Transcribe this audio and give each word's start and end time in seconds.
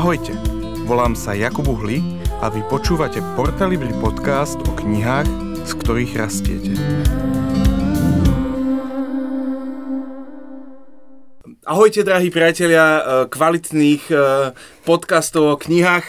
Ahojte, 0.00 0.32
volám 0.88 1.12
sa 1.12 1.36
Jakub 1.36 1.68
Uhli 1.68 2.00
a 2.40 2.48
vy 2.48 2.64
počúvate 2.72 3.20
Portalibri 3.36 3.92
podcast 4.00 4.56
o 4.56 4.72
knihách, 4.72 5.28
z 5.68 5.72
ktorých 5.76 6.12
rastiete. 6.16 6.72
Ahojte, 11.68 12.00
drahí 12.00 12.32
priatelia 12.32 12.80
eh, 12.80 13.04
kvalitných 13.28 14.08
eh, 14.08 14.56
podcastov 14.88 15.44
o 15.52 15.60
knihách. 15.60 16.08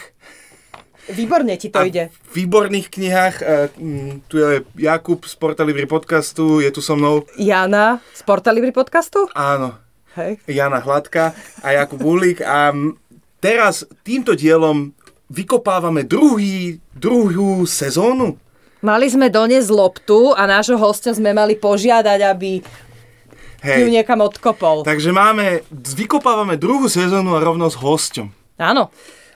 Výborne 1.12 1.60
ti 1.60 1.68
to 1.68 1.84
a 1.84 1.84
ide. 1.84 2.08
V 2.32 2.48
výborných 2.48 2.88
knihách. 2.88 3.36
mm, 3.76 4.24
Tu 4.24 4.40
je 4.40 4.64
Jakub 4.88 5.20
z 5.20 5.36
Portalibri 5.36 5.84
podcastu, 5.84 6.64
je 6.64 6.72
tu 6.72 6.80
so 6.80 6.96
mnou. 6.96 7.28
Jana 7.36 8.00
z 8.16 8.24
Portalibri 8.24 8.72
podcastu? 8.72 9.28
Áno, 9.36 9.76
Hej. 10.12 10.44
Jana 10.44 10.80
Hladka 10.80 11.32
a 11.64 11.72
Jakub 11.72 12.04
Uhlík 12.04 12.44
a 12.44 12.68
teraz 13.42 13.82
týmto 14.06 14.38
dielom 14.38 14.94
vykopávame 15.26 16.06
druhý, 16.06 16.78
druhú 16.94 17.66
sezónu. 17.66 18.38
Mali 18.78 19.10
sme 19.10 19.26
doniesť 19.26 19.70
loptu 19.74 20.30
a 20.38 20.46
nášho 20.46 20.78
hostia 20.78 21.10
sme 21.10 21.34
mali 21.34 21.58
požiadať, 21.58 22.18
aby 22.22 22.62
ju 23.62 23.86
Hej. 23.86 23.94
niekam 23.94 24.22
odkopol. 24.22 24.86
Takže 24.86 25.10
máme, 25.10 25.66
vykopávame 25.70 26.58
druhú 26.58 26.86
sezónu 26.86 27.34
a 27.34 27.42
rovno 27.42 27.70
s 27.70 27.78
hosťom. 27.78 28.30
Áno. 28.58 28.90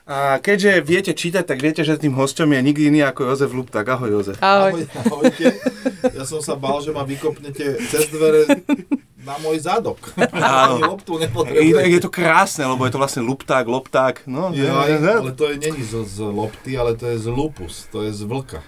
A 0.07 0.39
keďže 0.39 0.79
viete 0.87 1.11
čítať, 1.11 1.43
tak 1.43 1.59
viete, 1.59 1.83
že 1.83 1.99
tým 1.99 2.15
hosťom 2.15 2.55
je 2.55 2.59
nikdy 2.63 2.83
iný 2.87 3.03
ako 3.03 3.27
Jozef 3.27 3.51
Lupták. 3.51 3.83
Ahoj 3.91 4.19
Jozef. 4.19 4.39
Ahoj. 4.39 4.87
Ahoj, 4.87 5.03
ahojte. 5.03 5.51
Ja 6.15 6.23
som 6.23 6.39
sa 6.39 6.55
bál, 6.55 6.79
že 6.79 6.95
ma 6.95 7.03
vykopnete 7.03 7.75
cez 7.91 8.07
dvere 8.07 8.47
na 9.27 9.35
môj 9.43 9.59
zadok. 9.59 9.99
Áno. 10.31 10.95
Loptu 10.95 11.19
Je, 11.19 11.27
nepotrebujem. 11.27 11.83
je 11.91 11.99
to 11.99 12.07
krásne, 12.07 12.63
lebo 12.63 12.87
je 12.87 12.95
to 12.95 12.99
vlastne 13.03 13.21
Lupták, 13.27 13.67
Lopták. 13.67 14.23
No, 14.23 14.55
Je, 14.55 14.71
ale 14.71 15.35
to 15.35 15.51
je 15.51 15.59
není 15.59 15.83
zo, 15.83 16.07
z 16.07 16.23
lopty, 16.23 16.79
ale 16.79 16.95
to 16.95 17.11
je 17.11 17.19
z 17.19 17.27
lupus, 17.27 17.91
to 17.91 18.07
je 18.07 18.15
z 18.15 18.23
vlka. 18.23 18.63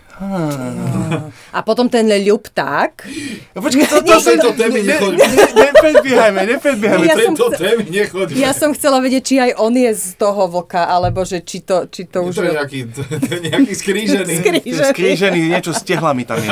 A 1.49 1.59
potom 1.63 1.87
ten 1.87 2.03
ľupták. 2.03 3.07
No, 3.55 3.63
počkej, 3.63 3.87
to, 3.87 4.03
to, 4.03 4.11
Do 4.11 4.19
tejto 4.19 4.49
témy 4.51 4.83
ne, 4.83 4.91
nechoďme. 4.91 5.23
ne, 5.23 5.47
nepredbiehajme, 5.55 6.39
nepredbiehajme. 6.45 7.05
Ja 7.07 7.15
chce- 7.15 7.55
témy 7.55 7.83
nechoďme. 7.87 8.35
Ja 8.35 8.51
som 8.51 8.75
chcela 8.75 8.99
vedieť, 8.99 9.23
či 9.23 9.35
aj 9.39 9.51
on 9.55 9.73
je 9.79 9.91
z 9.95 10.19
toho 10.19 10.51
vlka, 10.51 10.91
alebo 10.91 11.23
že 11.23 11.39
či 11.39 11.63
to, 11.63 11.87
či 11.87 12.11
to 12.11 12.27
už... 12.27 12.35
To 12.35 12.43
je 12.43 12.51
nejaký, 12.51 12.79
to 12.91 13.01
je 13.31 13.39
nejaký 13.47 13.73
skrížený. 13.73 14.33
Skrížený. 14.43 14.91
Skrížený, 14.91 15.39
niečo 15.55 15.71
s 15.71 15.81
tehlami 15.87 16.27
tam 16.27 16.37
je. 16.43 16.51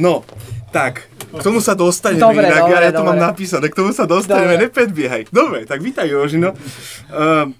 No, 0.00 0.24
tak, 0.72 1.10
k 1.30 1.42
tomu 1.42 1.60
sa 1.60 1.76
dostaneme 1.76 2.22
Dobre, 2.22 2.46
inak, 2.48 2.64
dobre, 2.64 2.74
ja, 2.78 2.88
ja 2.88 2.92
to 2.94 3.02
mám 3.04 3.18
dobre. 3.18 3.28
napísané, 3.28 3.66
k 3.68 3.76
tomu 3.76 3.90
sa 3.92 4.06
dostaneme, 4.06 4.54
Dobre. 4.56 4.64
nepredbiehaj. 4.70 5.22
Dobre, 5.28 5.58
tak 5.66 5.82
vítaj 5.82 6.06
Jožino. 6.08 6.54
Uh, 7.12 7.50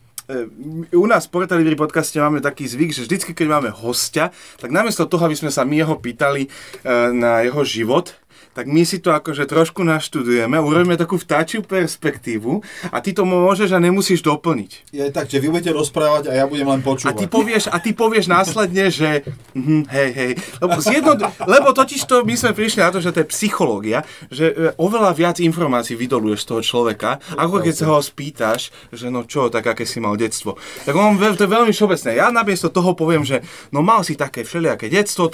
u 0.94 1.06
nás 1.06 1.26
v 1.26 1.32
Portalibri 1.32 1.76
podcaste 1.76 2.20
máme 2.20 2.38
taký 2.44 2.68
zvyk, 2.68 2.90
že 2.94 3.04
vždycky, 3.06 3.32
keď 3.34 3.46
máme 3.48 3.70
hostia, 3.72 4.30
tak 4.60 4.70
namiesto 4.70 5.08
toho, 5.08 5.26
aby 5.26 5.36
sme 5.36 5.50
sa 5.50 5.66
my 5.66 5.80
jeho 5.80 5.96
pýtali 5.98 6.46
uh, 6.46 7.10
na 7.10 7.42
jeho 7.42 7.62
život, 7.66 8.14
tak 8.60 8.68
my 8.68 8.84
si 8.84 9.00
to 9.00 9.16
akože 9.16 9.48
trošku 9.48 9.80
naštudujeme, 9.88 10.60
urobíme 10.60 11.00
takú 11.00 11.16
vtáčiu 11.16 11.64
perspektívu 11.64 12.60
a 12.92 13.00
ty 13.00 13.16
to 13.16 13.24
môžeš 13.24 13.72
a 13.72 13.80
nemusíš 13.80 14.20
doplniť. 14.20 14.92
Je 14.92 15.08
tak, 15.08 15.32
že 15.32 15.40
vy 15.40 15.48
budete 15.48 15.72
rozprávať 15.72 16.28
a 16.28 16.36
ja 16.36 16.44
budem 16.44 16.68
len 16.68 16.84
A 16.84 16.84
počúvať. 16.84 17.16
ty 17.16 17.24
povieš, 17.24 17.72
a 17.72 17.80
ty 17.80 17.96
povieš 17.96 18.28
následne, 18.28 18.92
že 18.92 19.24
mhm, 19.56 19.88
hej, 19.88 20.10
hej. 20.12 20.32
Lebo, 20.60 20.76
zjedno, 20.76 21.16
lebo 21.48 21.72
totiž 21.72 22.04
to, 22.04 22.20
my 22.20 22.36
sme 22.36 22.52
prišli 22.52 22.84
na 22.84 22.92
to, 22.92 23.00
že 23.00 23.16
to 23.16 23.24
je 23.24 23.32
psychológia, 23.32 24.04
že 24.28 24.52
e, 24.52 24.76
oveľa 24.76 25.16
viac 25.16 25.40
informácií 25.40 25.96
vydoluješ 25.96 26.44
z 26.44 26.48
toho 26.52 26.60
človeka, 26.60 27.16
ako 27.40 27.64
keď 27.64 27.74
sa 27.80 27.86
ho 27.88 28.04
spýtaš, 28.04 28.68
že 28.92 29.08
no 29.08 29.24
čo, 29.24 29.48
tak 29.48 29.64
aké 29.64 29.88
si 29.88 30.04
mal 30.04 30.20
detstvo. 30.20 30.60
Tak 30.84 30.92
on, 30.92 31.16
to 31.16 31.48
je 31.48 31.48
veľmi 31.48 31.72
všeobecné. 31.72 32.20
Ja 32.20 32.28
namiesto 32.28 32.68
toho 32.68 32.92
poviem, 32.92 33.24
že 33.24 33.40
no 33.72 33.80
mal 33.80 34.04
si 34.04 34.20
také 34.20 34.44
všelijaké 34.44 34.92
detstvo, 34.92 35.32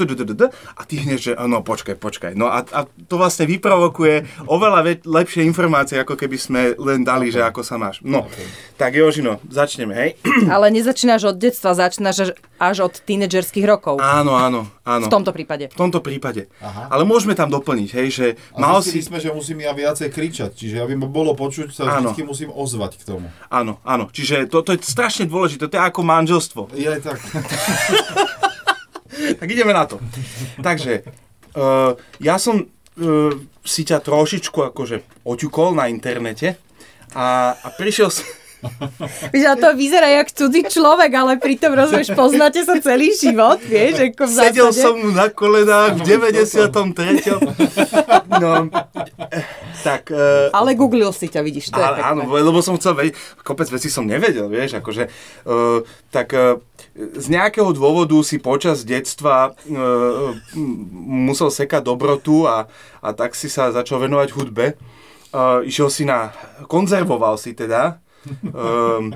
a 0.76 0.82
ty 0.84 0.94
hneď, 1.02 1.18
že 1.18 1.32
no 1.48 1.64
počkaj, 1.64 1.96
počkaj. 1.98 2.32
No 2.36 2.52
a, 2.52 2.62
a 2.62 2.86
to 2.86 3.15
vlastne 3.16 3.48
vyprovokuje 3.48 4.46
oveľa 4.46 4.80
ve- 4.84 5.02
lepšie 5.04 5.42
informácie, 5.42 5.96
ako 5.98 6.14
keby 6.14 6.36
sme 6.36 6.60
len 6.76 7.02
dali, 7.02 7.32
že 7.32 7.40
ako 7.40 7.60
sa 7.60 7.76
máš. 7.76 8.00
No, 8.04 8.28
tak 8.76 8.94
Jožino, 8.94 9.40
začneme, 9.48 9.92
hej? 9.96 10.10
Ale 10.54 10.68
nezačínaš 10.70 11.32
od 11.32 11.36
detstva, 11.36 11.72
začínaš 11.72 12.36
až, 12.56 12.76
od 12.84 12.94
tínedžerských 13.00 13.64
rokov. 13.64 14.00
Áno, 14.00 14.36
áno, 14.36 14.68
áno. 14.84 15.04
V 15.04 15.12
tomto 15.12 15.32
prípade. 15.32 15.72
V 15.72 15.76
tomto 15.76 16.00
prípade. 16.00 16.48
Aha. 16.60 16.88
Ale 16.92 17.04
môžeme 17.04 17.36
tam 17.36 17.48
doplniť, 17.48 17.88
hej, 17.96 18.08
že 18.08 18.26
A 18.56 18.60
mal 18.60 18.80
si... 18.80 19.00
sme, 19.00 19.20
že 19.20 19.32
musím 19.32 19.64
ja 19.64 19.72
viacej 19.72 20.08
kričať, 20.12 20.52
čiže 20.56 20.80
aby 20.80 20.96
ma 20.96 21.08
bolo 21.08 21.32
počuť, 21.32 21.72
sa 21.72 22.00
Áno. 22.00 22.12
vždy 22.12 22.22
musím 22.24 22.50
ozvať 22.52 23.00
k 23.00 23.16
tomu. 23.16 23.26
Áno, 23.48 23.80
áno. 23.82 24.08
Čiže 24.12 24.48
to, 24.48 24.60
to 24.60 24.76
je 24.76 24.84
strašne 24.84 25.24
dôležité. 25.28 25.68
To 25.68 25.76
je 25.76 25.82
ako 25.82 26.00
manželstvo. 26.04 26.60
Je 26.76 26.92
tak. 27.00 27.18
Tak 29.16 29.48
ideme 29.50 29.72
na 29.72 29.88
to. 29.88 29.96
Takže, 30.60 31.02
uh, 31.56 31.96
ja 32.20 32.36
som 32.36 32.68
uh, 32.98 33.32
si 33.62 33.82
ťa 33.84 34.00
trošičku 34.00 34.58
akože 34.72 35.24
oťukol 35.24 35.76
na 35.76 35.88
internete 35.88 36.56
a, 37.14 37.54
a 37.56 37.68
prišiel 37.74 38.10
som... 38.10 38.24
Víš, 39.30 39.44
a 39.46 39.54
to 39.54 39.68
vyzerá 39.76 40.08
jak 40.10 40.32
cudzí 40.32 40.64
človek, 40.66 41.12
ale 41.12 41.38
pritom 41.38 41.76
rozumieš, 41.76 42.10
poznáte 42.16 42.64
sa 42.64 42.80
celý 42.80 43.12
život, 43.14 43.60
vieš, 43.62 44.10
ako 44.10 44.22
v 44.26 44.32
zásade. 44.32 44.58
Sedel 44.58 44.70
som 44.72 44.94
mu 44.96 45.12
na 45.12 45.28
kolenách 45.30 46.00
v 46.02 46.16
93. 46.24 47.36
No, 48.40 48.52
tak... 49.84 50.10
Uh, 50.10 50.50
Ale 50.50 50.74
googlil 50.74 51.12
si 51.14 51.30
ťa, 51.30 51.40
vidíš, 51.46 51.70
to 51.70 51.78
je 51.78 51.84
Ale, 51.84 52.00
pekné. 52.00 52.10
áno, 52.10 52.22
lebo 52.32 52.58
som 52.64 52.74
chcel 52.80 52.96
vedieť, 52.96 53.14
kopec 53.44 53.68
vecí 53.70 53.86
som 53.92 54.08
nevedel, 54.08 54.48
vieš, 54.50 54.80
akože, 54.80 55.04
uh, 55.46 55.84
tak 56.10 56.32
uh, 56.34 56.58
z 56.96 57.26
nejakého 57.28 57.76
dôvodu 57.76 58.16
si 58.24 58.40
počas 58.40 58.80
detstva 58.80 59.52
uh, 59.52 60.32
musel 60.96 61.52
sekať 61.52 61.84
dobrotu 61.84 62.48
a, 62.48 62.72
a 63.04 63.08
tak 63.12 63.36
si 63.36 63.52
sa 63.52 63.68
začal 63.68 64.00
venovať 64.00 64.28
hudbe. 64.32 64.80
Uh, 65.28 65.60
išiel 65.68 65.92
si 65.92 66.08
na, 66.08 66.32
konzervoval 66.64 67.36
si 67.36 67.52
teda, 67.52 68.00
um, 68.48 69.12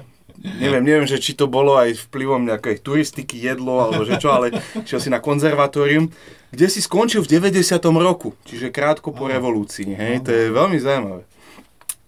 neviem, 0.60 0.84
neviem, 0.84 1.08
že 1.08 1.16
či 1.16 1.32
to 1.32 1.48
bolo 1.48 1.80
aj 1.80 2.12
vplyvom 2.12 2.44
nejakej 2.44 2.84
turistiky, 2.84 3.40
jedlo, 3.40 3.80
alebo 3.80 4.04
že 4.04 4.20
čo, 4.20 4.28
ale 4.28 4.52
išiel 4.84 5.00
si 5.00 5.08
na 5.08 5.24
konzervatórium, 5.24 6.12
kde 6.52 6.66
si 6.68 6.84
skončil 6.84 7.24
v 7.24 7.40
90. 7.40 7.80
roku, 7.96 8.36
čiže 8.44 8.68
krátko 8.68 9.16
po 9.16 9.24
revolúcii, 9.24 9.88
hej, 9.96 10.20
to 10.20 10.28
je 10.28 10.52
veľmi 10.52 10.76
zaujímavé. 10.76 11.24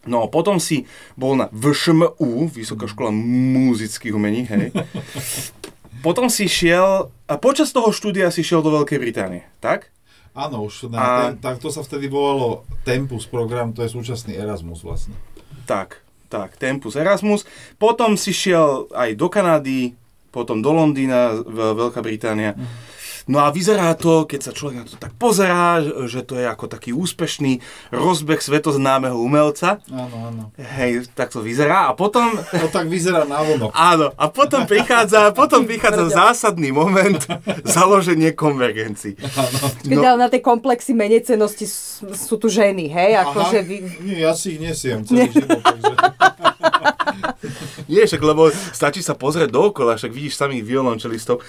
No, 0.03 0.27
potom 0.27 0.59
si 0.59 0.83
bol 1.15 1.39
na 1.39 1.47
VŠMU, 1.55 2.51
Vysoká 2.51 2.91
škola 2.91 3.15
muzických 3.15 4.15
umení, 4.15 4.47
hej. 4.51 4.75
Potom 6.03 6.27
si 6.27 6.51
šiel, 6.51 7.15
a 7.31 7.35
počas 7.39 7.71
toho 7.71 7.95
štúdia 7.95 8.35
si 8.35 8.43
šiel 8.43 8.59
do 8.59 8.75
Veľkej 8.75 8.99
Británie, 8.99 9.47
tak? 9.63 9.95
Áno, 10.35 10.67
už 10.67 10.91
na 10.91 10.99
A- 10.99 11.07
ten, 11.31 11.39
tak 11.39 11.63
to 11.63 11.71
sa 11.71 11.87
vtedy 11.87 12.11
volalo 12.11 12.67
Tempus 12.83 13.31
program, 13.31 13.71
to 13.71 13.87
je 13.87 13.95
súčasný 13.95 14.35
Erasmus 14.35 14.83
vlastne. 14.83 15.15
Tak, 15.63 16.03
tak, 16.27 16.59
Tempus 16.59 16.99
Erasmus. 16.99 17.47
Potom 17.79 18.19
si 18.19 18.35
šiel 18.35 18.91
aj 18.91 19.15
do 19.15 19.31
Kanady, 19.31 19.95
potom 20.35 20.59
do 20.59 20.75
Londýna, 20.75 21.39
Veľká 21.47 22.03
Británia. 22.03 22.59
No 23.31 23.39
a 23.43 23.55
vyzerá 23.55 23.95
to, 23.95 24.27
keď 24.27 24.51
sa 24.51 24.53
človek 24.53 24.77
na 24.83 24.85
to 24.87 24.99
tak 24.99 25.15
pozerá, 25.15 25.79
že 26.11 26.27
to 26.27 26.39
je 26.39 26.47
ako 26.47 26.67
taký 26.67 26.91
úspešný 26.91 27.63
rozbeh 27.95 28.43
svetoznámeho 28.43 29.15
umelca. 29.15 29.79
Áno, 29.87 30.17
áno. 30.29 30.43
Hej, 30.59 31.07
tak 31.15 31.31
to 31.31 31.39
vyzerá. 31.43 31.91
A 31.91 31.93
potom, 31.95 32.35
To 32.35 32.69
tak 32.77 32.91
vyzerá 32.91 33.23
na 33.23 33.43
vonok. 33.43 33.71
áno, 33.73 34.11
a 34.19 34.27
potom 34.27 34.67
prichádza, 34.67 35.31
potom 35.31 35.63
prichádza 35.63 36.11
zásadný 36.11 36.75
moment, 36.75 37.23
založenie 37.67 38.35
konvergencií. 38.35 39.15
Keď 39.87 39.99
ale 40.03 40.19
na 40.19 40.29
tej 40.31 40.43
komplexy 40.43 40.95
menecenosti 40.97 41.67
sú, 41.67 42.11
sú 42.15 42.35
tu 42.39 42.51
ženy, 42.51 42.91
hej? 42.91 43.23
Akože 43.23 43.59
vy... 43.63 43.77
Nie, 44.03 44.27
ja 44.27 44.33
si 44.35 44.59
ich 44.59 44.61
nesiem 44.61 45.07
celý 45.07 45.31
život, 45.31 45.61
takže... 45.63 45.95
Nie, 47.93 48.07
však, 48.07 48.23
lebo 48.23 48.49
stačí 48.53 49.03
sa 49.03 49.19
pozrieť 49.19 49.51
dookola, 49.51 49.99
však 49.99 50.13
vidíš 50.15 50.39
samých 50.39 50.63
violončelistov. 50.65 51.43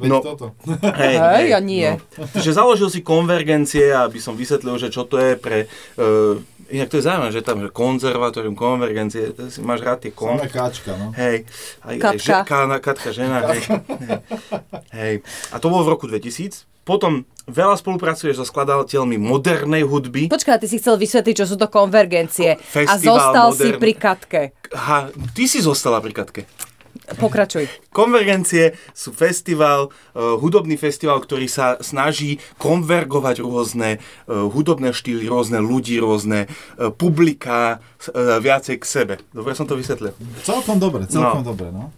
No, 0.00 0.22
toto. 0.22 0.54
hej, 1.00 1.16
Hej, 1.18 1.48
a 1.56 1.60
nie. 1.60 1.88
Čiže 2.36 2.56
založil 2.56 2.88
si 2.88 3.00
konvergencie, 3.04 3.92
aby 3.92 4.22
som 4.22 4.38
vysvetlil, 4.38 4.78
že 4.78 4.88
čo 4.88 5.04
to 5.04 5.18
je 5.18 5.34
pre... 5.36 5.66
Uh, 5.98 6.38
inak 6.70 6.88
to 6.88 7.02
je 7.02 7.04
zaujímavé, 7.04 7.30
že 7.34 7.42
tam 7.42 7.58
že 7.58 7.68
konzervatórium, 7.74 8.54
konvergencie, 8.54 9.34
to 9.34 9.50
si 9.50 9.58
máš 9.60 9.82
rád 9.82 10.06
tie 10.06 10.14
kon... 10.14 10.38
Samé 10.38 10.48
káčka, 10.48 10.94
no. 10.94 11.10
Hej, 11.18 11.44
aj, 11.82 11.90
aj 11.90 11.96
Katka. 11.98 12.22
že, 12.22 12.32
kána, 12.46 12.76
Katka, 12.78 13.10
žena, 13.10 13.38
hej, 13.50 13.62
hej, 13.66 14.10
hej. 14.94 15.14
A 15.50 15.58
to 15.58 15.66
bolo 15.66 15.82
v 15.82 15.92
roku 15.98 16.06
2000. 16.06 16.69
Potom 16.82 17.22
veľa 17.44 17.74
spolupracuješ 17.74 18.40
so 18.40 18.46
skladateľmi 18.46 19.16
modernej 19.16 19.82
hudby. 19.82 20.26
Počkaj, 20.26 20.58
ty 20.58 20.66
si 20.66 20.78
chcel 20.78 20.96
vysvetliť, 20.96 21.34
čo 21.34 21.46
sú 21.46 21.56
to 21.56 21.66
konvergencie. 21.66 22.54
a 22.54 22.58
Festival 22.58 22.98
zostal 23.00 23.48
si 23.52 23.68
modern- 23.68 23.80
pri 23.80 23.92
katke. 23.94 24.42
Ha, 24.70 24.98
ty 25.30 25.44
si 25.44 25.58
zostala 25.58 25.98
pri 25.98 26.12
Katke. 26.12 26.42
Pokračuj. 27.10 27.66
Konvergencie 27.90 28.70
sú 28.92 29.10
festival, 29.10 29.90
uh, 29.90 30.38
hudobný 30.38 30.78
festival, 30.78 31.18
ktorý 31.18 31.50
sa 31.50 31.74
snaží 31.80 32.38
konvergovať 32.56 33.42
rôzne 33.42 33.98
uh, 33.98 34.46
hudobné 34.46 34.94
štýly, 34.94 35.26
rôzne 35.26 35.58
ľudí, 35.58 35.98
rôzne 35.98 36.46
publiká 36.94 37.78
uh, 37.78 38.38
viacej 38.38 38.78
k 38.78 38.84
sebe. 38.86 39.14
Dobre 39.30 39.52
som 39.52 39.66
to 39.66 39.74
vysvetlil? 39.74 40.14
Celkom 40.40 40.78
dobre, 40.78 41.10
celkom 41.10 41.42
No. 41.42 41.50
dobre, 41.50 41.74
no. 41.74 41.90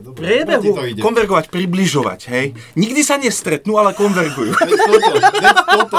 Dobre. 0.00 0.20
priebehu 0.20 0.74
to 0.74 0.86
ide. 0.86 1.02
konvergovať, 1.02 1.48
približovať, 1.52 2.20
hej. 2.32 2.52
Nikdy 2.76 3.04
sa 3.04 3.16
nestretnú, 3.16 3.78
ale 3.80 3.94
konvergujú. 3.96 4.52
Veď 4.56 4.76
toto, 4.76 5.10
veď 5.16 5.56
toto. 5.64 5.98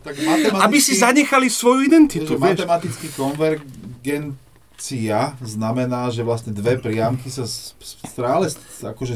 Tak 0.00 0.16
Aby 0.64 0.80
si 0.80 0.96
zanechali 0.96 1.50
svoju 1.52 1.84
identitu, 1.86 2.32
vieš. 2.40 2.64
matematicky 2.64 3.08
konvergencia 3.14 5.36
znamená, 5.44 6.08
že 6.08 6.24
vlastne 6.24 6.56
dve 6.56 6.80
priamky 6.80 7.28
sa 7.28 7.44
stále 7.46 8.48
akože 8.80 9.14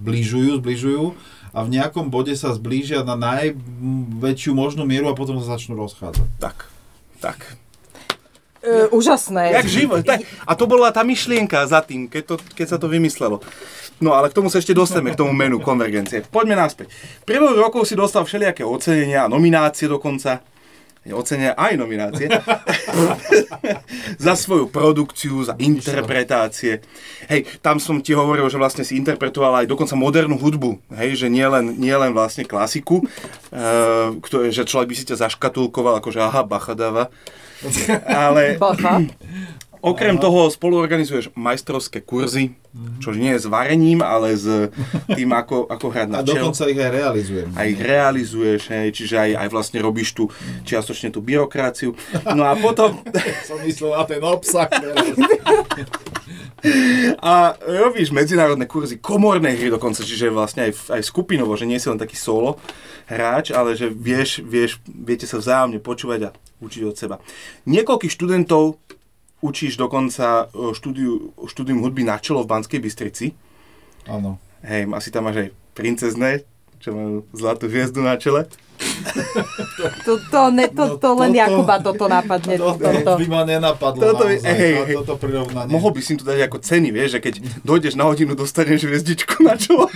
zbližujú, 0.00 0.56
zbližujú 0.58 1.14
a 1.50 1.66
v 1.66 1.68
nejakom 1.78 2.10
bode 2.10 2.34
sa 2.38 2.54
zblížia 2.54 3.02
na 3.02 3.16
najväčšiu 3.18 4.54
možnú 4.54 4.86
mieru 4.86 5.10
a 5.10 5.14
potom 5.18 5.42
sa 5.42 5.58
začnú 5.58 5.74
rozchádzať. 5.78 6.26
Tak, 6.38 6.56
tak. 7.18 7.58
Uh, 8.60 8.92
úžasné. 8.92 9.56
Jak 9.56 9.68
život. 9.72 10.04
A 10.44 10.52
to 10.52 10.68
bola 10.68 10.92
tá 10.92 11.00
myšlienka 11.00 11.64
za 11.64 11.80
tým, 11.80 12.12
keď, 12.12 12.22
to, 12.28 12.34
keď 12.52 12.66
sa 12.66 12.78
to 12.78 12.92
vymyslelo. 12.92 13.40
No 14.00 14.16
ale 14.16 14.28
k 14.28 14.36
tomu 14.36 14.52
sa 14.52 14.60
ešte 14.60 14.76
dostaneme, 14.76 15.12
k 15.12 15.20
tomu 15.20 15.32
menu 15.32 15.60
konvergencie. 15.60 16.24
Poďme 16.28 16.56
naspäť. 16.60 16.92
Priebehu 17.24 17.56
rokov 17.56 17.88
si 17.88 17.96
dostal 17.96 18.24
všelijaké 18.24 18.64
ocenenia, 18.64 19.28
nominácie 19.32 19.88
dokonca. 19.88 20.44
Ocenenia 21.08 21.56
aj 21.56 21.80
nominácie. 21.80 22.28
za 24.24 24.36
svoju 24.36 24.68
produkciu, 24.68 25.40
za 25.40 25.56
interpretácie. 25.56 26.84
Hej, 27.32 27.48
tam 27.64 27.80
som 27.80 28.04
ti 28.04 28.12
hovoril, 28.12 28.44
že 28.52 28.60
vlastne 28.60 28.84
si 28.84 29.00
interpretoval 29.00 29.64
aj 29.64 29.66
dokonca 29.72 29.96
modernú 29.96 30.36
hudbu. 30.36 30.76
Hej, 31.00 31.24
že 31.24 31.32
nie 31.32 31.48
len, 31.48 31.80
nie 31.80 31.96
len 31.96 32.12
vlastne 32.12 32.44
klasiku, 32.44 33.00
uh, 33.00 34.12
ktoré, 34.20 34.52
že 34.52 34.68
človek 34.68 34.92
by 34.92 34.96
si 34.96 35.08
ťa 35.08 35.28
zaškatulkoval, 35.28 36.04
akože 36.04 36.20
aha, 36.20 36.44
bacha 36.44 36.76
dáva. 36.76 37.08
Ale. 38.06 38.56
Okrem 39.80 40.20
toho 40.20 40.52
spoluorganizuješ 40.52 41.32
majstrovské 41.32 42.04
kurzy, 42.04 42.52
čo 43.00 43.16
nie 43.16 43.32
je 43.32 43.40
s 43.40 43.46
varením, 43.48 44.04
ale 44.04 44.36
s 44.36 44.68
tým, 45.08 45.32
ako, 45.32 45.72
ako 45.72 45.86
hrať 45.88 46.08
na 46.12 46.20
A 46.20 46.22
čel. 46.22 46.36
dokonca 46.36 46.68
ich 46.68 46.76
aj 46.76 46.90
realizujem. 46.92 47.48
A 47.56 47.60
ich 47.64 47.80
realizuješ, 47.80 48.68
hej, 48.68 48.92
čiže 48.92 49.16
aj, 49.16 49.30
aj 49.40 49.48
vlastne 49.48 49.80
robíš 49.80 50.12
tu 50.12 50.28
čiastočne 50.68 51.08
tú 51.08 51.24
byrokraciu. 51.24 51.96
No 52.36 52.44
a 52.44 52.60
potom 52.60 53.00
Som 53.48 53.64
myslel 53.64 53.96
na 53.96 54.04
ten 54.04 54.20
obsah. 54.20 54.68
a 57.20 57.56
robíš 57.60 58.12
medzinárodné 58.12 58.68
kurzy, 58.68 59.00
komorné 59.00 59.56
hry 59.56 59.72
dokonca, 59.72 60.04
čiže 60.04 60.28
vlastne 60.28 60.68
aj, 60.68 60.92
aj 60.92 61.02
skupinovo, 61.04 61.56
že 61.56 61.64
nie 61.64 61.80
si 61.80 61.88
len 61.88 62.00
taký 62.00 62.16
solo 62.16 62.60
hráč, 63.08 63.50
ale 63.50 63.74
že 63.74 63.88
vieš, 63.90 64.44
vieš, 64.44 64.78
viete 64.86 65.24
sa 65.24 65.40
vzájomne 65.40 65.80
počúvať 65.80 66.20
a 66.28 66.34
učiť 66.60 66.82
od 66.86 66.96
seba. 66.96 67.16
Niekoľkých 67.64 68.12
študentov 68.12 68.76
učíš 69.40 69.80
dokonca 69.80 70.52
e, 70.52 70.76
štúdiu, 70.76 71.32
štúdium 71.48 71.80
hudby 71.80 72.04
na 72.04 72.20
čelo 72.20 72.44
v 72.44 72.50
Banskej 72.52 72.80
Bystrici. 72.80 73.32
Áno. 74.06 74.36
Hej, 74.60 74.92
asi 74.92 75.08
tam 75.08 75.26
máš 75.26 75.48
aj 75.48 75.50
princezné, 75.72 76.44
čo 76.80 76.92
majú 76.92 77.14
zlatú 77.32 77.66
hviezdu 77.66 78.04
na 78.04 78.20
čele. 78.20 78.44
To, 80.04 80.12
to, 80.20 80.40
ne, 80.50 80.68
to, 80.68 80.84
No 80.86 80.96
to 80.96 81.08
len 81.14 81.30
toto- 81.30 81.40
Jakuba 81.40 81.74
toto 81.78 82.04
napadne. 82.06 82.54
Toto 82.56 82.78
Toto. 82.78 83.12
by 83.16 83.26
ma 83.26 83.40
nenapadlo 83.42 84.00
Toto 84.02 84.24
by- 84.24 84.36
naozaj, 84.36 84.52
hej, 84.52 84.74
a 84.74 84.84
hej. 84.84 84.96
toto 84.96 85.14
prirovnanie. 85.16 85.70
Mohol 85.70 85.90
by 85.92 86.00
si 86.00 86.10
im 86.12 86.18
tu 86.18 86.24
dať 86.24 86.40
ako 86.42 86.56
ceny, 86.58 86.88
vieš, 86.90 87.10
že 87.12 87.20
keď 87.20 87.34
dojdeš 87.62 87.94
na 87.94 88.04
hodinu, 88.04 88.32
dostaneš 88.34 88.84
hviezdičku 88.84 89.40
na 89.40 89.54
čelo. 89.54 89.88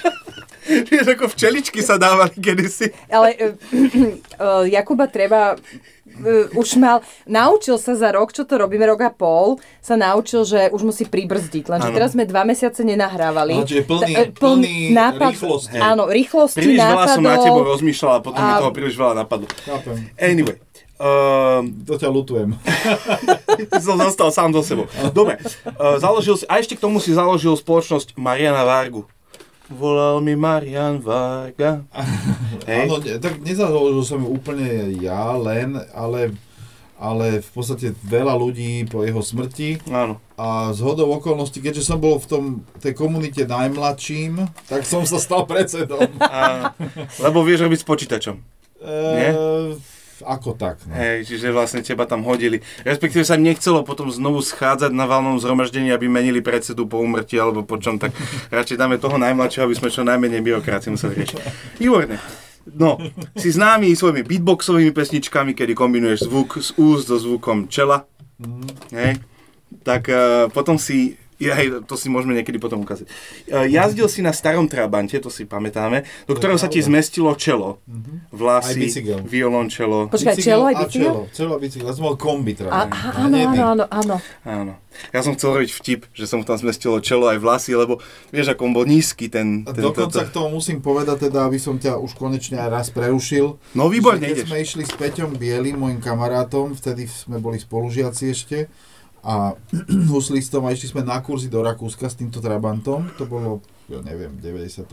vieš, 0.88 1.06
ako 1.06 1.28
včeličky 1.28 1.80
sa 1.80 1.94
dávali 1.94 2.34
kedysi. 2.34 2.90
Ale 3.06 3.28
uh, 3.34 3.52
uh, 4.38 4.64
Jakuba 4.74 5.06
treba 5.06 5.54
uh, 6.16 6.50
už 6.54 6.76
mal, 6.76 7.02
naučil 7.24 7.76
sa 7.76 7.94
za 7.94 8.14
rok, 8.14 8.30
čo 8.30 8.46
to 8.46 8.54
robíme, 8.54 8.86
rok 8.86 9.00
a 9.02 9.10
pol, 9.10 9.58
sa 9.82 9.94
naučil, 9.94 10.46
že 10.46 10.70
už 10.70 10.82
musí 10.82 11.04
pribrzdiť. 11.04 11.66
Lenže 11.66 11.90
Áno. 11.90 11.96
teraz 11.96 12.14
sme 12.14 12.24
dva 12.24 12.42
mesiace 12.42 12.82
nenahrávali. 12.82 13.60
Aha, 13.60 13.66
čiže 13.66 13.82
plný- 13.84 14.14
Ta- 14.14 14.20
eh, 14.20 14.28
plný 14.30 14.76
rýchlosti. 14.94 15.76
Áno, 15.78 16.02
rýchlosti, 16.06 16.58
Príliš 16.60 16.80
veľa 16.80 17.04
som 17.10 17.22
na 17.22 17.36
tebo 17.38 17.60
nápadov. 17.60 17.72
rozmýšľal 17.76 18.12
a 18.14 18.20
potom 18.22 18.40
mi 18.40 18.52
toho 18.60 18.72
príliš 18.72 18.94
veľa 18.94 19.14
napadlo. 19.24 19.46
Anyway, 20.16 20.56
um, 21.00 21.62
To 21.84 21.94
ťa 21.98 22.08
lutujem. 22.10 22.54
som 23.84 23.96
zostal 23.98 24.30
sám 24.30 24.50
so 24.54 24.62
sebou. 24.62 24.86
Dobre, 25.10 25.38
uh, 25.40 25.96
založil 25.98 26.38
si, 26.38 26.44
a 26.46 26.58
ešte 26.58 26.78
k 26.78 26.80
tomu 26.82 26.98
si 27.02 27.14
založil 27.14 27.54
spoločnosť 27.54 28.14
Mariana 28.18 28.62
Vargu. 28.64 29.06
Volal 29.74 30.22
mi 30.22 30.38
Marian 30.38 31.02
Varga. 31.02 31.82
Hej. 32.70 32.86
Áno, 32.86 33.02
tak 33.02 33.42
nezaložil 33.42 34.02
som 34.06 34.22
ju 34.22 34.30
úplne 34.30 34.94
ja 35.02 35.34
len, 35.34 35.74
ale, 35.90 36.32
ale 36.94 37.42
v 37.42 37.50
podstate 37.50 37.92
veľa 38.06 38.38
ľudí 38.38 38.86
po 38.86 39.02
jeho 39.02 39.18
smrti 39.18 39.82
Áno. 39.90 40.22
a 40.38 40.70
z 40.70 40.78
hodou 40.80 41.10
okolností, 41.18 41.58
keďže 41.58 41.90
som 41.90 41.98
bol 41.98 42.22
v 42.22 42.26
tom, 42.30 42.44
tej 42.78 42.94
komunite 42.94 43.42
najmladším, 43.44 44.46
tak 44.70 44.86
som 44.86 45.02
sa 45.02 45.18
stal 45.18 45.42
predsedom. 45.44 46.06
Áno. 46.22 46.70
Lebo 47.18 47.42
vieš 47.42 47.66
robiť 47.66 47.82
s 47.82 47.86
počítačom. 47.86 48.36
Nie? 49.18 49.30
Ako 50.24 50.56
tak, 50.56 50.80
no. 50.88 50.96
Hej, 50.96 51.28
čiže 51.28 51.52
vlastne 51.52 51.84
teba 51.84 52.08
tam 52.08 52.24
hodili. 52.24 52.64
Respektíve 52.82 53.22
sa 53.22 53.36
nechcelo 53.36 53.84
potom 53.84 54.08
znovu 54.08 54.40
schádzať 54.40 54.90
na 54.90 55.04
valnom 55.04 55.36
zhromaždení, 55.36 55.92
aby 55.92 56.08
menili 56.08 56.40
predsedu 56.40 56.88
po 56.88 56.98
úmrtí 56.98 57.36
alebo 57.36 57.62
po 57.62 57.76
čom, 57.76 58.00
tak 58.00 58.16
radšej 58.56 58.80
dáme 58.80 58.96
toho 58.96 59.20
najmladšieho, 59.20 59.68
aby 59.68 59.76
sme 59.76 59.92
čo 59.92 60.02
najmenej 60.02 60.40
byrokracie 60.40 60.90
museli 60.90 61.22
riešiť. 61.22 61.38
Výborné. 61.78 62.16
No, 62.64 62.96
si 63.36 63.52
známy 63.52 63.92
svojimi 63.92 64.24
beatboxovými 64.24 64.96
pesničkami, 64.96 65.52
kedy 65.52 65.76
kombinuješ 65.76 66.32
zvuk 66.32 66.56
z 66.64 66.72
úst 66.80 67.12
so 67.12 67.20
zvukom 67.20 67.68
čela. 67.68 68.08
Hej. 68.88 69.20
Tak 69.84 70.02
uh, 70.08 70.48
potom 70.48 70.80
si 70.80 71.20
ja, 71.44 71.54
hej, 71.60 71.84
to 71.84 71.94
si 71.94 72.08
môžeme 72.08 72.32
niekedy 72.32 72.56
potom 72.56 72.80
ukázať. 72.82 73.06
Uh, 73.46 73.68
jazdil 73.68 74.08
si 74.08 74.24
na 74.24 74.32
starom 74.32 74.66
Trabante, 74.66 75.20
to 75.20 75.28
si 75.28 75.44
pamätáme, 75.44 76.08
do 76.24 76.32
ktorého 76.32 76.56
sa 76.56 76.72
ti 76.72 76.80
zmestilo 76.80 77.36
čelo, 77.36 77.78
Aj 77.84 78.32
vlasy, 78.32 78.88
violončelo. 79.28 80.08
Počkaj, 80.08 80.34
čelo 80.40 80.72
aj 80.72 80.74
a 80.74 80.80
bicykel? 80.88 81.14
čelo. 81.30 81.52
A 81.54 81.58
bicykel. 81.60 81.86
Ja 81.88 81.94
som 81.94 82.04
mal 82.08 82.16
kombi 82.16 82.56
A, 82.64 82.88
á, 82.88 83.08
áno, 83.28 83.36
áno, 83.36 83.84
áno, 83.90 84.16
áno. 84.42 84.74
Ja 85.10 85.20
som 85.26 85.34
chcel 85.34 85.58
robiť 85.58 85.70
vtip, 85.74 86.00
že 86.14 86.24
som 86.30 86.46
tam 86.46 86.54
zmestilo 86.54 87.02
čelo 87.02 87.26
aj 87.26 87.42
vlasy, 87.42 87.74
lebo 87.74 87.98
vieš, 88.30 88.54
ako 88.54 88.62
on 88.70 88.72
bol 88.74 88.86
nízky 88.86 89.26
ten... 89.26 89.66
Ten 89.66 89.82
dokonca 89.82 90.22
toto. 90.22 90.30
k 90.30 90.34
tomu 90.34 90.62
musím 90.62 90.78
povedať 90.78 91.30
teda, 91.30 91.50
aby 91.50 91.58
som 91.58 91.74
ťa 91.78 91.98
už 91.98 92.14
konečne 92.14 92.62
aj 92.62 92.68
raz 92.70 92.86
prerušil. 92.94 93.58
No 93.74 93.90
výborne 93.90 94.22
keď 94.22 94.46
ideš. 94.46 94.46
sme 94.46 94.58
išli 94.62 94.82
s 94.86 94.94
Peťom 94.94 95.34
Bielým, 95.34 95.76
môjim 95.82 95.98
kamarátom, 95.98 96.78
vtedy 96.78 97.10
sme 97.10 97.42
boli 97.42 97.58
spolužiaci 97.58 98.24
ešte, 98.30 98.70
a 99.24 99.56
huslistom 100.12 100.68
a 100.68 100.76
išli 100.76 100.92
sme 100.92 101.02
na 101.02 101.18
kurzy 101.24 101.48
do 101.48 101.64
Rakúska 101.64 102.12
s 102.12 102.20
týmto 102.20 102.44
Trabantom, 102.44 103.08
to 103.16 103.24
bolo, 103.24 103.64
ja 103.88 104.04
neviem, 104.04 104.36
v 104.36 104.60
90. 104.60 104.84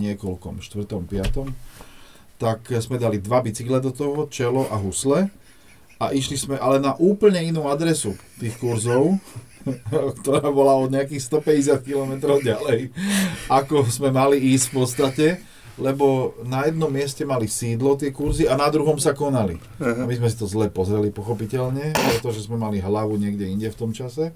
niekoľkom, 0.00 0.64
4. 0.64 0.88
5. 0.88 2.40
Tak 2.40 2.66
sme 2.80 2.96
dali 2.96 3.20
dva 3.20 3.44
bicykle 3.44 3.78
do 3.78 3.92
toho, 3.92 4.26
čelo 4.32 4.66
a 4.72 4.80
husle 4.80 5.28
a 6.02 6.10
išli 6.10 6.34
sme 6.34 6.56
ale 6.58 6.82
na 6.82 6.96
úplne 6.98 7.38
inú 7.44 7.70
adresu 7.70 8.18
tých 8.40 8.56
kurzov, 8.58 9.20
ktorá 10.20 10.48
bola 10.50 10.76
od 10.80 10.90
nejakých 10.90 11.22
150 11.78 11.86
km 11.86 12.12
ďalej, 12.40 12.90
ako 13.48 13.86
sme 13.88 14.10
mali 14.10 14.40
ísť 14.56 14.64
v 14.68 14.74
podstate, 14.74 15.26
lebo 15.74 16.38
na 16.46 16.70
jednom 16.70 16.86
mieste 16.86 17.26
mali 17.26 17.50
sídlo 17.50 17.98
tie 17.98 18.14
kurzy 18.14 18.46
a 18.46 18.54
na 18.54 18.70
druhom 18.70 18.94
sa 19.02 19.10
konali. 19.10 19.58
A 19.82 20.06
my 20.06 20.14
sme 20.14 20.30
si 20.30 20.38
to 20.38 20.46
zle 20.46 20.70
pozreli, 20.70 21.10
pochopiteľne, 21.10 21.94
pretože 21.94 22.46
sme 22.46 22.54
mali 22.54 22.78
hlavu 22.78 23.18
niekde 23.18 23.50
inde 23.50 23.66
v 23.70 23.78
tom 23.78 23.90
čase. 23.90 24.30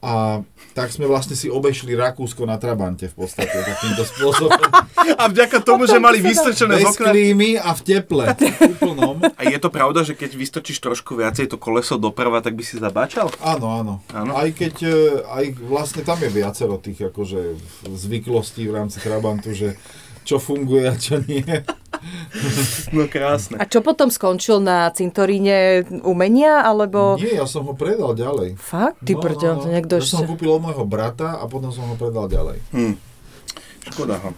A 0.00 0.40
tak 0.72 0.88
sme 0.88 1.04
vlastne 1.04 1.36
si 1.36 1.52
obešli 1.52 1.92
Rakúsko 1.92 2.48
na 2.48 2.56
Trabante 2.56 3.04
v 3.12 3.20
podstate 3.20 3.52
takýmto 3.52 4.08
spôsobom. 4.08 4.56
A 5.20 5.28
vďaka 5.28 5.60
tomu, 5.60 5.84
že 5.84 6.00
mali 6.00 6.24
vystrčené 6.24 6.80
z 6.80 6.88
okna... 6.88 7.12
klímy 7.12 7.60
a 7.60 7.76
v 7.76 7.80
teple. 7.84 8.32
Úplnom. 8.80 9.20
A 9.36 9.42
je 9.44 9.60
to 9.60 9.68
pravda, 9.68 10.00
že 10.00 10.16
keď 10.16 10.40
vystrčíš 10.40 10.80
trošku 10.80 11.20
viacej 11.20 11.52
to 11.52 11.60
koleso 11.60 12.00
doprava, 12.00 12.40
tak 12.40 12.56
by 12.56 12.64
si 12.64 12.80
zabáčal? 12.80 13.28
Áno, 13.44 13.68
áno. 13.68 13.94
Áno. 14.16 14.32
Aj 14.40 14.48
keď, 14.48 14.74
e, 14.88 14.96
aj 15.20 15.44
vlastne 15.68 16.00
tam 16.00 16.16
je 16.16 16.32
viacero 16.32 16.80
tých 16.80 17.12
akože 17.12 17.60
zvyklostí 17.92 18.72
v 18.72 18.80
rámci 18.80 19.04
Trabantu, 19.04 19.52
že 19.52 19.76
čo 20.24 20.36
funguje 20.38 20.84
a 20.88 20.94
čo 20.96 21.20
nie. 21.24 21.44
No 22.96 23.04
krásne. 23.10 23.60
A 23.60 23.68
čo 23.68 23.84
potom 23.84 24.08
skončil 24.08 24.62
na 24.64 24.88
cintoríne 24.88 25.84
umenia, 26.00 26.64
alebo... 26.64 27.20
Nie, 27.20 27.36
ja 27.36 27.46
som 27.46 27.68
ho 27.68 27.74
predal 27.76 28.16
ďalej. 28.16 28.56
Fakt? 28.56 29.04
Ty 29.04 29.12
brďo, 29.20 29.48
to 29.60 29.68
niekto 29.68 30.00
Ja 30.00 30.06
som 30.06 30.24
ho 30.24 30.32
kúpil 30.32 30.48
od 30.48 30.64
môjho 30.64 30.84
brata 30.88 31.36
a 31.36 31.44
potom 31.44 31.68
som 31.74 31.84
ho 31.92 31.96
predal 32.00 32.30
ďalej. 32.30 32.58
Hm. 32.72 32.94
Škoda 33.90 34.16
ho. 34.20 34.30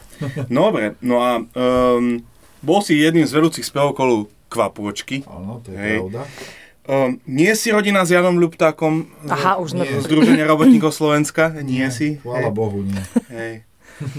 Dobre, 0.49 0.99
no 1.03 1.23
a 1.23 1.39
um, 1.43 2.23
bol 2.63 2.81
si 2.83 2.99
jedným 2.99 3.27
z 3.27 3.35
vedúcich 3.35 3.67
spevokolov 3.67 4.31
Kvapôčky. 4.53 5.25
Áno, 5.25 5.65
to 5.65 5.73
je 5.73 5.79
Hej. 5.81 5.99
pravda. 6.05 6.21
Um, 6.83 7.23
nie 7.31 7.55
si 7.55 7.71
rodina 7.71 8.03
s 8.03 8.11
Janom 8.11 8.43
Ľuptákom 8.43 9.07
Aha, 9.31 9.63
už 9.63 9.79
sme... 9.79 9.87
Nie. 9.87 10.03
Združenia 10.03 10.51
robotníkov 10.51 10.91
Slovenska? 10.91 11.55
Nie, 11.63 11.95
si? 11.95 12.19
Chvála 12.19 12.51
Hej. 12.51 12.59
Bohu, 12.59 12.83
nie. 12.83 13.03
Hej. 13.31 13.55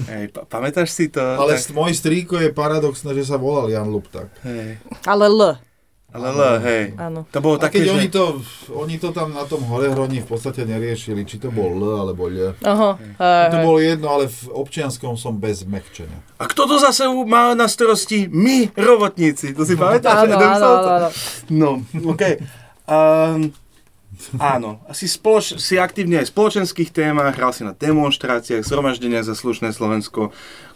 Hej, 0.06 0.24
pa- 0.30 0.46
pamätáš 0.46 0.90
si 0.90 1.08
to? 1.08 1.20
Ale 1.20 1.56
Tak- 1.56 1.72
môj 1.72 1.92
strýko 1.92 2.38
je 2.38 2.50
paradoxné, 2.50 3.14
že 3.14 3.26
sa 3.26 3.36
volal 3.36 3.68
Jan 3.68 3.88
Lupták. 3.88 4.28
Hej. 4.42 4.78
Ale 5.04 5.28
L. 5.28 5.42
Ale 6.14 6.30
L, 6.30 6.42
hej. 6.62 6.84
Áno. 6.96 7.26
To 7.26 7.40
bolo 7.42 7.58
A 7.58 7.66
také, 7.66 7.82
keď 7.82 7.88
že... 7.88 7.94
oni 7.96 8.08
to, 8.08 8.24
oni 8.72 8.96
to 8.98 9.10
tam 9.10 9.34
na 9.34 9.44
tom 9.44 9.66
horehroni 9.66 10.22
v 10.22 10.28
podstate 10.28 10.62
neriešili, 10.62 11.26
či 11.26 11.42
to 11.42 11.50
bol 11.50 11.74
L 11.74 12.06
alebo 12.06 12.30
L. 12.30 12.54
Aha, 12.62 12.90
To 13.50 13.58
hej, 13.58 13.66
bolo 13.66 13.80
jedno, 13.80 14.08
ale 14.12 14.30
v 14.30 14.54
občianskom 14.54 15.16
som 15.16 15.34
bez 15.34 15.66
mekčenia. 15.66 16.22
A 16.38 16.46
kto 16.46 16.68
to 16.68 16.78
zase 16.78 17.10
má 17.26 17.52
na 17.52 17.66
starosti? 17.66 18.30
My, 18.30 18.70
robotníci. 18.72 19.58
To 19.58 19.66
si 19.66 19.74
pamätáš? 19.82 20.30
Áno, 20.30 20.38
áno, 20.38 20.70
áno. 20.86 21.10
No, 21.50 21.70
OK. 22.06 22.24
Um, 22.86 23.50
áno, 24.40 24.84
asi 24.88 25.08
spoloč, 25.10 25.58
si 25.60 25.76
aktívne 25.76 26.22
aj 26.22 26.30
v 26.30 26.34
spoločenských 26.34 26.90
témach, 26.94 27.36
hral 27.36 27.52
si 27.52 27.68
na 27.68 27.76
demonstráciách, 27.76 28.64
zhromaždeniach 28.64 29.28
za 29.28 29.36
slušné 29.36 29.76
Slovensko, 29.76 30.32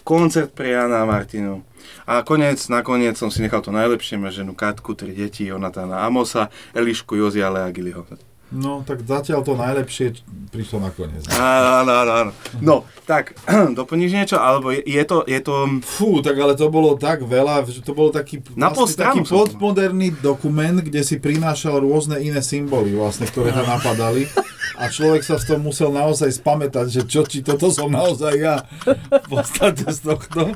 koncert 0.08 0.52
pre 0.56 0.76
Jana 0.76 1.04
a 1.04 1.10
Martinu. 1.10 1.64
A 2.08 2.24
konec, 2.24 2.60
nakoniec 2.72 3.16
som 3.20 3.32
si 3.32 3.44
nechal 3.44 3.64
to 3.64 3.72
najlepšie, 3.72 4.20
má 4.20 4.32
ženu 4.32 4.56
Katku, 4.56 4.96
tri 4.96 5.12
deti, 5.12 5.48
Jonatána 5.48 6.04
Amosa, 6.04 6.52
Elišku, 6.76 7.16
Jozi 7.16 7.44
a 7.44 7.52
Lea 7.52 7.72
Giliho. 7.72 8.08
No, 8.48 8.80
tak 8.88 9.04
zatiaľ 9.04 9.44
to 9.44 9.60
najlepšie 9.60 10.24
prišlo 10.56 10.80
nakoniec. 10.80 11.28
Áno, 11.36 11.84
áno, 11.84 12.12
áno. 12.16 12.32
No, 12.64 12.76
tak, 13.04 13.36
doplníš 13.80 14.12
niečo? 14.16 14.38
Alebo 14.40 14.72
je, 14.72 14.88
je 14.88 15.04
to, 15.04 15.28
je 15.28 15.40
to... 15.44 15.84
Fú, 15.84 16.24
tak 16.24 16.40
ale 16.40 16.56
to 16.56 16.72
bolo 16.72 16.96
tak 16.96 17.28
veľa, 17.28 17.68
že 17.68 17.84
to 17.84 17.92
bol 17.92 18.08
taký, 18.08 18.40
Na 18.56 18.72
vlastne 18.72 19.04
taký 19.04 19.28
podmoderný 19.28 20.16
dokument, 20.24 20.80
kde 20.80 21.04
si 21.04 21.20
prinášal 21.20 21.84
rôzne 21.84 22.24
iné 22.24 22.40
symboly, 22.40 22.96
vlastne, 22.96 23.28
ktoré 23.28 23.52
tam 23.52 23.68
napadali. 23.76 24.32
A 24.78 24.88
človek 24.94 25.26
sa 25.26 25.36
v 25.42 25.44
tom 25.44 25.60
musel 25.66 25.90
naozaj 25.90 26.38
spamätať, 26.38 26.88
že 26.88 27.02
čo, 27.10 27.26
či 27.26 27.42
toto 27.42 27.74
som 27.74 27.90
naozaj 27.90 28.34
ja 28.38 28.64
v 28.86 29.28
podstate 29.28 29.90
z 29.90 30.00
tohto. 30.06 30.54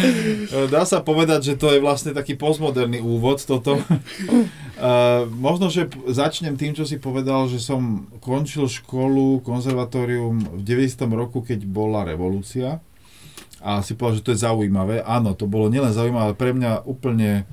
Dá 0.74 0.84
sa 0.84 1.00
povedať, 1.00 1.50
že 1.50 1.54
to 1.56 1.72
je 1.72 1.80
vlastne 1.80 2.12
taký 2.12 2.36
postmoderný 2.36 3.00
úvod 3.00 3.40
toto. 3.40 3.80
Možno, 5.30 5.70
že 5.70 5.86
začnem 6.10 6.58
tým, 6.58 6.74
čo 6.74 6.82
si 6.82 6.98
povedal, 6.98 7.46
že 7.46 7.62
som 7.62 8.10
končil 8.18 8.66
školu, 8.66 9.38
konzervatórium 9.46 10.58
v 10.58 10.62
90. 10.66 10.98
roku, 11.14 11.46
keď 11.46 11.62
bola 11.62 12.02
revolúcia. 12.02 12.82
A 13.64 13.80
si 13.80 13.94
povedal, 13.94 14.18
že 14.20 14.26
to 14.26 14.34
je 14.34 14.44
zaujímavé. 14.44 15.00
Áno, 15.06 15.32
to 15.32 15.46
bolo 15.46 15.70
nielen 15.70 15.94
zaujímavé, 15.94 16.34
ale 16.34 16.36
pre 16.36 16.50
mňa 16.52 16.84
úplne, 16.84 17.46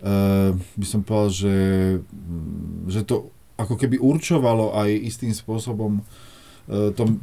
uh, 0.00 0.54
by 0.56 0.86
som 0.86 1.02
povedal, 1.02 1.30
že, 1.34 1.58
že 2.88 3.00
to 3.04 3.34
ako 3.60 3.76
keby 3.76 4.00
určovalo 4.00 4.72
aj 4.72 4.88
istým 4.88 5.36
spôsobom 5.36 6.00
uh, 6.00 6.94
to 6.96 7.18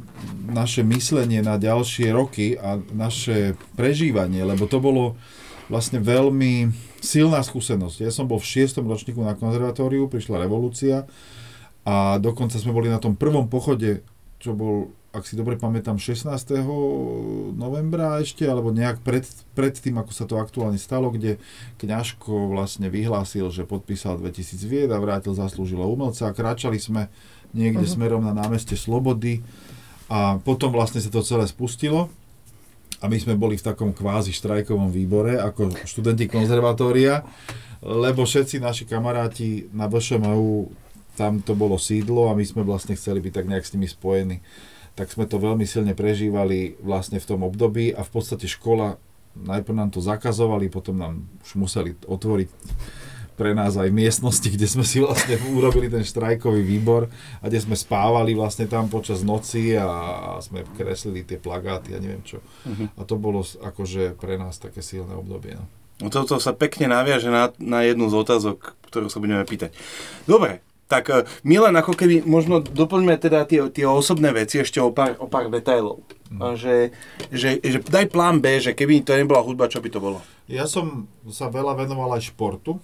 naše 0.46 0.86
myslenie 0.86 1.42
na 1.42 1.58
ďalšie 1.58 2.14
roky 2.14 2.54
a 2.54 2.78
naše 2.94 3.58
prežívanie, 3.74 4.46
lebo 4.46 4.70
to 4.70 4.78
bolo 4.78 5.18
vlastne 5.66 5.98
veľmi 5.98 6.70
silná 7.00 7.40
skúsenosť. 7.40 8.02
Ja 8.02 8.10
som 8.10 8.26
bol 8.26 8.38
v 8.38 8.48
šiestom 8.48 8.86
ročníku 8.86 9.22
na 9.22 9.34
konzervatóriu, 9.34 10.10
prišla 10.10 10.44
revolúcia 10.44 11.06
a 11.86 12.18
dokonca 12.18 12.58
sme 12.58 12.74
boli 12.74 12.88
na 12.90 12.98
tom 12.98 13.14
prvom 13.16 13.48
pochode, 13.48 14.02
čo 14.38 14.52
bol, 14.52 14.90
ak 15.14 15.24
si 15.24 15.34
dobre 15.34 15.56
pamätám, 15.56 15.96
16. 15.96 16.28
novembra 17.54 18.20
ešte, 18.20 18.44
alebo 18.44 18.70
nejak 18.74 19.00
pred, 19.00 19.24
pred 19.56 19.72
tým, 19.72 19.98
ako 19.98 20.12
sa 20.12 20.24
to 20.28 20.36
aktuálne 20.36 20.76
stalo, 20.76 21.08
kde 21.08 21.40
Kňažko 21.80 22.52
vlastne 22.52 22.92
vyhlásil, 22.92 23.48
že 23.50 23.64
podpísal 23.64 24.20
2000 24.20 24.68
vied 24.68 24.90
a 24.92 24.98
vrátil 25.00 25.32
zaslúžilo 25.32 25.86
umelca 25.88 26.28
a 26.28 26.36
kráčali 26.36 26.76
sme 26.78 27.08
niekde 27.56 27.88
Mhm. 27.88 27.92
smerom 27.96 28.22
na 28.22 28.36
námeste 28.36 28.76
Slobody 28.76 29.40
a 30.12 30.36
potom 30.40 30.68
vlastne 30.72 31.00
sa 31.00 31.08
to 31.08 31.24
celé 31.24 31.48
spustilo 31.48 32.12
a 32.98 33.04
my 33.06 33.18
sme 33.18 33.38
boli 33.38 33.54
v 33.54 33.66
takom 33.66 33.94
kvázi 33.94 34.34
štrajkovom 34.34 34.90
výbore 34.90 35.38
ako 35.38 35.70
študenti 35.86 36.26
konzervatória, 36.26 37.22
lebo 37.82 38.26
všetci 38.26 38.58
naši 38.58 38.84
kamaráti 38.90 39.70
na 39.70 39.86
VŠMU, 39.86 40.74
tam 41.14 41.42
to 41.42 41.54
bolo 41.54 41.78
sídlo 41.78 42.30
a 42.30 42.34
my 42.34 42.42
sme 42.42 42.66
vlastne 42.66 42.98
chceli 42.98 43.22
byť 43.22 43.32
tak 43.34 43.46
nejak 43.46 43.66
s 43.66 43.74
nimi 43.74 43.86
spojení. 43.86 44.42
Tak 44.98 45.14
sme 45.14 45.30
to 45.30 45.38
veľmi 45.38 45.62
silne 45.62 45.94
prežívali 45.94 46.74
vlastne 46.82 47.22
v 47.22 47.28
tom 47.28 47.46
období 47.46 47.94
a 47.94 48.02
v 48.02 48.10
podstate 48.10 48.50
škola, 48.50 48.98
najprv 49.38 49.78
nám 49.78 49.90
to 49.94 50.02
zakazovali, 50.02 50.66
potom 50.66 50.98
nám 50.98 51.22
už 51.46 51.54
museli 51.54 51.94
otvoriť 52.02 52.48
pre 53.38 53.54
nás 53.54 53.78
aj 53.78 53.94
miestnosti, 53.94 54.50
kde 54.50 54.66
sme 54.66 54.82
si 54.82 54.98
vlastne 54.98 55.38
urobili 55.54 55.86
ten 55.86 56.02
štrajkový 56.02 56.66
výbor 56.66 57.06
a 57.38 57.46
kde 57.46 57.62
sme 57.62 57.78
spávali 57.78 58.34
vlastne 58.34 58.66
tam 58.66 58.90
počas 58.90 59.22
noci 59.22 59.78
a, 59.78 60.42
sme 60.42 60.66
kreslili 60.74 61.22
tie 61.22 61.38
plagáty 61.38 61.94
a 61.94 62.02
neviem 62.02 62.26
čo. 62.26 62.42
Mhm. 62.66 62.98
A 62.98 63.00
to 63.06 63.14
bolo 63.14 63.46
akože 63.46 64.18
pre 64.18 64.34
nás 64.34 64.58
také 64.58 64.82
silné 64.82 65.14
obdobie. 65.14 65.54
No. 65.54 65.64
No 65.98 66.14
toto 66.14 66.38
sa 66.38 66.54
pekne 66.54 66.90
naviaže 66.90 67.30
na, 67.30 67.50
na 67.58 67.82
jednu 67.82 68.06
z 68.10 68.14
otázok, 68.18 68.78
ktorú 68.86 69.10
sa 69.10 69.18
budeme 69.18 69.42
pýtať. 69.42 69.74
Dobre, 70.30 70.62
tak 70.86 71.10
my 71.44 71.68
len 71.68 71.74
ako 71.76 71.92
keby 71.92 72.22
možno 72.24 72.64
doplňme 72.64 73.18
teda 73.20 73.44
tie, 73.44 73.66
tie 73.68 73.84
osobné 73.84 74.32
veci 74.32 74.62
ešte 74.62 74.80
o 74.80 74.94
pár, 74.94 75.18
o 75.20 75.26
pár 75.28 75.52
detailov. 75.52 76.00
A 76.40 76.56
Že, 76.56 76.94
že, 77.28 77.60
že 77.60 77.78
daj 77.82 78.08
plán 78.08 78.40
B, 78.40 78.56
že 78.62 78.72
keby 78.72 79.04
to 79.04 79.12
nebola 79.12 79.44
hudba, 79.44 79.68
čo 79.68 79.84
by 79.84 79.88
to 79.92 80.00
bolo? 80.00 80.22
Ja 80.48 80.64
som 80.64 81.10
sa 81.28 81.52
veľa 81.52 81.76
venoval 81.76 82.16
aj 82.16 82.32
športu, 82.32 82.80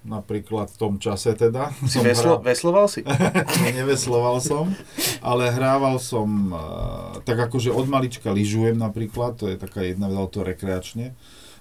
napríklad 0.00 0.72
v 0.72 0.76
tom 0.80 0.94
čase 0.96 1.36
teda. 1.36 1.70
Si 1.84 2.00
veslo, 2.00 2.40
hral- 2.40 2.44
vesloval 2.44 2.86
si? 2.88 3.04
Nevesloval 3.78 4.40
som, 4.40 4.72
ale 5.20 5.52
hrával 5.52 6.00
som, 6.00 6.50
eh, 6.50 7.20
tak 7.24 7.50
akože 7.50 7.68
od 7.68 7.84
malička 7.84 8.32
lyžujem 8.32 8.80
napríklad, 8.80 9.36
to 9.36 9.52
je 9.52 9.60
taká 9.60 9.84
jedna 9.84 10.08
ale 10.08 10.28
to 10.32 10.40
rekreačne, 10.40 11.12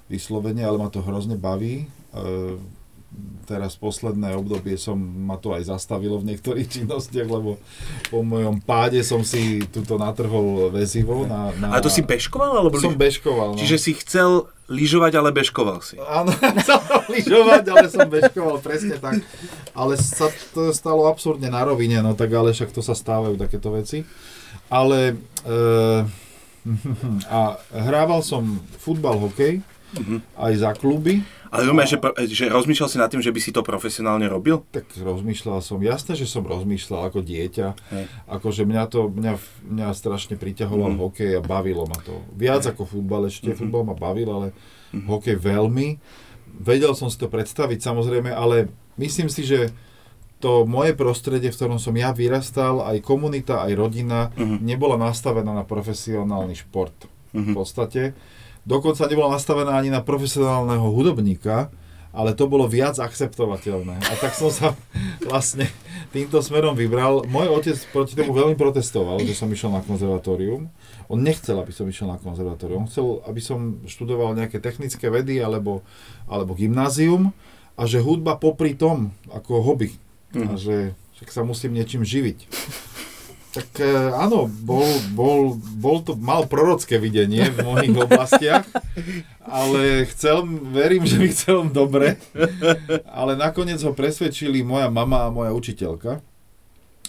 vyslovene, 0.08 0.63
ale 0.63 0.79
ma 0.79 0.88
to 0.88 1.03
hrozne 1.03 1.36
baví. 1.36 1.91
Teraz 3.49 3.73
posledné 3.73 4.37
obdobie 4.37 4.77
som, 4.77 4.93
ma 4.93 5.33
to 5.33 5.57
aj 5.57 5.65
zastavilo 5.65 6.21
v 6.21 6.29
niektorých 6.33 6.69
činnostiach, 6.77 7.25
lebo 7.25 7.57
po 8.13 8.21
mojom 8.21 8.61
páde 8.61 9.01
som 9.01 9.25
si 9.25 9.65
tuto 9.73 9.97
natrhol 9.97 10.69
väzivo. 10.69 11.25
Na, 11.25 11.49
na... 11.57 11.73
A 11.73 11.81
to 11.81 11.89
si 11.89 12.05
bežkoval? 12.05 12.53
Alebo 12.61 12.77
Som 12.77 12.93
bežkoval, 12.93 13.57
no. 13.57 13.59
Čiže 13.59 13.77
si 13.81 13.91
chcel 13.97 14.45
lyžovať, 14.69 15.17
ale 15.17 15.33
bežkoval 15.33 15.81
si. 15.81 15.97
Áno, 15.97 16.29
chcel 16.61 16.77
lyžovať, 17.09 17.63
ale 17.73 17.85
som 17.89 18.05
bežkoval, 18.05 18.61
presne 18.61 19.01
tak. 19.01 19.25
Ale 19.73 19.97
sa 19.97 20.29
to 20.53 20.69
stalo 20.69 21.09
absurdne 21.09 21.49
na 21.49 21.65
rovine, 21.65 22.05
no 22.05 22.13
tak 22.13 22.29
ale 22.29 22.53
však 22.53 22.69
to 22.69 22.85
sa 22.85 22.93
stávajú 22.93 23.33
takéto 23.33 23.73
veci. 23.73 24.05
Ale 24.69 25.17
e, 25.41 25.55
a 27.33 27.39
hrával 27.73 28.21
som 28.21 28.61
futbal, 28.77 29.17
hokej, 29.17 29.65
Mhm. 29.89 30.21
aj 30.37 30.53
za 30.53 30.71
kluby, 30.77 31.25
Ale 31.49 31.61
normálne, 31.63 31.87
že, 31.87 31.97
že 32.29 32.45
rozmýšľal 32.47 32.87
si 32.87 32.97
nad 32.97 33.07
tým, 33.07 33.19
že 33.19 33.29
by 33.29 33.39
si 33.39 33.49
to 33.49 33.61
profesionálne 33.61 34.25
robil? 34.25 34.61
tak 34.69 34.85
rozmýšľal 34.93 35.59
som, 35.59 35.77
jasné, 35.79 36.13
že 36.13 36.25
som 36.25 36.41
rozmýšľal 36.43 37.07
ako 37.07 37.19
dieťa, 37.19 37.67
Hej. 37.89 38.05
akože 38.27 38.63
mňa 38.63 38.83
to, 38.85 38.99
mňa, 39.07 39.33
mňa 39.65 39.87
strašne 39.91 40.35
priťahoval 40.35 40.91
Mhm. 40.91 40.99
hokej 40.99 41.31
a 41.33 41.41
bavilo 41.41 41.83
ma 41.83 41.97
to. 41.97 42.21
Viac 42.31 42.63
ako 42.67 42.85
futbal 42.87 43.25
ešte, 43.25 43.49
futbal 43.51 43.81
ma 43.83 43.93
bavil, 43.93 44.29
ale 44.29 44.47
hokej 44.91 45.35
veľmi. 45.35 45.97
Vedel 46.51 46.93
som 46.93 47.07
si 47.07 47.15
to 47.15 47.25
predstaviť 47.25 47.79
samozrejme, 47.79 48.29
ale 48.29 48.69
myslím 48.95 49.27
si, 49.27 49.41
že 49.41 49.69
to 50.37 50.63
moje 50.65 50.93
prostredie, 50.93 51.47
v 51.47 51.57
ktorom 51.57 51.77
som 51.77 51.91
ja 51.93 52.09
vyrastal, 52.11 52.79
aj 52.81 53.01
komunita, 53.01 53.59
aj 53.61 53.73
rodina, 53.73 54.31
Mhm. 54.31 54.61
nebola 54.61 54.95
nastavená 54.95 55.51
na 55.51 55.63
profesionálny 55.63 56.55
šport 56.55 56.95
Mhm. 57.31 57.41
v 57.43 57.53
podstate. 57.53 58.01
Dokonca 58.69 59.09
nebola 59.09 59.33
nastavená 59.33 59.73
ani 59.81 59.89
na 59.89 60.05
profesionálneho 60.05 60.93
hudobníka, 60.93 61.73
ale 62.13 62.38
to 62.38 62.45
bolo 62.45 62.69
viac 62.69 63.01
akceptovateľné. 63.01 63.97
A 63.97 64.13
tak 64.21 64.38
som 64.38 64.53
sa 64.53 64.77
vlastne 65.29 65.65
týmto 66.13 66.38
smerom 66.38 66.77
vybral. 66.77 67.25
Môj 67.25 67.49
otec 67.49 67.77
proti 67.89 68.13
tomu 68.13 68.38
veľmi 68.38 68.53
protestoval, 68.53 69.25
že 69.25 69.33
som 69.33 69.49
išiel 69.49 69.73
na 69.73 69.81
konzervatórium. 69.81 70.69
On 71.09 71.17
nechcel, 71.17 71.57
aby 71.57 71.73
som 71.73 71.89
išiel 71.89 72.13
na 72.13 72.21
konzervatórium. 72.21 72.85
On 72.85 72.89
chcel, 72.89 73.25
aby 73.25 73.41
som 73.41 73.81
študoval 73.89 74.38
nejaké 74.38 74.61
technické 74.61 75.09
vedy 75.09 75.41
alebo, 75.41 75.81
alebo 76.29 76.53
gymnázium 76.53 77.33
a 77.73 77.89
že 77.89 78.05
hudba 78.05 78.38
popri 78.38 78.77
tom 78.77 79.09
ako 79.33 79.65
hobby. 79.65 79.97
A 80.38 80.53
že 80.61 80.93
však 81.17 81.33
sa 81.33 81.41
musím 81.41 81.73
niečím 81.73 82.05
živiť. 82.05 82.45
Tak 83.49 83.69
e, 83.75 83.89
áno, 84.13 84.45
bol, 84.45 84.85
bol, 85.11 85.39
bol 85.75 85.97
to, 85.99 86.13
mal 86.13 86.45
prorocké 86.45 86.95
videnie 86.95 87.49
v 87.49 87.65
mnohých 87.65 87.97
oblastiach, 87.99 88.61
ale 89.41 90.05
chcel, 90.07 90.45
verím, 90.69 91.01
že 91.01 91.17
mi 91.17 91.27
chcel 91.27 91.65
dobre, 91.65 92.21
ale 93.03 93.33
nakoniec 93.33 93.81
ho 93.81 93.89
presvedčili 93.89 94.61
moja 94.61 94.87
mama 94.87 95.25
a 95.25 95.33
moja 95.33 95.49
učiteľka, 95.49 96.21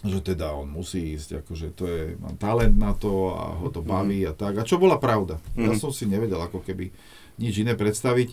že 0.00 0.18
teda 0.24 0.56
on 0.56 0.72
musí 0.72 1.12
ísť, 1.12 1.44
akože 1.44 1.66
to 1.70 1.84
je, 1.84 2.00
mám 2.16 2.40
talent 2.40 2.72
na 2.72 2.96
to 2.96 3.36
a 3.36 3.60
ho 3.60 3.68
to 3.68 3.84
baví 3.84 4.24
a 4.24 4.32
tak. 4.32 4.56
A 4.56 4.64
čo 4.64 4.80
bola 4.80 4.96
pravda. 4.96 5.36
Ja 5.54 5.76
Mhm. 5.76 5.78
som 5.78 5.92
si 5.92 6.08
nevedel 6.08 6.40
ako 6.40 6.64
keby 6.64 6.88
nič 7.36 7.60
iné 7.60 7.76
predstaviť. 7.76 8.32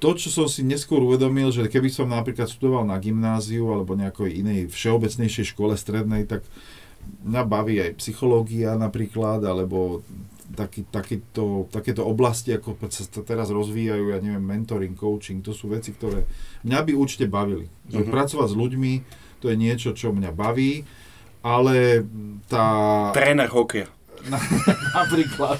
To, 0.00 0.12
čo 0.12 0.28
som 0.28 0.48
si 0.48 0.64
neskôr 0.64 1.00
uvedomil, 1.00 1.48
že 1.48 1.64
keby 1.64 1.88
som 1.88 2.08
napríklad 2.08 2.48
študoval 2.48 2.84
na 2.84 2.96
gymnáziu 2.96 3.68
alebo 3.68 3.92
nejakej 3.92 4.32
inej 4.34 4.60
všeobecnejšej 4.68 5.52
škole 5.52 5.76
strednej, 5.76 6.24
tak 6.24 6.40
mňa 7.24 7.42
baví 7.44 7.76
aj 7.82 7.98
psychológia 8.00 8.78
napríklad, 8.78 9.44
alebo 9.44 10.02
taký, 10.54 10.82
takýto, 10.88 11.68
takéto 11.68 12.02
oblasti, 12.02 12.56
ako 12.56 12.74
sa 12.88 13.04
teraz 13.22 13.52
rozvíjajú, 13.52 14.10
ja 14.10 14.18
neviem, 14.18 14.42
mentoring, 14.42 14.96
coaching, 14.96 15.44
to 15.44 15.52
sú 15.52 15.68
veci, 15.70 15.92
ktoré 15.92 16.24
mňa 16.64 16.78
by 16.82 16.92
určite 16.96 17.28
bavili. 17.28 17.68
Že 17.92 18.08
Mhm. 18.08 18.10
Pracovať 18.10 18.48
s 18.48 18.56
ľuďmi, 18.56 18.92
to 19.38 19.52
je 19.52 19.56
niečo, 19.56 19.94
čo 19.94 20.10
mňa 20.10 20.30
baví, 20.34 20.82
ale 21.44 22.02
tá... 22.50 22.66
Tréner 23.14 23.46
hokeja. 23.52 23.86
Napríklad. 24.98 25.58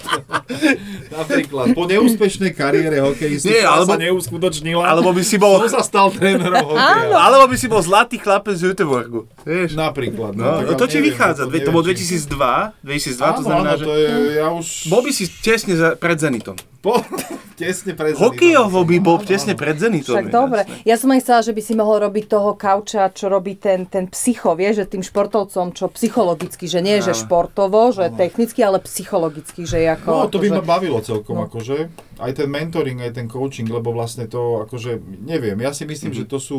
napríklad. 1.15 1.67
Po 1.73 1.85
neúspešnej 1.85 2.53
kariére 2.53 3.01
hokejistu, 3.01 3.49
Nie, 3.49 3.65
alebo- 3.65 3.91
sa 3.91 3.99
neuskutočnila, 3.99 4.83
Alebo 4.85 5.11
by 5.11 5.23
si 5.23 5.37
bol... 5.37 5.59
som 5.63 5.79
sa 5.79 5.83
stal 5.83 6.09
trénerom 6.11 6.63
hokeja. 6.69 7.15
Alebo 7.15 7.45
by 7.47 7.57
si 7.57 7.67
bol 7.67 7.81
zlatý 7.81 8.17
chlapec 8.17 8.55
z 8.55 8.73
Göteborgu. 8.73 9.27
Vieš? 9.43 9.75
Napríklad. 9.75 10.35
No, 10.35 10.63
tak 10.65 10.77
to 10.77 10.87
ti 10.87 10.99
neviem, 10.99 11.13
vychádza. 11.13 11.43
to 11.43 11.51
Veď 11.51 11.61
to 11.61 11.65
neviem, 11.65 11.77
bolo 11.77 11.85
či- 11.87 12.07
2002. 12.19 12.85
2002 12.85 13.17
to 13.17 13.25
Áno, 13.25 13.41
znamená, 13.41 13.71
áno, 13.71 13.79
že... 13.79 13.85
to 13.85 13.95
je, 13.95 14.09
ja 14.35 14.49
už... 14.51 14.67
Bol 14.87 15.01
by 15.01 15.11
si 15.11 15.25
tesne 15.39 15.75
za, 15.75 15.89
pred 15.95 16.17
Zenitom. 16.17 16.57
Po, 16.89 17.05
tesne 17.61 17.93
pred 17.93 18.17
Hokejovo 18.17 18.81
by 18.83 18.97
bol 18.99 19.21
tesne 19.21 19.53
pred 19.53 19.77
Zenitom. 19.77 20.17
Však 20.17 20.31
dobre. 20.31 20.65
Ja 20.83 20.95
som 20.95 21.11
aj 21.11 21.21
chcela, 21.21 21.41
že 21.43 21.53
by 21.53 21.61
si 21.61 21.75
mohol 21.75 22.01
robiť 22.01 22.25
toho 22.27 22.55
kauča, 22.55 23.11
čo 23.11 23.29
robí 23.29 23.55
ten, 23.55 23.85
ten 23.85 24.09
psycho, 24.09 24.55
vieš, 24.55 24.81
že 24.81 24.87
tým 24.89 25.03
športovcom, 25.03 25.71
čo 25.71 25.91
psychologicky, 25.91 26.65
že 26.65 26.81
nie, 26.81 26.97
že 26.99 27.13
Áno. 27.13 27.21
športovo, 27.21 27.91
že 27.91 28.09
technicky, 28.11 28.63
ale 28.63 28.81
psychologicky, 28.81 29.63
že 29.63 29.85
ako... 29.85 30.09
No, 30.09 30.27
to 30.27 30.39
by 30.39 30.49
akože- 30.49 30.57
ma 30.57 30.65
bavilo 30.65 30.99
celkom, 30.99 31.37
No. 31.37 31.45
akože. 31.45 31.77
Aj 32.17 32.33
ten 32.33 32.49
mentoring, 32.49 32.99
aj 33.01 33.13
ten 33.13 33.27
coaching, 33.27 33.69
lebo 33.69 33.91
vlastne 33.91 34.25
to, 34.25 34.65
akože, 34.65 34.97
neviem, 35.21 35.59
ja 35.59 35.71
si 35.71 35.83
myslím, 35.83 36.11
Mhm. 36.11 36.17
že 36.17 36.25
to 36.25 36.39
sú 36.39 36.59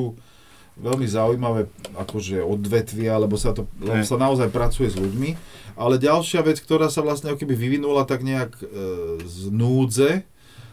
veľmi 0.75 1.03
zaujímavé 1.03 1.67
akože 1.93 2.39
odvetvia, 2.39 3.17
lebo 3.17 3.35
sa, 3.35 3.51
to, 3.51 3.67
lebo 3.77 3.99
sa 3.99 4.15
naozaj 4.15 4.47
pracuje 4.47 4.87
s 4.87 4.95
ľuďmi. 4.95 5.29
Ale 5.79 5.95
ďalšia 5.95 6.43
vec, 6.43 6.59
ktorá 6.59 6.91
sa 6.91 6.99
vlastne 6.99 7.31
ako 7.31 7.39
keby 7.39 7.55
vyvinula 7.55 8.03
tak 8.03 8.19
nejak 8.19 8.51
e, 8.59 8.65
z 9.23 9.47
núdze, 9.47 10.27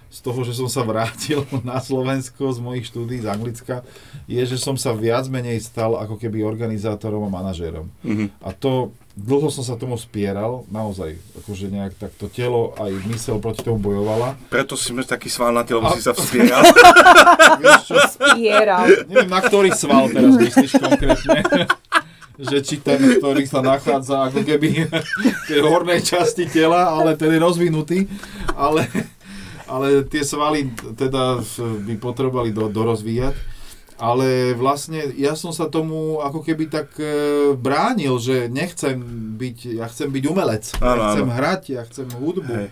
z 0.07 0.19
toho, 0.23 0.41
že 0.43 0.55
som 0.55 0.67
sa 0.67 0.83
vrátil 0.83 1.47
na 1.67 1.79
Slovensko 1.79 2.51
z 2.51 2.59
mojich 2.59 2.91
štúdí 2.91 3.23
z 3.23 3.31
Anglicka, 3.31 3.87
je, 4.27 4.43
že 4.43 4.59
som 4.59 4.75
sa 4.75 4.91
viac 4.91 5.31
menej 5.31 5.63
stal 5.63 5.95
ako 5.95 6.19
keby 6.19 6.43
organizátorom 6.43 7.23
a 7.27 7.31
manažérom. 7.31 7.87
Mhm. 8.03 8.35
A 8.43 8.51
to, 8.51 8.91
dlho 9.15 9.47
som 9.53 9.63
sa 9.63 9.79
tomu 9.79 9.95
spieral, 9.95 10.67
naozaj, 10.73 11.15
akože 11.43 11.71
nejak 11.71 11.95
takto 12.03 12.27
telo 12.27 12.75
aj 12.75 12.91
mysel 13.07 13.39
proti 13.39 13.63
tomu 13.63 13.79
bojovala. 13.79 14.35
Preto 14.51 14.75
si 14.75 14.91
taký 15.07 15.31
svalnatý, 15.31 15.79
lebo 15.79 15.87
A- 15.91 15.95
si 15.95 16.03
sa 16.03 16.17
vspieral. 16.17 16.67
Vieš 17.63 17.83
čo, 17.87 17.97
Spieral. 18.11 18.85
neviem, 19.07 19.31
na 19.31 19.39
ktorý 19.39 19.71
sval 19.71 20.11
teraz 20.11 20.35
myslíš 20.35 20.73
konkrétne. 20.83 21.39
že 22.37 22.61
či 22.61 22.77
ten, 22.79 23.01
ktorý 23.17 23.49
sa 23.49 23.65
nachádza 23.65 24.29
ako 24.29 24.45
keby 24.45 24.85
v 25.49 25.65
hornej 25.65 26.05
časti 26.05 26.45
tela, 26.47 26.93
ale 26.93 27.17
ten 27.17 27.33
je 27.33 27.41
rozvinutý, 27.41 27.99
ale, 28.53 28.85
ale 29.65 30.05
tie 30.05 30.21
svaly 30.21 30.69
teda 30.95 31.41
by 31.85 31.95
potrebovali 31.97 32.53
do, 32.53 32.69
dorozvíjať. 32.69 33.57
Ale 33.97 34.53
vlastne 34.53 35.09
ja 35.17 35.33
som 35.33 35.57
sa 35.57 35.73
tomu 35.73 36.21
ako 36.21 36.45
keby 36.45 36.69
tak 36.69 37.01
e, 37.01 37.09
bránil, 37.57 38.21
že 38.21 38.45
nechcem 38.53 39.01
byť, 39.41 39.73
ja 39.73 39.89
chcem 39.89 40.13
byť 40.13 40.25
umelec, 40.29 40.69
ja 40.77 40.93
Áno, 40.93 41.03
chcem 41.17 41.25
áno. 41.25 41.33
hrať, 41.33 41.63
ja 41.73 41.83
chcem 41.89 42.05
hudbu, 42.13 42.45
Hej. 42.61 42.69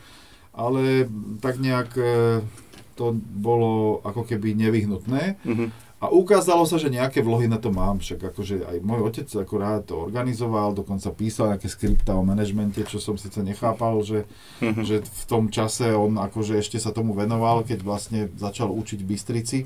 ale 0.52 1.08
tak 1.40 1.56
nejak 1.56 1.96
e, 1.96 2.44
to 2.92 3.16
bolo 3.16 4.04
ako 4.04 4.28
keby 4.28 4.52
nevyhnutné. 4.52 5.40
Mhm. 5.48 5.66
A 5.98 6.10
ukázalo 6.10 6.62
sa, 6.64 6.76
že 6.76 6.92
nejaké 6.92 7.18
vlohy 7.18 7.46
na 7.46 7.56
to 7.56 7.70
mám, 7.70 7.96
však 7.96 8.28
akože 8.28 8.66
aj 8.66 8.76
môj 8.82 9.00
otec 9.04 9.24
ako 9.30 9.54
rád 9.56 9.82
to 9.86 9.96
organizoval, 9.96 10.70
dokonca 10.70 11.08
písal 11.10 11.50
nejaké 11.50 11.64
skripta 11.66 12.12
o 12.12 12.20
manažmente, 12.20 12.84
čo 12.84 12.98
som 12.98 13.16
síce 13.16 13.40
nechápal, 13.40 14.02
že, 14.02 14.28
Mhm. 14.60 14.82
že 14.84 14.96
v 15.00 15.24
tom 15.24 15.48
čase 15.48 15.90
on 15.90 16.18
akože 16.18 16.58
ešte 16.58 16.76
sa 16.76 16.90
tomu 16.90 17.14
venoval, 17.14 17.62
keď 17.62 17.80
vlastne 17.80 18.28
začal 18.34 18.68
učiť 18.68 19.00
v 19.00 19.08
Bystrici, 19.08 19.58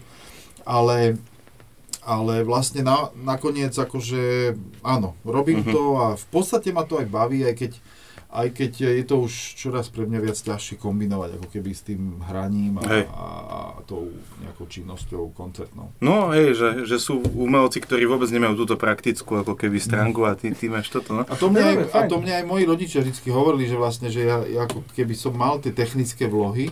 ale, 0.63 1.19
ale 2.01 2.45
vlastne 2.45 2.81
na, 2.81 3.11
nakoniec 3.19 3.75
akože 3.75 4.55
áno, 4.81 5.19
robím 5.25 5.67
Mhm. 5.67 5.73
to 5.73 5.83
a 5.97 6.07
v 6.15 6.27
podstate 6.29 6.71
ma 6.71 6.85
to 6.85 7.03
aj 7.03 7.09
baví, 7.09 7.43
aj 7.43 7.57
keď 7.57 7.73
aj 8.29 8.49
keď 8.53 8.73
je 8.93 9.05
to 9.09 9.25
už 9.25 9.33
čoraz 9.57 9.89
pre 9.89 10.05
mňa 10.05 10.21
viac 10.21 10.37
ťažšie 10.37 10.77
kombinovať 10.77 11.41
ako 11.41 11.49
keby 11.49 11.71
s 11.73 11.83
tým 11.89 12.21
hraním 12.29 12.77
a, 12.77 12.85
Hej. 12.85 13.05
a, 13.09 13.27
a 13.49 13.59
tou 13.89 14.13
nejakou 14.45 14.69
činnosťou 14.69 15.33
koncertnou. 15.33 15.97
No 16.05 16.29
hej, 16.37 16.53
že, 16.53 16.85
že 16.85 17.01
sú 17.01 17.25
umelci, 17.25 17.81
ktorí 17.81 18.05
vôbec 18.05 18.29
nemajú 18.29 18.69
túto 18.69 18.77
praktickú 18.77 19.41
ako 19.41 19.57
keby 19.57 19.81
stránku 19.81 20.29
a 20.29 20.37
ty, 20.37 20.53
ty 20.53 20.69
máš 20.69 20.93
toto. 20.93 21.17
No. 21.17 21.23
A 21.25 21.35
to 21.41 21.49
mne, 21.49 21.65
aj, 21.65 21.77
a 21.97 22.01
to 22.05 22.21
mne 22.21 22.35
aj 22.37 22.45
moji 22.45 22.65
rodičia 22.69 23.01
vždy 23.01 23.31
hovorili, 23.33 23.65
že 23.65 23.81
vlastne, 23.81 24.13
že 24.13 24.29
ja, 24.29 24.45
ja 24.45 24.69
ako 24.69 24.85
keby 24.93 25.17
som 25.17 25.33
mal 25.33 25.57
tie 25.65 25.73
technické 25.73 26.29
vlohy, 26.29 26.69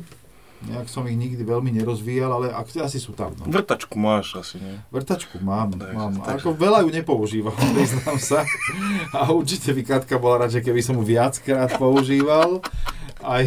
nejak 0.65 0.89
som 0.89 1.05
ich 1.05 1.15
nikdy 1.15 1.43
veľmi 1.43 1.69
nerozvíjal, 1.71 2.33
ale 2.33 2.47
ak, 2.49 2.73
asi 2.79 2.97
sú 2.97 3.13
tam. 3.13 3.37
No. 3.37 3.47
Vrtačku 3.47 3.95
máš 3.95 4.37
asi, 4.37 4.57
nie? 4.57 4.81
Vrtačku 4.89 5.37
mám, 5.39 5.77
Takže- 5.77 5.93
mám. 5.93 6.13
takže- 6.17 6.41
Ako 6.41 6.49
veľa 6.53 6.79
ju 6.83 6.91
nepoužívam, 6.91 7.57
priznám 7.77 8.17
sa. 8.17 8.41
A 9.13 9.29
určite 9.29 9.71
by 9.71 9.83
Katka 9.85 10.17
bola 10.17 10.45
rada, 10.45 10.53
že 10.53 10.65
keby 10.65 10.81
som 10.81 10.97
ju 10.97 11.05
viackrát 11.05 11.77
používal. 11.77 12.65
Aj, 13.21 13.45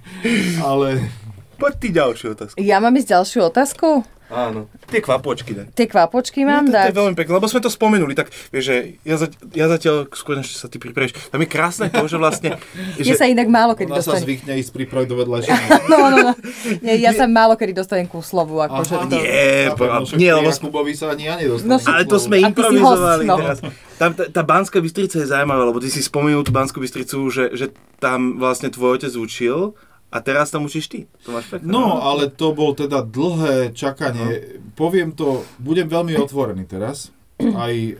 ale 0.70 1.08
Poď 1.56 1.72
ty 1.80 1.88
ďalšiu 1.88 2.26
otázku. 2.36 2.56
Ja 2.60 2.84
mám 2.84 2.92
ísť 2.92 3.16
ďalšiu 3.16 3.40
otázku? 3.48 4.04
Áno. 4.26 4.66
Tie 4.84 4.98
kvapočky 4.98 5.52
daj. 5.52 5.66
Tie 5.70 5.86
kvapočky 5.86 6.42
mám 6.42 6.64
No, 6.64 6.68
to, 6.68 6.72
to 6.72 6.76
dať? 6.76 6.86
je 6.88 6.96
veľmi 6.96 7.14
pekné, 7.14 7.32
lebo 7.32 7.46
sme 7.46 7.60
to 7.60 7.68
spomenuli, 7.68 8.10
tak 8.12 8.26
vieš, 8.48 8.64
že 8.64 8.76
ja, 9.00 9.16
za, 9.16 9.26
ja 9.50 9.66
zatiaľ, 9.66 10.10
skôr 10.10 10.34
než 10.34 10.50
sa 10.50 10.66
ty 10.66 10.76
pripravíš, 10.76 11.14
tam 11.28 11.38
je 11.38 11.46
krásne 11.46 11.86
to, 11.86 12.02
že 12.02 12.16
vlastne, 12.16 12.58
Ja 12.98 13.04
že, 13.06 13.14
sa 13.14 13.24
inak 13.24 13.46
málo 13.46 13.72
kedy 13.72 13.86
ona 13.88 13.98
sa 13.98 14.12
dostanem. 14.12 14.26
zvykne 14.26 14.52
ísť 14.58 14.70
pripraviť 14.72 15.06
do 15.06 15.16
vedľajšieho. 15.16 15.62
No, 15.86 16.10
no, 16.10 16.18
no. 16.20 16.32
Nie, 16.80 16.98
ja 16.98 17.12
sa 17.12 17.24
málo 17.24 17.54
kedy 17.54 17.70
dostanem 17.72 18.04
ku 18.04 18.18
slovu. 18.18 18.58
Akože 18.58 18.94
Aha, 18.96 19.06
to... 19.06 19.14
nie, 19.14 19.30
po- 19.72 19.86
no 19.86 20.02
nie, 20.12 20.28
lebo 20.28 20.50
Jakubovi 20.50 20.92
sa 20.92 21.06
ani 21.08 21.24
ja 21.24 21.38
nedostanem. 21.38 21.70
No, 21.70 21.76
ale 21.78 22.02
to 22.02 22.18
sme 22.18 22.36
improvizovali 22.40 23.22
host, 23.22 23.30
no. 23.30 23.36
teraz. 23.38 23.58
Tam, 23.94 24.10
tá, 24.10 24.26
tá 24.26 24.42
Banská 24.42 24.76
Bystrica 24.76 25.16
je 25.16 25.24
zaujímavá, 25.24 25.62
lebo 25.64 25.78
ty 25.78 25.86
si 25.86 26.02
spomenul 26.02 26.42
tú 26.42 26.50
Banskú 26.50 26.78
Bystricu, 26.78 27.22
že, 27.28 27.54
že 27.54 27.70
tam 27.96 28.36
vlastne 28.36 28.68
tvoj 28.68 28.98
otec 28.98 29.12
učil 29.12 29.72
a 30.16 30.24
teraz 30.24 30.48
tam 30.48 30.64
učíš 30.64 30.88
ty. 30.88 31.00
To 31.28 31.36
máš 31.36 31.52
pekné. 31.52 31.68
No, 31.68 32.00
ale 32.00 32.32
to 32.32 32.56
bol 32.56 32.72
teda 32.72 33.04
dlhé 33.04 33.76
čakanie. 33.76 34.56
Poviem 34.72 35.12
to, 35.12 35.44
budem 35.60 35.84
veľmi 35.84 36.16
otvorený 36.16 36.64
teraz. 36.64 37.12
Aj, 37.36 37.76
e, 37.76 37.92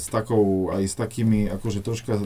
s 0.00 0.08
takou, 0.08 0.72
aj 0.72 0.88
s 0.88 0.96
takými, 0.96 1.52
akože 1.52 1.84
troška, 1.84 2.16
e, 2.16 2.24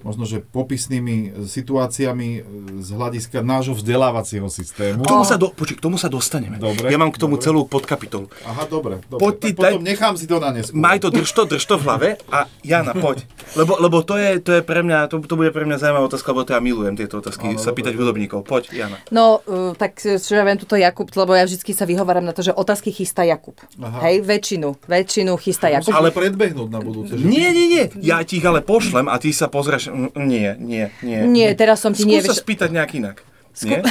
možno, 0.00 0.24
že 0.24 0.40
popisnými 0.40 1.44
situáciami 1.44 2.28
e, 2.36 2.40
z 2.80 2.88
hľadiska 2.90 3.44
nášho 3.44 3.76
vzdelávacieho 3.76 4.48
systému. 4.48 5.04
K 5.04 5.12
tomu 5.12 5.24
sa, 5.28 5.36
do, 5.36 5.52
počuj, 5.52 5.76
k 5.76 5.82
tomu 5.82 5.96
sa 6.00 6.08
dostaneme. 6.08 6.56
Dobre, 6.56 6.88
ja 6.88 6.98
mám 6.98 7.12
k 7.12 7.18
tomu 7.20 7.36
dobre. 7.36 7.44
celú 7.44 7.60
podkapitolu. 7.68 8.32
Aha, 8.44 8.64
dobre, 8.66 9.04
dobre. 9.06 9.20
Poď 9.20 9.34
ty, 9.36 9.50
tak 9.52 9.76
potom 9.76 9.82
nechám 9.84 10.14
si 10.16 10.24
to 10.24 10.36
na 10.40 10.50
neskôr. 10.50 10.76
Maj 10.76 10.98
to, 11.04 11.08
drž 11.12 11.30
to, 11.30 11.42
drž 11.44 11.64
to 11.64 11.76
v 11.76 11.82
hlave 11.84 12.08
a 12.32 12.48
Jana, 12.64 12.92
poď. 12.96 13.24
Lebo, 13.58 13.76
lebo 13.82 14.00
to, 14.06 14.14
je, 14.16 14.40
to 14.40 14.50
je 14.58 14.62
pre 14.64 14.80
mňa, 14.80 15.10
to, 15.10 15.20
to 15.24 15.34
bude 15.34 15.50
pre 15.50 15.66
mňa 15.66 15.76
zaujímavá 15.76 16.06
otázka, 16.06 16.30
lebo 16.32 16.42
to 16.46 16.52
ja 16.56 16.60
milujem 16.62 16.94
tieto 16.96 17.18
otázky, 17.18 17.54
Áno, 17.54 17.60
sa 17.60 17.70
dobre, 17.70 17.76
pýtať 17.82 17.92
hudobníkov. 17.98 18.40
Poď, 18.46 18.62
Jana. 18.72 18.96
No, 19.10 19.42
uh, 19.44 19.74
tak 19.74 19.98
čo 20.00 20.32
ja 20.32 20.46
viem, 20.46 20.56
tuto 20.56 20.78
Jakub, 20.78 21.10
lebo 21.12 21.34
ja 21.34 21.44
vždy 21.44 21.60
sa 21.74 21.84
vyhováram 21.84 22.24
na 22.24 22.32
to, 22.32 22.40
že 22.46 22.54
otázky 22.54 22.94
chystá 22.94 23.26
Jakub. 23.26 23.58
Aha. 23.82 24.08
Hej, 24.08 24.22
väčšinu, 24.24 24.78
väčšinu 24.86 25.34
chystá 25.36 25.68
Jakub. 25.68 25.92
Ale 25.92 26.14
predbehnúť 26.14 26.68
na 26.70 26.80
budúce. 26.80 27.18
že? 27.18 27.24
Nie, 27.26 27.50
nie, 27.50 27.66
nie, 27.68 27.84
ja 28.00 28.22
ti 28.22 28.38
ich 28.38 28.46
ale 28.46 28.62
pošlem 28.62 29.10
a 29.10 29.18
ty 29.18 29.34
sa 29.34 29.50
pozrieš, 29.50 29.89
nie, 30.16 30.56
nie, 30.58 30.84
nie. 31.02 31.18
Nie, 31.26 31.48
teraz 31.58 31.82
som 31.82 31.92
ti 31.92 32.02
Skús 32.06 32.12
nie... 32.12 32.20
sa 32.22 32.36
spýtať 32.36 32.70
nejak 32.70 32.90
inak. 32.96 33.16
Nie? 33.62 33.82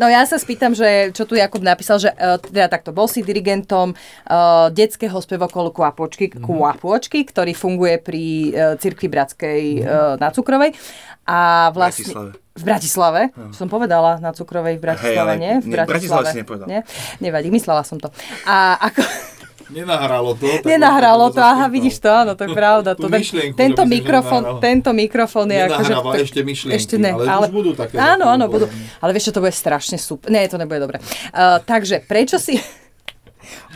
No 0.00 0.08
ja 0.10 0.24
sa 0.26 0.40
spýtam, 0.40 0.74
že 0.74 1.14
čo 1.14 1.28
tu 1.28 1.38
Jakub 1.38 1.62
napísal, 1.62 2.00
že 2.02 2.10
uh, 2.10 2.40
teda 2.40 2.66
takto, 2.66 2.90
bol 2.90 3.06
si 3.06 3.22
dirigentom 3.22 3.94
uh, 3.94 4.72
detského 4.72 5.14
spevokolu 5.22 5.70
Kvapočky, 5.70 6.34
Mhm. 6.34 6.42
Kvapočky, 6.42 7.22
ktorý 7.28 7.52
funguje 7.54 8.00
pri 8.02 8.24
uh, 8.50 8.74
Cirkvi 8.80 9.06
Bratskej 9.06 9.62
uh, 9.84 10.14
na 10.18 10.32
Cukrovej. 10.34 10.74
A 11.28 11.68
vlastne... 11.76 12.08
Bratislave. 12.08 12.30
V 12.58 12.64
Bratislave. 12.66 13.22
Som 13.54 13.70
povedala 13.70 14.18
na 14.18 14.34
Cukrovej 14.34 14.82
v 14.82 14.90
Bratislave, 14.90 15.20
ale 15.22 15.34
nie? 15.38 15.52
V 15.62 15.70
nie, 15.70 15.78
v 15.78 15.86
Bratislave 15.86 16.26
si 16.34 16.42
nepovedal. 16.42 16.66
Nie? 16.66 16.80
Nevadí, 17.22 17.54
myslela 17.54 17.86
som 17.86 18.02
to. 18.02 18.10
A 18.50 18.82
ako... 18.82 18.98
Nenahralo 19.68 20.32
to. 20.34 20.48
tak- 20.48 20.64
Nenahralo 20.64 21.26
to, 21.28 21.40
aha, 21.40 21.68
vidíš 21.68 22.00
to, 22.00 22.08
áno, 22.08 22.32
to 22.32 22.48
je 22.48 22.52
pravda. 22.52 22.96
Tú 22.96 23.04
To, 23.04 23.12
ten, 23.12 23.20
myšlienku, 23.20 23.56
tento, 23.56 23.82
mikrofón, 23.84 24.42
tento 24.58 24.90
mikrofón 24.92 25.48
je 25.48 25.60
akože... 25.60 25.92
Nenahráva 25.92 26.12
ešte 26.16 26.40
myšlienky, 26.40 26.76
Ešte 26.76 26.94
ne, 26.96 27.10
ale 27.12 27.46
už 27.46 27.54
budú 27.54 27.70
také 27.76 28.00
Áno, 28.00 28.24
áno, 28.26 28.48
budú. 28.48 28.64
mňa. 28.64 29.04
Ale 29.04 29.10
vieš, 29.12 29.28
čo 29.28 29.36
to 29.36 29.44
bude 29.44 29.52
strašne 29.52 30.00
super. 30.00 30.32
Nie, 30.32 30.48
to 30.48 30.56
nebude 30.56 30.80
dobre. 30.80 30.98
Uh, 31.30 31.60
takže, 31.60 32.00
prečo 32.02 32.40
si... 32.40 32.56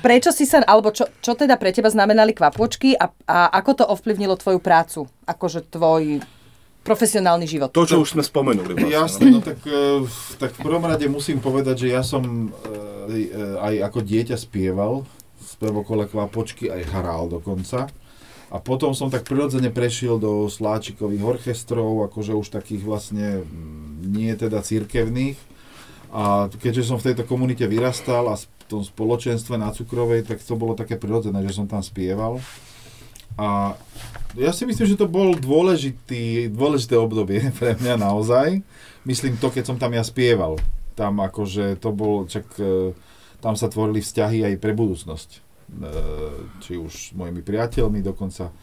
Prečo 0.03 0.35
si 0.35 0.45
sa, 0.45 0.61
alebo 0.67 0.91
čo, 0.93 1.09
čo 1.23 1.33
teda 1.33 1.57
pre 1.57 1.73
teba 1.73 1.89
znamenali 1.89 2.35
kvapôčky 2.35 2.93
a, 2.93 3.09
a 3.25 3.49
ako 3.55 3.71
to 3.73 3.85
ovplyvnilo 3.87 4.37
tvoju 4.37 4.59
prácu? 4.59 5.07
Akože 5.25 5.65
tvoj 5.65 6.21
profesionálny 6.83 7.47
život. 7.47 7.71
To, 7.71 7.87
čo 7.87 8.03
už 8.03 8.19
sme 8.19 8.23
spomenuli. 8.27 8.75
Vlastne, 8.75 8.91
Jasne, 8.91 9.27
no 9.31 9.39
tak, 9.41 9.63
eh, 9.63 10.03
tak 10.37 10.51
v 10.53 10.61
prvom 10.61 10.83
rade 10.83 11.07
musím 11.07 11.39
povedať, 11.39 11.87
že 11.87 11.95
ja 11.95 12.03
som 12.03 12.51
eh, 12.51 13.63
aj 13.63 13.75
ako 13.87 13.99
dieťa 14.03 14.37
spieval 14.37 15.07
v 15.43 15.47
spevokole 15.47 16.07
Kvapočky, 16.07 16.71
aj 16.71 16.95
hral 16.95 17.27
dokonca. 17.27 17.91
A 18.53 18.61
potom 18.61 18.93
som 18.93 19.09
tak 19.09 19.25
prirodzene 19.25 19.73
prešiel 19.73 20.21
do 20.21 20.45
sláčikových 20.47 21.25
orchestrov, 21.25 22.05
akože 22.07 22.37
už 22.37 22.53
takých 22.53 22.85
vlastne 22.85 23.41
mm, 23.43 24.13
nie 24.13 24.31
teda 24.37 24.61
církevných. 24.61 25.41
A 26.13 26.53
keďže 26.53 26.93
som 26.93 27.01
v 27.01 27.11
tejto 27.11 27.25
komunite 27.25 27.65
vyrastal 27.65 28.29
a 28.29 28.37
v 28.37 28.45
tom 28.69 28.85
spoločenstve 28.85 29.57
na 29.57 29.73
Cukrovej, 29.73 30.29
tak 30.29 30.45
to 30.45 30.55
bolo 30.61 30.77
také 30.77 31.01
prirodzené, 31.01 31.41
že 31.49 31.57
som 31.57 31.65
tam 31.65 31.81
spieval. 31.81 32.45
A 33.41 33.73
ja 34.37 34.53
si 34.53 34.69
myslím, 34.69 34.85
že 34.85 35.01
to 35.01 35.09
bol 35.09 35.33
dôležitý, 35.33 36.53
dôležité 36.53 37.01
obdobie 37.01 37.49
pre 37.59 37.73
mňa 37.81 37.97
naozaj. 37.97 38.61
Myslím 39.09 39.41
to, 39.41 39.49
keď 39.49 39.65
som 39.65 39.77
tam 39.81 39.97
ja 39.97 40.05
spieval. 40.05 40.61
Tam 40.93 41.17
akože 41.25 41.81
to 41.81 41.89
bol, 41.97 42.29
čak 42.29 42.45
e, 42.61 42.93
tam 43.43 43.59
sa 43.59 43.67
tvorili 43.67 43.99
vzťahy 43.99 44.47
aj 44.47 44.55
pre 44.63 44.73
budúcnosť. 44.73 45.31
E, 45.35 45.39
či 46.63 46.79
už 46.79 46.93
s 46.95 47.07
mojimi 47.13 47.43
priateľmi, 47.43 47.99
dokonca 47.99 48.55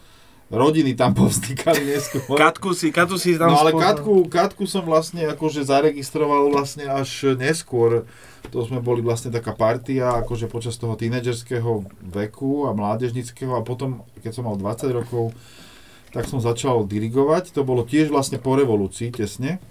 rodiny 0.48 0.96
tam 0.96 1.14
povznikali 1.20 1.84
neskôr. 1.84 2.40
Katku 2.40 2.72
si, 2.72 2.88
Katku 2.88 3.20
si 3.20 3.36
tam 3.36 3.52
No 3.52 3.60
ale. 3.60 3.76
Katku, 3.76 4.26
Katku 4.26 4.64
som 4.64 4.82
vlastne 4.82 5.28
akože 5.28 5.62
zaregistroval 5.68 6.48
vlastne 6.48 6.88
až 6.88 7.36
neskôr. 7.36 8.08
To 8.50 8.64
sme 8.64 8.80
boli 8.80 9.04
vlastne 9.04 9.28
taká 9.28 9.52
partia 9.52 10.16
akože 10.24 10.48
počas 10.48 10.74
toho 10.80 10.96
tínedžerského 10.96 11.86
veku 12.00 12.66
a 12.66 12.74
mládežnického 12.74 13.52
a 13.54 13.62
potom, 13.62 14.02
keď 14.24 14.32
som 14.40 14.48
mal 14.48 14.56
20 14.56 14.90
rokov, 14.90 15.36
tak 16.10 16.26
som 16.26 16.42
začal 16.42 16.82
dirigovať. 16.88 17.54
To 17.54 17.62
bolo 17.62 17.86
tiež 17.86 18.10
vlastne 18.10 18.42
po 18.42 18.58
revolúcii 18.58 19.14
tesne, 19.14 19.62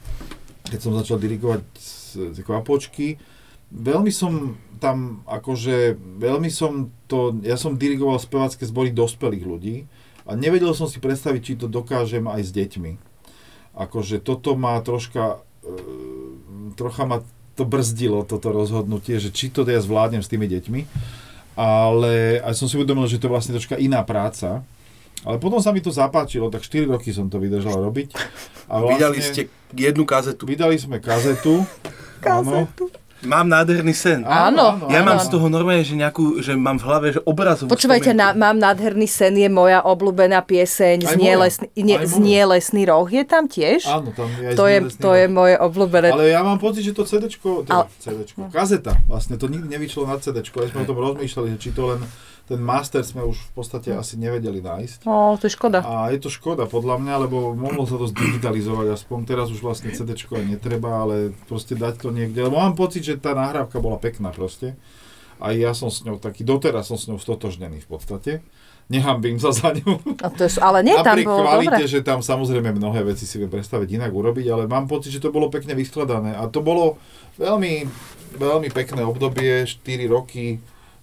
keď 0.70 0.80
som 0.80 0.96
začal 0.96 1.20
dirigovať 1.20 1.66
z, 1.76 1.92
z 2.32 2.40
kvapočky. 2.46 3.20
Veľmi 3.70 4.10
som 4.10 4.58
tam 4.80 5.22
akože, 5.28 6.00
veľmi 6.18 6.48
som 6.50 6.90
to, 7.06 7.36
ja 7.44 7.60
som 7.60 7.76
dirigoval 7.76 8.18
spevacké 8.18 8.64
zbory 8.64 8.96
dospelých 8.96 9.46
ľudí 9.46 9.76
a 10.26 10.34
nevedel 10.34 10.72
som 10.72 10.88
si 10.88 11.04
predstaviť, 11.04 11.42
či 11.44 11.54
to 11.60 11.68
dokážem 11.68 12.26
aj 12.26 12.42
s 12.48 12.52
deťmi. 12.56 12.92
Akože 13.76 14.24
toto 14.24 14.56
ma 14.56 14.80
troška, 14.80 15.44
e, 15.62 16.74
trocha 16.80 17.04
ma 17.06 17.22
to 17.60 17.68
brzdilo, 17.68 18.24
toto 18.24 18.56
rozhodnutie, 18.56 19.20
že 19.20 19.36
či 19.36 19.52
to 19.52 19.68
ja 19.68 19.84
zvládnem 19.84 20.24
s 20.24 20.32
tými 20.32 20.48
deťmi. 20.48 20.82
Ale 21.60 22.40
aj 22.40 22.56
som 22.56 22.72
si 22.72 22.80
uvedomil, 22.80 23.04
že 23.12 23.20
to 23.20 23.28
je 23.28 23.34
vlastne 23.36 23.52
troška 23.52 23.76
iná 23.76 24.00
práca. 24.08 24.64
Ale 25.28 25.36
potom 25.44 25.60
sa 25.60 25.76
mi 25.76 25.84
to 25.84 25.92
zapáčilo, 25.92 26.48
tak 26.48 26.64
4 26.64 26.88
roky 26.88 27.12
som 27.12 27.28
to 27.28 27.36
vydržal 27.36 27.84
robiť. 27.84 28.16
A 28.72 28.80
Vydali 28.80 29.20
ste 29.20 29.52
jednu 29.76 30.08
kazetu. 30.08 30.48
Vydali 30.48 30.80
sme 30.80 31.04
kazetu. 31.04 31.68
Áno. 32.24 32.72
Mám 33.20 33.52
nádherný 33.52 33.92
sen. 33.92 34.24
Áno. 34.24 34.88
Ja 34.88 35.04
mám 35.04 35.20
áno. 35.20 35.26
z 35.26 35.28
toho 35.28 35.52
normálne, 35.52 35.84
že 35.84 36.00
nejakú, 36.00 36.40
že 36.40 36.56
mám 36.56 36.80
v 36.80 36.84
hlave, 36.88 37.06
že 37.12 37.20
obrazovú 37.28 37.68
Počúvajte, 37.68 38.16
na, 38.16 38.32
mám 38.32 38.56
nádherný 38.56 39.12
sen, 39.12 39.36
je 39.36 39.52
moja 39.52 39.84
obľúbená 39.84 40.40
pieseň, 40.48 41.04
Aj 41.04 41.20
znie 41.20 41.36
moja. 41.36 41.52
lesný, 41.52 41.68
znie 42.64 42.84
roh, 42.88 43.08
je 43.12 43.24
tam 43.28 43.52
tiež? 43.52 43.84
Áno, 43.92 44.16
tam 44.16 44.32
je 44.40 44.52
aj 44.52 44.56
to, 44.56 44.66
je, 44.72 44.78
to 44.96 45.10
je 45.20 45.26
moje 45.28 45.56
obľúbené. 45.60 46.16
Ale 46.16 46.32
ja 46.32 46.40
mám 46.48 46.64
pocit, 46.64 46.88
že 46.88 46.96
to 46.96 47.04
CDčko, 47.04 47.68
teda 47.68 47.84
Ale- 47.84 47.92
CDčko, 48.00 48.48
kazeta, 48.56 48.96
vlastne 49.12 49.36
to 49.36 49.52
nikdy 49.52 49.68
nevyšlo 49.68 50.08
na 50.08 50.16
CDčko, 50.16 50.64
aj 50.64 50.72
sme 50.72 50.84
o 50.84 50.88
tom 50.88 50.98
rozmýšľali, 51.04 51.48
že 51.56 51.58
či 51.60 51.70
to 51.76 51.92
len 51.92 52.00
ten 52.50 52.58
master 52.58 53.06
sme 53.06 53.22
už 53.22 53.38
v 53.38 53.52
podstate 53.54 53.94
asi 53.94 54.18
nevedeli 54.18 54.58
nájsť. 54.58 55.06
Ó, 55.06 55.38
to 55.38 55.46
je 55.46 55.54
škoda. 55.54 55.86
A 55.86 56.10
je 56.10 56.18
to 56.18 56.34
škoda 56.34 56.66
podľa 56.66 56.98
mňa, 56.98 57.30
lebo 57.30 57.54
mohlo 57.54 57.86
sa 57.86 58.02
to 58.02 58.10
zdigitalizovať, 58.10 58.98
aspoň 58.98 59.20
teraz 59.30 59.54
už 59.54 59.62
vlastne 59.62 59.94
aj 59.94 60.44
netreba, 60.50 61.06
ale 61.06 61.38
proste 61.46 61.78
dať 61.78 62.02
to 62.02 62.10
niekde, 62.10 62.42
lebo 62.42 62.58
mám 62.58 62.74
pocit, 62.74 63.06
že 63.06 63.22
tá 63.22 63.38
nahrávka 63.38 63.78
bola 63.78 64.02
pekná 64.02 64.34
proste. 64.34 64.74
A 65.38 65.54
ja 65.54 65.78
som 65.78 65.94
s 65.94 66.02
ňou 66.02 66.18
taký, 66.18 66.42
doteraz 66.42 66.90
som 66.90 66.98
s 66.98 67.06
ňou 67.06 67.22
stotožnený 67.22 67.86
v 67.86 67.88
podstate. 67.88 68.32
Nehambím 68.90 69.38
sa 69.38 69.54
za 69.54 69.70
ňu. 69.72 70.02
A 70.26 70.28
to 70.34 70.50
je, 70.50 70.58
ale 70.58 70.82
nie, 70.82 70.98
tam 71.06 71.22
bolo 71.22 71.46
kvalite, 71.46 71.86
dobre. 71.86 71.94
že 71.94 72.02
tam 72.02 72.20
samozrejme 72.26 72.74
mnohé 72.74 73.06
veci 73.06 73.30
si 73.30 73.38
viem 73.38 73.48
predstaviť 73.48 74.02
inak 74.02 74.10
urobiť, 74.10 74.50
ale 74.50 74.66
mám 74.66 74.90
pocit, 74.90 75.14
že 75.14 75.22
to 75.22 75.30
bolo 75.30 75.54
pekne 75.54 75.78
vyskladané. 75.78 76.34
A 76.34 76.50
to 76.50 76.66
bolo 76.66 76.98
veľmi, 77.38 77.86
veľmi 78.36 78.68
pekné 78.74 79.06
obdobie, 79.06 79.70
4 79.70 79.86
roky 80.10 80.58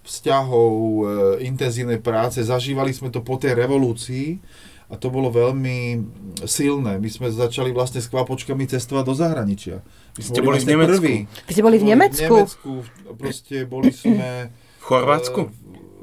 vzťahov, 0.07 0.71
e, 0.71 1.03
intenzívnej 1.43 1.99
práce. 1.99 2.39
Zažívali 2.39 2.95
sme 2.95 3.11
to 3.11 3.19
po 3.19 3.35
tej 3.35 3.53
revolúcii 3.53 4.39
a 4.87 4.95
to 4.95 5.11
bolo 5.11 5.27
veľmi 5.27 5.99
silné. 6.47 6.95
My 6.95 7.09
sme 7.11 7.27
začali 7.27 7.75
vlastne 7.75 7.99
s 7.99 8.07
kvapočkami 8.07 8.63
cestovať 8.71 9.03
do 9.03 9.15
zahraničia. 9.19 9.83
My 10.15 10.21
sme 10.23 10.31
Ste 10.31 10.41
boli 10.41 10.47
v 10.47 10.59
vlastne 10.63 10.73
Nemecku? 10.79 10.91
prví. 10.95 11.15
Vy 11.27 11.51
ste 11.51 11.63
boli 11.67 11.77
v 11.77 11.85
Nemecku? 11.91 12.23
V 12.23 12.39
Nemecku, 12.39 12.71
proste 13.19 13.55
boli 13.67 13.91
sme... 13.91 14.49
V 14.79 14.85
Chorvátsku? 14.87 15.41
E, 15.43 15.49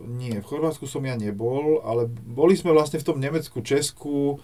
nie, 0.04 0.36
v 0.36 0.46
Chorvátsku 0.46 0.84
som 0.84 1.00
ja 1.00 1.16
nebol, 1.16 1.80
ale 1.80 2.04
boli 2.08 2.52
sme 2.60 2.76
vlastne 2.76 3.00
v 3.00 3.08
tom 3.08 3.16
Nemecku, 3.16 3.64
Česku 3.64 4.36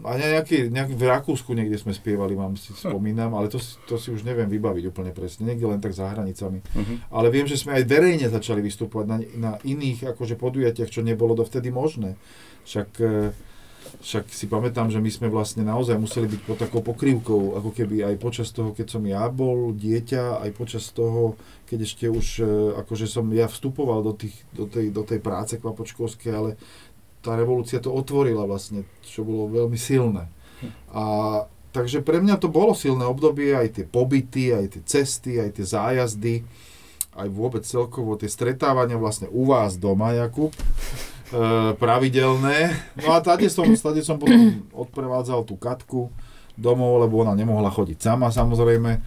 a 0.00 0.16
nejaký, 0.16 0.72
nejaký, 0.72 0.96
v 0.96 1.04
Rakúsku 1.04 1.52
niekde 1.52 1.76
sme 1.76 1.92
spievali, 1.92 2.32
mám 2.32 2.56
si 2.56 2.72
spomínam, 2.72 3.36
ale 3.36 3.52
to, 3.52 3.60
si- 3.60 3.76
to 3.84 4.00
si 4.00 4.08
už 4.08 4.24
neviem 4.24 4.48
vybaviť 4.48 4.84
úplne 4.88 5.12
presne, 5.12 5.44
niekde 5.44 5.68
len 5.68 5.80
tak 5.80 5.92
za 5.92 6.08
hranicami. 6.08 6.64
Mhm. 6.72 6.94
Ale 7.12 7.28
viem, 7.28 7.44
že 7.44 7.60
sme 7.60 7.76
aj 7.76 7.84
verejne 7.84 8.32
začali 8.32 8.64
vystupovať 8.64 9.06
na, 9.06 9.18
na 9.36 9.52
iných 9.60 10.16
akože 10.16 10.40
podujatiach, 10.40 10.88
čo 10.88 11.04
nebolo 11.04 11.36
dovtedy 11.36 11.68
možné. 11.68 12.16
Však, 12.64 12.88
e, 13.00 13.36
však 14.00 14.32
si 14.32 14.48
pamätám, 14.48 14.88
že 14.88 15.04
my 15.04 15.10
sme 15.12 15.28
vlastne 15.28 15.68
naozaj 15.68 16.00
museli 16.00 16.32
byť 16.32 16.40
pod 16.48 16.56
takou 16.56 16.80
pokrývkou, 16.80 17.60
ako 17.60 17.70
keby 17.72 18.00
aj 18.08 18.14
počas 18.20 18.48
toho, 18.56 18.72
keď 18.72 18.86
som 18.88 19.04
ja 19.04 19.28
bol 19.28 19.76
dieťa, 19.76 20.40
aj 20.48 20.50
počas 20.56 20.88
toho, 20.96 21.36
keď 21.68 21.78
ešte 21.84 22.06
už 22.08 22.26
e, 22.40 22.44
akože 22.80 23.04
som 23.04 23.28
ja 23.36 23.52
vstupoval 23.52 24.00
do, 24.00 24.16
tých, 24.16 24.36
do, 24.56 24.64
tej, 24.64 24.88
do 24.88 25.04
tej 25.04 25.20
práce 25.20 25.60
kvapočkovskej, 25.60 26.32
ale 26.32 26.50
tá 27.20 27.36
revolúcia 27.36 27.80
to 27.80 27.92
otvorila 27.92 28.48
vlastne, 28.48 28.88
čo 29.04 29.24
bolo 29.24 29.48
veľmi 29.48 29.76
silné. 29.76 30.28
A 30.92 31.04
takže 31.72 32.04
pre 32.04 32.20
mňa 32.20 32.36
to 32.40 32.48
bolo 32.52 32.76
silné 32.76 33.06
obdobie, 33.06 33.54
aj 33.54 33.80
tie 33.80 33.84
pobyty, 33.86 34.52
aj 34.52 34.76
tie 34.76 34.82
cesty, 34.84 35.40
aj 35.40 35.60
tie 35.60 35.64
zájazdy, 35.64 36.34
aj 37.16 37.28
vôbec 37.30 37.62
celkovo 37.64 38.16
tie 38.16 38.30
stretávania 38.30 38.96
vlastne 38.96 39.28
u 39.30 39.48
vás 39.48 39.76
doma, 39.76 40.16
Jakub, 40.16 40.52
e, 40.52 40.60
pravidelné. 41.76 42.74
No 43.00 43.16
a 43.16 43.20
tady 43.20 43.50
som, 43.52 43.68
tady 43.68 44.00
som 44.04 44.16
potom 44.18 44.64
odprevádzal 44.72 45.44
tú 45.44 45.56
Katku 45.60 46.08
domov, 46.60 47.00
lebo 47.00 47.24
ona 47.24 47.32
nemohla 47.32 47.72
chodiť 47.72 47.98
sama 48.00 48.28
samozrejme. 48.28 49.00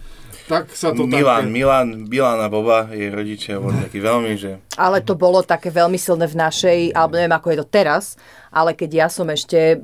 Tak 0.44 0.68
sa 0.70 0.92
to 0.92 1.04
Milan, 1.04 1.48
také... 1.48 1.54
Milan, 1.54 1.88
Milan 2.04 2.36
a 2.36 2.48
Boba, 2.48 2.90
jej 2.90 3.08
rodičia 3.08 3.56
boli 3.56 3.80
takí 3.80 3.96
veľmi, 3.96 4.32
že... 4.34 4.60
Ale 4.74 5.00
to 5.00 5.14
bolo 5.14 5.40
také 5.40 5.70
veľmi 5.70 5.96
silné 5.96 6.26
v 6.26 6.36
našej, 6.36 6.78
alebo 6.92 7.14
neviem 7.14 7.32
ako 7.32 7.48
je 7.48 7.58
to 7.58 7.66
teraz, 7.66 8.04
ale 8.50 8.72
keď 8.72 8.90
ja 8.92 9.08
som 9.08 9.24
ešte, 9.26 9.56
e, 9.72 9.76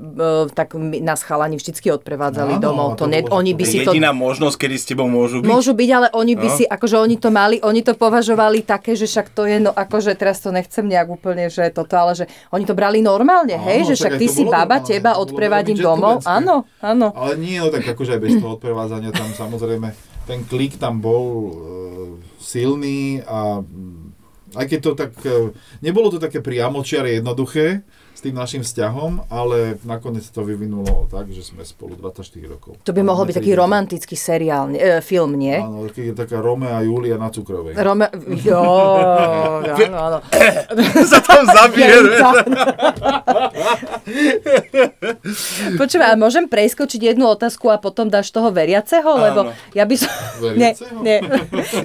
tak 0.49 0.75
my- 0.75 1.01
nás 1.01 1.23
chalani 1.23 1.57
vždycky 1.57 1.89
odprevádzali 1.89 2.53
Áno, 2.53 2.63
domov. 2.63 2.89
to 2.93 3.01
To 3.01 3.07
ne, 3.07 3.23
bolo- 3.23 3.41
oni 3.41 3.53
by 3.53 3.65
To 3.65 3.71
si 3.71 3.79
to... 3.81 3.91
jediná 3.91 4.11
možnosť, 4.11 4.57
kedy 4.59 4.75
s 4.75 4.85
tebou 4.85 5.07
môžu 5.07 5.41
byť. 5.41 5.49
Môžu 5.49 5.73
byť, 5.73 5.91
ale 5.91 6.07
oni 6.13 6.35
by 6.35 6.45
No. 6.45 6.55
si, 6.55 6.65
akože 6.67 6.97
oni 6.99 7.17
to 7.17 7.29
mali, 7.31 7.57
oni 7.59 7.81
to 7.81 7.95
považovali 7.95 8.61
také, 8.61 8.93
že 8.93 9.07
však 9.07 9.33
to 9.33 9.47
je, 9.47 9.57
no 9.61 9.73
akože 9.73 10.13
teraz 10.13 10.39
to 10.39 10.51
nechcem 10.51 10.85
nejak 10.85 11.09
úplne, 11.09 11.49
že 11.49 11.71
toto, 11.71 11.95
ale 11.95 12.13
že 12.13 12.25
oni 12.51 12.65
to 12.65 12.75
brali 12.75 13.01
normálne, 13.01 13.55
Áno, 13.55 13.65
hej, 13.65 13.87
že 13.87 13.95
však 13.97 14.19
ty 14.19 14.27
si 14.27 14.45
baba, 14.45 14.77
normálne, 14.77 14.85
teba 14.85 15.11
veľmi 15.17 15.75
domov, 15.79 16.15
áno, 16.27 16.69
áno. 16.81 17.07
Ale 17.13 17.39
nie, 17.39 17.57
no 17.57 17.71
tak 17.71 17.87
akože 17.87 18.13
aj 18.13 18.21
bez 18.21 18.37
toho 18.37 18.53
odprevádzania 18.53 19.09
tam 19.11 19.31
samozrejme 19.31 20.10
ten 20.31 20.47
klik 20.47 20.79
tam 20.79 21.03
bol 21.03 21.27
e, 21.27 21.53
silný 22.39 23.19
a 23.27 23.67
mm, 23.67 24.15
aj 24.55 24.67
keď 24.71 24.79
to 24.79 24.91
tak, 24.95 25.13
e, 25.27 25.51
nebolo 25.83 26.07
to 26.07 26.23
také 26.23 26.39
priamočiare 26.39 27.19
jednoduché 27.19 27.83
s 28.21 28.29
tým 28.29 28.37
našim 28.37 28.61
vzťahom, 28.61 29.33
ale 29.33 29.81
nakoniec 29.81 30.29
to 30.29 30.45
vyvinulo 30.45 31.09
tak, 31.09 31.33
že 31.33 31.41
sme 31.41 31.65
spolu 31.65 31.97
24 31.97 32.21
rokov. 32.45 32.77
To 32.85 32.93
by 32.93 33.01
mohol 33.01 33.25
byť 33.25 33.41
taký 33.41 33.57
romantický 33.57 34.13
seriál, 34.13 34.69
nie- 34.69 34.77
e, 34.77 35.01
film, 35.01 35.41
nie? 35.41 35.57
Áno, 35.57 35.89
taký, 35.89 36.13
taká 36.13 36.45
Romea 36.45 36.77
a 36.77 36.85
Julia 36.85 37.17
na 37.17 37.33
cukrovej. 37.33 37.81
Rome... 37.81 38.13
Jo, 38.45 38.61
áno, 39.65 39.97
áno. 39.97 40.19
sa 41.17 41.19
tam 41.25 41.49
zabije. 41.49 41.89
Je 41.89 42.01
to. 42.21 42.29
Počúvaj, 45.77 46.13
a 46.13 46.21
môžem 46.21 46.45
preskočiť 46.45 47.15
jednu 47.15 47.25
otázku 47.25 47.73
a 47.73 47.81
potom 47.81 48.13
dáš 48.13 48.29
toho 48.29 48.53
veriaceho? 48.53 49.07
Lebo 49.17 49.41
Áno. 49.49 49.53
ja 49.73 49.89
by 49.89 49.95
som... 49.97 50.11
Nie, 50.61 50.77
Veriaceho? 50.77 51.01
nie, 51.01 51.19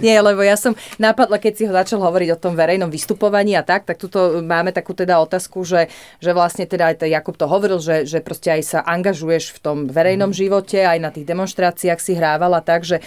nie, 0.01 0.15
lebo 0.19 0.39
ja 0.41 0.55
som 0.55 0.73
napadla, 0.95 1.39
keď 1.39 1.53
si 1.55 1.63
ho 1.67 1.71
začal 1.71 1.99
hovoriť 2.01 2.29
o 2.33 2.39
tom 2.39 2.55
verejnom 2.55 2.87
vystupovaní 2.87 3.53
a 3.55 3.63
tak, 3.63 3.83
tak 3.83 3.99
tuto 3.99 4.39
máme 4.41 4.71
takú 4.71 4.95
teda 4.95 5.19
otázku, 5.19 5.63
že, 5.67 5.91
že 6.25 6.33
vlastne 6.33 6.65
teda 6.65 6.89
aj 6.89 7.05
Jakub 7.05 7.37
to 7.37 7.45
hovoril, 7.45 7.77
že, 7.77 8.09
že 8.09 8.17
proste 8.17 8.49
aj 8.49 8.61
sa 8.65 8.79
angažuješ 8.81 9.53
v 9.53 9.59
tom 9.61 9.77
verejnom 9.85 10.33
Mhm. 10.33 10.37
živote, 10.41 10.81
aj 10.81 10.97
na 10.97 11.13
tých 11.13 11.29
demonstráciách 11.29 12.01
si 12.01 12.17
hrávala 12.17 12.65
tak, 12.65 12.81
že, 12.81 12.97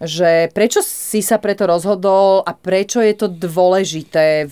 že 0.00 0.48
prečo 0.48 0.80
si 0.80 1.20
sa 1.20 1.36
preto 1.36 1.68
rozhodol 1.68 2.40
a 2.40 2.56
prečo 2.56 3.04
je 3.04 3.12
to 3.12 3.28
dôležité, 3.28 4.26
e, 4.42 4.46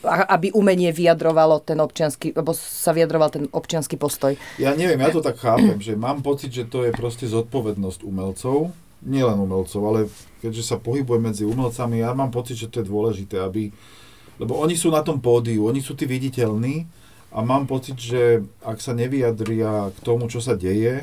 a- 0.00 0.28
aby 0.32 0.48
umenie 0.56 0.88
vyjadrovalo 0.88 1.60
ten 1.60 1.76
občiansky, 1.76 2.32
alebo 2.32 2.56
sa 2.56 2.96
vyjadroval 2.96 3.28
ten 3.28 3.44
občiansky 3.52 4.00
postoj? 4.00 4.32
Ja 4.56 4.72
neviem, 4.72 4.96
ja 4.98 5.12
to 5.12 5.20
tak 5.20 5.36
chápem, 5.36 5.76
že 5.78 5.92
mám 5.94 6.24
pocit, 6.24 6.48
že 6.48 6.64
to 6.64 6.88
je 6.88 6.96
proste 6.96 7.28
zodpovednosť 7.28 8.00
umelcov, 8.02 8.72
nielen 9.04 9.36
umelcov, 9.36 9.80
ale 9.84 10.00
keďže 10.40 10.64
sa 10.64 10.76
pohybujem 10.80 11.20
medzi 11.20 11.44
umelcami, 11.44 12.00
ja 12.00 12.16
mám 12.16 12.32
pocit, 12.32 12.56
že 12.56 12.72
to 12.72 12.80
je 12.80 12.88
dôležité, 12.88 13.36
aby, 13.36 13.68
lebo 14.40 14.56
oni 14.56 14.72
sú 14.72 14.88
na 14.88 15.04
tom 15.04 15.20
pódiu, 15.20 15.68
oni 15.68 15.84
sú 15.84 15.92
tí 15.92 16.08
viditeľní 16.08 17.03
a 17.34 17.42
mám 17.42 17.66
pocit, 17.66 17.98
že 17.98 18.46
ak 18.62 18.78
sa 18.78 18.94
nevyjadria 18.94 19.90
k 19.90 19.98
tomu, 20.06 20.30
čo 20.30 20.38
sa 20.38 20.54
deje, 20.54 21.02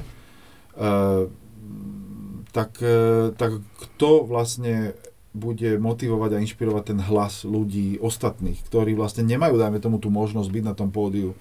uh, 0.79 1.27
tak, 2.55 2.79
uh, 2.79 3.35
tak 3.35 3.59
kto 3.59 4.23
vlastne 4.23 4.95
bude 5.31 5.79
motivovať 5.79 6.29
a 6.35 6.41
inšpirovať 6.43 6.83
ten 6.95 6.99
hlas 6.99 7.47
ľudí 7.47 7.99
ostatných, 8.03 8.59
ktorí 8.67 8.95
vlastne 8.95 9.23
nemajú, 9.23 9.55
dajme 9.55 9.79
tomu, 9.79 9.99
tú 9.99 10.11
možnosť 10.11 10.49
byť 10.51 10.63
na 10.63 10.75
tom 10.75 10.91
pódiu. 10.91 11.35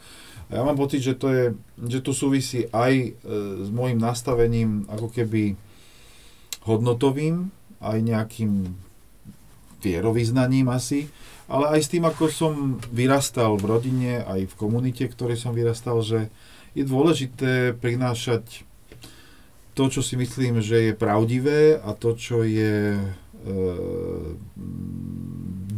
A 0.50 0.58
ja 0.58 0.62
mám 0.66 0.78
pocit, 0.78 1.02
že 1.02 1.14
to, 1.18 1.30
je, 1.30 1.44
že 1.90 2.02
to 2.02 2.14
súvisí 2.14 2.66
aj 2.70 2.92
e, 2.94 3.08
s 3.66 3.68
môjim 3.70 3.98
nastavením 3.98 4.86
ako 4.90 5.10
keby 5.10 5.54
hodnotovým, 6.66 7.50
aj 7.82 7.98
nejakým 7.98 8.74
vierovýznaním 9.80 10.68
asi, 10.68 11.08
ale 11.50 11.74
aj 11.74 11.80
s 11.82 11.90
tým, 11.90 12.04
ako 12.06 12.24
som 12.30 12.52
vyrastal 12.94 13.58
v 13.58 13.64
rodine, 13.66 14.12
aj 14.22 14.52
v 14.52 14.54
komunite, 14.54 15.08
ktorej 15.08 15.40
som 15.40 15.56
vyrastal, 15.56 15.98
že 16.04 16.30
je 16.78 16.86
dôležité 16.86 17.74
prinášať 17.74 18.62
to, 19.74 19.90
čo 19.90 20.04
si 20.04 20.14
myslím, 20.14 20.62
že 20.62 20.90
je 20.90 20.92
pravdivé 20.94 21.80
a 21.80 21.90
to, 21.96 22.14
čo 22.14 22.46
je 22.46 22.94
E, 23.40 23.56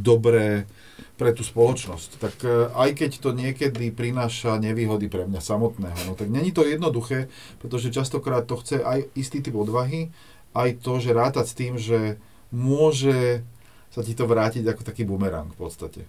dobré 0.03 0.67
pre 1.15 1.31
tú 1.31 1.47
spoločnosť. 1.47 2.11
Tak 2.19 2.35
e, 2.43 2.51
aj 2.75 2.91
keď 2.99 3.11
to 3.23 3.31
niekedy 3.31 3.95
prináša 3.95 4.59
nevýhody 4.59 5.07
pre 5.07 5.31
mňa 5.31 5.39
samotného, 5.39 6.01
no 6.11 6.19
tak 6.19 6.27
není 6.27 6.51
to 6.51 6.67
jednoduché, 6.67 7.31
pretože 7.63 7.95
častokrát 7.95 8.51
to 8.51 8.59
chce 8.59 8.83
aj 8.83 9.07
istý 9.15 9.39
typ 9.39 9.55
odvahy, 9.55 10.11
aj 10.59 10.83
to, 10.83 10.99
že 10.99 11.15
rátať 11.15 11.47
s 11.47 11.55
tým, 11.55 11.79
že 11.79 12.19
môže 12.51 13.47
sa 13.93 14.01
ti 14.01 14.17
to 14.17 14.25
vrátiť 14.25 14.65
ako 14.65 14.83
taký 14.83 15.05
bumerang 15.05 15.53
v 15.53 15.59
podstate. 15.61 16.03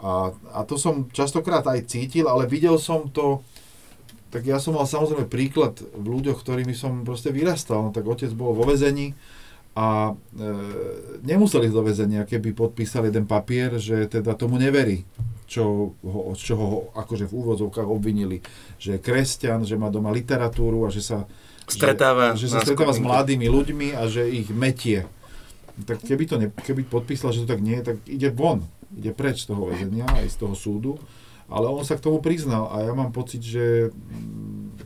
A, 0.00 0.32
a 0.56 0.60
to 0.64 0.80
som 0.80 1.12
častokrát 1.12 1.64
aj 1.68 1.88
cítil, 1.88 2.26
ale 2.28 2.48
videl 2.48 2.80
som 2.80 3.12
to, 3.12 3.44
tak 4.32 4.48
ja 4.48 4.56
som 4.56 4.76
mal 4.76 4.88
samozrejme 4.88 5.28
príklad 5.28 5.76
v 5.80 6.06
ľuďoch, 6.16 6.40
ktorými 6.40 6.72
som 6.72 7.04
proste 7.04 7.28
vyrastal. 7.32 7.84
No 7.84 7.90
tak 7.92 8.08
otec 8.08 8.32
bol 8.32 8.56
vo 8.56 8.64
vezení, 8.64 9.12
a 9.76 10.08
e, 10.08 10.42
nemuseli 11.20 11.68
ísť 11.68 11.76
do 11.76 11.84
väzenia, 11.84 12.24
keby 12.24 12.56
podpísali 12.56 13.12
jeden 13.12 13.28
papier, 13.28 13.76
že 13.76 14.08
teda 14.08 14.32
tomu 14.32 14.56
neverí, 14.56 15.04
čo 15.44 15.92
ho, 16.00 16.32
čo 16.32 16.56
ho 16.56 16.68
akože 16.96 17.28
v 17.28 17.36
úvodzovkách 17.36 17.84
obvinili, 17.84 18.40
že 18.80 18.96
je 18.96 19.04
kresťan, 19.04 19.68
že 19.68 19.76
má 19.76 19.92
doma 19.92 20.08
literatúru 20.16 20.88
a 20.88 20.90
že 20.90 21.04
sa 21.04 21.28
stretáva, 21.68 22.32
že, 22.32 22.48
že 22.48 22.56
sa 22.56 22.64
stretáva 22.64 22.96
s 22.96 23.04
mladými 23.04 23.52
ľuďmi 23.52 23.88
a 23.92 24.08
že 24.08 24.24
ich 24.24 24.48
metie. 24.48 25.04
Tak 25.84 26.00
keby 26.00 26.24
to 26.24 26.40
ne, 26.40 26.48
keby 26.48 26.88
podpísal, 26.88 27.36
že 27.36 27.44
to 27.44 27.52
tak 27.52 27.60
nie 27.60 27.76
je, 27.80 27.92
tak 27.92 27.96
ide 28.08 28.32
von, 28.32 28.64
ide 28.96 29.12
preč 29.12 29.44
z 29.44 29.52
toho 29.52 29.68
väzenia, 29.68 30.08
aj 30.08 30.32
z 30.32 30.36
toho 30.40 30.54
súdu, 30.56 30.92
ale 31.52 31.68
on 31.68 31.84
sa 31.84 32.00
k 32.00 32.04
tomu 32.08 32.24
priznal 32.24 32.72
a 32.72 32.80
ja 32.80 32.92
mám 32.96 33.12
pocit, 33.12 33.44
že 33.44 33.92
mm, 33.92 34.80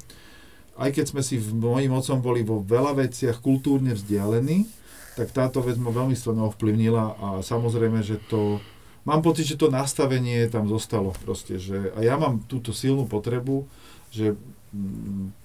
aj 0.80 0.90
keď 0.96 1.04
sme 1.14 1.22
si 1.22 1.38
v 1.38 1.54
mojim 1.54 1.92
otcom 1.94 2.18
boli 2.18 2.42
vo 2.42 2.58
veľa 2.58 2.98
veciach 3.06 3.38
kultúrne 3.38 3.94
vzdialení, 3.94 4.66
tak 5.14 5.30
táto 5.30 5.60
vec 5.60 5.76
ma 5.76 5.92
veľmi 5.92 6.16
silno 6.16 6.48
ovplyvnila 6.50 7.04
a 7.20 7.28
samozrejme, 7.44 8.00
že 8.00 8.18
to, 8.26 8.58
mám 9.04 9.20
pocit, 9.20 9.46
že 9.46 9.60
to 9.60 9.68
nastavenie 9.68 10.48
tam 10.48 10.66
zostalo 10.66 11.12
proste, 11.22 11.60
že 11.60 11.92
a 11.94 12.00
ja 12.00 12.16
mám 12.16 12.42
túto 12.48 12.72
silnú 12.72 13.04
potrebu, 13.04 13.68
že 14.10 14.34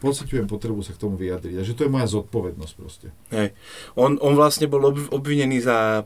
pociťujem 0.06 0.46
potrebu 0.46 0.86
sa 0.86 0.94
k 0.94 1.02
tomu 1.02 1.18
vyjadriť 1.18 1.58
a 1.58 1.66
že 1.66 1.74
to 1.74 1.90
je 1.90 1.90
moja 1.90 2.06
zodpovednosť 2.06 2.74
proste. 2.78 3.10
Hej. 3.34 3.58
On, 3.98 4.22
on 4.22 4.38
vlastne 4.38 4.70
bol 4.70 4.94
obvinený 5.10 5.66
za, 5.66 6.06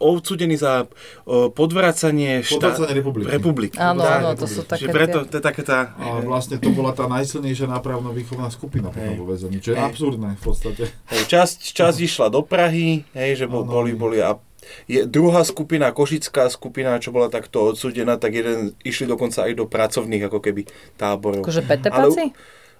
odsudený 0.00 0.56
za 0.56 0.88
podvracanie, 1.28 2.40
štát, 2.40 2.80
podvracanie 2.80 2.94
republiky. 2.96 3.28
republiky. 3.28 3.76
Áno, 3.76 4.00
áno, 4.00 4.32
to 4.32 4.48
sú 4.48 4.64
také 4.64 4.88
preto, 4.88 5.28
to 5.28 5.40
je 5.40 5.44
také 5.44 5.60
tá... 5.60 5.92
A 6.00 6.24
vlastne 6.24 6.56
to 6.56 6.72
bola 6.72 6.96
tá 6.96 7.04
najsilnejšia 7.04 7.68
nápravno-výchovná 7.68 8.48
skupina 8.48 8.88
potom 8.88 9.12
vo 9.20 9.28
väzení, 9.28 9.60
čo 9.60 9.76
je 9.76 9.78
hej. 9.78 9.84
absurdné 9.84 10.40
v 10.40 10.42
podstate. 10.42 10.88
Hej, 11.12 11.22
časť, 11.28 11.76
časť 11.76 11.98
išla 12.00 12.32
do 12.32 12.40
Prahy, 12.40 13.04
hej, 13.12 13.44
že 13.44 13.44
bol, 13.44 13.68
boli, 13.68 13.92
boli 13.92 14.24
a 14.24 14.40
je 14.88 15.04
druhá 15.04 15.44
skupina, 15.44 15.92
košická 15.92 16.48
skupina, 16.48 17.00
čo 17.00 17.12
bola 17.12 17.28
takto 17.28 17.72
odsudená, 17.72 18.16
tak 18.16 18.36
jeden 18.36 18.72
išli 18.82 19.08
dokonca 19.08 19.44
aj 19.44 19.52
do 19.56 19.64
pracovných 19.68 20.26
ako 20.28 20.38
keby 20.40 20.68
táborov. 20.96 21.44
Akože 21.44 21.64
petepáci? 21.64 22.32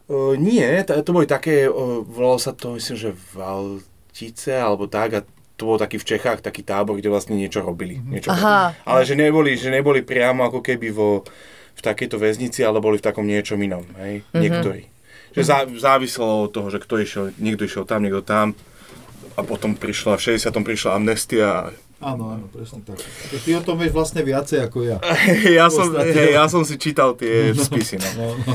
Uh, 0.09 0.33
nie, 0.41 0.65
to, 0.89 0.97
to 1.05 1.11
boli 1.13 1.29
také, 1.29 1.69
uh, 1.69 2.01
volalo 2.01 2.41
sa 2.41 2.57
to, 2.57 2.81
myslím, 2.81 2.97
že 2.97 3.11
Valtice 3.37 4.57
alebo 4.57 4.89
tak 4.89 5.11
a 5.13 5.21
to 5.59 5.67
bol 5.67 5.77
taký 5.77 5.99
v 5.99 6.09
Čechách 6.17 6.39
taký 6.41 6.63
tábor, 6.63 6.97
kde 6.97 7.11
vlastne 7.11 7.35
niečo 7.35 7.61
robili. 7.61 7.99
Mhm. 7.99 8.09
Niečo 8.09 8.29
Aha. 8.31 8.73
Robili. 8.73 8.87
Ale 8.87 9.01
že 9.05 9.15
neboli, 9.19 9.51
že 9.59 9.69
neboli 9.69 10.01
priamo 10.07 10.47
ako 10.47 10.63
keby 10.63 10.89
vo, 10.95 11.27
v 11.75 11.81
takejto 11.83 12.17
väznici, 12.19 12.63
ale 12.63 12.79
boli 12.79 13.03
v 13.03 13.07
takom 13.07 13.27
niečom 13.27 13.59
inom. 13.59 13.87
Hej? 13.99 14.23
Mm-hmm. 14.23 14.41
Niektorí. 14.43 14.83
Že 15.35 15.43
zá, 15.45 15.59
záviselo 15.69 16.49
od 16.49 16.51
toho, 16.51 16.73
že 16.73 16.83
kto 16.83 16.95
išiel, 16.99 17.25
niekto 17.37 17.69
išiel 17.69 17.85
tam, 17.85 18.03
niekto 18.07 18.25
tam 18.25 18.57
a 19.39 19.47
potom 19.47 19.79
prišla, 19.79 20.19
v 20.19 20.35
60. 20.35 20.51
prišla 20.67 20.99
amnestia 20.99 21.71
Áno, 21.99 22.31
áno, 22.31 22.47
presne 22.55 22.79
tak. 22.87 22.95
Ty 23.43 23.59
o 23.59 23.63
tom 23.67 23.75
vieš 23.75 23.91
vlastne 23.91 24.23
viacej 24.23 24.71
ako 24.71 24.87
ja. 24.87 25.03
ja, 25.59 25.67
som, 25.67 25.91
hej, 25.99 26.31
ja 26.31 26.47
som 26.47 26.63
si 26.63 26.79
čítal 26.79 27.19
tie 27.19 27.51
no, 27.51 27.59
spisy. 27.67 27.99
No. 27.99 28.07
No, 28.15 28.27
no. 28.39 28.55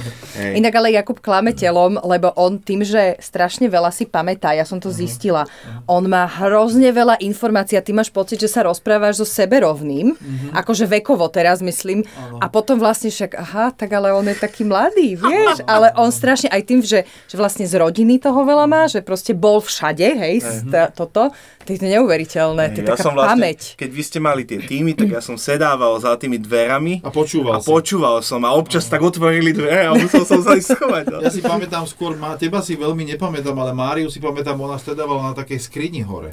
Inak 0.55 0.71
ale 0.79 0.95
Jakub 0.95 1.19
klame 1.19 1.51
telom, 1.51 1.99
lebo 2.07 2.31
on 2.39 2.55
tým, 2.55 2.87
že 2.87 3.19
strašne 3.19 3.67
veľa 3.67 3.91
si 3.91 4.07
pamätá, 4.07 4.55
ja 4.55 4.63
som 4.63 4.79
to 4.79 4.87
uh-huh. 4.87 4.95
zistila, 4.95 5.43
uh-huh. 5.43 5.83
on 5.91 6.07
má 6.07 6.23
hrozne 6.23 6.87
veľa 6.95 7.19
informácií 7.19 7.75
a 7.75 7.83
ty 7.83 7.91
máš 7.91 8.15
pocit, 8.15 8.39
že 8.39 8.47
sa 8.47 8.63
rozprávaš 8.63 9.19
so 9.19 9.27
seberovným, 9.27 10.15
uh-huh. 10.15 10.63
akože 10.63 10.87
vekovo 10.87 11.27
teraz 11.27 11.59
myslím, 11.59 12.07
uh-huh. 12.07 12.39
a 12.39 12.47
potom 12.47 12.79
vlastne 12.79 13.11
však, 13.11 13.35
aha, 13.35 13.75
tak 13.75 13.91
ale 13.91 14.15
on 14.15 14.23
je 14.23 14.39
taký 14.39 14.63
mladý, 14.63 15.19
vieš, 15.19 15.67
ale 15.67 15.91
on 15.99 16.15
strašne 16.15 16.47
aj 16.47 16.63
tým, 16.63 16.79
že, 16.79 17.03
že 17.27 17.35
vlastne 17.35 17.67
z 17.67 17.75
rodiny 17.75 18.23
toho 18.23 18.39
veľa 18.47 18.71
má, 18.71 18.87
že 18.87 19.03
proste 19.03 19.35
bol 19.35 19.59
všade, 19.59 20.07
hej, 20.15 20.35
uh-huh. 20.39 20.95
toto, 20.95 21.35
to 21.63 21.69
je 21.73 21.79
neuveriteľné, 21.83 22.63
to 22.75 22.79
je 22.79 22.85
ja 22.85 22.93
taká 22.93 23.03
som 23.03 23.15
vlastne, 23.15 23.31
pamäť. 23.39 23.59
Keď 23.79 23.89
vy 23.89 24.03
ste 24.03 24.19
mali 24.19 24.41
tie 24.43 24.59
týmy, 24.59 24.91
tak 24.93 25.07
ja 25.09 25.21
som 25.23 25.39
sedával 25.39 25.95
za 26.03 26.13
tými 26.19 26.37
dverami. 26.37 26.99
A 27.03 27.09
počúval 27.09 27.57
a 27.57 27.63
som. 27.63 27.71
počúval 27.71 28.15
som. 28.19 28.41
A 28.43 28.51
občas 28.53 28.85
tak 28.91 28.99
otvorili 28.99 29.55
dvere 29.55 29.87
a 29.87 29.95
musel 29.95 30.27
som 30.27 30.43
sa 30.43 30.59
ísť 30.59 30.75
schovať. 30.75 31.03
No. 31.09 31.17
Ja 31.23 31.31
si 31.31 31.39
pamätám 31.39 31.87
skôr, 31.87 32.19
teba 32.35 32.59
si 32.59 32.75
veľmi 32.75 33.07
nepamätám, 33.15 33.55
ale 33.55 33.71
Máriu 33.71 34.11
si 34.11 34.19
pamätám, 34.19 34.59
ona 34.59 34.75
sedávala 34.75 35.31
na 35.31 35.33
takej 35.33 35.59
skrini 35.63 36.03
hore. 36.03 36.29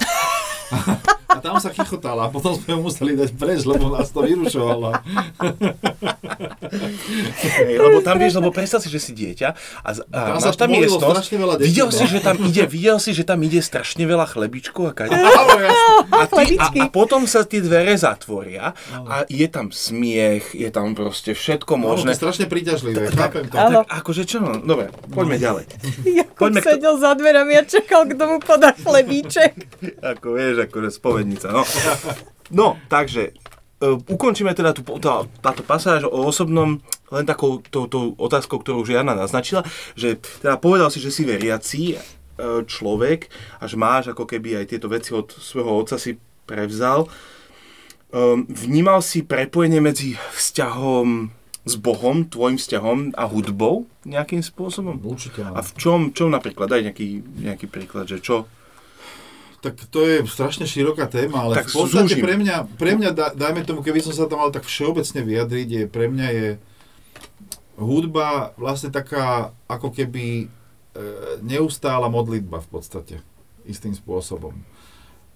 A 1.30 1.38
tam 1.38 1.62
sa 1.62 1.70
chichotala 1.70 2.26
a 2.26 2.28
potom 2.28 2.58
sme 2.58 2.74
ju 2.74 2.80
museli 2.82 3.14
dať 3.14 3.30
preč, 3.38 3.62
lebo 3.62 3.94
nás 3.94 4.10
to 4.10 4.26
vyrušovalo. 4.26 4.98
Hey, 7.40 7.78
lebo 7.78 8.02
tam 8.02 8.18
vieš, 8.18 8.38
lebo 8.38 8.50
predstav 8.50 8.82
si, 8.82 8.90
že 8.90 8.98
si 9.02 9.12
dieťa 9.14 9.48
a, 9.82 9.90
a 9.90 10.20
tam 10.26 10.34
máš 10.42 10.56
tam 10.58 10.68
miestnosť, 10.70 11.26
videl 11.62 11.88
si, 11.90 12.04
že 12.06 12.18
tam 12.22 12.36
ide, 12.42 12.62
videl 12.66 12.98
si, 13.02 13.10
že 13.14 13.22
tam 13.26 13.38
ide 13.42 13.62
strašne 13.62 14.06
veľa 14.06 14.26
chlebičkov 14.30 14.90
a 14.90 14.92
kade. 14.94 15.14
A, 15.14 16.26
ty, 16.26 16.54
a, 16.58 16.66
a, 16.70 16.84
potom 16.90 17.26
sa 17.26 17.46
tie 17.46 17.62
dvere 17.62 17.94
zatvoria 17.94 18.74
a 18.94 19.26
je 19.26 19.46
tam 19.46 19.70
smiech, 19.70 20.54
je 20.54 20.68
tam 20.70 20.94
proste 20.94 21.34
všetko 21.34 21.78
možné. 21.78 22.10
No, 22.10 22.12
to 22.12 22.14
je 22.14 22.20
strašne 22.22 22.46
príťažlivé, 22.50 23.10
chápem 23.14 23.46
to. 23.46 23.56
Tak, 23.56 23.86
akože 23.86 24.22
čo, 24.26 24.42
no, 24.42 24.58
dobre, 24.62 24.90
poďme 25.10 25.36
no. 25.38 25.42
ďalej. 25.42 25.64
Jakub 26.22 26.54
sedel 26.58 26.94
za 26.98 27.12
dverami 27.14 27.54
a 27.58 27.62
čakal, 27.66 28.06
kto 28.08 28.22
mu 28.26 28.38
podá 28.42 28.72
chlebíček. 28.74 29.52
Ako 30.00 30.38
vieš, 30.38 30.66
akože 30.70 30.90
spovednica, 31.20 31.52
no. 31.52 31.62
No, 32.50 32.68
takže 32.90 33.36
uh, 33.78 34.00
ukončíme 34.10 34.50
teda 34.56 34.74
tú, 34.74 34.82
tá, 34.98 35.22
táto 35.38 35.62
pasáž 35.62 36.08
o 36.08 36.26
osobnom 36.26 36.80
len 37.10 37.24
takou 37.26 37.62
tou, 37.62 37.86
tou 37.86 38.14
otázkou, 38.18 38.58
ktorú 38.58 38.82
už 38.82 38.96
Jana 38.96 39.14
naznačila, 39.14 39.62
že 39.94 40.18
teda 40.18 40.58
povedal 40.58 40.90
si, 40.90 40.98
že 40.98 41.14
si 41.14 41.22
veriaci 41.22 41.94
uh, 41.94 42.66
človek 42.66 43.30
a 43.62 43.70
že 43.70 43.76
máš 43.78 44.10
ako 44.10 44.26
keby 44.26 44.64
aj 44.64 44.74
tieto 44.74 44.90
veci 44.90 45.14
od 45.14 45.30
svojho 45.30 45.84
otca 45.84 45.94
si 46.00 46.18
prevzal. 46.48 47.06
Um, 48.10 48.42
vnímal 48.50 48.98
si 48.98 49.22
prepojenie 49.22 49.78
medzi 49.78 50.18
vzťahom 50.34 51.30
s 51.62 51.74
Bohom, 51.78 52.26
tvojim 52.26 52.58
vzťahom 52.58 53.14
a 53.14 53.30
hudbou 53.30 53.86
nejakým 54.02 54.42
spôsobom? 54.42 54.98
Určite. 55.06 55.46
A 55.46 55.62
v 55.62 55.70
čom, 55.78 56.10
čom 56.10 56.34
napríklad? 56.34 56.66
Daj 56.66 56.90
nejaký, 56.90 57.22
nejaký 57.22 57.70
príklad, 57.70 58.10
že 58.10 58.18
čo? 58.18 58.50
Tak 59.60 59.76
to 59.92 60.00
je 60.08 60.24
strašne 60.24 60.64
široká 60.64 61.04
téma, 61.04 61.44
ale 61.44 61.60
tak 61.60 61.68
v 61.68 61.84
podstate 61.84 62.16
zúžim. 62.16 62.24
pre 62.24 62.34
mňa, 62.40 62.56
pre 62.80 62.92
mňa 62.96 63.10
dajme 63.36 63.60
tomu, 63.68 63.84
keby 63.84 64.00
som 64.00 64.16
sa 64.16 64.24
tam 64.24 64.40
mal 64.40 64.48
tak 64.48 64.64
všeobecne 64.64 65.20
vyjadriť, 65.20 65.68
je, 65.68 65.82
pre 65.84 66.08
mňa 66.08 66.28
je 66.32 66.48
hudba 67.76 68.56
vlastne 68.56 68.88
taká 68.88 69.52
ako 69.68 69.92
keby 69.92 70.44
e, 70.44 70.46
neustála 71.44 72.08
modlitba 72.08 72.64
v 72.64 72.68
podstate, 72.72 73.16
istým 73.68 73.92
spôsobom. 73.92 74.56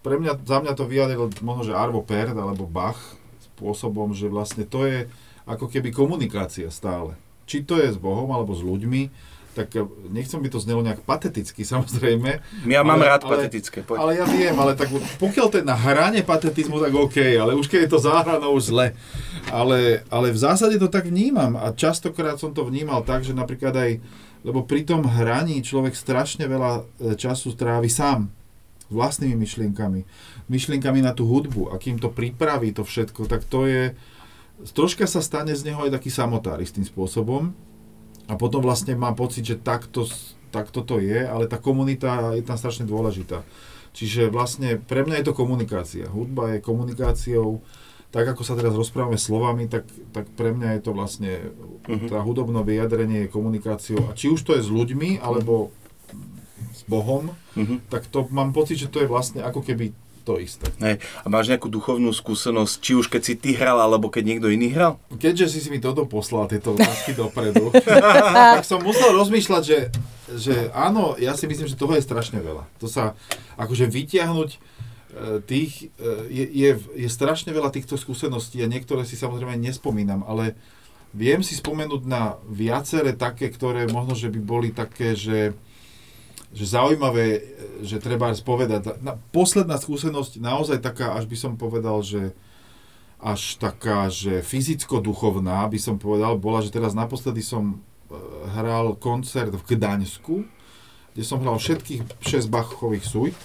Pre 0.00 0.16
mňa, 0.16 0.40
za 0.44 0.60
mňa 0.60 0.72
to 0.72 0.84
vyjadril 0.88 1.28
možno, 1.44 1.72
že 1.72 1.76
Arvo 1.76 2.00
Pärt 2.00 2.37
alebo 2.37 2.64
Bach 2.64 3.16
spôsobom, 3.52 4.12
že 4.12 4.28
vlastne 4.28 4.64
to 4.64 4.84
je 4.84 5.08
ako 5.44 5.68
keby 5.68 5.92
komunikácia 5.92 6.68
stále. 6.72 7.16
Či 7.44 7.64
to 7.64 7.76
je 7.76 7.92
s 7.92 8.00
Bohom 8.00 8.32
alebo 8.32 8.56
s 8.56 8.64
ľuďmi, 8.64 9.12
tak 9.55 9.71
nechcem 10.11 10.43
by 10.43 10.51
to 10.51 10.59
znelo 10.59 10.83
nejak 10.83 11.07
pateticky, 11.07 11.62
samozrejme. 11.75 12.43
Ja 12.67 12.83
mám 12.83 12.99
ale, 12.99 13.14
rád 13.14 13.23
ale, 13.25 13.31
patetické. 13.38 13.87
Poď. 13.87 13.97
Ale 14.03 14.12
ja 14.19 14.27
viem, 14.27 14.55
ale 14.59 14.75
tak 14.75 14.90
pokiaľ 15.23 15.47
to 15.49 15.57
je 15.62 15.67
na 15.67 15.79
hrane 15.79 16.21
patetizmu, 16.27 16.83
tak 16.83 16.93
OK, 16.93 17.17
ale 17.38 17.55
už 17.55 17.71
keď 17.71 17.87
je 17.87 17.90
to 17.95 17.99
za 18.03 18.21
hranou 18.27 18.59
zle. 18.59 18.93
Ale, 19.49 20.03
ale 20.11 20.27
v 20.35 20.38
zásade 20.38 20.75
to 20.83 20.90
tak 20.90 21.07
vnímam 21.07 21.55
a 21.55 21.71
častokrát 21.71 22.37
som 22.43 22.51
to 22.51 22.67
vnímal 22.67 23.07
tak, 23.07 23.23
že 23.23 23.37
napríklad 23.37 23.77
aj, 23.77 23.90
lebo 24.43 24.67
pri 24.67 24.83
tom 24.83 25.07
hraní 25.07 25.62
človek 25.62 25.95
strašne 25.95 26.49
veľa 26.51 26.73
e, 26.81 26.83
času 27.14 27.55
trávi 27.55 27.93
sám 27.93 28.33
vlastnými 28.93 29.37
myšlienkami. 29.37 30.05
Myšlienkami 30.49 31.01
na 31.01 31.17
tú 31.17 31.25
hudbu 31.29 31.73
a 31.73 31.81
kým 31.81 31.97
to 31.97 32.12
pripraví 32.12 32.73
to 32.73 32.85
všetko, 32.85 33.29
tak 33.29 33.45
to 33.49 33.64
je, 33.64 33.97
troška 34.73 35.09
sa 35.09 35.25
stane 35.25 35.53
z 35.53 35.73
neho 35.73 35.85
aj 35.85 35.97
taký 35.97 36.12
samotár 36.12 36.61
istým 36.61 36.85
spôsobom 36.85 37.53
a 38.24 38.34
potom 38.40 38.64
vlastne 38.64 38.96
mám 38.96 39.16
pocit, 39.16 39.44
že 39.44 39.60
takto, 39.60 40.08
takto 40.48 40.80
to 40.80 40.96
je, 41.02 41.24
ale 41.24 41.44
tá 41.44 41.60
komunita 41.60 42.32
je 42.32 42.44
tam 42.44 42.56
strašne 42.56 42.88
dôležitá. 42.88 43.44
Čiže 43.94 44.32
vlastne 44.32 44.80
pre 44.80 45.06
mňa 45.06 45.22
je 45.22 45.26
to 45.30 45.38
komunikácia. 45.38 46.10
Hudba 46.10 46.56
je 46.56 46.64
komunikáciou, 46.64 47.62
tak 48.10 48.30
ako 48.30 48.42
sa 48.46 48.58
teraz 48.58 48.74
rozprávame 48.74 49.18
slovami, 49.18 49.66
tak, 49.66 49.87
tak 50.14 50.30
pre 50.34 50.54
mňa 50.54 50.78
je 50.78 50.80
to 50.82 50.90
vlastne, 50.94 51.32
uh-huh. 51.87 52.10
tá 52.10 52.22
hudobné 52.22 52.62
vyjadrenie 52.62 53.26
je 53.26 53.34
komunikáciou. 53.34 54.06
A 54.06 54.14
či 54.14 54.30
už 54.30 54.42
to 54.42 54.54
je 54.54 54.62
s 54.62 54.70
ľuďmi, 54.70 55.18
alebo 55.18 55.74
s 56.74 56.82
Bohom, 56.87 57.34
uh-huh. 57.54 57.78
tak 57.90 58.06
to 58.10 58.26
mám 58.30 58.54
pocit, 58.54 58.78
že 58.78 58.90
to 58.90 59.02
je 59.02 59.10
vlastne 59.10 59.42
ako 59.42 59.62
keby 59.62 59.94
to 60.24 60.40
isté. 60.40 60.66
Hej. 60.80 61.04
A 61.22 61.26
máš 61.28 61.52
nejakú 61.52 61.68
duchovnú 61.68 62.10
skúsenosť, 62.10 62.74
či 62.80 62.92
už 62.96 63.12
keď 63.12 63.22
si 63.22 63.34
ty 63.37 63.52
hral, 63.52 63.76
alebo 63.76 64.08
keď 64.08 64.24
niekto 64.24 64.48
iný 64.48 64.72
hral? 64.72 64.96
Keďže 65.12 65.52
si 65.52 65.58
si 65.60 65.68
mi 65.68 65.78
toto 65.78 66.08
poslal, 66.08 66.48
tieto 66.48 66.72
otázky 66.72 67.12
dopredu, 67.12 67.68
tak 68.56 68.64
som 68.64 68.80
musel 68.80 69.12
rozmýšľať, 69.12 69.62
že, 69.62 69.78
že 70.32 70.54
áno, 70.72 71.20
ja 71.20 71.37
si 71.37 71.44
myslím, 71.44 71.68
že 71.68 71.76
toho 71.76 71.92
je 71.94 72.02
strašne 72.02 72.40
veľa. 72.40 72.64
To 72.80 72.88
sa 72.88 73.12
akože 73.60 73.84
vytiahnuť 73.84 74.50
e, 74.50 74.58
tých, 75.44 75.92
e, 76.00 76.32
je, 76.32 76.44
je, 76.48 76.70
je 77.04 77.08
strašne 77.12 77.52
veľa 77.52 77.68
týchto 77.68 78.00
skúseností 78.00 78.64
a 78.64 78.72
niektoré 78.72 79.04
si 79.04 79.20
samozrejme 79.20 79.60
nespomínam, 79.60 80.24
ale 80.24 80.56
viem 81.14 81.44
si 81.44 81.54
spomenúť 81.54 82.02
na 82.08 82.40
viaceré 82.48 83.14
také, 83.14 83.52
ktoré 83.52 83.87
možno, 83.87 84.18
že 84.18 84.32
by 84.32 84.40
boli 84.40 84.68
také, 84.74 85.14
že 85.14 85.54
že 86.55 86.71
zaujímavé, 86.71 87.43
že 87.83 87.99
treba 87.99 88.31
spovedať. 88.31 89.03
Na, 89.03 89.19
posledná 89.35 89.75
skúsenosť, 89.75 90.38
naozaj 90.38 90.79
taká, 90.79 91.19
až 91.19 91.27
by 91.27 91.37
som 91.37 91.53
povedal, 91.59 91.99
že 92.07 92.31
až 93.19 93.59
taká, 93.59 94.07
že 94.07 94.45
fyzicko-duchovná, 94.45 95.67
by 95.67 95.79
som 95.83 95.99
povedal, 95.99 96.38
bola, 96.38 96.62
že 96.62 96.71
teraz 96.71 96.95
naposledy 96.95 97.43
som 97.43 97.75
e, 97.75 97.77
hral 98.55 98.95
koncert 99.01 99.51
v 99.51 99.64
Gdaňsku, 99.75 100.47
kde 101.17 101.23
som 101.27 101.43
hral 101.43 101.59
všetkých 101.59 102.23
6 102.23 102.53
Bachových 102.53 103.03
sújt, 103.09 103.38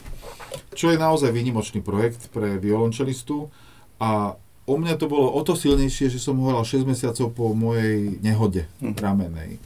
čo 0.77 0.93
je 0.93 0.99
naozaj 0.99 1.33
výnimočný 1.33 1.81
projekt 1.81 2.29
pre 2.29 2.59
violončelistu 2.61 3.49
a 3.97 4.37
u 4.69 4.75
mňa 4.77 5.01
to 5.01 5.09
bolo 5.09 5.33
o 5.33 5.41
to 5.41 5.57
silnejšie, 5.57 6.13
že 6.13 6.21
som 6.21 6.37
ho 6.37 6.53
hral 6.53 6.61
6 6.61 6.85
mesiacov 6.85 7.33
po 7.33 7.57
mojej 7.57 8.21
nehode 8.21 8.69
hm. 8.83 8.99
ramenej. 9.01 9.57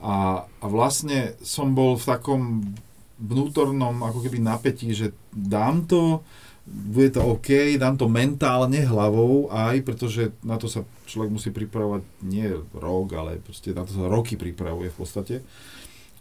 A, 0.00 0.44
a 0.48 0.66
vlastne 0.66 1.36
som 1.44 1.76
bol 1.76 1.96
v 1.96 2.08
takom 2.08 2.42
vnútornom 3.20 4.00
ako 4.00 4.24
keby 4.24 4.40
napätí, 4.40 4.96
že 4.96 5.12
dám 5.30 5.84
to, 5.84 6.24
bude 6.70 7.12
to 7.12 7.20
OK, 7.20 7.76
dám 7.76 7.98
to 7.98 8.08
mentálne 8.08 8.80
hlavou 8.86 9.52
aj, 9.52 9.82
pretože 9.84 10.32
na 10.40 10.56
to 10.56 10.70
sa 10.70 10.86
človek 11.04 11.30
musí 11.34 11.50
pripravovať 11.50 12.02
nie 12.24 12.46
rok, 12.72 13.08
ale 13.12 13.42
proste 13.42 13.74
na 13.76 13.84
to 13.84 13.92
sa 13.92 14.08
roky 14.08 14.38
pripravuje 14.38 14.88
v 14.88 14.96
podstate. 14.96 15.34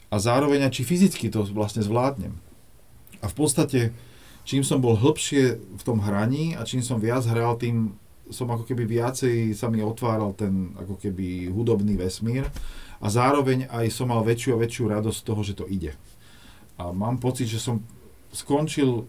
A 0.09 0.15
zároveň 0.17 0.65
aj 0.67 0.73
či 0.73 0.83
fyzicky 0.83 1.29
to 1.29 1.45
vlastne 1.53 1.85
zvládnem. 1.85 2.33
A 3.21 3.29
v 3.29 3.35
podstate, 3.37 3.93
čím 4.41 4.65
som 4.65 4.81
bol 4.81 4.97
hĺbšie 4.97 5.59
v 5.59 5.83
tom 5.85 6.01
hraní 6.01 6.57
a 6.57 6.65
čím 6.65 6.81
som 6.81 6.97
viac 6.97 7.23
hral, 7.29 7.55
tým 7.61 7.93
som 8.29 8.49
ako 8.49 8.65
keby 8.65 8.85
viacej 8.85 9.57
sa 9.57 9.69
mi 9.69 9.81
otváral 9.81 10.33
ten 10.37 10.73
ako 10.77 11.01
keby 11.01 11.49
hudobný 11.49 11.97
vesmír 11.97 12.45
a 12.99 13.07
zároveň 13.07 13.71
aj 13.71 13.87
som 13.91 14.11
mal 14.11 14.23
väčšiu 14.23 14.55
a 14.55 14.61
väčšiu 14.61 14.83
radosť 14.91 15.19
z 15.19 15.27
toho, 15.27 15.41
že 15.43 15.53
to 15.55 15.65
ide. 15.67 15.95
A 16.79 16.91
mám 16.91 17.19
pocit, 17.19 17.47
že 17.47 17.59
som 17.59 17.83
skončil 18.31 19.07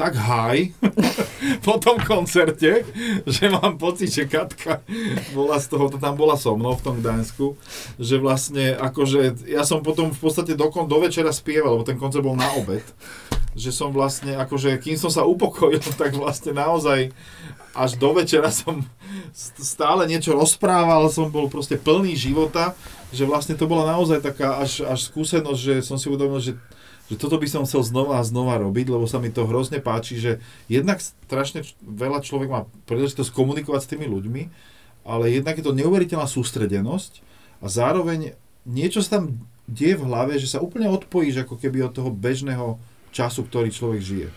tak 0.00 0.16
high 0.16 0.72
po 1.66 1.76
tom 1.76 2.00
koncerte, 2.00 2.88
že 3.28 3.44
mám 3.52 3.76
pocit, 3.76 4.08
že 4.08 4.24
Katka 4.24 4.80
bola 5.36 5.60
z 5.60 5.76
toho, 5.76 5.92
tam 5.92 6.16
bola 6.16 6.40
so 6.40 6.56
mnou 6.56 6.72
v 6.72 6.84
tom 6.88 6.96
Gdaňsku, 7.04 7.52
že 8.00 8.16
vlastne 8.16 8.80
akože 8.80 9.44
ja 9.44 9.60
som 9.68 9.84
potom 9.84 10.08
v 10.08 10.16
podstate 10.16 10.56
do, 10.56 10.72
do 10.72 10.96
večera 11.04 11.28
spieval, 11.36 11.76
lebo 11.76 11.84
ten 11.84 12.00
koncert 12.00 12.24
bol 12.24 12.32
na 12.32 12.48
obed, 12.56 12.80
že 13.52 13.76
som 13.76 13.92
vlastne 13.92 14.40
akože, 14.40 14.80
kým 14.80 14.96
som 14.96 15.12
sa 15.12 15.28
upokojil, 15.28 15.84
tak 16.00 16.16
vlastne 16.16 16.56
naozaj 16.56 17.12
až 17.74 17.96
do 17.98 18.10
večera 18.14 18.50
som 18.50 18.82
stále 19.34 20.06
niečo 20.06 20.34
rozprával, 20.34 21.06
som 21.10 21.30
bol 21.30 21.46
proste 21.46 21.78
plný 21.78 22.18
života, 22.18 22.74
že 23.10 23.26
vlastne 23.26 23.54
to 23.58 23.66
bola 23.66 23.86
naozaj 23.94 24.22
taká 24.22 24.58
až, 24.62 24.86
až 24.86 25.06
skúsenosť, 25.10 25.60
že 25.60 25.74
som 25.82 25.98
si 25.98 26.10
uvedomil, 26.10 26.42
že, 26.42 26.58
že 27.10 27.14
toto 27.18 27.38
by 27.38 27.46
som 27.46 27.66
chcel 27.66 27.82
znova 27.82 28.18
a 28.18 28.26
znova 28.26 28.58
robiť, 28.58 28.86
lebo 28.90 29.06
sa 29.06 29.18
mi 29.18 29.30
to 29.30 29.46
hrozne 29.46 29.82
páči, 29.82 30.18
že 30.18 30.32
jednak 30.70 31.02
strašne 31.02 31.66
veľa 31.82 32.22
človek 32.22 32.48
má 32.50 32.60
príležitosť 32.86 33.30
komunikovať 33.34 33.80
s 33.86 33.90
tými 33.90 34.06
ľuďmi, 34.06 34.42
ale 35.06 35.32
jednak 35.34 35.58
je 35.58 35.64
to 35.66 35.74
neuveriteľná 35.74 36.26
sústredenosť 36.26 37.22
a 37.62 37.66
zároveň 37.66 38.38
niečo 38.68 39.02
sa 39.02 39.18
tam 39.18 39.42
deje 39.70 39.94
v 39.94 40.06
hlave, 40.06 40.38
že 40.38 40.50
sa 40.50 40.62
úplne 40.62 40.90
odpojíš 40.90 41.46
ako 41.46 41.54
keby 41.56 41.86
od 41.86 41.94
toho 41.94 42.10
bežného 42.10 42.78
času, 43.14 43.46
ktorý 43.46 43.70
človek 43.70 44.00
žije. 44.02 44.28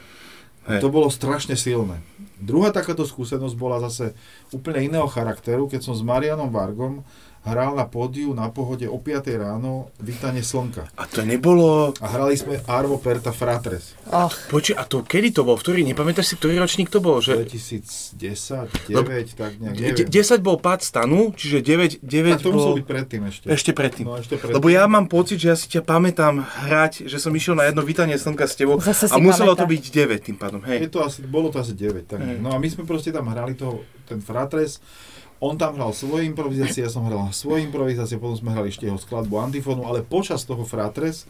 Hey. 0.64 0.80
To 0.80 0.88
bolo 0.88 1.12
strašne 1.12 1.60
silné. 1.60 2.00
Druhá 2.44 2.76
takáto 2.76 3.08
skúsenosť 3.08 3.56
bola 3.56 3.80
zase 3.80 4.12
úplne 4.52 4.84
iného 4.84 5.08
charakteru, 5.08 5.72
keď 5.72 5.80
som 5.80 5.96
s 5.96 6.04
Marianom 6.04 6.52
Vargom 6.52 7.08
hral 7.44 7.76
na 7.76 7.84
pódiu 7.84 8.32
na 8.32 8.48
pohode 8.48 8.88
o 8.88 8.96
5 8.96 9.28
ráno 9.36 9.92
Vítanie 10.00 10.40
slnka. 10.40 10.88
A 10.96 11.04
to 11.04 11.28
nebolo... 11.28 11.92
A 12.00 12.08
hrali 12.08 12.40
sme 12.40 12.64
Arvo 12.64 12.96
Perta 13.00 13.36
Fratres. 13.36 14.00
Ach. 14.08 14.32
Počuj, 14.48 14.80
a 14.80 14.88
to 14.88 15.04
kedy 15.04 15.36
to 15.36 15.44
bol? 15.44 15.60
V 15.60 15.64
ktorý? 15.64 15.84
Nepamätáš 15.84 16.34
si, 16.34 16.36
ktorý 16.40 16.64
ročník 16.64 16.88
to 16.88 17.04
bol? 17.04 17.20
Že... 17.20 17.44
2010, 17.44 18.88
9, 18.88 18.96
no, 18.96 19.02
tak 19.36 19.52
nejak, 19.60 19.76
neviem. 19.76 20.08
10 20.08 20.40
bol 20.40 20.56
pád 20.56 20.88
stanu, 20.88 21.36
čiže 21.36 21.60
9, 21.60 22.00
9 22.00 22.40
tak 22.40 22.44
to 22.44 22.50
bol... 22.56 22.80
byť 22.80 22.88
predtým 22.88 23.22
ešte. 23.28 23.46
Ešte 23.52 23.72
predtým. 23.76 24.06
No, 24.08 24.16
ešte 24.20 24.40
predtým. 24.40 24.56
Lebo 24.56 24.68
ja 24.72 24.88
mám 24.88 25.12
pocit, 25.12 25.44
že 25.44 25.48
ja 25.52 25.58
si 25.60 25.68
ťa 25.68 25.84
pamätám 25.84 26.40
hrať, 26.40 27.12
že 27.12 27.20
som 27.20 27.36
išiel 27.36 27.60
na 27.60 27.68
jedno 27.68 27.84
Vítanie 27.84 28.16
slnka 28.16 28.48
s 28.48 28.56
tebou 28.56 28.80
Zase 28.80 29.12
a 29.12 29.20
muselo 29.20 29.52
pamätá. 29.52 29.68
to 29.68 29.72
byť 29.76 29.84
9 30.24 30.28
tým 30.32 30.38
pádom. 30.40 30.60
Hej. 30.64 30.88
Je 30.88 30.90
to 30.92 31.00
asi, 31.04 31.20
bolo 31.28 31.52
to 31.52 31.60
asi 31.60 31.76
9. 31.76 32.08
Tak. 32.08 32.20
No 32.40 32.56
a 32.56 32.58
my 32.58 32.68
sme 32.72 32.88
proste 32.88 33.12
tam 33.12 33.28
hrali 33.28 33.60
to, 33.60 33.84
ten 34.08 34.24
Fratres 34.24 34.80
on 35.44 35.60
tam 35.60 35.76
hral 35.76 35.92
svoje 35.92 36.24
improvizácie, 36.24 36.88
ja 36.88 36.92
som 36.92 37.04
hral 37.04 37.28
svoje 37.36 37.68
improvizácie, 37.68 38.16
potom 38.16 38.40
sme 38.40 38.56
hrali 38.56 38.72
ešte 38.72 38.88
jeho 38.88 38.96
skladbu 38.96 39.36
Antifonu, 39.44 39.84
ale 39.84 40.00
počas 40.00 40.48
toho 40.48 40.64
Fratres, 40.64 41.28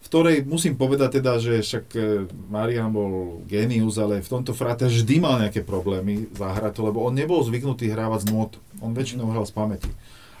v 0.00 0.06
ktorej 0.08 0.36
musím 0.46 0.78
povedať 0.78 1.20
teda, 1.20 1.36
že 1.42 1.60
však 1.60 1.86
e, 1.98 2.00
Marian 2.48 2.94
bol 2.94 3.42
genius, 3.44 3.98
ale 3.98 4.22
v 4.22 4.30
tomto 4.30 4.54
Fratres 4.54 4.94
vždy 5.02 5.18
mal 5.18 5.42
nejaké 5.42 5.66
problémy 5.66 6.30
zahrať 6.32 6.78
to, 6.78 6.80
lebo 6.86 7.02
on 7.02 7.12
nebol 7.12 7.42
zvyknutý 7.42 7.90
hrávať 7.90 8.24
z 8.24 8.26
nôd. 8.30 8.54
On 8.78 8.94
väčšinou 8.94 9.28
hral 9.34 9.42
z 9.44 9.52
pamäti. 9.52 9.90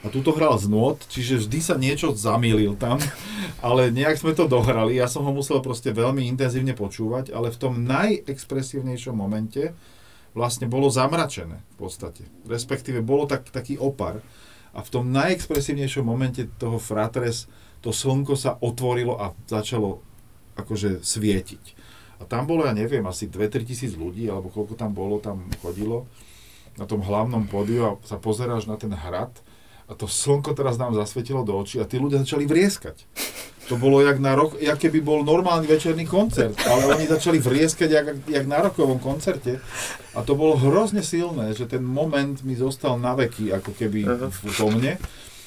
A 0.06 0.12
túto 0.12 0.30
hral 0.30 0.54
z 0.54 0.70
nôd, 0.70 1.02
čiže 1.10 1.42
vždy 1.42 1.58
sa 1.58 1.74
niečo 1.74 2.14
zamýlil 2.14 2.78
tam, 2.78 3.02
ale 3.66 3.90
nejak 3.90 4.22
sme 4.22 4.38
to 4.38 4.46
dohrali. 4.46 5.02
Ja 5.02 5.10
som 5.10 5.26
ho 5.26 5.34
musel 5.34 5.58
proste 5.58 5.90
veľmi 5.90 6.22
intenzívne 6.30 6.72
počúvať, 6.78 7.34
ale 7.34 7.50
v 7.50 7.58
tom 7.58 7.82
najexpresívnejšom 7.82 9.18
momente, 9.18 9.74
vlastne 10.36 10.68
bolo 10.68 10.92
zamračené 10.92 11.64
v 11.74 11.76
podstate. 11.80 12.28
Respektíve 12.44 13.00
bolo 13.00 13.24
tak, 13.24 13.48
taký 13.48 13.80
opar. 13.80 14.20
A 14.76 14.84
v 14.84 14.92
tom 14.92 15.08
najexpresívnejšom 15.08 16.04
momente 16.04 16.44
toho 16.60 16.76
fratres 16.76 17.48
to 17.80 17.96
slnko 17.96 18.36
sa 18.36 18.60
otvorilo 18.60 19.16
a 19.16 19.32
začalo 19.48 20.04
akože 20.60 21.00
svietiť. 21.00 21.64
A 22.20 22.28
tam 22.28 22.44
bolo, 22.44 22.68
ja 22.68 22.76
neviem, 22.76 23.04
asi 23.08 23.28
2-3 23.28 23.64
tisíc 23.64 23.92
ľudí, 23.96 24.28
alebo 24.28 24.52
koľko 24.52 24.76
tam 24.76 24.92
bolo, 24.92 25.16
tam 25.20 25.48
chodilo 25.64 26.04
na 26.76 26.84
tom 26.84 27.00
hlavnom 27.00 27.48
pódiu 27.48 27.80
a 27.88 27.90
sa 28.04 28.20
pozeráš 28.20 28.68
na 28.68 28.76
ten 28.76 28.92
hrad 28.92 29.32
a 29.88 29.92
to 29.96 30.04
slnko 30.04 30.52
teraz 30.52 30.76
nám 30.76 30.92
zasvietilo 30.92 31.40
do 31.40 31.56
očí 31.56 31.80
a 31.80 31.88
tí 31.88 31.96
ľudia 31.96 32.20
začali 32.20 32.44
vrieskať. 32.44 33.08
To 33.66 33.74
bolo 33.74 33.98
jak, 33.98 34.22
na 34.22 34.38
rok, 34.38 34.54
jak 34.62 34.78
keby 34.78 35.02
bol 35.02 35.26
normálny 35.26 35.66
večerný 35.66 36.06
koncert, 36.06 36.54
ale 36.70 36.86
oni 36.86 37.10
začali 37.10 37.42
vrieskať 37.42 37.90
jak, 37.90 38.06
jak 38.30 38.46
na 38.46 38.62
rokovom 38.62 39.02
koncerte 39.02 39.58
a 40.14 40.22
to 40.22 40.38
bolo 40.38 40.54
hrozne 40.54 41.02
silné, 41.02 41.50
že 41.50 41.66
ten 41.66 41.82
moment 41.82 42.38
mi 42.46 42.54
zostal 42.54 42.94
na 42.94 43.18
veky, 43.18 43.50
ako 43.50 43.74
keby 43.74 44.06
v, 44.06 44.30
v 44.30 44.60
mne. 44.70 44.94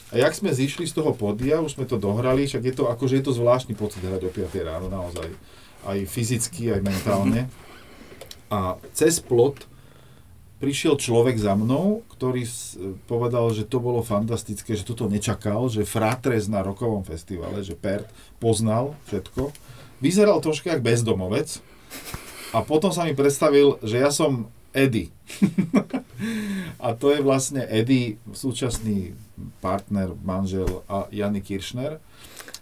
A 0.09 0.13
jak 0.19 0.33
sme 0.35 0.51
zišli 0.51 0.89
z 0.89 0.99
toho 0.99 1.13
podia, 1.13 1.61
už 1.63 1.79
sme 1.79 1.85
to 1.85 1.95
dohrali, 2.01 2.43
však 2.43 2.65
je 2.65 2.73
to, 2.75 2.83
akože 2.89 3.21
je 3.21 3.25
to 3.29 3.33
zvláštny 3.37 3.77
pocit 3.77 4.01
hrať 4.01 4.25
o 4.25 4.31
5 4.33 4.67
ráno 4.67 4.89
naozaj. 4.89 5.29
Aj 5.85 5.97
fyzicky, 6.03 6.73
aj 6.75 6.81
mentálne. 6.81 7.45
A 8.49 8.81
cez 8.97 9.21
plot 9.21 9.68
prišiel 10.59 10.95
človek 10.95 11.35
za 11.35 11.55
mnou, 11.55 12.03
ktorý 12.09 12.43
s- 12.43 12.75
povedal, 13.05 13.47
že 13.49 13.63
to 13.63 13.79
bolo 13.79 13.99
fantastické, 13.99 14.75
že 14.75 14.83
toto 14.83 15.07
nečakal, 15.07 15.67
že 15.67 15.87
Fratres 15.87 16.45
na 16.45 16.59
rokovom 16.59 17.01
festivale, 17.01 17.63
že 17.63 17.73
Pert 17.73 18.07
poznal 18.37 18.93
všetko. 19.07 19.55
Vyzeral 19.99 20.39
troška 20.39 20.71
jak 20.71 20.83
bezdomovec 20.83 21.59
a 22.51 22.59
potom 22.61 22.91
sa 22.91 23.03
mi 23.03 23.11
predstavil, 23.11 23.79
že 23.81 23.99
ja 23.99 24.11
som 24.11 24.47
Eddie. 24.69 25.09
a 26.85 26.93
to 26.93 27.09
je 27.09 27.19
vlastne 27.19 27.63
Eddie, 27.63 28.15
súčasný 28.29 29.17
partner, 29.57 30.13
manžel 30.19 30.83
a 30.85 31.07
Jany 31.09 31.41
Kiršner. 31.41 31.97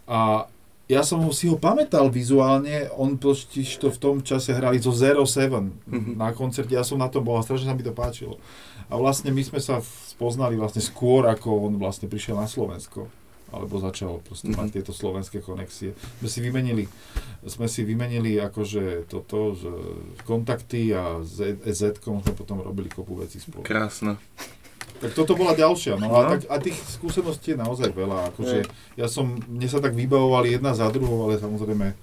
A 0.08 0.48
ja 0.88 1.02
som 1.02 1.20
ho, 1.20 1.30
si 1.30 1.46
ho 1.46 1.56
pamätal 1.56 2.08
vizuálne, 2.08 2.88
on 2.92 3.16
totiž 3.16 3.68
to 3.78 3.88
v 3.88 3.98
tom 3.98 4.16
čase 4.20 4.52
hrali 4.52 4.78
zo 4.78 4.92
Zero 4.92 5.24
Seven 5.24 5.76
Mhm. 5.84 6.16
na 6.16 6.32
koncerte, 6.32 6.72
ja 6.72 6.82
som 6.82 6.96
na 6.96 7.08
tom 7.08 7.22
bol 7.22 7.36
a 7.36 7.44
strašne 7.44 7.68
sa 7.68 7.76
mi 7.76 7.82
to 7.82 7.92
páčilo. 7.92 8.40
A 8.88 8.96
vlastne 8.96 9.30
my 9.30 9.42
sme 9.42 9.60
sa 9.60 9.84
spoznali 9.84 10.56
vlastne 10.56 10.80
skôr, 10.80 11.28
ako 11.28 11.68
on 11.68 11.76
vlastne 11.76 12.08
prišiel 12.08 12.36
na 12.36 12.48
Slovensko 12.48 13.12
alebo 13.48 13.80
začal 13.80 14.20
proste 14.22 14.48
Mhm. 14.48 14.56
mať 14.56 14.68
tieto 14.74 14.92
slovenské 14.92 15.40
konexie. 15.40 15.96
Sme 16.20 16.28
si 16.28 16.40
vymenili, 16.42 16.84
sme 17.44 17.68
si 17.68 17.80
vymenili 17.82 18.36
akože 18.38 19.08
toto, 19.08 19.56
že 19.56 19.72
kontakty 20.24 20.92
a 20.92 21.24
s 21.24 21.40
EZ 21.64 21.96
sme 21.98 22.36
potom 22.36 22.60
robili 22.60 22.88
kopu 22.88 23.16
vecí 23.16 23.40
spolu. 23.40 23.64
Krásne. 23.64 24.20
Tak 24.98 25.12
toto 25.14 25.38
bola 25.38 25.54
ďalšia, 25.54 25.94
no 25.96 26.10
No. 26.10 26.18
a, 26.18 26.36
tak, 26.36 26.50
a 26.50 26.56
tých 26.58 26.78
skúseností 26.78 27.54
je 27.54 27.60
naozaj 27.60 27.94
veľa, 27.94 28.34
akože 28.34 28.66
ja 28.98 29.06
som, 29.06 29.38
mne 29.46 29.68
sa 29.70 29.78
tak 29.78 29.94
vybavovali 29.94 30.58
jedna 30.58 30.74
za 30.74 30.90
druhou, 30.90 31.30
ale 31.30 31.38
samozrejme 31.38 31.94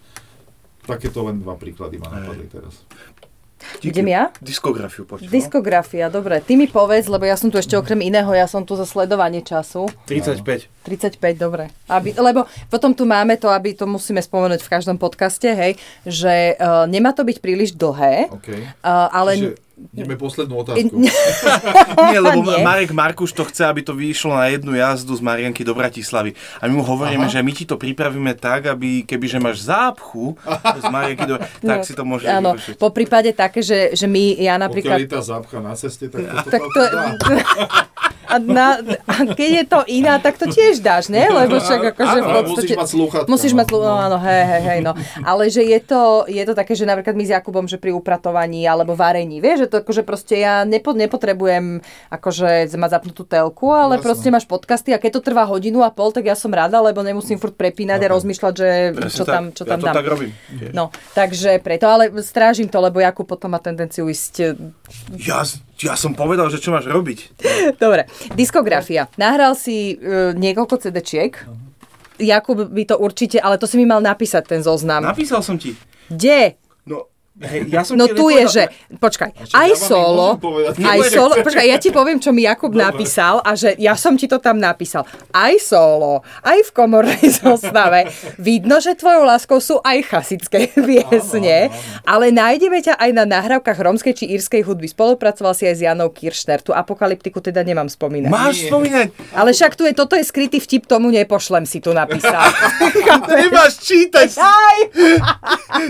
takéto 0.84 1.24
len 1.24 1.40
dva 1.40 1.56
príklady 1.56 1.96
ma 1.98 2.12
napadli 2.12 2.46
teraz. 2.46 2.84
Idem 3.80 4.12
ja? 4.12 4.28
Diskografiu 4.44 5.08
poď. 5.08 5.24
no. 5.24 5.32
Diskografia, 5.32 6.12
dobre. 6.12 6.36
Ty 6.44 6.52
mi 6.60 6.68
povedz, 6.68 7.08
lebo 7.08 7.24
ja 7.24 7.32
som 7.32 7.48
tu 7.48 7.56
ešte 7.56 7.72
okrem 7.80 7.96
iného, 8.04 8.28
ja 8.36 8.44
som 8.44 8.60
tu 8.60 8.76
za 8.76 8.84
sledovanie 8.84 9.40
času. 9.40 9.88
35. 10.04 10.68
35, 10.84 11.16
dobre. 11.40 11.72
Aby, 11.88 12.12
lebo 12.12 12.44
potom 12.68 12.92
tu 12.92 13.08
máme 13.08 13.40
to, 13.40 13.48
aby 13.48 13.72
to 13.72 13.88
musíme 13.88 14.20
spomenúť 14.20 14.60
v 14.60 14.68
každom 14.68 15.00
podcaste, 15.00 15.48
hej, 15.48 15.80
že 16.04 16.60
uh, 16.60 16.84
nemá 16.84 17.16
to 17.16 17.24
byť 17.24 17.40
príliš 17.40 17.72
dlhé, 17.72 18.28
OK. 18.28 18.48
uh, 18.52 19.08
ale... 19.08 19.32
Čiže 19.40 19.63
ideme 19.92 20.16
poslednú 20.16 20.64
otázku. 20.64 20.94
Nie, 22.10 22.18
lebo 22.22 22.40
Nie. 22.46 22.64
Marek 22.64 22.90
Markuš 22.94 23.36
to 23.36 23.44
chce, 23.44 23.68
aby 23.68 23.84
to 23.84 23.92
vyšlo 23.92 24.32
na 24.32 24.48
jednu 24.48 24.72
jazdu 24.72 25.12
z 25.12 25.20
Marianky 25.20 25.60
do 25.66 25.76
Bratislavy. 25.76 26.32
A 26.62 26.70
my 26.70 26.80
mu 26.80 26.84
hovoríme, 26.86 27.28
Aha. 27.28 27.32
že 27.32 27.44
my 27.44 27.52
ti 27.52 27.68
to 27.68 27.76
pripravíme 27.76 28.32
tak, 28.38 28.72
aby 28.72 29.04
kebyže 29.04 29.42
máš 29.42 29.66
zápchu 29.68 30.38
z 30.80 30.86
Marianky 30.88 31.24
do... 31.28 31.36
tak 31.68 31.84
si 31.84 31.92
to 31.92 32.06
môže 32.06 32.24
Áno, 32.24 32.56
vyvršiť. 32.56 32.74
po 32.80 32.88
prípade 32.94 33.30
také, 33.36 33.60
že, 33.60 33.92
že 33.92 34.08
my, 34.08 34.40
ja 34.40 34.56
Pokiaľ 34.56 34.64
napríklad... 34.64 34.98
je 35.04 35.10
tá 35.10 35.22
zápcha 35.22 35.58
na 35.60 35.74
ceste, 35.76 36.08
tak 36.08 36.22
to, 36.24 36.48
Tak 36.48 36.62
to, 36.62 36.80
to, 36.80 37.28
a, 38.34 38.38
na, 38.40 38.68
a 39.06 39.14
keď 39.30 39.50
je 39.62 39.64
to 39.68 39.80
iná, 39.86 40.18
tak 40.18 40.40
to 40.40 40.50
tiež 40.50 40.80
dáš, 40.82 41.12
ne? 41.12 41.28
Lebo 41.30 41.60
však 41.60 41.94
akože 41.94 42.18
v 42.18 42.26
podstate... 42.26 42.50
musíš 42.50 42.76
mať 42.76 42.88
slúchatka. 42.90 43.30
Musíš 43.30 43.52
no. 43.52 43.58
mať 43.62 43.66
slú... 43.70 43.78
No, 43.84 43.94
áno, 43.94 44.18
hej, 44.18 44.42
hej, 44.44 44.62
hej, 44.64 44.78
no. 44.82 44.92
Ale 45.22 45.42
že 45.52 45.62
je 45.62 45.80
to, 45.80 46.24
je 46.26 46.42
to 46.42 46.54
také, 46.56 46.72
že 46.74 46.88
napríklad 46.88 47.14
my 47.14 47.24
s 47.24 47.30
Jakubom, 47.30 47.64
že 47.70 47.78
pri 47.78 47.94
upratovaní 47.94 48.66
alebo 48.66 48.98
varení, 48.98 49.38
vieš, 49.38 49.66
že 49.66 49.68
to 49.70 49.73
akože 49.76 50.02
proste 50.02 50.36
ja 50.36 50.62
nepo, 50.62 50.92
nepotrebujem 50.92 51.82
akože 52.08 52.70
mať 52.70 52.90
zapnutú 52.92 53.22
telku, 53.22 53.68
ale 53.68 53.96
Jasné. 53.96 54.04
proste 54.04 54.28
máš 54.28 54.44
podcasty 54.44 54.90
a 54.90 54.98
keď 54.98 55.18
to 55.18 55.26
trvá 55.26 55.44
hodinu 55.44 55.80
a 55.80 55.90
pol, 55.90 56.10
tak 56.10 56.24
ja 56.24 56.34
som 56.34 56.48
rada, 56.48 56.78
lebo 56.78 57.00
nemusím 57.00 57.36
furt 57.36 57.54
prepínať 57.54 58.00
a 58.00 58.06
Ok. 58.06 58.12
rozmýšľať, 58.14 58.52
že 58.52 58.68
Presne 58.92 59.10
čo 59.10 59.24
tak. 59.24 59.34
tam, 59.34 59.44
čo 59.50 59.62
tam 59.62 59.70
ja 59.72 59.80
to 59.80 59.86
dám. 59.86 59.96
tak 59.96 60.06
robím. 60.06 60.30
No, 60.70 60.84
takže 61.12 61.58
preto, 61.58 61.86
ale 61.86 62.12
strážim 62.20 62.66
to, 62.66 62.78
lebo 62.78 62.98
Jakub 62.98 63.24
potom 63.24 63.50
má 63.50 63.58
tendenciu 63.58 64.06
ísť... 64.06 64.54
Ja, 65.16 65.42
ja 65.76 65.94
som 65.94 66.12
povedal, 66.12 66.46
že 66.48 66.58
čo 66.58 66.70
máš 66.70 66.86
robiť. 66.86 67.18
Dobre, 67.82 68.06
diskografia. 68.34 69.10
Nahral 69.16 69.54
si 69.54 69.94
uh, 69.94 70.30
niekoľko 70.32 70.78
CD-čiek. 70.78 71.32
Jakub 72.14 72.70
by 72.70 72.82
to 72.84 72.94
určite, 72.94 73.36
ale 73.36 73.56
to 73.56 73.66
si 73.66 73.74
mi 73.74 73.84
mal 73.84 73.98
napísať 73.98 74.46
ten 74.46 74.60
zoznam. 74.60 75.02
Napísal 75.02 75.42
som 75.42 75.58
ti. 75.58 75.74
Kde? 76.06 76.54
No, 77.34 77.50
hej, 77.50 77.66
ja 77.66 77.82
som 77.82 77.98
No 77.98 78.06
tu 78.06 78.30
je, 78.30 78.46
že, 78.46 78.64
počkaj, 78.94 79.50
aj 79.58 79.70
solo, 79.74 80.38
aj 80.78 81.00
solo, 81.10 81.34
počkaj, 81.42 81.66
ja 81.66 81.82
ti 81.82 81.90
poviem, 81.90 82.22
čo 82.22 82.30
mi 82.30 82.46
Jakub 82.46 82.70
Dobre. 82.70 82.86
napísal 82.86 83.42
a 83.42 83.58
že 83.58 83.74
ja 83.74 83.98
som 83.98 84.14
ti 84.14 84.30
to 84.30 84.38
tam 84.38 84.62
napísal. 84.62 85.02
Aj 85.34 85.50
solo, 85.58 86.22
aj 86.46 86.62
v 86.62 86.70
komornej 86.70 87.26
zostave. 87.42 88.06
Vidno, 88.38 88.78
že 88.78 88.94
tvojou 88.94 89.26
láskou 89.26 89.58
sú 89.58 89.82
aj 89.82 90.06
chasické 90.06 90.70
piesne, 90.78 91.74
ale 92.06 92.30
nájdeme 92.30 92.78
ťa 92.78 93.02
aj 93.02 93.10
na 93.10 93.26
nahrávkach 93.26 93.82
rómskej 93.82 94.14
či 94.14 94.24
írskej 94.38 94.62
hudby. 94.62 94.86
Spolupracoval 94.94 95.58
si 95.58 95.66
aj 95.66 95.74
s 95.74 95.82
Janou 95.82 96.14
Kiršner. 96.14 96.62
Tu 96.62 96.70
apokalyptiku 96.70 97.42
teda 97.42 97.66
nemám 97.66 97.90
spomínať. 97.90 98.30
Máš 98.30 98.70
spomínať. 98.70 99.10
Ale 99.34 99.50
však 99.50 99.74
tu 99.74 99.82
je, 99.82 99.90
toto 99.90 100.14
je 100.14 100.22
skrytý 100.22 100.62
vtip, 100.62 100.86
tomu 100.86 101.10
nepošlem 101.10 101.66
si 101.66 101.82
tu 101.82 101.90
napísal. 101.90 102.46
Nemáš 103.42 103.82
čítať. 103.82 104.38
Aj! 104.38 104.78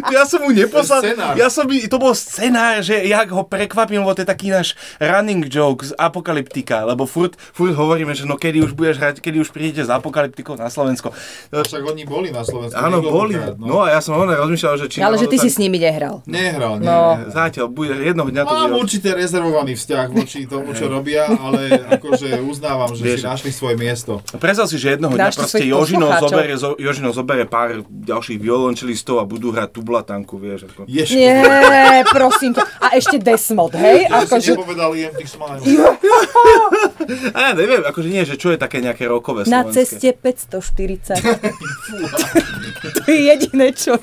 Ja 0.09 0.25
som 0.25 0.41
mu 0.41 0.49
neposlal. 0.49 1.05
Ja 1.35 1.49
som, 1.49 1.67
mi- 1.67 1.85
to 1.85 1.99
bol 1.99 2.15
scenár, 2.15 2.81
že 2.81 3.05
jak 3.05 3.29
ho 3.31 3.43
prekvapím, 3.43 4.01
lebo 4.03 4.15
to 4.15 4.23
je 4.23 4.29
taký 4.29 4.49
náš 4.49 4.75
running 4.99 5.47
joke 5.47 5.85
z 5.85 5.93
Apokalyptika, 5.95 6.87
lebo 6.87 7.05
furt, 7.05 7.35
furt 7.37 7.75
hovoríme, 7.75 8.15
že 8.15 8.25
no 8.25 8.39
kedy 8.39 8.63
už 8.63 8.73
budeš 8.73 8.97
hrať, 8.99 9.17
kedy 9.21 9.43
už 9.43 9.51
prídete 9.51 9.85
z 9.85 9.91
Apokalyptikou 9.91 10.55
na 10.55 10.71
Slovensko. 10.71 11.11
Však 11.51 11.83
oni 11.83 12.07
boli 12.07 12.31
na 12.31 12.47
Slovensku. 12.47 12.79
Áno, 12.79 13.03
boli. 13.03 13.35
niekoľkokrát, 13.35 13.59
No 13.61 13.83
a 13.83 13.93
ja 13.93 14.01
som 14.01 14.15
ho 14.15 14.25
rozmýšľal, 14.25 14.75
že 14.81 14.87
či... 14.89 14.99
Ale 15.01 15.17
že 15.19 15.27
ty 15.27 15.37
si 15.37 15.49
náhodou 15.49 15.55
s 15.55 15.59
nimi 15.59 15.79
nehral. 15.79 16.15
Nehral, 16.25 16.75
nie. 16.79 16.87
No. 16.87 17.19
Zatiaľ, 17.29 17.67
bude, 17.71 17.93
jednoho 17.97 18.29
dňa 18.31 18.43
to 18.45 18.53
Mám 18.55 18.71
bude... 18.71 18.81
určite 18.85 19.09
rezervovaný 19.15 19.73
vzťah 19.75 20.07
voči 20.11 20.39
tomu, 20.47 20.71
čo 20.77 20.87
robia, 20.87 21.27
ale 21.27 21.83
akože 21.99 22.39
uznávam, 22.45 22.93
že 22.95 23.03
Vieš. 23.03 23.19
si 23.21 23.27
našli 23.27 23.51
svoje 23.51 23.77
miesto. 23.81 24.21
Predstav 24.37 24.67
si, 24.69 24.77
že 24.77 24.95
jednoho 24.95 25.15
dňa 25.15 25.31
proste 25.33 25.65
Jožino 25.65 26.07
poslucháčov. 26.07 26.29
zobere, 26.31 26.55
zo, 26.55 26.71
Jožino 26.77 27.11
zobere 27.11 27.45
pár 27.49 27.83
ďalších 27.89 28.39
violončelistov 28.39 29.19
a 29.19 29.25
budú 29.25 29.51
hrať 29.51 29.71
tublatanku, 29.73 30.37
vieš. 30.37 30.69
Ako. 30.69 30.85
Ježko. 30.85 31.17
Nie, 31.25 32.05
prosím 32.13 32.53
ťa. 32.53 32.63
A 32.81 32.87
ešte 33.01 33.17
Desmod, 33.17 33.73
hej? 33.73 34.05
Ja 34.05 34.25
si 34.25 34.29
Akože, 34.29 34.53
nepovedal 34.53 34.93
IM 34.93 35.15
tých 35.17 35.31
smile. 35.33 35.59
A 37.33 37.39
ja 37.49 37.53
neviem, 37.57 37.83
akože 37.85 38.09
nie, 38.13 38.23
že 38.29 38.37
čo 38.37 38.53
je 38.53 38.59
také 38.61 38.85
nejaké 38.85 39.09
rokové 39.09 39.49
na 39.49 39.65
slovenské. 39.65 39.97
ceste 39.97 40.13
540. 40.13 41.21
to 42.95 43.01
je 43.09 43.19
jediné, 43.33 43.73
čo... 43.73 43.97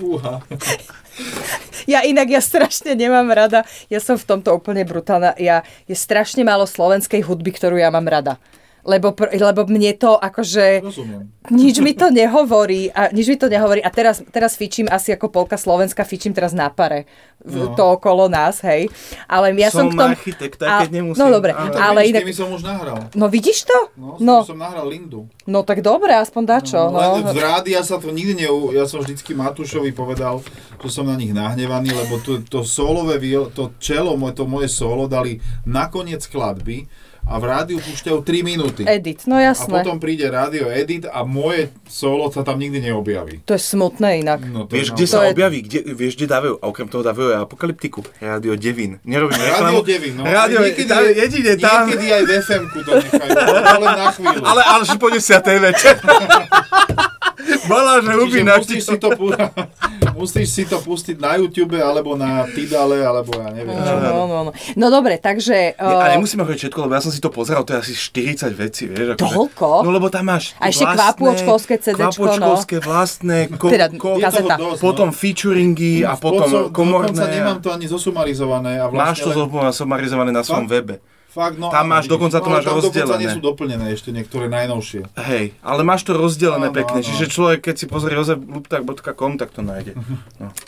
Ja 1.89 2.05
inak, 2.05 2.29
ja 2.29 2.41
strašne 2.41 2.93
nemám 2.93 3.29
rada, 3.33 3.65
ja 3.89 3.99
som 4.01 4.17
v 4.17 4.25
tomto 4.25 4.53
úplne 4.53 4.85
brutálna, 4.85 5.33
ja, 5.37 5.65
je 5.85 5.93
strašne 5.97 6.45
málo 6.45 6.69
slovenskej 6.69 7.25
hudby, 7.25 7.51
ktorú 7.53 7.77
ja 7.77 7.89
mám 7.89 8.05
rada. 8.05 8.37
Lebo, 8.81 9.11
pr- 9.11 9.29
lebo 9.31 9.61
mne 9.63 9.93
to 9.93 10.15
akože... 10.15 10.81
Rozumiem. 10.81 11.29
Nič 11.49 11.77
mi 11.77 11.93
to 11.93 12.09
nehovorí 12.09 12.89
a 12.89 13.09
nič 13.09 13.25
mi 13.25 13.35
to 13.35 13.45
nehovorí 13.45 13.77
a 13.77 13.89
teraz, 13.89 14.21
teraz 14.27 14.53
fičím 14.53 14.85
asi 14.85 15.09
ako 15.09 15.27
polka 15.27 15.53
Slovenska, 15.53 16.01
fičím 16.01 16.31
teraz 16.31 16.49
na 16.51 16.69
pare 16.69 17.05
v, 17.39 17.57
No. 17.57 17.73
to 17.73 17.83
okolo 17.91 18.25
nás, 18.25 18.61
hej. 18.61 18.85
Ale 19.25 19.49
ja 19.55 19.69
som, 19.69 19.89
Som 19.89 19.89
k 19.89 19.97
tom... 19.97 20.09
architekt, 20.11 20.59
aj 20.61 20.85
keď 20.85 20.89
nemusím. 20.93 21.17
No 21.19 21.25
dobre, 21.27 21.51
Ale- 21.51 21.73
ale 21.73 21.99
Vidíš, 22.03 22.13
inak... 22.21 22.37
som 22.37 22.49
už 22.51 22.61
nahral. 22.61 22.97
No 23.11 23.25
vidíš 23.27 23.57
to? 23.65 23.77
No, 23.95 24.17
No, 24.21 24.35
som 24.43 24.53
nahral 24.55 24.85
Lindu. 24.85 25.25
no 25.45 25.61
tak 25.61 25.81
dobre, 25.81 26.13
aspoň 26.13 26.43
dačo. 26.47 26.77
No, 26.83 27.01
Len 27.17 27.25
v 27.27 27.37
rádi 27.37 27.73
ja 27.73 27.81
sa 27.81 27.97
to 27.97 28.09
nikdy 28.09 28.37
neu... 28.39 28.69
Ja 28.71 28.85
som 28.85 29.01
vždycky 29.01 29.33
Matúšovi 29.33 29.89
povedal, 29.91 30.45
že 30.77 30.89
som 30.89 31.05
na 31.05 31.13
nich 31.13 31.29
nahnevaný, 31.31 31.89
lebo 31.91 32.17
to, 32.17 32.41
to 32.43 32.61
solové, 32.61 33.17
to 33.49 33.73
čelo, 33.77 34.13
moje, 34.13 34.37
to 34.37 34.45
moje 34.45 34.69
solo 34.69 35.05
dali 35.05 35.37
na 35.63 35.85
koniec 35.87 36.21
skladby 36.21 36.85
a 37.31 37.39
v 37.39 37.45
rádiu 37.45 37.77
púšťajú 37.79 38.19
3 38.19 38.43
minúty. 38.43 38.81
Edit, 38.83 39.23
no 39.23 39.39
A 39.39 39.47
jasné. 39.47 39.71
potom 39.71 39.95
príde 39.97 40.27
rádio 40.27 40.67
edit 40.67 41.07
a 41.07 41.23
moje 41.23 41.71
solo 41.85 42.27
sa 42.27 42.43
tam 42.43 42.59
nikdy 42.59 42.83
neobjaví. 42.83 43.39
To 43.43 43.55
je 43.55 43.61
smutné 43.61 44.19
inak. 44.19 44.43
No, 44.43 44.67
to 44.67 44.75
Vieš, 44.75 44.91
je 44.91 44.93
kde 44.93 44.99
naozaj- 44.99 45.07
sa 45.07 45.17
To 45.17 45.23
je- 45.23 45.31
objaví? 45.31 45.59
Kde, 45.61 45.79
vieš, 45.89 46.13
kde 46.13 46.27
dávajú? 46.27 46.53
A 46.57 46.65
okrem 46.65 46.87
toho 46.87 47.01
dávajú 47.01 47.27
aj 47.31 47.39
apokalyptiku. 47.41 47.99
Rádio 48.19 48.53
Devín. 48.53 48.99
Nerobím 49.01 49.39
Rádio 49.39 49.47
reklamu. 49.47 49.79
9, 49.81 50.13
no. 50.13 50.23
Rádio, 50.23 50.59
Niekedy 50.61 50.85
tam, 50.85 51.01
je- 51.01 51.15
jedine 51.17 51.51
tam. 51.55 51.81
Niekedy 51.87 52.07
aj 52.09 52.21
v 52.21 52.31
FM-ku 52.41 52.79
to 52.81 52.91
nechajú, 52.93 53.29
ale 53.31 53.77
len 53.79 53.95
na 53.95 54.07
chvíľu. 54.11 54.41
Ale 54.51 54.61
až 54.63 54.89
po 54.97 55.07
10. 55.07 55.23
večer. 55.63 55.95
Bola, 57.71 58.01
že 58.01 58.41
na 58.43 58.57
musíš 58.57 58.83
si, 58.87 58.97
to, 58.97 59.09
pu- 59.15 59.33
musíš 60.19 60.47
si 60.51 60.63
to 60.67 60.77
pustiť 60.81 61.17
na 61.17 61.37
YouTube, 61.39 61.77
alebo 61.79 62.13
na 62.19 62.45
Tidale, 62.49 63.03
alebo 63.03 63.35
ja 63.37 63.49
neviem 63.53 63.75
čo. 63.75 63.95
No, 63.99 64.25
no, 64.27 64.39
no. 64.47 64.51
no 64.53 64.87
dobre, 64.87 65.17
takže... 65.17 65.75
Nie, 65.75 65.95
a 65.95 66.07
uh, 66.11 66.15
nemusíme 66.17 66.43
hovoriť 66.43 66.59
všetko, 66.67 66.79
lebo 66.87 66.93
ja 66.97 67.01
som 67.03 67.11
si 67.13 67.19
to 67.23 67.29
pozeral, 67.29 67.63
to 67.63 67.77
je 67.77 67.79
asi 67.79 67.93
40 67.95 68.51
vecí, 68.55 68.83
vieš. 68.89 69.15
Akože, 69.15 69.23
Toľko? 69.23 69.69
No 69.85 69.89
lebo 69.91 70.07
tam 70.11 70.27
máš 70.27 70.53
A 70.59 70.69
ešte 70.69 70.85
kvapôčkovské 70.85 71.75
CDčko, 71.79 72.01
no. 72.01 72.11
Kvapôčkovské 72.11 72.77
vlastné, 72.83 73.37
ko, 73.55 73.67
Teda 73.73 73.87
ko, 73.91 74.19
dosť, 74.19 74.45
no. 74.57 74.75
potom 74.77 75.09
featuringy 75.15 76.05
a 76.05 76.15
potom 76.17 76.49
Dokonca 76.49 76.73
komorné. 76.73 77.23
nemám 77.29 77.59
to 77.59 77.69
ani 77.71 77.85
zosumarizované. 77.85 78.81
A 78.81 78.89
Máš 78.89 79.23
to 79.23 79.31
vlastne 79.31 79.49
len, 79.49 79.71
zosumarizované 79.71 80.31
na 80.33 80.43
svojom 80.43 80.67
webe. 80.67 81.01
Fakt, 81.31 81.55
no, 81.55 81.71
tam 81.71 81.87
máš, 81.87 82.11
dokonca 82.11 82.43
to 82.43 82.49
no, 82.51 82.53
máš 82.59 82.63
tam 82.67 82.75
dokonca 82.77 82.99
rozdelené. 82.99 83.21
nie 83.23 83.29
sú 83.31 83.41
doplnené 83.41 83.85
ešte 83.95 84.09
niektoré 84.11 84.51
najnovšie. 84.51 85.01
Hej, 85.15 85.55
ale 85.63 85.81
máš 85.87 86.03
to 86.03 86.11
rozdelené 86.11 86.67
Áno, 86.69 86.75
pekne, 86.75 86.99
áno. 86.99 87.07
čiže 87.07 87.31
človek, 87.31 87.71
keď 87.71 87.75
si 87.79 87.85
pozrie 87.87 88.19
jozefluptak.com, 88.19 89.39
tak 89.39 89.49
to 89.55 89.63
nájde. 89.63 89.95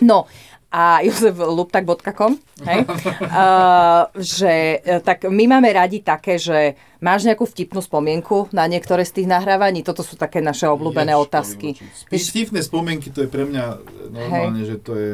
No, 0.04 0.26
a 0.74 1.06
josefluptak.com, 1.06 2.34
hej, 2.66 2.82
uh, 2.82 4.10
že 4.42 4.82
e, 4.82 4.98
tak 5.06 5.30
my 5.30 5.46
máme 5.46 5.70
radi 5.70 6.02
také, 6.02 6.42
že 6.42 6.74
máš 6.98 7.30
nejakú 7.30 7.46
vtipnú 7.46 7.78
spomienku 7.78 8.50
na 8.50 8.66
niektoré 8.66 9.06
z 9.06 9.22
tých 9.22 9.28
nahrávaní? 9.30 9.86
Toto 9.86 10.02
sú 10.02 10.18
také 10.18 10.42
naše 10.42 10.66
obľúbené 10.66 11.14
Jež, 11.14 11.30
otázky. 11.30 11.78
Vtipné 12.10 12.66
spomienky, 12.66 13.14
to 13.14 13.22
je 13.22 13.30
pre 13.30 13.46
mňa 13.46 13.66
normálne, 14.10 14.66
že 14.66 14.82
to 14.82 14.98
je 14.98 15.12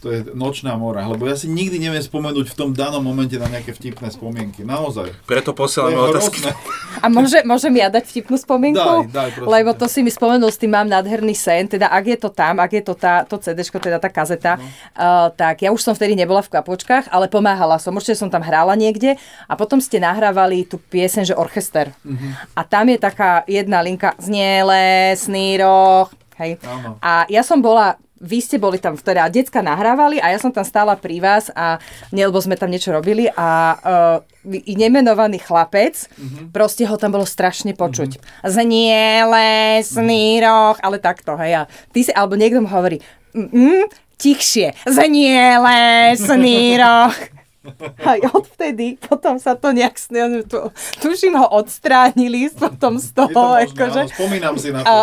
to 0.00 0.08
je 0.08 0.20
nočná 0.32 0.80
mora, 0.80 1.04
lebo 1.04 1.28
ja 1.28 1.36
si 1.36 1.44
nikdy 1.44 1.76
neviem 1.76 2.00
spomenúť 2.00 2.48
v 2.48 2.56
tom 2.56 2.72
danom 2.72 3.04
momente 3.04 3.36
na 3.36 3.52
nejaké 3.52 3.76
vtipné 3.76 4.08
spomienky. 4.08 4.64
Naozaj. 4.64 5.12
Preto 5.28 5.52
posielame 5.52 6.00
otázky. 6.00 6.40
A 7.04 7.12
môže, 7.12 7.44
môžem 7.44 7.76
ja 7.76 7.92
dať 7.92 8.08
vtipnú 8.08 8.40
spomienku? 8.40 8.80
Daj, 8.80 9.12
daj, 9.12 9.28
prosím 9.36 9.52
Lebo 9.52 9.70
to 9.76 9.86
si 9.92 10.00
mi 10.00 10.08
spomenul, 10.08 10.48
s 10.48 10.56
tým 10.56 10.72
mám 10.72 10.88
nádherný 10.88 11.36
sen, 11.36 11.68
teda 11.68 11.92
ak 11.92 12.04
je 12.16 12.18
to 12.18 12.32
tam, 12.32 12.64
ak 12.64 12.72
je 12.72 12.82
to 12.82 12.94
tá, 12.96 13.28
to 13.28 13.36
CDčko, 13.36 13.76
teda 13.76 14.00
tá 14.00 14.08
kazeta, 14.08 14.56
no. 14.56 14.64
uh, 14.96 15.28
tak 15.36 15.60
ja 15.60 15.68
už 15.68 15.84
som 15.84 15.92
vtedy 15.92 16.16
nebola 16.16 16.40
v 16.40 16.48
kapočkách, 16.48 17.12
ale 17.12 17.28
pomáhala 17.28 17.76
som, 17.76 17.92
určite 17.92 18.16
som 18.16 18.32
tam 18.32 18.40
hrála 18.40 18.72
niekde 18.80 19.20
a 19.48 19.52
potom 19.52 19.84
ste 19.84 20.00
nahrávali 20.00 20.64
tú 20.64 20.80
pieseň, 20.80 21.32
že 21.32 21.34
orchester. 21.36 21.92
Mhm. 22.08 22.56
A 22.56 22.60
tam 22.64 22.88
je 22.88 22.96
taká 22.96 23.44
jedna 23.44 23.84
linka, 23.84 24.16
znie 24.16 24.64
lesný 24.64 25.60
roh, 25.60 26.08
hej. 26.40 26.56
Áno. 26.64 26.96
A 27.04 27.28
ja 27.28 27.44
som 27.44 27.60
bola 27.60 28.00
vy 28.20 28.38
ste 28.44 28.60
boli 28.60 28.76
tam, 28.76 29.00
teda 29.00 29.32
decka 29.32 29.64
nahrávali 29.64 30.20
a 30.20 30.28
ja 30.28 30.38
som 30.38 30.52
tam 30.52 30.62
stála 30.62 30.92
pri 30.94 31.24
vás 31.24 31.48
a 31.56 31.80
nie, 32.12 32.20
lebo 32.20 32.36
sme 32.36 32.54
tam 32.54 32.68
niečo 32.68 32.92
robili 32.92 33.32
a 33.32 33.48
uh, 33.80 34.16
nemenovaný 34.68 35.40
chlapec, 35.40 36.04
mm-hmm. 36.04 36.52
proste 36.52 36.84
ho 36.84 37.00
tam 37.00 37.16
bolo 37.16 37.24
strašne 37.24 37.72
počuť. 37.72 38.20
Mm-hmm. 38.20 38.50
Znie 38.52 39.04
lesný 39.24 40.44
roh, 40.44 40.76
ale 40.84 41.00
takto, 41.00 41.32
hej. 41.40 41.64
A 41.64 41.72
ty 41.96 42.04
si, 42.04 42.12
alebo 42.12 42.36
niekto 42.36 42.60
mu 42.60 42.68
hovorí, 42.68 43.00
mm, 43.32 43.88
tichšie, 44.20 44.76
znie 44.84 45.56
lesný 45.56 46.76
roh. 46.84 47.39
A 48.00 48.16
odvtedy 48.32 48.96
potom 48.96 49.36
sa 49.36 49.52
to 49.52 49.68
nejak, 49.70 49.92
tu, 50.48 50.58
tuším 50.98 51.36
ho 51.36 51.44
odstránili 51.52 52.48
potom 52.48 52.96
z 52.96 53.08
Je 53.08 53.14
to 53.14 53.24
toho, 53.28 53.52
možné, 53.54 53.68
akože, 53.68 54.00
áno, 54.00 54.10
spomínam 54.10 54.54
si 54.56 54.68
na 54.70 54.80
to. 54.80 54.88
a, 54.88 54.96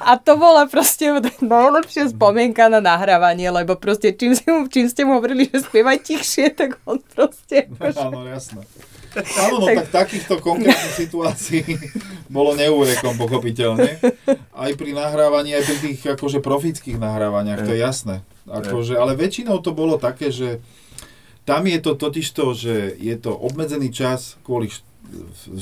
a 0.00 0.12
to 0.14 0.38
bola 0.38 0.70
proste 0.70 1.10
najlepšia 1.42 2.14
spomienka 2.14 2.70
na 2.70 2.78
nahrávanie, 2.78 3.50
lebo 3.50 3.74
proste 3.74 4.14
čím, 4.14 4.38
si 4.38 4.46
mu, 4.46 4.66
čím 4.66 4.86
ste 4.86 5.02
mu 5.02 5.18
hovorili, 5.18 5.50
že 5.50 5.66
spievaj 5.66 5.98
tichšie, 6.00 6.54
tak 6.54 6.78
on 6.84 7.02
proste... 7.02 7.66
akože- 7.68 7.98
Áno, 8.06 8.22
jasné. 8.22 8.62
Áno, 9.16 9.58
no 9.58 9.66
tak 9.66 9.88
takýchto 9.88 10.38
konkrétnych 10.38 10.94
situácií 10.94 11.64
bolo 12.28 12.52
neúrekom, 12.52 13.16
pochopiteľne. 13.16 13.96
Aj 14.52 14.70
pri 14.76 14.90
nahrávaní, 14.92 15.56
aj 15.56 15.64
pri 15.64 15.78
tých 15.80 16.00
akože 16.06 16.38
profických 16.38 17.00
nahrávaniach, 17.00 17.64
to 17.64 17.72
je 17.72 17.80
jasné. 17.80 18.16
Akože, 18.44 18.94
ale 18.94 19.16
väčšinou 19.16 19.58
to 19.58 19.72
bolo 19.72 19.96
také, 19.96 20.28
že 20.28 20.60
tam 21.46 21.62
je 21.70 21.78
to 21.78 21.94
totiž 21.94 22.26
to, 22.34 22.46
že 22.58 22.74
je 22.98 23.14
to 23.16 23.30
obmedzený 23.30 23.94
čas 23.94 24.34
kvôli 24.42 24.66
št- 24.66 24.84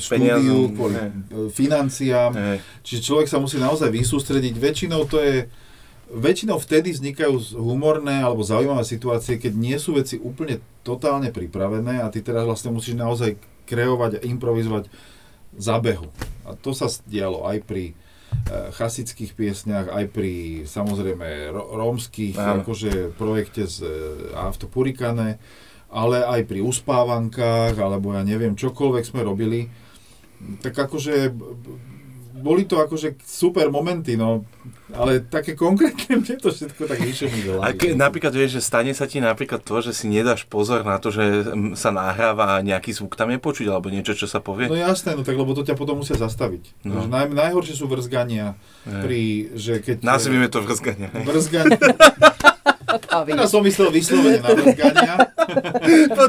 štúdiu, 0.01 0.73
kvôli 0.73 0.97
hej. 0.97 1.09
e, 1.13 1.49
financiám, 1.53 2.33
Hej. 2.33 2.57
Čiže 2.81 3.01
človek 3.05 3.27
sa 3.29 3.37
musí 3.37 3.61
naozaj 3.61 3.93
vysústrediť. 3.93 4.57
Väčšinou 4.57 5.05
to 5.05 5.21
je 5.21 5.45
väčšinou 6.09 6.61
vtedy 6.61 6.93
vznikajú 6.93 7.57
humorné 7.57 8.21
alebo 8.21 8.45
zaujímavé 8.45 8.85
situácie, 8.85 9.41
keď 9.41 9.53
nie 9.57 9.77
sú 9.81 9.97
veci 9.97 10.21
úplne 10.21 10.61
totálne 10.85 11.33
pripravené 11.33 12.01
a 12.01 12.09
ty 12.13 12.21
teraz 12.21 12.45
vlastne 12.45 12.73
musíš 12.73 12.97
naozaj 12.97 13.37
kreovať 13.65 14.21
a 14.21 14.25
improvizovať 14.25 14.89
za 15.57 15.77
behu. 15.81 16.09
A 16.45 16.53
to 16.53 16.77
sa 16.77 16.85
dialo 17.09 17.49
aj 17.49 17.65
pri 17.65 17.91
e, 17.91 17.93
chasických 18.77 19.33
piesniach, 19.33 19.87
aj 19.89 20.05
pri 20.13 20.33
samozrejme 20.69 21.49
rómskych 21.53 22.37
akože 22.37 23.17
projekte 23.17 23.65
z 23.65 23.77
e, 23.81 23.89
Afto 24.37 24.69
Purikane, 24.69 25.41
ale 25.95 26.27
aj 26.27 26.41
pri 26.43 26.59
uspávankách, 26.59 27.79
alebo 27.79 28.11
ja 28.11 28.27
neviem, 28.27 28.59
čokoľvek 28.59 29.03
sme 29.07 29.23
robili. 29.23 29.71
Tak 30.59 30.75
akože 30.75 31.31
boli 32.35 32.67
to 32.67 32.77
akože 32.77 33.15
super 33.23 33.71
momenty, 33.71 34.19
no, 34.19 34.43
ale 34.91 35.23
také 35.23 35.55
konkrétne 35.55 36.17
mne 36.21 36.35
to 36.37 36.53
všetko 36.53 36.85
tak 36.85 36.99
vyšumí 36.99 37.39
do 37.47 37.63
A 37.63 37.71
ke, 37.71 37.95
napríklad 37.95 38.35
vieš, 38.35 38.59
že 38.59 38.61
stane 38.61 38.93
sa 38.93 39.07
ti 39.07 39.23
napríklad 39.23 39.63
to, 39.63 39.79
že 39.81 39.95
si 39.95 40.05
nedáš 40.11 40.45
pozor 40.45 40.83
na 40.83 40.99
to, 40.99 41.09
že 41.09 41.23
mm, 41.47 41.73
sa 41.79 41.89
nahráva 41.89 42.59
a 42.59 42.63
nejaký 42.65 42.93
zvuk 42.93 43.17
tam 43.17 43.31
je 43.31 43.39
počuť, 43.39 43.71
alebo 43.71 43.87
niečo, 43.89 44.13
čo 44.13 44.27
sa 44.27 44.43
povie. 44.43 44.67
No 44.67 44.77
jasné, 44.77 45.15
no 45.15 45.25
tak 45.25 45.39
lebo 45.39 45.55
to 45.55 45.65
ťa 45.65 45.79
potom 45.79 46.03
musia 46.03 46.19
zastaviť. 46.19 46.85
No. 46.85 47.09
Naj, 47.09 47.33
najhoršie 47.33 47.79
sú 47.79 47.87
vrzgania, 47.87 48.59
Hej. 48.85 49.01
pri, 49.01 49.21
že 49.55 49.73
keď... 49.81 49.95
Nazvime 50.03 50.51
to 50.51 50.59
vrzgania. 50.61 51.09
Vrzgania. 51.15 51.79
Vidíš. 52.99 53.35
Teraz 53.35 53.51
som 53.51 53.63
myslel 53.63 53.89
vyslovene 53.91 54.39
na 54.39 54.49
vrzgania. 54.51 55.15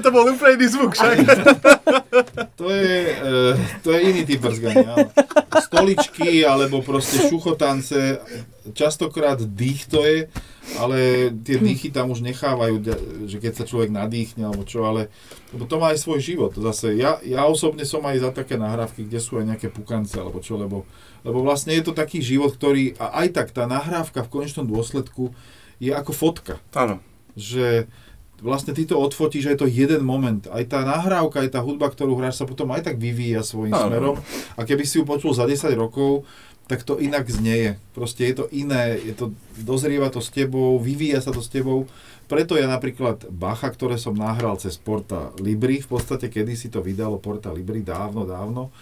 to 0.04 0.08
bol 0.10 0.24
úplne 0.26 0.52
iný 0.58 0.66
zvuk, 0.70 0.92
však. 0.94 1.16
To 2.56 2.66
je, 2.72 2.96
e, 3.12 3.40
to 3.84 3.88
je 3.92 3.98
iný 4.02 4.22
typ 4.24 4.40
vrzgania. 4.40 5.12
Stoličky, 5.68 6.42
alebo 6.42 6.80
proste 6.80 7.28
šuchotance, 7.28 8.18
častokrát 8.72 9.38
dých 9.38 9.86
to 9.86 10.02
je, 10.02 10.26
ale 10.80 11.30
tie 11.46 11.62
dýchy 11.62 11.94
tam 11.94 12.10
už 12.10 12.26
nechávajú, 12.26 12.82
že 13.30 13.36
keď 13.38 13.52
sa 13.62 13.64
človek 13.68 13.94
nadýchne, 13.94 14.42
alebo 14.42 14.66
čo, 14.66 14.82
ale 14.82 15.12
lebo 15.54 15.64
to 15.64 15.78
má 15.78 15.94
aj 15.94 16.02
svoj 16.02 16.20
život. 16.20 16.52
Zase 16.58 16.98
ja, 16.98 17.22
ja 17.22 17.46
osobne 17.46 17.86
som 17.86 18.02
aj 18.02 18.18
za 18.18 18.30
také 18.34 18.58
nahrávky, 18.58 19.06
kde 19.06 19.22
sú 19.22 19.38
aj 19.38 19.54
nejaké 19.54 19.68
pukance, 19.70 20.18
alebo 20.18 20.42
čo, 20.42 20.58
lebo, 20.58 20.82
lebo 21.22 21.38
vlastne 21.40 21.72
je 21.78 21.86
to 21.86 21.94
taký 21.94 22.18
život, 22.18 22.58
ktorý, 22.58 22.98
a 22.98 23.22
aj 23.24 23.28
tak 23.32 23.48
tá 23.54 23.64
nahrávka 23.70 24.26
v 24.26 24.32
konečnom 24.32 24.66
dôsledku 24.66 25.30
je 25.82 25.92
ako 25.92 26.12
fotka 26.12 26.54
Áno. 26.72 27.00
že 27.36 27.86
vlastne 28.36 28.76
ty 28.76 28.84
to 28.84 29.00
odfotíš 29.00 29.48
a 29.48 29.52
je 29.56 29.60
to 29.64 29.68
jeden 29.68 30.04
moment. 30.04 30.44
Aj 30.52 30.60
tá 30.68 30.84
nahrávka, 30.84 31.40
aj 31.40 31.56
tá 31.56 31.60
hudba, 31.64 31.88
ktorú 31.88 32.20
hráš, 32.20 32.36
sa 32.36 32.44
potom 32.44 32.68
aj 32.76 32.84
tak 32.84 32.96
vyvíja 33.00 33.40
svojím 33.40 33.72
Áno. 33.72 33.88
smerom. 33.88 34.16
A 34.56 34.60
keby 34.68 34.84
si 34.84 35.00
ju 35.00 35.08
počul 35.08 35.32
za 35.32 35.48
10 35.48 35.72
rokov, 35.72 36.28
tak 36.68 36.84
to 36.84 37.00
inak 37.00 37.24
znieje. 37.30 37.80
Proste 37.96 38.28
je 38.28 38.34
to 38.42 38.44
iné, 38.52 38.98
je 39.00 39.14
to, 39.16 39.32
dozrieva 39.56 40.12
to 40.12 40.20
s 40.20 40.28
tebou, 40.28 40.76
vyvíja 40.76 41.24
sa 41.24 41.32
to 41.32 41.40
s 41.40 41.48
tebou. 41.48 41.88
Preto 42.26 42.58
ja 42.58 42.66
napríklad 42.66 43.24
Bacha, 43.30 43.70
ktoré 43.70 43.96
som 43.96 44.12
nahral 44.12 44.58
cez 44.60 44.76
Porta 44.76 45.30
Libri, 45.38 45.80
v 45.80 45.88
podstate 45.88 46.26
kedy 46.28 46.58
si 46.58 46.68
to 46.68 46.82
vydalo 46.82 47.16
Porta 47.22 47.54
Libri, 47.54 47.80
dávno, 47.86 48.26
dávno, 48.26 48.74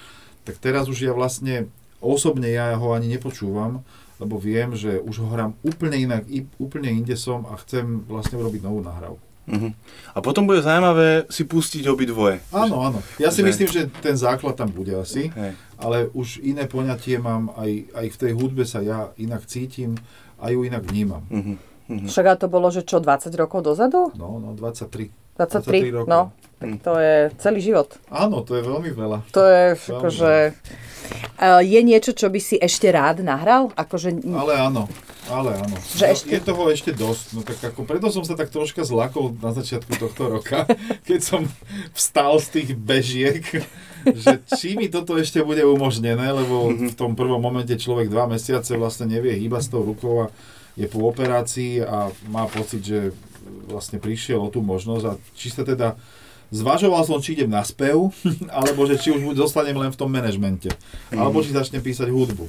tak 0.49 0.57
teraz 0.59 0.89
už 0.89 0.99
ja 0.99 1.13
vlastne, 1.13 1.69
osobne 2.01 2.49
ja 2.51 2.73
ho 2.75 2.97
ani 2.97 3.07
nepočúvam, 3.07 3.85
lebo 4.17 4.37
viem, 4.37 4.73
že 4.73 4.99
už 4.99 5.19
ho 5.19 5.29
hrám 5.29 5.53
úplne 5.61 5.97
inak, 5.97 6.23
i- 6.27 6.47
úplne 6.57 6.89
inde 6.89 7.15
som 7.15 7.45
a 7.45 7.59
chcem 7.59 7.83
vlastne 8.05 8.37
urobiť 8.37 8.61
novú 8.61 8.81
nahrávku. 8.81 9.23
Mhm. 9.45 9.77
A 10.11 10.19
potom 10.19 10.45
bude 10.45 10.59
zaujímavé 10.59 11.29
si 11.29 11.45
pustiť 11.45 11.85
obidvoje. 11.87 12.41
Áno, 12.49 12.81
áno. 12.81 12.99
Ja 13.19 13.29
si 13.29 13.41
Že- 13.41 13.47
myslím, 13.47 13.69
že 13.69 13.83
ten 14.01 14.17
základ 14.17 14.55
tam 14.55 14.71
bude 14.71 14.97
asi, 14.97 15.29
Hej. 15.29 15.53
ale 15.77 16.09
už 16.11 16.41
iné 16.41 16.65
poňatie 16.65 17.19
mám, 17.19 17.53
aj, 17.53 17.71
aj 17.93 18.07
v 18.09 18.17
tej 18.19 18.33
hudbe 18.33 18.65
sa 18.65 18.81
ja 18.81 19.13
inak 19.17 19.45
cítim 19.45 20.01
a 20.39 20.49
ju 20.49 20.63
inak 20.63 20.81
vnímam. 20.83 21.21
Mhm. 21.29 21.55
Mhm. 21.85 22.07
Však 22.09 22.25
a 22.27 22.35
to 22.35 22.49
bolo, 22.49 22.73
že 22.73 22.81
čo, 22.81 22.97
20 22.97 23.37
rokov 23.37 23.61
dozadu? 23.63 24.09
No, 24.17 24.41
no, 24.41 24.55
23. 24.55 25.13
23, 25.37 25.93
23 25.93 25.93
rokov. 25.93 26.09
no. 26.09 26.21
Tak 26.55 26.71
to 26.81 26.93
je 26.97 27.15
celý 27.37 27.61
život. 27.61 27.93
Áno, 28.09 28.41
to 28.41 28.57
je 28.57 28.63
veľmi 28.63 28.89
veľa. 28.89 29.19
To 29.29 29.43
je 29.45 29.65
Veľmi 29.75 29.93
akože... 29.93 30.33
Uh, 31.35 31.61
je 31.61 31.81
niečo, 31.83 32.15
čo 32.15 32.31
by 32.31 32.41
si 32.41 32.57
ešte 32.57 32.89
rád 32.89 33.21
nahral? 33.21 33.75
Akože... 33.75 34.15
Ale 34.23 34.55
áno, 34.57 34.87
ale 35.29 35.61
áno. 35.61 35.77
Že 35.99 36.05
no, 36.07 36.13
ešte- 36.15 36.31
Je 36.31 36.41
toho 36.41 36.63
ešte 36.71 36.91
dosť. 36.95 37.25
No 37.35 37.41
tak 37.43 37.59
ako, 37.61 37.85
preto 37.85 38.07
som 38.09 38.25
sa 38.25 38.39
tak 38.39 38.55
troška 38.55 38.87
zlakol 38.87 39.35
na 39.43 39.51
začiatku 39.51 39.99
tohto 39.99 40.31
roka, 40.31 40.65
keď 41.09 41.21
som 41.21 41.43
vstal 41.93 42.39
z 42.41 42.47
tých 42.61 42.69
bežiek, 42.79 43.43
že 44.25 44.41
či 44.57 44.79
mi 44.79 44.87
toto 44.89 45.17
ešte 45.19 45.43
bude 45.43 45.65
umožnené, 45.67 46.33
lebo 46.33 46.71
v 46.71 46.95
tom 46.97 47.19
prvom 47.19 47.41
momente 47.41 47.75
človek 47.75 48.09
dva 48.09 48.29
mesiace 48.31 48.79
vlastne 48.79 49.09
nevie 49.11 49.35
hýbať 49.37 49.63
s 49.69 49.73
tou 49.73 49.83
rukou 49.83 50.29
a 50.29 50.33
je 50.75 50.87
po 50.91 51.07
operácii 51.07 51.83
a 51.87 52.11
má 52.29 52.51
pocit, 52.51 52.83
že 52.83 52.99
vlastne 53.69 54.01
prišiel 54.03 54.41
o 54.43 54.51
tú 54.51 54.65
možnosť 54.65 55.05
a 55.07 55.13
či 55.37 55.49
sa 55.53 55.63
teda 55.63 55.95
Zvažoval 56.51 57.03
som, 57.03 57.19
či 57.19 57.33
idem 57.35 57.49
na 57.49 57.61
spev, 57.61 58.13
alebo 58.51 58.85
že 58.85 58.97
či 58.97 59.09
už 59.11 59.33
zostanem 59.35 59.75
len 59.75 59.89
v 59.89 59.97
tom 59.97 60.09
manažmente, 60.09 60.69
alebo 61.11 61.39
či 61.39 61.51
začnem 61.51 61.81
písať 61.81 62.09
hudbu. 62.09 62.47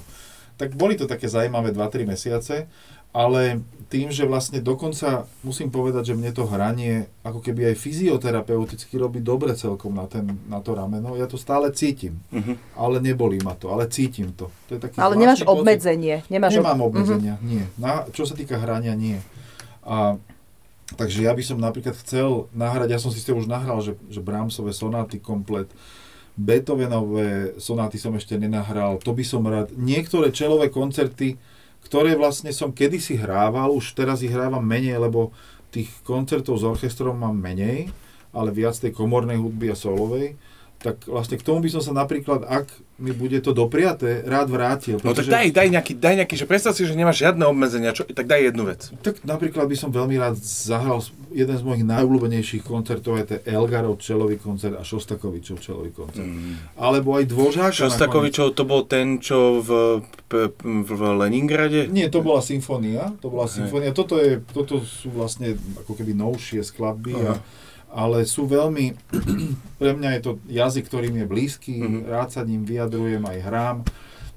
Tak 0.55 0.71
boli 0.71 0.95
to 0.95 1.03
také 1.03 1.25
zaujímavé 1.25 1.69
2-3 1.69 2.03
mesiace, 2.05 2.71
ale 3.11 3.59
tým, 3.87 4.07
že 4.07 4.23
vlastne 4.23 4.59
dokonca 4.59 5.23
musím 5.39 5.67
povedať, 5.67 6.03
že 6.05 6.13
mne 6.13 6.31
to 6.31 6.43
hranie 6.45 7.07
ako 7.21 7.39
keby 7.39 7.69
aj 7.69 7.75
fyzioterapeuticky 7.77 8.91
robí 8.93 9.19
dobre 9.19 9.51
celkom 9.53 9.93
na, 9.93 10.03
ten, 10.05 10.23
na 10.45 10.59
to 10.59 10.73
rameno. 10.73 11.13
Ja 11.13 11.23
to 11.23 11.35
stále 11.35 11.71
cítim, 11.71 12.19
Mhm. 12.29 12.55
ale 12.73 12.99
nebolí 12.99 13.39
ma 13.39 13.53
to, 13.53 13.67
ale 13.69 13.87
cítim 13.87 14.31
to. 14.31 14.51
to 14.65 14.75
je 14.75 14.81
taký 14.81 14.95
Ale 14.97 15.15
nemáš 15.15 15.41
pocit. 15.41 15.51
obmedzenie. 15.53 16.15
Nemáš 16.25 16.53
Nemám 16.53 16.75
ob- 16.77 16.87
obmedzenia, 16.89 17.35
nie. 17.41 17.63
Na, 17.75 18.03
čo 18.09 18.23
sa 18.23 18.31
týka 18.31 18.55
hrania, 18.57 18.91
nie. 18.93 19.19
A, 19.81 20.19
takže 20.93 21.25
ja 21.25 21.33
by 21.33 21.41
som 21.41 21.57
napríklad 21.57 21.97
chcel 21.97 22.45
nahrať, 22.53 22.93
ja 22.93 22.99
som 23.01 23.09
si 23.09 23.17
s 23.17 23.25
už 23.25 23.49
nahral, 23.49 23.81
že, 23.81 23.97
že 24.13 24.21
Brahmsové 24.21 24.69
sonáty 24.69 25.17
komplet, 25.17 25.65
Beethovenové 26.35 27.57
sonáty 27.57 27.97
som 27.97 28.13
ešte 28.13 28.35
nenahral, 28.37 29.01
to 29.01 29.15
by 29.15 29.23
som 29.23 29.41
rád. 29.47 29.71
Niektoré 29.73 30.35
čelové 30.35 30.67
koncerty, 30.67 31.39
ktoré 31.87 32.13
vlastne 32.19 32.51
som 32.51 32.75
kedysi 32.75 33.15
hrával, 33.15 33.71
už 33.71 33.95
teraz 33.95 34.19
ich 34.21 34.33
hrávam 34.33 34.61
menej, 34.61 34.99
lebo 34.99 35.31
tých 35.71 35.89
koncertov 36.03 36.59
s 36.59 36.67
orchestrom 36.67 37.17
mám 37.17 37.39
menej, 37.39 37.89
ale 38.35 38.51
viac 38.51 38.75
tej 38.75 38.91
komornej 38.91 39.39
hudby 39.39 39.71
a 39.71 39.79
solovej, 39.79 40.35
tak 40.85 41.09
vlastne 41.09 41.41
k 41.41 41.41
tomu 41.41 41.65
by 41.65 41.69
som 41.73 41.81
sa 41.81 41.97
napríklad, 41.97 42.45
ak 42.45 42.69
mi 43.01 43.09
bude 43.09 43.41
to 43.41 43.57
dopriaté, 43.57 44.21
rád 44.21 44.53
vrátil. 44.53 45.01
No 45.01 45.17
tak 45.17 45.25
daj, 45.25 45.49
daj 45.49 45.67
nejaký, 45.73 45.97
daj 45.97 46.15
nejaký, 46.21 46.35
že 46.37 46.45
predstav 46.45 46.77
si, 46.77 46.85
že 46.85 46.93
nemáš 46.93 47.25
žiadne 47.25 47.41
obmedzenia, 47.41 47.89
čo, 47.89 48.05
tak 48.05 48.29
daj 48.29 48.53
jednu 48.53 48.69
vec. 48.69 48.93
Tak 49.01 49.25
napríklad 49.25 49.65
by 49.65 49.73
som 49.73 49.89
veľmi 49.89 50.13
rád 50.21 50.37
zahral 50.37 51.01
jeden 51.33 51.57
z 51.57 51.63
mojich 51.65 51.81
najobľúbenejších 51.89 52.61
koncertov, 52.61 53.17
je 53.17 53.25
to 53.33 53.35
Elgarov 53.49 53.97
čelový 53.97 54.37
koncert 54.37 54.77
a 54.77 54.85
Šostakovičov 54.85 55.57
čelový 55.57 55.89
koncert. 55.89 56.29
Mm. 56.29 56.77
Alebo 56.77 57.17
aj 57.17 57.33
nakoniec. 57.33 57.73
Šostakovičov 57.73 58.47
to 58.53 58.63
bol 58.63 58.85
ten, 58.85 59.17
čo 59.17 59.65
v, 59.65 59.99
v, 60.29 60.53
v, 60.85 61.01
Leningrade? 61.17 61.89
Nie, 61.89 62.13
to 62.13 62.21
bola 62.21 62.45
symfónia, 62.45 63.09
to 63.25 63.33
bola 63.33 63.49
symfónia. 63.49 63.89
Toto, 63.89 64.21
je, 64.21 64.37
toto 64.53 64.85
sú 64.85 65.09
vlastne 65.09 65.57
ako 65.81 65.97
keby 65.97 66.13
novšie 66.13 66.61
skladby, 66.61 67.17
a, 67.25 67.41
ale 67.95 68.27
sú 68.27 68.43
veľmi, 68.43 68.91
pre 69.81 69.95
mňa 69.95 70.09
je 70.13 70.21
to 70.21 70.31
jazyk, 70.45 70.85
ktorým 70.85 71.15
je 71.15 71.25
blízky, 71.25 71.75
Mhm. 71.79 71.99
rád 72.05 72.29
sa 72.29 72.43
ním 72.43 72.67
vyjadrujem, 72.67 73.23
aj 73.23 73.39
hrám. 73.41 73.77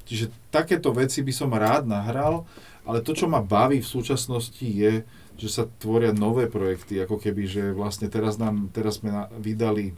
Čiže 0.07 0.31
takéto 0.49 0.95
veci 0.95 1.21
by 1.21 1.33
som 1.35 1.51
rád 1.51 1.85
nahral, 1.85 2.47
ale 2.87 3.03
to, 3.03 3.13
čo 3.13 3.27
ma 3.27 3.43
baví 3.43 3.83
v 3.83 3.91
súčasnosti 3.91 4.63
je, 4.65 5.03
že 5.37 5.49
sa 5.51 5.69
tvoria 5.69 6.11
nové 6.11 6.49
projekty, 6.49 6.99
ako 6.99 7.21
keby, 7.21 7.43
že 7.45 7.63
vlastne 7.71 8.09
teraz, 8.09 8.41
nám, 8.41 8.73
teraz 8.73 8.99
sme 8.99 9.13
na, 9.13 9.29
vydali 9.37 9.93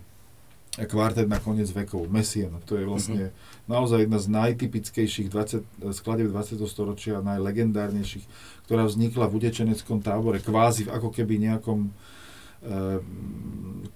kvartet 0.76 1.26
na 1.26 1.38
koniec 1.38 1.68
vekov, 1.68 2.06
Messian. 2.08 2.58
To 2.64 2.74
je 2.74 2.84
vlastne 2.84 3.22
naozaj 3.66 4.04
jedna 4.04 4.18
z 4.18 4.28
najtypickejších 4.30 5.28
20, 5.28 5.64
skladieb 5.92 6.28
20. 6.28 6.58
storočia, 6.64 7.20
najlegendárnejších, 7.20 8.24
ktorá 8.66 8.84
vznikla 8.84 9.26
v 9.26 9.36
utečeneckom 9.38 9.98
tábore, 10.00 10.38
kvázi 10.38 10.86
ako 10.86 11.10
keby 11.10 11.38
nejakom 11.42 11.90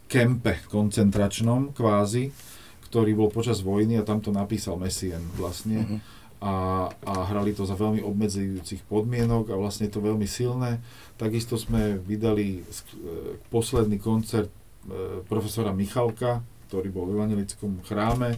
kempe 0.09 0.63
koncentračnom, 0.71 1.75
kvázi, 1.75 2.33
ktorý 2.89 3.19
bol 3.19 3.29
počas 3.33 3.61
vojny 3.61 3.99
a 3.99 4.07
tam 4.07 4.23
to 4.23 4.31
napísal 4.31 4.79
Messian 4.79 5.23
vlastne. 5.35 5.83
Mhm. 5.83 5.99
A, 6.45 6.87
a 6.93 7.15
hrali 7.33 7.57
to 7.57 7.65
za 7.65 7.73
veľmi 7.73 8.05
obmedzujúcich 8.05 8.85
podmienok 8.85 9.49
a 9.49 9.57
vlastne 9.57 9.89
je 9.89 9.97
to 9.97 10.05
veľmi 10.05 10.29
silné. 10.29 10.77
Takisto 11.17 11.57
sme 11.57 11.97
vydali 11.97 12.61
sk- 12.69 13.01
e, 13.01 13.41
posledný 13.49 13.97
koncert 13.97 14.53
e, 14.53 15.25
profesora 15.25 15.73
Michalka, 15.73 16.45
ktorý 16.69 16.93
bol 16.93 17.09
v 17.09 17.17
evangelickom 17.17 17.81
chráme 17.89 18.37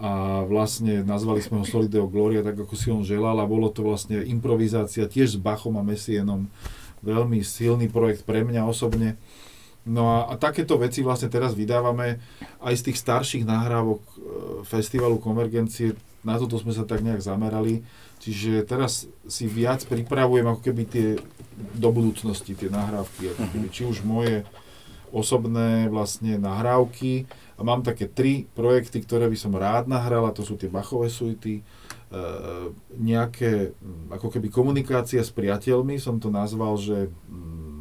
a 0.00 0.42
vlastne 0.48 1.04
nazvali 1.04 1.44
sme 1.44 1.60
ho 1.60 1.64
Solideo 1.68 2.08
Gloria, 2.08 2.40
tak 2.40 2.56
ako 2.56 2.72
si 2.72 2.88
on 2.88 3.04
želal 3.04 3.36
a 3.36 3.44
bolo 3.44 3.68
to 3.68 3.84
vlastne 3.84 4.24
improvizácia 4.24 5.04
tiež 5.04 5.36
s 5.36 5.38
Bachom 5.38 5.76
a 5.76 5.84
Messienom. 5.84 6.48
Veľmi 7.04 7.44
silný 7.44 7.92
projekt 7.92 8.24
pre 8.24 8.48
mňa 8.48 8.64
osobne. 8.64 9.20
No 9.82 10.14
a, 10.14 10.18
a 10.30 10.34
takéto 10.38 10.78
veci 10.78 11.02
vlastne 11.02 11.26
teraz 11.26 11.58
vydávame 11.58 12.22
aj 12.62 12.74
z 12.78 12.82
tých 12.90 12.98
starších 13.02 13.44
nahrávok 13.46 14.02
e, 14.02 14.14
festivalu 14.62 15.18
Konvergencie. 15.18 15.98
Na 16.22 16.38
toto 16.38 16.54
sme 16.54 16.70
sa 16.70 16.86
tak 16.86 17.02
nejak 17.02 17.18
zamerali. 17.18 17.82
Čiže 18.22 18.62
teraz 18.62 19.10
si 19.26 19.50
viac 19.50 19.82
pripravujem 19.90 20.46
ako 20.46 20.60
keby 20.62 20.82
tie 20.86 21.08
do 21.74 21.90
budúcnosti, 21.90 22.54
tie 22.54 22.70
nahrávky. 22.70 23.34
Ako 23.34 23.44
keby, 23.50 23.66
či 23.74 23.82
už 23.82 24.06
moje 24.06 24.46
osobné 25.12 25.90
vlastne 25.92 26.40
nahrávky 26.40 27.28
a 27.58 27.60
mám 27.60 27.84
také 27.84 28.08
tri 28.08 28.48
projekty, 28.56 29.04
ktoré 29.04 29.28
by 29.28 29.36
som 29.36 29.52
rád 29.52 29.84
nahral 29.90 30.24
a 30.24 30.32
to 30.32 30.40
sú 30.40 30.56
tie 30.56 30.72
Bachové 30.72 31.12
suity, 31.12 31.60
e, 31.60 31.62
nejaké 32.96 33.76
ako 34.08 34.32
keby 34.32 34.48
komunikácia 34.48 35.20
s 35.20 35.28
priateľmi, 35.28 36.00
som 36.00 36.16
to 36.16 36.32
nazval, 36.32 36.80
že, 36.80 37.12
mm, 37.28 37.71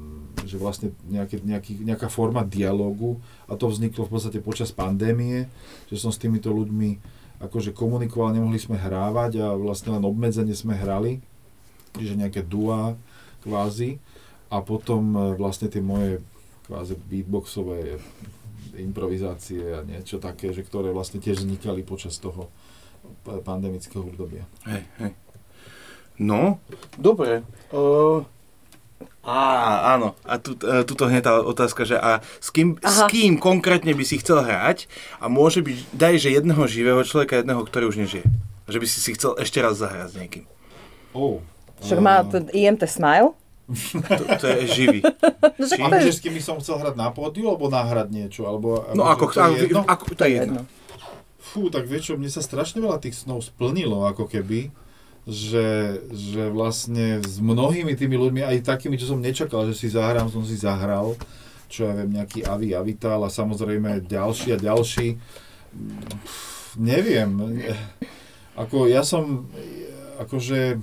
že 0.52 0.60
vlastne 0.60 0.92
nejaké, 1.08 1.40
nejaký, 1.40 1.80
nejaká 1.88 2.12
forma 2.12 2.44
dialogu 2.44 3.24
a 3.48 3.56
to 3.56 3.72
vzniklo 3.72 4.04
v 4.04 4.12
podstate 4.12 4.44
počas 4.44 4.76
pandémie, 4.76 5.48
že 5.88 5.96
som 5.96 6.12
s 6.12 6.20
týmito 6.20 6.52
ľuďmi 6.52 7.00
akože 7.42 7.72
komunikoval, 7.72 8.36
nemohli 8.36 8.60
sme 8.60 8.76
hrávať 8.76 9.40
a 9.40 9.56
vlastne 9.56 9.96
len 9.96 10.04
obmedzenie 10.04 10.54
sme 10.54 10.76
hrali, 10.78 11.24
čiže 11.96 12.20
nejaké 12.20 12.44
duá 12.44 12.94
kvázi 13.42 13.98
a 14.52 14.62
potom 14.62 15.16
e, 15.16 15.20
vlastne 15.40 15.72
tie 15.72 15.82
moje 15.82 16.22
kvázi 16.70 16.94
beatboxové 17.00 17.98
improvizácie 18.78 19.64
a 19.74 19.82
niečo 19.82 20.22
také, 20.22 20.54
že 20.54 20.62
ktoré 20.62 20.94
vlastne 20.94 21.18
tiež 21.18 21.44
vznikali 21.44 21.82
počas 21.82 22.16
toho 22.22 22.48
pa- 23.26 23.42
pandemického 23.42 24.06
obdobia. 24.06 24.46
Hej, 24.70 24.84
hej. 25.02 25.12
No, 26.22 26.62
dobre. 27.02 27.42
Uh, 27.74 28.22
á, 29.24 29.40
áno. 29.94 30.18
A 30.24 30.38
tu, 30.38 30.58
uh, 30.58 30.82
tuto 30.82 31.06
hneď 31.06 31.24
tá 31.24 31.34
otázka, 31.38 31.84
že 31.84 31.94
a 31.94 32.20
s 32.38 32.50
kým, 32.50 32.78
s 32.78 33.00
kým 33.06 33.38
konkrétne 33.38 33.94
by 33.94 34.02
si 34.02 34.18
chcel 34.18 34.42
hrať 34.42 34.90
a 35.18 35.30
môže 35.30 35.62
byť, 35.62 35.78
daj, 35.94 36.14
že 36.18 36.30
jedného 36.32 36.64
živého 36.66 37.02
človeka, 37.02 37.38
jedného, 37.38 37.62
ktorý 37.62 37.88
už 37.88 38.02
nežije. 38.02 38.26
Že 38.66 38.78
by 38.78 38.88
si 38.88 38.98
si 38.98 39.12
chcel 39.14 39.38
ešte 39.38 39.60
raz 39.60 39.78
zahrať 39.78 40.08
s 40.10 40.16
niekým. 40.18 40.46
Oh, 41.12 41.44
Však 41.82 42.00
má 42.00 42.24
ten 42.24 42.50
IMT 42.50 42.88
Smile. 42.88 43.34
To, 44.04 44.24
to 44.36 44.46
je 44.48 44.62
živý. 44.68 45.00
No, 45.62 45.66
Či- 45.66 45.78
to 45.78 45.86
je 45.86 45.86
Akože 45.86 46.12
s 46.12 46.22
kým 46.22 46.34
by 46.34 46.42
som 46.42 46.56
chcel 46.58 46.82
hrať 46.82 46.96
na 46.98 47.14
pódiu, 47.14 47.46
alebo 47.48 47.70
nahrať 47.70 48.10
niečo? 48.10 48.50
Alebo, 48.50 48.82
No 48.94 49.06
ako, 49.06 49.30
to 49.30 49.42
je 49.54 49.70
jedno? 49.70 49.82
ako, 49.86 50.06
to 50.12 50.24
je 50.26 50.34
jedno. 50.34 50.62
Fú, 51.38 51.70
tak 51.70 51.86
vieš 51.86 52.04
čo, 52.10 52.14
mne 52.16 52.30
sa 52.30 52.42
strašne 52.42 52.80
veľa 52.80 52.98
tých 52.98 53.14
snov 53.16 53.44
splnilo, 53.44 54.02
ako 54.04 54.26
keby, 54.26 54.74
že, 55.30 56.02
že 56.10 56.50
vlastne 56.50 57.22
s 57.22 57.38
mnohými 57.38 57.94
tými 57.94 58.18
ľuďmi, 58.18 58.42
aj 58.42 58.66
takými, 58.66 58.98
čo 58.98 59.14
som 59.14 59.22
nečakal, 59.22 59.70
že 59.70 59.78
si 59.78 59.88
zahrám, 59.94 60.34
som 60.34 60.42
si 60.42 60.58
zahral, 60.58 61.14
čo 61.70 61.86
ja 61.86 61.94
viem, 61.94 62.18
nejaký 62.18 62.44
Avi 62.44 62.74
Avital 62.74 63.22
a 63.22 63.30
samozrejme 63.30 64.04
ďalší 64.10 64.58
a 64.58 64.58
ďalší. 64.58 65.22
Pff, 65.72 66.76
neviem, 66.82 67.32
ako 68.58 68.90
ja 68.90 69.06
som, 69.06 69.48
akože 70.20 70.82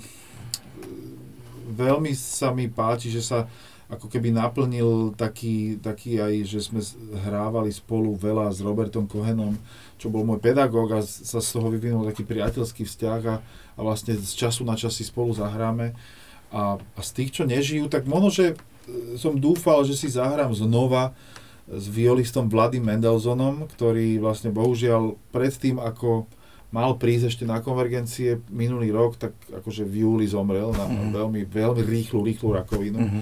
veľmi 1.75 2.13
sa 2.17 2.55
mi 2.55 2.71
páči, 2.71 3.13
že 3.13 3.23
sa 3.23 3.51
ako 3.89 4.07
keby 4.07 4.29
naplnil 4.31 5.17
taký, 5.17 5.81
taký 5.81 6.21
aj, 6.21 6.35
že 6.45 6.61
sme 6.61 6.81
hrávali 7.25 7.73
spolu 7.73 8.13
veľa 8.13 8.53
s 8.53 8.61
Robertom 8.61 9.09
Kohenom, 9.09 9.57
čo 9.97 10.13
bol 10.13 10.29
môj 10.29 10.45
pedagóg 10.45 10.93
a 10.93 11.01
sa 11.01 11.41
z 11.41 11.49
toho 11.49 11.73
vyvinul 11.73 12.05
taký 12.05 12.21
priateľský 12.23 12.85
vzťah 12.85 13.21
a, 13.25 13.37
a 13.41 13.81
vlastne 13.81 14.13
z 14.13 14.33
času 14.37 14.69
na 14.69 14.77
čas 14.77 14.93
si 14.93 15.09
spolu 15.09 15.33
zahráme. 15.33 15.97
A, 16.53 16.77
a 16.77 17.01
z 17.01 17.11
tých, 17.17 17.31
čo 17.33 17.49
nežijú, 17.49 17.89
tak 17.89 18.05
možno, 18.05 18.29
že 18.29 18.45
e, 18.53 18.55
som 19.17 19.33
dúfal, 19.33 19.85
že 19.85 19.97
si 19.97 20.09
zahrám 20.09 20.53
znova 20.53 21.17
s 21.69 21.85
violistom 21.89 22.49
Vladym 22.49 22.85
Mendelsonom, 22.85 23.69
ktorý 23.73 24.21
vlastne 24.21 24.49
bohužiaľ 24.49 25.17
predtým, 25.33 25.77
ako 25.77 26.25
mal 26.69 26.97
prísť 26.97 27.33
ešte 27.33 27.45
na 27.49 27.65
konvergencie 27.65 28.45
minulý 28.53 28.93
rok, 28.93 29.17
tak 29.17 29.33
akože 29.49 29.89
v 29.89 30.05
júli 30.05 30.29
zomrel 30.29 30.77
na 30.77 30.85
Mhm. 30.85 31.17
veľmi, 31.17 31.41
veľmi 31.49 31.81
rýchlu, 31.81 32.21
rýchlu 32.21 32.53
rakovinu. 32.53 33.01
Mhm. 33.01 33.21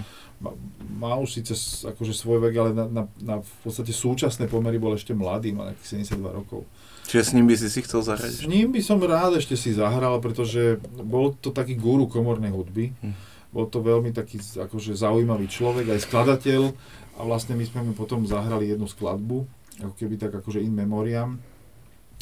Má, 0.96 1.16
už 1.16 1.40
síce 1.40 1.52
akože 1.84 2.12
svoj 2.12 2.44
vek, 2.48 2.54
ale 2.56 2.70
na, 2.76 2.84
na, 2.88 3.02
na 3.20 3.34
v 3.40 3.56
podstate 3.64 3.92
súčasné 3.92 4.48
pomery 4.48 4.76
bol 4.76 4.92
ešte 4.92 5.16
mladý, 5.16 5.52
má 5.56 5.72
nejakých 5.72 6.04
72 6.08 6.38
rokov. 6.40 6.60
Čiže 7.06 7.22
s 7.22 7.32
ním 7.38 7.46
by 7.46 7.54
si 7.54 7.68
si 7.70 7.80
chcel 7.86 8.02
zahrať? 8.02 8.30
S 8.42 8.48
ním 8.50 8.74
by 8.74 8.80
som 8.82 8.98
rád 8.98 9.38
ešte 9.38 9.54
si 9.54 9.70
zahral, 9.72 10.18
pretože 10.18 10.82
bol 10.98 11.32
to 11.38 11.54
taký 11.54 11.78
guru 11.78 12.10
komornej 12.10 12.50
hudby. 12.50 12.90
Hm. 12.98 13.14
Bol 13.54 13.70
to 13.70 13.80
veľmi 13.80 14.10
taký 14.10 14.42
akože 14.42 14.92
zaujímavý 14.98 15.46
človek, 15.48 15.88
aj 15.96 16.04
skladateľ 16.04 16.74
a 17.16 17.20
vlastne 17.24 17.56
my 17.56 17.64
sme 17.64 17.80
mu 17.88 17.92
potom 17.96 18.26
zahrali 18.26 18.68
jednu 18.68 18.90
skladbu, 18.90 19.46
ako 19.80 19.94
keby 19.96 20.20
tak 20.20 20.34
akože 20.34 20.60
in 20.60 20.74
memoriam. 20.74 21.40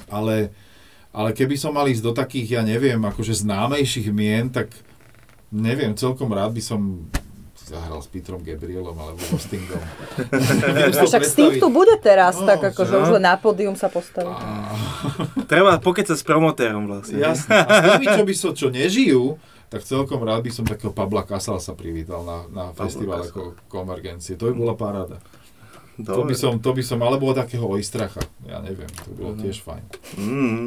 Ale, 0.07 0.53
ale 1.11 1.33
keby 1.33 1.57
som 1.59 1.75
mal 1.75 1.89
ísť 1.89 2.05
do 2.05 2.13
takých, 2.13 2.61
ja 2.61 2.63
neviem, 2.63 3.01
akože 3.03 3.35
známejších 3.41 4.13
mien, 4.15 4.53
tak 4.53 4.71
neviem, 5.51 5.97
celkom 5.97 6.29
rád 6.31 6.55
by 6.55 6.63
som 6.63 7.09
zahral 7.65 7.99
s 7.99 8.07
Petrom 8.07 8.39
Gabrielom 8.39 8.93
alebo 8.93 9.17
so 9.19 9.41
Stingom. 9.41 9.81
A 9.81 10.93
to 10.95 11.09
však 11.09 11.25
predstaviť. 11.25 11.61
tu 11.61 11.69
bude 11.69 11.97
teraz, 11.99 12.37
No, 12.37 12.45
tak 12.45 12.61
akože 12.63 12.95
už 12.95 13.09
len 13.17 13.25
na 13.25 13.35
pódium 13.35 13.73
sa 13.73 13.89
postaví. 13.89 14.29
Treba 15.45 15.81
pokecať 15.81 16.13
s 16.13 16.23
promotérom 16.23 16.85
vlastne. 16.85 17.19
Jasné. 17.19 17.57
A 17.57 17.65
s 17.65 17.81
tými, 17.97 18.07
čo, 18.07 18.23
by 18.23 18.35
so, 18.35 18.49
čo 18.53 18.67
nežijú, 18.69 19.41
tak 19.67 19.81
celkom 19.81 20.21
rád 20.21 20.45
by 20.45 20.53
som 20.53 20.63
takého 20.63 20.93
Pabla 20.93 21.25
Kasal 21.25 21.57
sa 21.59 21.73
privítal 21.73 22.21
na, 22.23 22.45
na 22.47 22.65
Pablo 22.71 22.85
festivale 22.85 23.27
ko- 23.29 23.57
konvergencie. 23.67 24.37
To 24.37 24.47
by 24.47 24.55
bola 24.55 24.75
paráda. 24.77 25.19
To 25.97 26.21
Dobre. 26.21 26.31
by 26.31 26.35
som, 26.35 26.53
to 26.59 26.71
by 26.71 26.83
som, 26.83 26.99
alebo 27.01 27.31
takého 27.33 27.65
Oistracha. 27.65 28.21
Ja 28.45 28.59
neviem, 28.61 28.91
to 28.93 29.09
by 29.09 29.19
bolo 29.19 29.35
tiež 29.41 29.63
fajn. 29.63 29.85
Mm. 30.15 30.67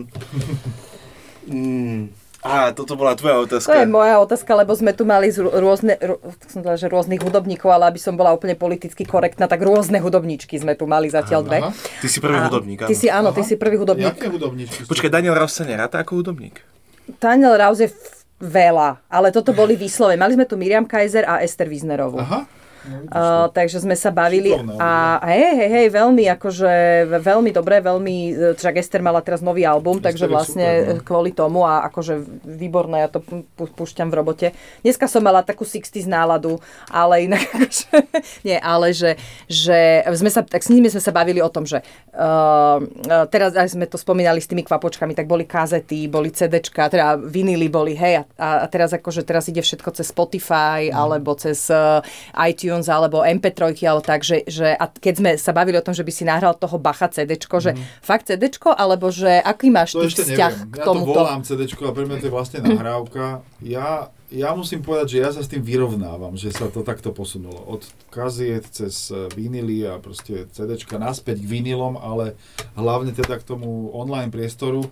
mm. 1.48 2.27
Á, 2.48 2.72
toto 2.72 2.94
bola 2.94 3.12
tvoja 3.12 3.36
To 3.38 3.44
otázka. 3.46 3.76
je 3.76 3.86
moja 3.86 4.16
otázka, 4.18 4.52
lebo 4.54 4.72
sme 4.72 4.92
tu 4.92 5.04
mali 5.04 5.28
z 5.28 5.40
rô- 5.40 5.52
rôzne, 5.52 5.94
rô- 5.98 6.18
som 6.46 6.60
povedala, 6.60 6.78
že 6.78 6.88
rôznych 6.88 7.20
hudobníkov, 7.20 7.68
ale 7.70 7.88
aby 7.88 7.98
som 7.98 8.14
bola 8.14 8.32
úplne 8.32 8.54
politicky 8.54 9.04
korektná, 9.04 9.46
tak 9.46 9.60
rôzne 9.60 9.98
hudobníčky 9.98 10.56
sme 10.56 10.74
tu 10.74 10.86
mali 10.86 11.08
zatiaľ 11.08 11.42
dve. 11.42 11.60
Aha. 11.60 11.72
Ty 11.74 12.08
si 12.08 12.18
prvý 12.18 12.36
A 12.36 12.48
hudobník, 12.48 12.80
Ty 12.80 12.88
áno. 12.88 12.96
si, 12.96 13.08
áno, 13.08 13.30
ty 13.30 13.42
Aha. 13.42 13.48
si 13.48 13.56
prvý 13.56 13.76
hudobník. 13.76 14.08
Jaké 14.10 14.28
hudobníčky? 14.28 14.82
Počkaj, 14.84 15.10
Daniel 15.10 15.36
Ross 15.36 15.54
sa 15.54 15.64
neráta 15.64 16.00
ako 16.00 16.24
hudobník? 16.24 16.64
Daniel 17.14 17.54
Raus 17.54 17.78
je 17.78 17.92
veľa, 18.38 19.02
ale 19.08 19.28
toto 19.30 19.52
boli 19.52 19.74
výslove. 19.74 20.14
Mali 20.14 20.34
sme 20.34 20.44
tu 20.44 20.56
Miriam 20.56 20.84
Kaiser 20.84 21.24
a 21.24 21.40
Ester 21.40 21.66
Wisnerovú. 21.66 22.18
Aha, 22.18 22.46
No, 22.88 22.96
Uh, 23.08 23.48
takže 23.52 23.84
sme 23.84 23.96
sa 23.96 24.12
bavili 24.12 24.52
Šikovná 24.56 24.80
a 24.80 24.90
hej, 25.32 25.60
hej, 25.60 25.70
hej, 25.70 25.88
veľmi 25.92 26.24
akože, 26.38 26.72
veľmi 27.20 27.52
dobre, 27.52 27.80
veľmi, 27.82 28.16
však 28.56 28.78
Ester 28.78 29.02
mala 29.02 29.24
teraz 29.24 29.42
nový 29.42 29.64
album, 29.64 29.98
Ester 30.00 30.12
takže 30.12 30.26
vlastne 30.28 30.68
super, 30.68 30.94
no. 30.94 31.04
kvôli 31.04 31.32
tomu 31.34 31.66
a 31.66 31.88
akože 31.90 32.20
výborné, 32.46 33.04
ja 33.04 33.10
to 33.10 33.24
púšťam 33.58 34.12
v 34.12 34.16
robote. 34.16 34.48
Dneska 34.84 35.10
som 35.10 35.24
mala 35.24 35.42
takú 35.42 35.66
60s 35.66 36.06
náladu, 36.06 36.62
ale 36.92 37.26
inak 37.26 37.42
akože, 37.58 37.90
nie, 38.44 38.58
ale 38.60 38.94
že, 38.94 39.18
že 39.50 40.04
sme 40.14 40.30
sa, 40.30 40.44
tak 40.44 40.62
s 40.62 40.70
nimi 40.70 40.92
sme 40.92 41.02
sa 41.02 41.16
bavili 41.16 41.42
o 41.42 41.50
tom, 41.50 41.66
že 41.66 41.82
uh, 42.14 42.78
teraz 43.32 43.58
aj 43.58 43.74
sme 43.74 43.90
to 43.90 43.98
spomínali 43.98 44.38
s 44.38 44.48
tými 44.52 44.62
kvapočkami, 44.62 45.18
tak 45.18 45.26
boli 45.26 45.48
kazety, 45.48 46.06
boli 46.06 46.30
CDčka, 46.30 46.92
teda 46.92 47.18
vinily 47.18 47.72
boli, 47.72 47.98
hej, 47.98 48.22
a, 48.38 48.64
a 48.64 48.66
teraz 48.70 48.94
akože 48.94 49.26
teraz 49.26 49.50
ide 49.50 49.64
všetko 49.64 49.90
cez 49.98 50.12
Spotify, 50.12 50.90
Mhm. 50.92 50.94
alebo 50.94 51.34
cez 51.34 51.72
uh, 51.74 52.04
iTunes, 52.38 52.77
alebo 52.86 53.26
MP3, 53.26 53.82
alebo 53.90 54.06
tak, 54.06 54.22
že, 54.22 54.46
že 54.46 54.78
a 54.78 54.86
keď 54.86 55.14
sme 55.18 55.32
sa 55.42 55.52
bavili 55.52 55.76
o 55.76 55.84
tom, 55.84 55.98
že 55.98 56.06
by 56.06 56.12
si 56.14 56.24
nahral 56.24 56.54
toho 56.54 56.78
Bacha 56.78 57.10
CDčko, 57.10 57.58
že 57.58 57.74
fakt 58.00 58.30
CDčko, 58.30 58.78
alebo 58.78 59.10
že 59.10 59.42
aký 59.42 59.74
máš 59.74 59.98
Mhm. 59.98 60.14
To 60.14 60.14
ty 60.14 60.24
vzťah 60.30 60.54
neviem. 60.54 60.72
k 60.72 60.76
Ja 60.78 60.86
to 60.86 60.90
tomuto? 60.94 61.18
volám 61.18 61.42
CDčko 61.42 61.84
a 61.90 61.92
pre 61.94 62.04
mňa 62.06 62.18
to 62.22 62.26
je 62.30 62.34
vlastne 62.34 62.60
nahrávka. 62.62 63.42
Ja, 63.64 64.14
ja 64.30 64.52
musím 64.54 64.84
povedať, 64.86 65.18
že 65.18 65.24
ja 65.24 65.30
sa 65.34 65.42
s 65.42 65.50
tým 65.50 65.64
vyrovnávam, 65.64 66.38
že 66.38 66.54
sa 66.54 66.70
to 66.70 66.86
takto 66.86 67.10
posunulo. 67.16 67.58
Od 67.66 67.82
kaziet 68.14 68.70
cez 68.70 69.10
eh, 69.10 69.26
vinily 69.34 69.88
a 69.88 69.98
proste 69.98 70.46
CDčka 70.52 71.02
naspäť 71.02 71.42
k 71.42 71.50
vinilom, 71.50 71.98
ale 71.98 72.38
hlavne 72.78 73.16
teda 73.16 73.42
k 73.42 73.48
tomu 73.48 73.90
online 73.96 74.30
priestoru. 74.30 74.86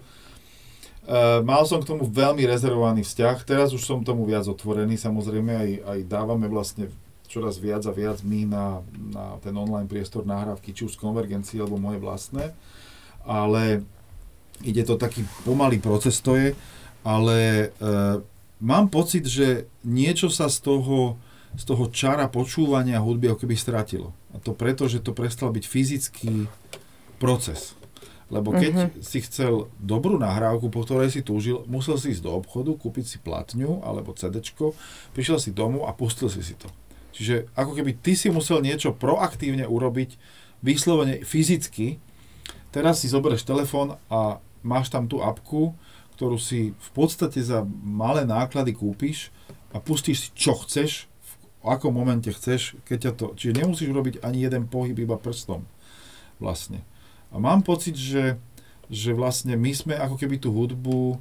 Uh, 1.06 1.46
mal 1.46 1.62
som 1.70 1.86
k 1.86 1.94
tomu 1.94 2.10
veľmi 2.10 2.50
rezervovaný 2.50 3.06
vzťah, 3.06 3.46
teraz 3.46 3.70
už 3.78 3.86
som 3.86 4.02
tomu 4.02 4.26
viac 4.26 4.42
otvorený, 4.50 4.98
samozrejme 4.98 5.54
aj, 5.54 5.70
aj 5.86 6.00
dávame 6.10 6.50
vlastne 6.50 6.90
čoraz 7.36 7.60
viac 7.60 7.84
a 7.84 7.92
viac 7.92 8.24
my 8.24 8.48
na, 8.48 8.80
na 9.12 9.36
ten 9.44 9.52
online 9.52 9.92
priestor 9.92 10.24
nahrávky, 10.24 10.72
či 10.72 10.88
už 10.88 10.96
z 10.96 11.02
konvergencie, 11.04 11.60
alebo 11.60 11.76
moje 11.76 12.00
vlastné, 12.00 12.56
ale 13.28 13.84
ide 14.64 14.88
to 14.88 14.96
taký 14.96 15.28
pomalý 15.44 15.84
proces 15.84 16.24
to 16.24 16.40
je, 16.40 16.56
ale 17.04 17.70
uh, 17.84 18.24
mám 18.64 18.88
pocit, 18.88 19.28
že 19.28 19.68
niečo 19.84 20.32
sa 20.32 20.48
z 20.48 20.64
toho, 20.64 21.20
z 21.60 21.64
toho 21.68 21.92
čara 21.92 22.32
počúvania 22.32 23.04
hudby 23.04 23.36
ako 23.36 23.44
keby 23.44 23.60
stratilo. 23.60 24.16
A 24.32 24.40
to 24.40 24.56
preto, 24.56 24.88
že 24.88 25.04
to 25.04 25.12
prestal 25.12 25.52
byť 25.52 25.66
fyzický 25.68 26.48
proces. 27.20 27.76
Lebo 28.34 28.58
keď 28.58 28.74
uh-huh. 28.74 29.06
si 29.06 29.22
chcel 29.22 29.70
dobrú 29.78 30.18
nahrávku, 30.18 30.74
po 30.74 30.82
ktorej 30.82 31.14
si 31.14 31.22
túžil, 31.22 31.62
musel 31.70 32.02
si 32.02 32.10
ísť 32.10 32.26
do 32.26 32.34
obchodu, 32.34 32.74
kúpiť 32.74 33.06
si 33.06 33.18
platňu 33.22 33.86
alebo 33.86 34.18
CDčko, 34.18 34.74
prišiel 35.14 35.38
si 35.38 35.54
domov 35.54 35.86
a 35.86 35.94
pustil 35.94 36.26
si 36.34 36.42
si 36.42 36.58
to. 36.58 36.66
Čiže 37.16 37.48
ako 37.56 37.80
keby 37.80 37.96
ty 38.04 38.12
si 38.20 38.28
musel 38.28 38.60
niečo 38.60 38.92
proaktívne 38.92 39.64
urobiť, 39.64 40.20
vyslovene 40.60 41.24
fyzicky. 41.24 42.04
Teraz 42.76 43.00
si 43.00 43.08
zoberieš 43.08 43.48
telefón 43.48 43.96
a 44.12 44.44
máš 44.60 44.92
tam 44.92 45.08
tú 45.08 45.24
apku, 45.24 45.72
ktorú 46.20 46.36
si 46.36 46.76
v 46.76 46.90
podstate 46.92 47.40
za 47.40 47.64
malé 47.84 48.28
náklady 48.28 48.76
kúpiš 48.76 49.32
a 49.72 49.80
pustíš 49.80 50.28
si 50.28 50.30
čo 50.36 50.60
chceš, 50.60 51.08
v 51.64 51.72
akom 51.72 51.96
momente 51.96 52.28
chceš, 52.30 52.76
keď 52.84 52.98
ťa 53.00 53.12
to... 53.16 53.26
Čiže 53.40 53.58
nemusíš 53.64 53.90
robiť 53.96 54.16
ani 54.22 54.44
jeden 54.44 54.68
pohyb 54.68 54.96
iba 55.00 55.16
prstom 55.16 55.64
vlastne. 56.38 56.84
A 57.32 57.40
mám 57.40 57.64
pocit, 57.64 57.96
že, 57.96 58.40
že 58.92 59.16
vlastne 59.16 59.56
my 59.56 59.72
sme 59.72 59.96
ako 59.96 60.20
keby 60.20 60.40
tú 60.40 60.52
hudbu 60.52 61.20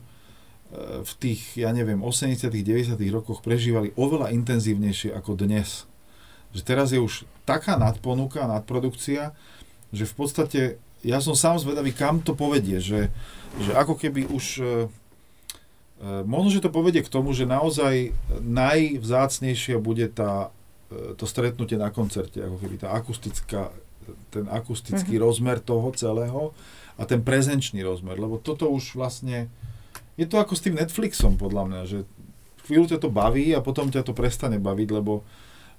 v 1.05 1.13
tých, 1.23 1.55
ja 1.55 1.71
neviem, 1.71 2.03
80 2.03 2.51
90 2.51 2.99
rokoch 3.15 3.41
prežívali 3.41 3.95
oveľa 3.95 4.35
intenzívnejšie 4.35 5.15
ako 5.15 5.39
dnes. 5.39 5.87
Že 6.51 6.63
teraz 6.67 6.91
je 6.91 6.99
už 6.99 7.27
taká 7.47 7.79
nadponuka, 7.79 8.47
nadprodukcia, 8.51 9.35
že 9.95 10.05
v 10.07 10.15
podstate 10.15 10.61
ja 11.05 11.21
som 11.21 11.37
sám 11.37 11.61
zvedavý, 11.61 11.93
kam 11.93 12.25
to 12.25 12.33
povedie, 12.33 12.81
že, 12.81 13.13
že 13.61 13.71
ako 13.77 13.95
keby 13.95 14.25
už 14.33 14.45
e, 14.59 14.65
e, 14.65 14.69
možno, 16.25 16.49
že 16.49 16.65
to 16.65 16.73
povedie 16.73 17.05
k 17.05 17.13
tomu, 17.13 17.37
že 17.37 17.45
naozaj 17.45 18.17
najvzácnejšia 18.41 19.77
bude 19.79 20.09
tá, 20.09 20.49
e, 20.89 21.13
to 21.15 21.29
stretnutie 21.29 21.77
na 21.77 21.93
koncerte, 21.93 22.41
ako 22.41 22.57
keby 22.57 22.81
tá 22.81 22.97
akustická, 22.97 23.69
ten 24.33 24.49
akustický 24.49 25.21
mm-hmm. 25.21 25.29
rozmer 25.29 25.61
toho 25.61 25.93
celého 25.93 26.57
a 26.97 27.05
ten 27.05 27.21
prezenčný 27.21 27.85
rozmer, 27.85 28.17
lebo 28.17 28.41
toto 28.41 28.73
už 28.73 28.97
vlastne 28.97 29.53
je 30.15 30.27
to 30.27 30.37
ako 30.39 30.55
s 30.55 30.65
tým 30.65 30.79
Netflixom 30.79 31.35
podľa 31.35 31.63
mňa, 31.67 31.81
že 31.87 31.99
chvíľu 32.65 32.97
ťa 32.97 32.99
to 33.03 33.11
baví 33.13 33.53
a 33.53 33.61
potom 33.61 33.91
ťa 33.91 34.07
to 34.07 34.17
prestane 34.17 34.57
baviť, 34.57 34.89
lebo, 34.95 35.27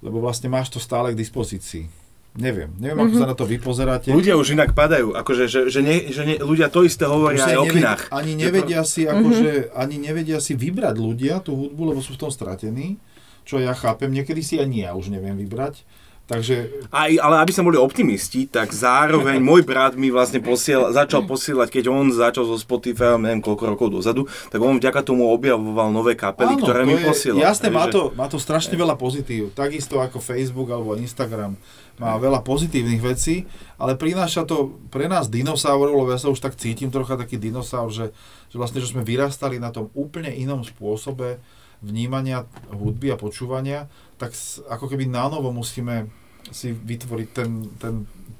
lebo 0.03 0.17
vlastne 0.21 0.51
máš 0.51 0.69
to 0.69 0.79
stále 0.79 1.11
k 1.11 1.19
dispozícii. 1.19 1.87
Neviem, 2.35 2.75
neviem, 2.83 2.99
ako 2.99 3.15
sa 3.15 3.31
na 3.31 3.35
to 3.35 3.47
vy 3.47 3.63
pozeráte. 3.63 4.11
Ľudia 4.11 4.35
už 4.35 4.59
inak 4.59 4.75
padajú, 4.75 5.15
akože, 5.15 5.47
že, 5.47 5.71
že, 5.71 5.79
ne, 5.79 6.11
že 6.11 6.27
ne, 6.27 6.35
ľudia 6.35 6.67
to 6.67 6.83
isté 6.83 7.07
hovoria 7.07 7.47
aj 7.47 7.63
o 7.63 7.65
knách. 7.71 8.01
ani 8.11 8.35
nevedia 8.35 8.83
si, 8.83 9.07
akože, 9.07 9.71
ani 9.71 9.95
nevedia 10.03 10.43
si 10.43 10.51
vybrať 10.51 10.99
ľudia 10.99 11.39
tú 11.39 11.55
hudbu, 11.55 11.95
lebo 11.95 12.03
sú 12.03 12.19
v 12.19 12.27
tom 12.27 12.31
stratení, 12.35 12.99
čo 13.47 13.63
ja 13.63 13.71
chápem. 13.71 14.11
Niekedy 14.11 14.43
si 14.43 14.59
ani 14.59 14.83
ja 14.83 14.91
už 14.99 15.15
neviem 15.15 15.39
vybrať. 15.39 15.87
Takže 16.25 16.89
Aj, 16.89 17.05
ale 17.21 17.35
aby 17.37 17.53
sme 17.53 17.69
boli 17.69 17.77
optimisti, 17.77 18.49
tak 18.49 18.73
zároveň 18.73 19.37
môj 19.37 19.61
brat 19.61 19.93
mi 19.93 20.09
vlastne 20.09 20.41
posiel, 20.41 20.89
začal 20.89 21.21
posielať, 21.21 21.69
keď 21.69 21.85
on 21.85 22.09
začal 22.09 22.49
so 22.49 22.57
Spotify, 22.57 23.13
neviem 23.21 23.45
koľko 23.45 23.77
rokov 23.77 23.87
dozadu, 23.93 24.25
tak 24.49 24.57
on 24.57 24.81
vďaka 24.81 25.05
tomu 25.05 25.29
objavoval 25.29 25.93
nové 25.93 26.17
kapely, 26.17 26.57
ktoré 26.57 26.81
to 26.81 26.89
mi 26.89 26.97
je- 26.97 27.05
posielal. 27.05 27.41
Jasné, 27.45 27.69
má 27.69 27.85
to, 27.93 28.09
má 28.17 28.25
to 28.25 28.41
strašne 28.41 28.73
veľa 28.73 28.97
pozitív. 28.97 29.53
Takisto 29.53 30.01
ako 30.01 30.17
Facebook 30.17 30.73
alebo 30.73 30.97
Instagram 30.97 31.61
má 32.01 32.17
veľa 32.17 32.41
pozitívnych 32.41 33.05
vecí, 33.05 33.45
ale 33.77 33.93
prináša 33.93 34.49
to 34.49 34.73
pre 34.89 35.05
nás 35.05 35.29
dinosaurov, 35.29 35.93
lebo 35.93 36.09
ja 36.09 36.17
sa 36.17 36.33
už 36.33 36.41
tak 36.41 36.57
cítim 36.57 36.89
trocha 36.89 37.15
taký 37.15 37.37
dinosaur, 37.37 37.93
že, 37.93 38.09
že 38.49 38.55
vlastne, 38.57 38.81
že 38.81 38.89
sme 38.91 39.05
vyrastali 39.05 39.61
na 39.61 39.69
tom 39.69 39.93
úplne 39.93 40.33
inom 40.33 40.65
spôsobe 40.65 41.37
vnímania 41.85 42.49
hudby 42.73 43.13
a 43.13 43.17
počúvania, 43.19 43.85
tak 44.15 44.31
ako 44.71 44.85
keby 44.87 45.07
nánovo 45.07 45.51
musíme 45.51 46.07
si 46.53 46.71
vytvoriť 46.71 47.29
ten, 47.33 47.51
ten 47.81 47.95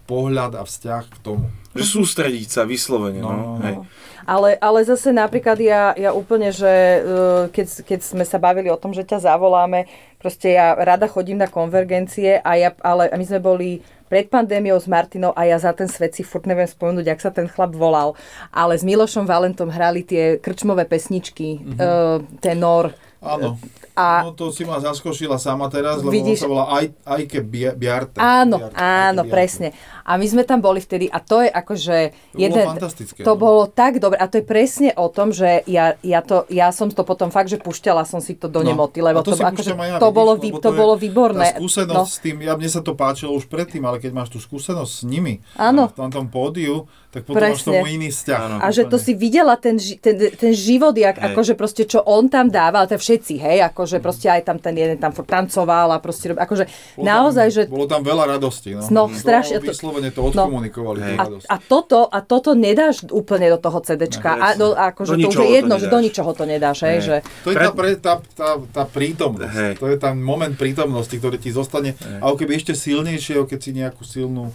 pohľad 0.06 0.54
a 0.62 0.64
vzťah 0.64 1.04
k 1.10 1.18
tomu. 1.26 1.50
Že 1.74 2.02
sústrediť 2.02 2.50
sa 2.50 2.64
vyslovene. 2.64 3.20
No, 3.20 3.30
No, 3.34 3.58
no, 3.58 3.66
hej. 3.66 3.76
Ale, 4.26 4.58
ale 4.58 4.80
zase 4.86 5.14
napríklad 5.14 5.58
ja, 5.62 5.94
ja 5.98 6.10
úplne, 6.14 6.50
že 6.50 7.02
uh, 7.02 7.46
keď, 7.50 7.86
keď 7.86 8.00
sme 8.02 8.26
sa 8.26 8.42
bavili 8.42 8.70
o 8.74 8.78
tom, 8.78 8.94
že 8.94 9.06
ťa 9.06 9.22
zavoláme, 9.22 9.86
proste 10.18 10.58
ja 10.58 10.74
rada 10.74 11.06
chodím 11.06 11.42
na 11.42 11.50
konvergencie, 11.50 12.42
a 12.42 12.52
ja, 12.58 12.70
ale 12.82 13.10
my 13.14 13.26
sme 13.26 13.42
boli 13.42 13.70
pred 14.06 14.30
pandémiou 14.30 14.78
s 14.78 14.86
Martinou 14.86 15.34
a 15.34 15.50
ja 15.50 15.58
za 15.58 15.74
ten 15.74 15.90
svet 15.90 16.14
si 16.14 16.22
furt 16.22 16.46
neviem 16.46 16.70
spomenúť, 16.70 17.06
jak 17.06 17.22
sa 17.22 17.34
ten 17.34 17.50
chlap 17.50 17.74
volal. 17.74 18.14
Ale 18.54 18.78
s 18.78 18.86
Milošom 18.86 19.26
Valentom 19.26 19.70
hrali 19.74 20.06
tie 20.06 20.38
krčmové 20.38 20.86
pesničky, 20.86 21.62
mm-hmm. 21.62 21.78
uh, 21.82 22.22
tenor. 22.42 22.94
Áno. 23.28 23.58
A- 23.94 24.22
no 24.22 24.32
to 24.32 24.50
si 24.50 24.62
ma 24.62 24.78
zaskočila 24.78 25.36
sama 25.36 25.66
teraz, 25.68 26.00
lebo 26.00 26.12
Vidíš- 26.12 26.38
sa 26.38 26.48
volá 26.48 26.68
Aj, 26.70 26.86
Ajke 27.08 27.40
Bia- 27.40 27.72
Biarte. 27.72 28.18
Áno, 28.18 28.60
Biarte, 28.60 28.76
áno, 28.76 29.22
Biarte. 29.22 29.32
presne. 29.32 29.68
A 30.04 30.16
my 30.16 30.26
sme 30.26 30.44
tam 30.44 30.60
boli 30.60 30.78
vtedy 30.78 31.08
a 31.08 31.18
to 31.18 31.40
je 31.40 31.50
akože... 31.50 31.98
To 32.36 32.46
bolo 32.46 32.70
fantastické, 32.70 33.20
To 33.20 33.34
no. 33.34 33.40
bolo 33.40 33.62
tak 33.66 33.98
dobre 33.98 34.16
a 34.16 34.28
to 34.28 34.38
je 34.38 34.46
presne 34.46 34.90
o 34.94 35.08
tom, 35.08 35.32
že 35.32 35.64
ja, 35.66 35.96
ja, 36.02 36.20
to, 36.20 36.44
ja 36.48 36.70
som 36.70 36.88
to 36.88 37.02
potom 37.02 37.30
fakt, 37.30 37.48
že 37.48 37.58
pušťala 37.58 38.04
som 38.04 38.20
si 38.20 38.36
to 38.36 38.46
do 38.46 38.62
nemoty, 38.62 39.00
lebo 39.00 39.20
No, 39.20 39.26
to, 39.26 39.34
to, 39.34 39.42
akože, 39.42 39.72
ja, 39.72 39.98
to, 39.98 40.06
vidíš, 40.06 40.14
bolo, 40.14 40.32
vy, 40.36 40.50
to 40.52 40.60
to 40.60 40.70
je 40.70 40.76
bolo 40.76 40.94
výborné. 40.94 41.48
Tá 41.48 41.58
skúsenosť 41.58 41.96
No. 41.96 42.04
s 42.06 42.18
tým, 42.20 42.38
ja 42.40 42.54
mne 42.54 42.68
sa 42.68 42.82
to 42.82 42.94
páčilo 42.94 43.32
už 43.34 43.48
predtým, 43.48 43.82
ale 43.82 43.98
keď 43.98 44.12
máš 44.14 44.30
tú 44.30 44.38
skúsenosť 44.38 44.92
s 44.92 45.02
nimi 45.02 45.40
Áno. 45.56 45.90
na 45.90 46.10
tom 46.10 46.28
pódiu, 46.28 46.86
tak 47.10 47.24
potom 47.24 47.40
máš 47.40 47.64
Presne. 47.64 47.72
tomu 47.72 47.88
iný 47.88 48.12
vzťah. 48.12 48.42
Áno. 48.44 48.58
A 48.60 48.68
že 48.70 48.84
to 48.84 48.98
si 48.98 49.16
videla 49.16 49.56
ten, 49.56 49.80
ten, 49.80 50.14
ten 50.30 50.52
život, 50.52 50.92
jak, 50.92 51.16
Hej. 51.16 51.32
akože 51.32 51.54
proste, 51.56 51.88
čo 51.88 52.04
on 52.04 52.28
tam 52.28 52.52
dával, 52.52 52.86
to 52.86 53.00
všetci, 53.16 53.40
hej, 53.40 53.58
akože 53.72 54.04
proste 54.04 54.28
aj 54.28 54.44
tam 54.44 54.60
ten 54.60 54.76
jeden 54.76 55.00
tam 55.00 55.16
furt 55.16 55.26
tancoval 55.26 55.96
a 55.96 56.04
proste, 56.04 56.36
akože 56.36 56.68
Bolo 57.00 57.06
naozaj, 57.08 57.48
tam, 57.48 57.56
že... 57.56 57.62
Bolo 57.72 57.88
tam 57.88 58.04
veľa 58.04 58.26
radosti. 58.36 58.76
No, 58.76 58.84
No, 58.92 59.04
To 59.08 59.16
strašne 59.16 59.64
to- 59.64 59.72
Vyslovene 59.72 60.12
to 60.12 60.20
odkomunikovali, 60.22 61.00
Hej. 61.02 61.16
tú 61.16 61.36
A, 61.48 61.56
a, 61.56 61.58
toto, 61.58 62.12
a 62.12 62.20
toto 62.20 62.52
nedáš 62.52 63.08
úplne 63.08 63.48
do 63.48 63.58
toho 63.58 63.80
CDčka. 63.80 64.36
Ne, 64.36 64.42
A 64.44 64.48
do, 64.54 64.68
akože 64.76 65.16
Do 65.16 65.24
to 65.24 65.30
už 65.32 65.36
je 65.40 65.50
jedno, 65.56 65.76
že 65.80 65.88
do 65.88 66.00
ničoho 66.04 66.36
to 66.36 66.44
nedáš, 66.44 66.84
hej, 66.84 67.00
Hej. 67.00 67.02
že... 67.02 67.16
To 67.48 67.50
je 67.50 67.56
tá, 67.56 67.72
pre, 67.72 67.90
tá, 67.96 68.14
tá, 68.36 68.50
tá 68.60 68.84
prítomnosť. 68.84 69.56
Hej. 69.56 69.72
To 69.80 69.86
je 69.88 69.96
ten 69.96 70.16
moment 70.20 70.52
prítomnosti, 70.54 71.16
ktorý 71.16 71.40
ti 71.40 71.56
zostane, 71.56 71.96
ako 72.20 72.36
keby 72.36 72.60
ešte 72.60 72.76
silnejšieho, 72.76 73.48
keď 73.48 73.60
si 73.64 73.72
nejakú 73.72 74.04
silnú 74.04 74.52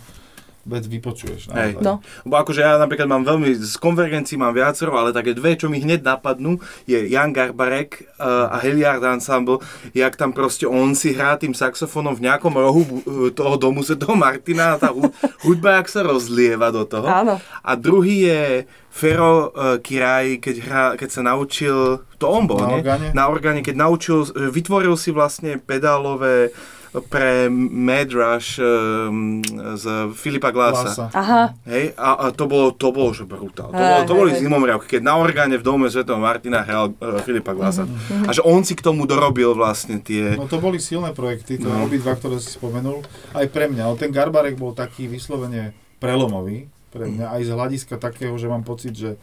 vec 0.70 0.86
vypočuješ. 0.86 1.50
Hej. 1.50 1.82
No. 1.82 1.98
Lebo 2.22 2.34
akože 2.38 2.62
ja 2.62 2.78
napríklad 2.78 3.04
mám 3.04 3.26
veľmi, 3.26 3.50
z 3.52 3.74
konvergencií 3.76 4.38
mám 4.38 4.54
viacero, 4.54 4.94
ale 4.94 5.10
také 5.10 5.34
dve, 5.34 5.58
čo 5.58 5.66
mi 5.66 5.82
hneď 5.82 6.00
napadnú, 6.00 6.56
je 6.86 7.10
Jan 7.10 7.34
Garbarek 7.34 8.06
uh, 8.16 8.48
a 8.48 8.62
Heliard 8.62 9.02
Ensemble, 9.02 9.58
jak 9.90 10.14
tam 10.14 10.30
proste 10.30 10.64
on 10.64 10.94
si 10.94 11.10
hrá 11.10 11.34
tým 11.34 11.50
saxofónom 11.50 12.14
v 12.14 12.30
nejakom 12.30 12.54
rohu 12.54 12.82
uh, 12.86 12.94
toho 13.30 13.58
domu 13.58 13.82
Svetého 13.86 14.14
Martina 14.14 14.78
a 14.78 14.80
tá 14.80 14.94
hu- 14.94 15.10
hudba, 15.42 15.82
jak 15.82 15.90
sa 15.90 16.06
rozlieva 16.06 16.70
do 16.70 16.86
toho. 16.86 17.10
Áno. 17.10 17.42
A 17.60 17.74
druhý 17.74 18.30
je 18.30 18.42
Fero 18.90 19.50
uh, 19.50 19.78
Kiraj, 19.78 20.38
keď, 20.38 20.56
hrá, 20.62 20.84
keď 20.94 21.08
sa 21.10 21.22
naučil, 21.22 22.02
to 22.18 22.26
on 22.26 22.46
bol, 22.46 22.62
Na 22.62 22.68
nie? 22.70 22.78
orgáne? 22.82 23.06
Na 23.10 23.24
orgáne, 23.26 23.60
keď 23.60 23.74
naučil, 23.74 24.26
vytvoril 24.30 24.94
si 24.94 25.10
vlastne 25.10 25.58
pedálové 25.58 26.52
pre 26.90 27.46
Mad 27.54 28.10
Rush 28.10 28.58
um, 28.58 29.38
z 29.78 30.10
Filipa 30.18 30.50
Glasa. 30.50 30.90
Glasa. 30.90 31.06
Aha, 31.14 31.42
Hej, 31.62 31.94
a, 31.94 32.26
a 32.26 32.34
to 32.34 32.50
bolo, 32.50 32.74
to 32.74 32.90
bolo, 32.90 33.14
že 33.14 33.22
brutál. 33.22 33.70
To, 33.70 33.78
bolo, 33.78 34.00
to 34.02 34.14
boli 34.18 34.30
zimomriavky, 34.34 34.98
keď 34.98 35.02
na 35.06 35.14
orgáne 35.14 35.54
v 35.54 35.62
dome 35.62 35.86
Sv. 35.86 36.02
Martina 36.18 36.66
hral 36.66 36.90
uh, 36.98 37.22
Filipa 37.22 37.54
Glasa. 37.54 37.86
Mhm, 37.86 38.26
A 38.26 38.30
že 38.34 38.42
on 38.42 38.66
si 38.66 38.74
k 38.74 38.82
tomu 38.82 39.06
dorobil 39.06 39.54
vlastne 39.54 40.02
tie... 40.02 40.34
No 40.34 40.50
to 40.50 40.58
boli 40.58 40.82
silné 40.82 41.14
projekty, 41.14 41.62
to 41.62 41.70
no. 41.70 41.86
obidva, 41.86 42.18
ktoré 42.18 42.42
si 42.42 42.58
spomenul. 42.58 43.06
Aj 43.38 43.46
pre 43.46 43.70
mňa, 43.70 43.86
ale 43.86 43.94
ten 43.94 44.10
Garbarek 44.10 44.58
bol 44.58 44.74
taký 44.74 45.06
vyslovene 45.06 45.70
prelomový 46.02 46.66
pre 46.90 47.06
mňa, 47.06 47.38
aj 47.38 47.42
z 47.46 47.50
hľadiska 47.54 47.94
takého, 48.02 48.34
že 48.34 48.50
mám 48.50 48.66
pocit, 48.66 48.98
že, 48.98 49.14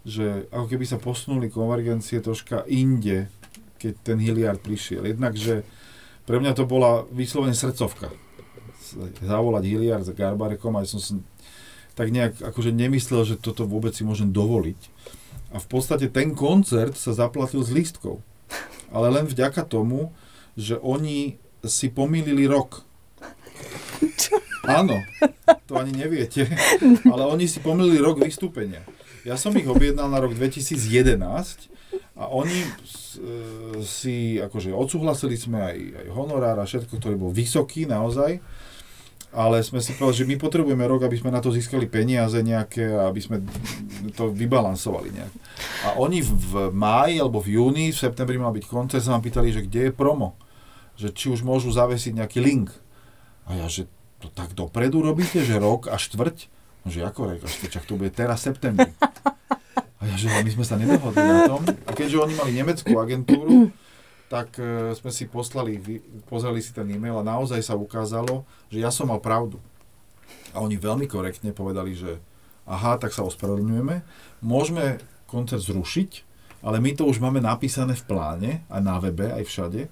že 0.00 0.48
ako 0.48 0.64
keby 0.64 0.84
sa 0.88 0.96
posunuli 0.96 1.52
konvergencie 1.52 2.24
troška 2.24 2.64
inde, 2.72 3.28
keď 3.76 3.92
ten 4.00 4.16
Hilliard 4.16 4.64
prišiel. 4.64 5.04
Jednak, 5.04 5.36
že 5.36 5.68
pre 6.24 6.38
mňa 6.38 6.52
to 6.54 6.64
bola 6.64 7.04
vyslovene 7.10 7.52
srdcovka. 7.52 8.10
Zavolať 9.24 9.64
Hilliard 9.64 10.04
s 10.04 10.12
Garbarekom, 10.12 10.76
aj 10.76 10.86
som 10.86 11.00
si 11.00 11.16
tak 11.92 12.08
nejak 12.08 12.40
akože 12.40 12.72
nemyslel, 12.72 13.24
že 13.24 13.36
toto 13.36 13.64
vôbec 13.64 13.92
si 13.92 14.02
môžem 14.02 14.32
dovoliť. 14.32 14.80
A 15.52 15.60
v 15.60 15.66
podstate 15.68 16.08
ten 16.08 16.32
koncert 16.32 16.96
sa 16.96 17.12
zaplatil 17.12 17.60
z 17.60 17.72
lístkov. 17.72 18.24
Ale 18.88 19.12
len 19.12 19.28
vďaka 19.28 19.64
tomu, 19.64 20.12
že 20.56 20.76
oni 20.80 21.36
si 21.64 21.88
pomýlili 21.88 22.48
rok. 22.48 22.84
Áno, 24.62 25.02
to 25.66 25.74
ani 25.74 25.90
neviete, 25.92 26.46
ale 27.04 27.26
oni 27.26 27.50
si 27.50 27.58
pomýlili 27.58 27.98
rok 27.98 28.22
vystúpenia. 28.22 28.86
Ja 29.26 29.34
som 29.34 29.54
ich 29.54 29.66
objednal 29.66 30.06
na 30.06 30.22
rok 30.22 30.34
2011 30.34 31.18
a 32.14 32.24
oni 32.26 32.62
s- 32.82 33.01
si, 33.82 34.38
akože 34.38 34.72
odsúhlasili 34.72 35.36
sme 35.36 35.58
aj, 35.60 35.78
aj 36.04 36.06
honorár 36.12 36.56
a 36.60 36.68
všetko, 36.68 36.96
ktorý 36.96 37.16
bol 37.18 37.32
vysoký 37.34 37.84
naozaj, 37.84 38.38
ale 39.32 39.64
sme 39.64 39.80
si 39.80 39.96
povedali, 39.96 40.20
že 40.20 40.28
my 40.28 40.36
potrebujeme 40.36 40.84
rok, 40.84 41.08
aby 41.08 41.16
sme 41.16 41.32
na 41.32 41.40
to 41.40 41.48
získali 41.48 41.88
peniaze 41.88 42.36
nejaké 42.44 42.84
a 42.84 43.08
aby 43.08 43.20
sme 43.24 43.40
to 44.12 44.28
vybalansovali 44.28 45.08
nejak. 45.08 45.32
A 45.88 45.96
oni 45.96 46.20
v, 46.20 46.68
máji 46.68 47.16
alebo 47.16 47.40
v 47.40 47.56
júni, 47.56 47.96
v 47.96 47.96
septembri 47.96 48.36
mal 48.36 48.52
byť 48.52 48.64
koncert, 48.68 49.00
sa 49.00 49.16
ma 49.16 49.24
pýtali, 49.24 49.48
že 49.48 49.64
kde 49.64 49.88
je 49.88 49.92
promo. 49.92 50.36
Že 51.00 51.08
či 51.16 51.26
už 51.32 51.40
môžu 51.40 51.72
zavesiť 51.72 52.20
nejaký 52.20 52.44
link. 52.44 52.68
A 53.48 53.56
ja, 53.56 53.66
že 53.72 53.88
to 54.20 54.28
tak 54.28 54.52
dopredu 54.52 55.00
robíte, 55.00 55.40
že 55.40 55.56
rok 55.56 55.88
a 55.88 55.96
štvrť? 55.96 56.52
No, 56.84 56.92
že 56.92 57.00
ako 57.00 57.32
rok 57.32 57.40
a 57.40 57.80
to 57.80 57.96
bude 57.96 58.12
teraz 58.12 58.44
septembri. 58.44 58.92
A 60.02 60.10
ja, 60.10 60.18
že 60.18 60.26
ale 60.34 60.42
my 60.42 60.50
sme 60.50 60.66
sa 60.66 60.74
nedohodli 60.74 61.22
na 61.22 61.46
tom. 61.46 61.62
A 61.86 61.94
keďže 61.94 62.18
oni 62.18 62.34
mali 62.34 62.50
nemeckú 62.58 62.90
agentúru, 62.98 63.70
tak 64.26 64.58
e, 64.58 64.90
sme 64.98 65.14
si 65.14 65.30
poslali, 65.30 65.78
vy, 65.78 66.02
pozreli 66.26 66.58
si 66.58 66.74
ten 66.74 66.90
e-mail 66.90 67.22
a 67.22 67.28
naozaj 67.38 67.62
sa 67.62 67.78
ukázalo, 67.78 68.42
že 68.66 68.82
ja 68.82 68.90
som 68.90 69.14
mal 69.14 69.22
pravdu. 69.22 69.62
A 70.50 70.58
oni 70.58 70.74
veľmi 70.74 71.06
korektne 71.06 71.54
povedali, 71.54 71.94
že 71.94 72.18
aha, 72.66 72.98
tak 72.98 73.14
sa 73.14 73.22
ospravedlňujeme, 73.22 74.02
môžeme 74.42 74.98
koncert 75.30 75.62
zrušiť, 75.62 76.10
ale 76.66 76.82
my 76.82 76.98
to 76.98 77.06
už 77.06 77.22
máme 77.22 77.38
napísané 77.38 77.94
v 77.94 78.06
pláne, 78.06 78.50
aj 78.70 78.82
na 78.82 78.96
webe, 78.98 79.30
aj 79.30 79.46
všade, 79.46 79.86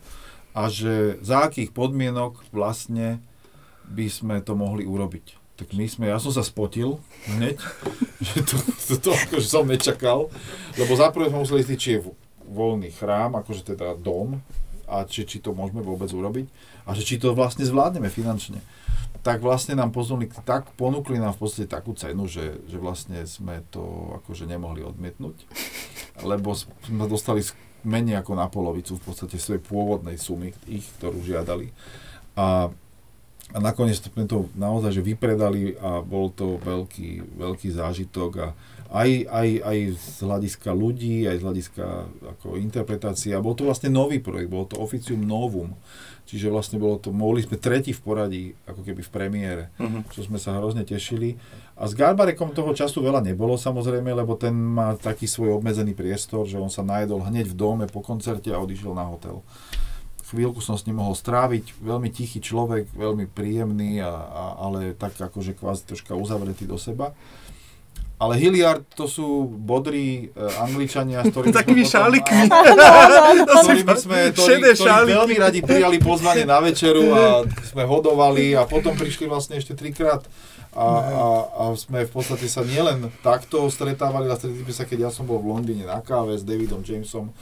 a 0.50 0.62
že 0.66 1.22
za 1.22 1.46
akých 1.46 1.70
podmienok 1.70 2.42
vlastne 2.50 3.22
by 3.86 4.06
sme 4.10 4.36
to 4.42 4.58
mohli 4.58 4.86
urobiť. 4.86 5.39
Tak 5.60 5.76
my 5.76 5.84
sme, 5.84 6.08
ja 6.08 6.16
som 6.16 6.32
sa 6.32 6.40
spotil 6.40 6.96
hneď, 7.28 7.60
že 8.32 8.40
to, 8.48 8.56
to, 8.88 8.94
to 8.96 9.10
akože 9.12 9.44
som 9.44 9.68
nečakal, 9.68 10.32
lebo 10.80 10.92
zaprvé 10.96 11.28
sme 11.28 11.44
museli 11.44 11.60
zistiť, 11.60 11.78
či 11.78 11.90
je 11.96 12.00
vo- 12.00 12.16
voľný 12.48 12.88
chrám, 12.96 13.36
akože 13.36 13.76
teda 13.76 13.92
dom, 14.00 14.40
a 14.88 15.04
či, 15.04 15.22
či 15.28 15.38
to 15.38 15.52
môžeme 15.52 15.84
vôbec 15.84 16.08
urobiť, 16.08 16.48
a 16.88 16.96
že 16.96 17.04
či 17.04 17.20
to 17.20 17.36
vlastne 17.36 17.62
zvládneme 17.62 18.08
finančne. 18.08 18.58
Tak 19.20 19.44
vlastne 19.44 19.76
nám 19.76 19.92
pozvali, 19.92 20.32
tak 20.48 20.72
ponúkli 20.80 21.20
nám 21.20 21.36
v 21.36 21.44
podstate 21.44 21.68
takú 21.68 21.92
cenu, 21.92 22.24
že, 22.24 22.56
že 22.66 22.80
vlastne 22.80 23.20
sme 23.28 23.60
to 23.68 24.16
akože 24.24 24.48
nemohli 24.48 24.80
odmietnúť, 24.80 25.44
lebo 26.24 26.56
sme 26.56 27.04
dostali 27.04 27.44
menej 27.84 28.20
ako 28.24 28.32
na 28.32 28.48
polovicu 28.48 28.96
v 28.96 29.04
podstate 29.04 29.36
svojej 29.36 29.60
pôvodnej 29.60 30.16
sumy, 30.16 30.56
ich, 30.68 30.88
ktorú 31.00 31.20
žiadali. 31.20 31.72
A 32.36 32.72
a 33.50 33.58
nakoniec 33.58 33.98
to 33.98 34.38
naozaj 34.54 34.94
že 34.94 35.02
vypredali 35.02 35.74
a 35.76 36.00
bol 36.00 36.30
to 36.30 36.56
veľký, 36.62 37.36
veľký 37.36 37.68
zážitok 37.70 38.32
a 38.38 38.48
aj, 38.90 39.10
aj, 39.30 39.48
aj 39.62 39.78
z 39.94 40.06
hľadiska 40.26 40.70
ľudí, 40.74 41.22
aj 41.22 41.36
z 41.38 41.44
hľadiska 41.46 41.84
ako 42.34 42.58
interpretácie. 42.58 43.30
A 43.30 43.38
bol 43.38 43.54
to 43.54 43.62
vlastne 43.62 43.86
nový 43.86 44.18
projekt, 44.18 44.50
bol 44.50 44.66
to 44.66 44.82
Officium 44.82 45.22
Novum. 45.22 45.78
Čiže 46.26 46.50
vlastne 46.50 46.78
bolo 46.78 46.98
to, 46.98 47.10
mohli 47.10 47.42
sme 47.42 47.54
tretí 47.54 47.90
v 47.90 48.02
poradí, 48.02 48.44
ako 48.66 48.82
keby 48.86 49.02
v 49.02 49.10
premiére, 49.10 49.64
Mhm. 49.78 50.10
čo 50.10 50.26
sme 50.26 50.38
sa 50.42 50.58
hrozne 50.58 50.82
tešili. 50.82 51.38
A 51.78 51.86
s 51.86 51.94
Garbarekom 51.94 52.50
toho 52.50 52.74
času 52.74 52.98
veľa 52.98 53.22
nebolo 53.22 53.54
samozrejme, 53.54 54.10
lebo 54.10 54.34
ten 54.34 54.54
má 54.54 54.94
taký 54.94 55.26
svoj 55.30 55.58
obmedzený 55.58 55.94
priestor, 55.94 56.46
že 56.46 56.58
on 56.58 56.70
sa 56.70 56.82
najedol 56.82 57.22
hneď 57.26 57.50
v 57.50 57.58
dome 57.58 57.86
po 57.86 58.02
koncerte 58.02 58.50
a 58.50 58.58
odišiel 58.58 58.90
na 58.94 59.06
hotel 59.06 59.42
chvíľku 60.30 60.62
som 60.62 60.78
s 60.78 60.86
ním 60.86 61.02
mohol 61.02 61.18
stráviť, 61.18 61.82
veľmi 61.82 62.08
tichý 62.14 62.38
človek, 62.38 62.88
veľmi 62.94 63.26
príjemný, 63.26 63.98
a, 64.00 64.10
a, 64.10 64.42
ale 64.62 64.94
tak 64.94 65.18
akože 65.18 65.58
kvázi 65.58 65.82
troška 65.90 66.14
uzavretý 66.14 66.64
do 66.64 66.78
seba. 66.78 67.12
Ale 68.20 68.36
Hilliard 68.36 68.84
to 68.92 69.08
sú 69.08 69.48
bodrí 69.48 70.28
e, 70.28 70.44
Angličania, 70.60 71.24
s 71.24 71.32
ktorými 71.32 71.56
Takými 71.64 71.84
šálikmi. 71.88 72.52
ktorými 73.48 73.94
sme, 73.96 74.18
ktorí 74.36 74.76
šáliky. 74.76 75.16
veľmi 75.16 75.36
radi 75.40 75.60
prijali 75.64 75.96
pozvanie 75.96 76.44
na 76.44 76.60
večeru 76.60 77.16
a 77.16 77.48
sme 77.64 77.88
hodovali 77.88 78.52
a 78.52 78.68
potom 78.68 78.92
prišli 78.92 79.24
vlastne 79.24 79.56
ešte 79.56 79.72
trikrát 79.72 80.20
a, 80.76 80.84
a, 80.84 81.24
a 81.48 81.62
sme 81.74 82.04
v 82.04 82.12
podstate 82.12 82.44
sa 82.44 82.60
nielen 82.60 83.08
takto 83.24 83.66
stretávali, 83.72 84.28
ale 84.28 84.36
stretli 84.36 84.68
sme 84.68 84.74
sa, 84.76 84.84
keď 84.84 85.08
ja 85.08 85.10
som 85.10 85.24
bol 85.24 85.40
v 85.40 85.56
Londýne 85.56 85.88
na 85.88 86.04
káve 86.04 86.36
s 86.36 86.44
Davidom 86.44 86.84
Jamesom 86.84 87.32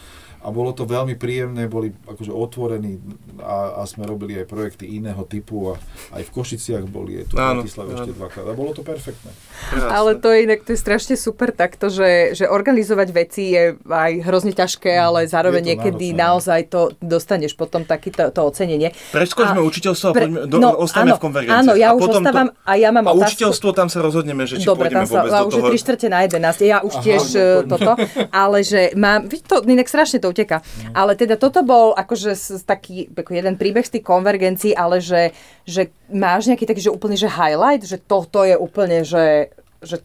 a 0.48 0.50
bolo 0.50 0.72
to 0.72 0.82
veľmi 0.82 1.12
príjemné, 1.14 1.68
boli 1.68 1.92
akože 1.92 2.32
otvorení 2.32 2.96
a, 3.38 3.78
a 3.78 3.82
sme 3.84 4.02
robili 4.02 4.32
aj 4.34 4.48
projekty 4.48 4.96
iného 4.96 5.20
typu 5.22 5.70
a 5.70 5.74
aj 6.16 6.24
v 6.24 6.30
Košiciach 6.32 6.84
boli, 6.84 7.20
aj 7.20 7.24
tu 7.28 7.36
v 7.36 7.44
Bratislave 7.44 7.90
ešte 7.92 8.12
dvakrát 8.16 8.46
a 8.48 8.54
bolo 8.56 8.72
to 8.72 8.80
perfektné. 8.80 9.28
Krásne. 9.68 9.92
Ale 9.92 10.10
to 10.16 10.32
je 10.32 10.38
inak, 10.42 10.64
to 10.64 10.72
je 10.72 10.80
strašne 10.80 11.14
super 11.14 11.52
takto, 11.52 11.92
že, 11.92 12.32
že 12.32 12.48
organizovať 12.48 13.08
veci 13.12 13.52
je 13.52 13.76
aj 13.84 14.12
hrozne 14.24 14.50
ťažké, 14.50 14.88
ale 14.90 15.28
zároveň 15.28 15.60
Je 15.60 15.68
niekedy 15.68 16.06
náročné. 16.08 16.24
naozaj 16.24 16.60
to 16.66 16.80
dostaneš 16.98 17.52
potom 17.52 17.84
takéto 17.84 18.24
to 18.30 18.40
ocenenie. 18.40 18.96
Preskočme 19.12 19.60
A- 19.60 19.66
učiteľstvo 19.66 20.06
a 20.08 20.12
Pre- 20.16 20.24
poďme, 20.24 20.40
do, 20.46 20.56
no, 20.56 20.68
ostaneme 20.78 21.12
áno, 21.12 21.18
v 21.18 21.22
konvergencii. 21.22 21.60
áno, 21.60 21.72
ja 21.74 21.88
a 21.90 21.92
už 21.92 22.02
ostávam 22.08 22.48
to, 22.48 22.56
a 22.64 22.72
ja 22.74 22.88
mám 22.88 23.04
a 23.04 23.12
otázku. 23.12 23.28
učiteľstvo, 23.28 23.68
tam 23.76 23.88
sa 23.90 23.98
rozhodneme, 24.00 24.46
že 24.46 24.56
či 24.56 24.64
Dobre, 24.64 24.88
tam 24.88 25.04
sa, 25.04 25.20
vôbec 25.20 25.30
a 25.30 25.40
do 25.42 25.46
už 25.46 25.52
je 25.52 25.62
toho. 25.62 25.70
3 25.74 25.82
štvrte 25.84 26.06
na 26.08 26.18
11. 26.24 26.64
Ja 26.64 26.78
už 26.80 26.94
Aha, 26.94 27.04
tiež 27.04 27.22
no, 27.28 27.68
toto, 27.68 27.92
ale 28.32 28.58
že 28.62 28.80
mám, 28.94 29.20
to 29.26 29.60
inak 29.60 29.84
strašne 29.84 30.18
to 30.18 30.30
uteká. 30.38 30.62
Ale 30.94 31.18
teda 31.18 31.34
toto 31.34 31.66
bol 31.66 31.90
akože 31.98 32.38
taký 32.62 33.10
ako 33.10 33.34
jeden 33.34 33.58
príbeh 33.58 33.82
z 33.82 33.98
tých 33.98 34.06
konvergencií, 34.06 34.70
ale 34.78 35.02
že, 35.02 35.34
že 35.66 35.90
máš 36.06 36.46
nejaký 36.46 36.62
taký, 36.70 36.86
že 36.86 36.94
úplne, 36.94 37.18
že 37.18 37.26
highlight, 37.26 37.82
že 37.82 37.98
toto 37.98 38.46
je 38.46 38.54
úplne, 38.54 39.02
že, 39.02 39.50
že 39.82 39.98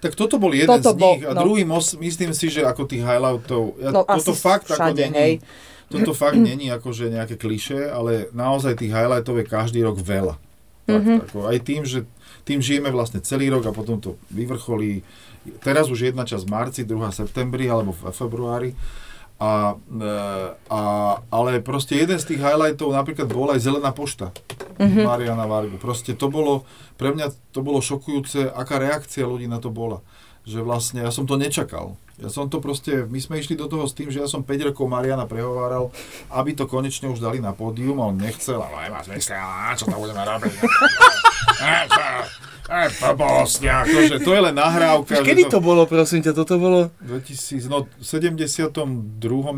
Tak 0.00 0.16
toto 0.16 0.40
bol 0.40 0.56
jeden 0.56 0.66
Toto 0.66 0.96
z 0.96 0.98
bol, 0.98 1.12
nich 1.20 1.24
a 1.28 1.36
no. 1.36 1.44
druhý 1.44 1.68
mos, 1.68 1.92
myslím 2.00 2.32
si, 2.32 2.48
že 2.48 2.64
ako 2.64 2.88
tých 2.88 3.04
highlightov, 3.04 3.76
ja, 3.76 3.90
No, 3.92 4.08
toto 4.08 4.32
fakt 4.32 4.72
ako 4.72 4.80
všade, 4.80 5.02
není, 5.12 5.18
hej. 5.20 5.32
toto 5.92 6.16
fakt 6.16 6.40
není 6.40 6.72
akože 6.72 7.12
nejaké 7.12 7.36
kliše, 7.36 7.92
ale 7.92 8.32
naozaj 8.32 8.80
tých 8.80 8.90
highlightov 8.90 9.36
je 9.38 9.46
každý 9.46 9.84
rok 9.84 10.00
veľa. 10.00 10.40
Mhm. 10.82 11.30
ako, 11.30 11.46
aj 11.46 11.58
tým, 11.62 11.86
že 11.86 12.02
tým 12.42 12.58
žijeme 12.58 12.90
vlastne 12.90 13.22
celý 13.22 13.46
rok 13.54 13.70
a 13.70 13.72
potom 13.72 14.02
to 14.02 14.18
vyvrcholí. 14.34 15.06
Teraz 15.62 15.86
už 15.86 16.10
jedna 16.10 16.26
časť 16.26 16.42
marci, 16.50 16.82
druhá 16.82 17.14
septembri 17.14 17.70
alebo 17.70 17.94
v 17.94 18.10
februári. 18.10 18.74
A, 19.42 19.74
e, 19.74 20.12
a, 20.70 20.80
ale 21.26 21.58
proste 21.58 21.98
jeden 21.98 22.14
z 22.14 22.30
tých 22.30 22.38
highlightov 22.38 22.94
napríklad 22.94 23.26
bol 23.26 23.50
aj 23.50 23.58
Zelená 23.58 23.90
pošta 23.90 24.30
Mhm. 24.78 25.04
Mariana 25.04 25.44
Vargu. 25.46 25.76
Proste 25.78 26.16
to 26.16 26.26
bolo, 26.26 26.64
pre 26.96 27.12
mňa 27.12 27.30
to 27.52 27.60
bolo 27.60 27.78
šokujúce, 27.78 28.50
aká 28.50 28.80
reakcia 28.80 29.22
ľudí 29.22 29.46
na 29.46 29.60
to 29.60 29.68
bola. 29.68 30.00
Že 30.42 30.58
vlastne 30.66 30.98
ja 31.06 31.12
som 31.14 31.22
to 31.22 31.38
nečakal. 31.38 31.94
Ja 32.18 32.26
som 32.30 32.50
to 32.50 32.58
proste, 32.58 33.06
my 33.06 33.18
sme 33.18 33.38
išli 33.38 33.54
do 33.54 33.70
toho 33.70 33.86
s 33.86 33.94
tým, 33.94 34.10
že 34.10 34.22
ja 34.22 34.26
som 34.26 34.42
5 34.42 34.74
rokov 34.74 34.86
Mariana 34.90 35.26
prehováral, 35.26 35.90
aby 36.34 36.54
to 36.54 36.66
konečne 36.66 37.10
už 37.10 37.22
dali 37.22 37.38
na 37.38 37.54
pódium 37.54 37.98
a 38.02 38.10
on 38.10 38.18
nechcel, 38.18 38.58
ale 38.58 38.90
nemá 38.90 39.02
zmysel, 39.02 39.38
a 39.38 39.74
čo 39.74 39.86
to 39.86 39.94
budeme 39.94 40.22
robiť. 40.22 40.52
Aj 42.72 42.88
blbosť, 42.88 43.68
akože 43.68 44.16
to 44.22 44.30
je 44.32 44.40
len 44.48 44.54
nahrávka. 44.56 45.20
že 45.20 45.26
Kedy 45.26 45.50
to 45.50 45.58
bolo, 45.60 45.84
prosím 45.84 46.24
ťa, 46.24 46.32
toto 46.32 46.56
bolo? 46.56 46.88
2000, 47.04 47.68
no 47.68 47.84
v 47.84 48.04
72. 48.06 48.72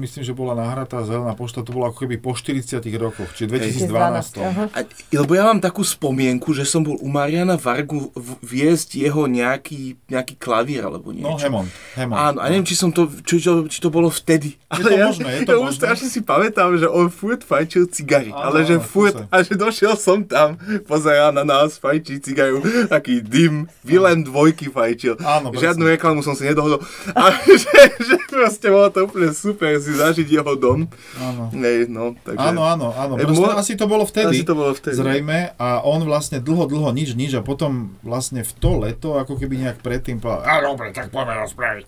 myslím, 0.03 0.23
že 0.25 0.33
bola 0.35 0.57
nahratá 0.59 1.05
zelená 1.07 1.37
pošta, 1.39 1.63
to 1.63 1.71
bolo 1.71 1.93
ako 1.93 2.09
keby 2.09 2.19
po 2.19 2.35
40 2.35 2.81
rokoch, 2.99 3.31
čiže 3.37 3.55
2012. 3.87 4.41
aha. 4.41 4.65
A, 4.73 4.83
lebo 5.15 5.31
ja 5.37 5.47
mám 5.47 5.61
takú 5.63 5.87
spomienku, 5.87 6.57
že 6.57 6.67
som 6.67 6.83
bol 6.83 6.99
u 6.99 7.07
Mariana 7.07 7.55
Vargu 7.55 8.09
viesť 8.43 8.99
jeho 8.99 9.29
nejaký, 9.31 10.01
nejaký 10.11 10.35
klavír 10.35 10.83
alebo 10.83 11.15
No 11.15 11.37
niečo. 11.39 11.47
Hemond, 11.47 11.71
Hemond. 11.95 12.19
Áno, 12.19 12.39
a 12.41 12.45
neviem, 12.51 12.67
či, 12.67 12.75
som 12.75 12.91
to, 12.91 13.07
či, 13.23 13.39
či, 13.45 13.79
to 13.79 13.93
bolo 13.93 14.09
vtedy. 14.11 14.57
Je 14.75 14.83
to 14.83 14.91
ja, 14.91 15.07
možné, 15.07 15.29
je 15.39 15.47
to 15.47 15.55
ja 15.55 15.63
možné. 15.63 15.77
strašne 15.77 16.09
si 16.11 16.19
pamätám, 16.25 16.75
že 16.81 16.91
on 16.91 17.07
furt 17.13 17.47
fajčil 17.47 17.87
cigary. 17.95 18.33
Ale 18.35 18.67
že 18.67 18.81
furt, 18.83 19.15
to 19.15 19.29
a 19.31 19.45
že 19.45 19.55
došiel 19.55 19.95
som 19.95 20.25
tam, 20.27 20.59
pozeral 20.89 21.31
na 21.31 21.47
nás, 21.47 21.77
fajčí 21.85 22.25
cigaru, 22.25 22.65
taký 22.89 23.21
dym, 23.21 23.69
Vilém 23.85 24.25
dvojky 24.25 24.73
fajčil. 24.73 25.21
Áno, 25.21 25.53
presne. 25.53 25.69
Žiadnu 25.69 25.85
reklamu 25.93 26.25
som 26.25 26.33
si 26.33 26.49
nedohodol. 26.49 26.81
A 27.13 27.29
že, 27.45 27.81
že 28.01 28.17
proste 28.33 28.73
bolo 28.73 28.89
to 28.89 29.05
úplne 29.05 29.29
super 29.37 29.77
si 29.77 29.93
zažiť 29.93 30.25
jeho 30.25 30.53
dom. 30.57 30.89
Áno. 31.21 31.53
Nej, 31.53 31.85
no, 31.85 32.17
takže... 32.25 32.41
Áno, 32.41 32.65
áno, 32.65 32.97
áno. 32.97 33.21
E, 33.21 33.29
mo- 33.29 33.53
asi 33.53 33.77
to 33.77 33.85
bolo 33.85 34.09
vtedy. 34.09 34.41
Asi 34.41 34.49
to 34.49 34.57
bolo 34.57 34.73
vtedy. 34.73 34.97
Zrejme. 34.97 35.53
A 35.61 35.85
on 35.85 36.01
vlastne 36.09 36.41
dlho, 36.41 36.65
dlho 36.65 36.89
nič, 36.97 37.13
nič 37.13 37.37
a 37.37 37.45
potom 37.45 37.93
vlastne 38.01 38.41
v 38.41 38.53
to 38.57 38.81
leto, 38.81 39.21
ako 39.21 39.37
keby 39.37 39.61
nejak 39.61 39.85
predtým 39.85 40.25
povedal, 40.25 40.49
a 40.49 40.65
dobre, 40.65 40.89
tak 40.97 41.13
poďme 41.13 41.37
rozpraviť. 41.45 41.87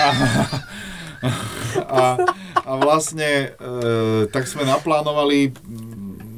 a, 0.00 0.06
a, 2.00 2.02
a 2.64 2.72
vlastne 2.80 3.52
e, 3.52 4.26
tak 4.32 4.48
sme 4.48 4.64
naplánovali 4.64 5.52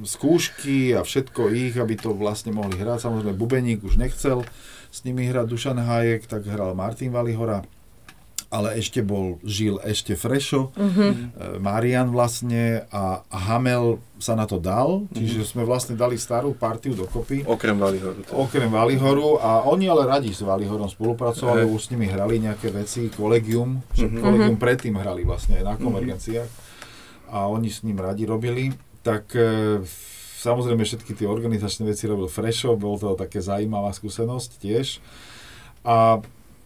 skúšky 0.04 0.94
a 0.94 1.06
všetko 1.06 1.50
ich, 1.52 1.74
aby 1.78 1.94
to 1.96 2.12
vlastne 2.12 2.52
mohli 2.52 2.78
hrať. 2.78 3.08
Samozrejme, 3.08 3.34
Bubeník 3.34 3.82
už 3.86 3.98
nechcel 3.98 4.46
s 4.92 5.02
nimi 5.08 5.24
hrať 5.26 5.46
Dušan 5.48 5.80
Hájek, 5.80 6.28
tak 6.28 6.44
hral 6.44 6.76
Martin 6.76 7.10
Valihora 7.10 7.64
ale 8.52 8.76
ešte 8.76 9.00
bol, 9.00 9.40
žil 9.40 9.80
ešte 9.80 10.12
Frešo, 10.12 10.76
mm-hmm. 10.76 11.56
Marian 11.64 12.12
vlastne 12.12 12.84
a, 12.92 13.24
a 13.24 13.38
Hamel 13.48 13.96
sa 14.20 14.36
na 14.36 14.44
to 14.44 14.60
dal, 14.60 15.08
čiže 15.16 15.48
sme 15.48 15.64
vlastne 15.64 15.96
dali 15.96 16.20
starú 16.20 16.52
partiu 16.52 16.92
dokopy. 16.92 17.48
Okrem 17.48 17.80
Valihoru. 17.80 18.20
teda. 18.28 18.36
Okrem 18.36 18.68
Valihoru 18.68 19.40
a 19.40 19.64
oni 19.64 19.88
ale 19.88 20.04
radi 20.04 20.36
s 20.36 20.44
Valihorom 20.44 20.84
spolupracovali, 20.92 21.64
Hej. 21.64 21.72
už 21.72 21.80
s 21.80 21.88
nimi 21.96 22.06
hrali 22.12 22.44
nejaké 22.44 22.68
veci, 22.68 23.08
kolegium, 23.08 23.80
že 23.96 24.12
kolegium 24.12 24.60
predtým 24.60 25.00
hrali 25.00 25.24
vlastne 25.24 25.56
aj 25.56 25.64
na 25.64 25.74
konvergenciách 25.80 26.50
a 27.32 27.48
oni 27.48 27.72
s 27.72 27.80
ním 27.88 28.04
radi 28.04 28.28
robili, 28.28 28.68
tak 29.02 29.34
e, 29.34 29.82
samozrejme 30.42 30.82
všetky 30.86 31.14
tie 31.14 31.26
organizačné 31.26 31.86
veci 31.86 32.06
robil 32.06 32.26
Frešo, 32.30 32.78
bol 32.78 32.98
to 32.98 33.14
také 33.18 33.42
zaujímavá 33.42 33.90
skúsenosť 33.94 34.50
tiež. 34.62 35.02
A 35.82 36.22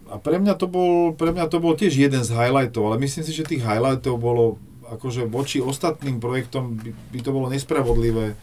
a 0.06 0.22
pre 0.22 0.38
mňa, 0.38 0.54
to 0.54 0.70
bol, 0.70 1.18
pre 1.18 1.34
mňa 1.34 1.50
to 1.50 1.58
bol 1.58 1.74
tiež 1.74 1.98
jeden 1.98 2.22
z 2.22 2.30
highlightov, 2.30 2.86
ale 2.86 3.02
myslím 3.02 3.26
si, 3.26 3.34
že 3.34 3.42
tých 3.42 3.66
highlightov 3.66 4.22
bolo 4.22 4.54
akože 4.86 5.26
voči 5.26 5.58
ostatným 5.58 6.22
projektom 6.22 6.78
by, 6.78 6.94
by 7.10 7.18
to 7.18 7.30
bolo 7.34 7.50
nespravodlivé 7.50 8.38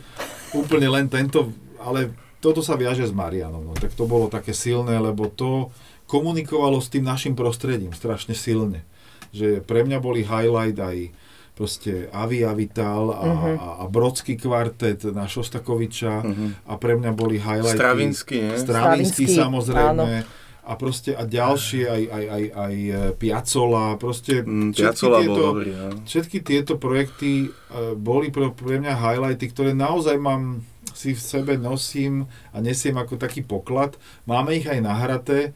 úplne 0.51 0.91
len 0.91 1.07
tento, 1.07 1.55
ale 1.79 2.11
toto 2.43 2.59
sa 2.59 2.75
viaže 2.75 3.07
s 3.07 3.15
Marianom, 3.15 3.63
no, 3.63 3.73
tak 3.79 3.95
to 3.95 4.03
bolo 4.03 4.27
také 4.27 4.51
silné, 4.51 4.99
lebo 4.99 5.31
to 5.31 5.71
komunikovalo 6.11 6.83
s 6.83 6.91
tým 6.91 7.07
našim 7.07 7.31
prostredím 7.31 7.95
strašne 7.95 8.35
silne. 8.35 8.83
Že 9.31 9.63
pre 9.63 9.87
mňa 9.87 10.03
boli 10.03 10.27
highlight 10.27 10.75
aj 10.75 11.15
proste 11.53 12.09
Avi 12.09 12.41
Avital 12.41 13.13
a, 13.13 13.21
uh-huh. 13.21 13.55
a, 13.57 13.67
a 13.81 13.83
Brodský 13.85 14.37
kvartet 14.41 15.05
na 15.13 15.29
Šostakoviča 15.29 16.13
uh-huh. 16.25 16.49
a 16.65 16.73
pre 16.81 16.97
mňa 16.97 17.11
boli 17.13 17.37
highlighty 17.37 17.77
Stravinsky, 17.77 18.37
nie? 18.41 18.57
Stravinsky, 18.57 19.23
Stravinsky, 19.23 19.25
samozrejme. 19.29 20.25
A 20.63 20.79
proste 20.79 21.11
a 21.11 21.27
ďalšie, 21.27 21.91
aj, 21.91 22.03
aj, 22.07 22.25
aj, 22.31 22.43
aj 22.55 22.75
e, 22.79 22.99
Piacola, 23.19 23.99
proste 23.99 24.47
Mm, 24.47 24.71
všetky, 24.71 25.11
tieto, 25.11 25.43
dobrý, 25.51 25.71
no. 25.75 25.87
všetky 26.07 26.37
tieto 26.39 26.73
projekty 26.79 27.51
uh, 27.51 27.91
boli 27.99 28.31
pre, 28.31 28.47
pre 28.55 28.79
mňa 28.79 28.95
highlighty, 28.95 29.51
ktoré 29.51 29.75
naozaj 29.75 30.15
mám, 30.15 30.63
si 30.95 31.11
v 31.11 31.19
sebe 31.19 31.59
nosím 31.59 32.31
a 32.55 32.63
nesiem 32.63 32.95
ako 32.95 33.19
taký 33.19 33.43
poklad. 33.43 33.99
Máme 34.23 34.55
ich 34.55 34.63
aj 34.63 34.79
nahraté. 34.79 35.51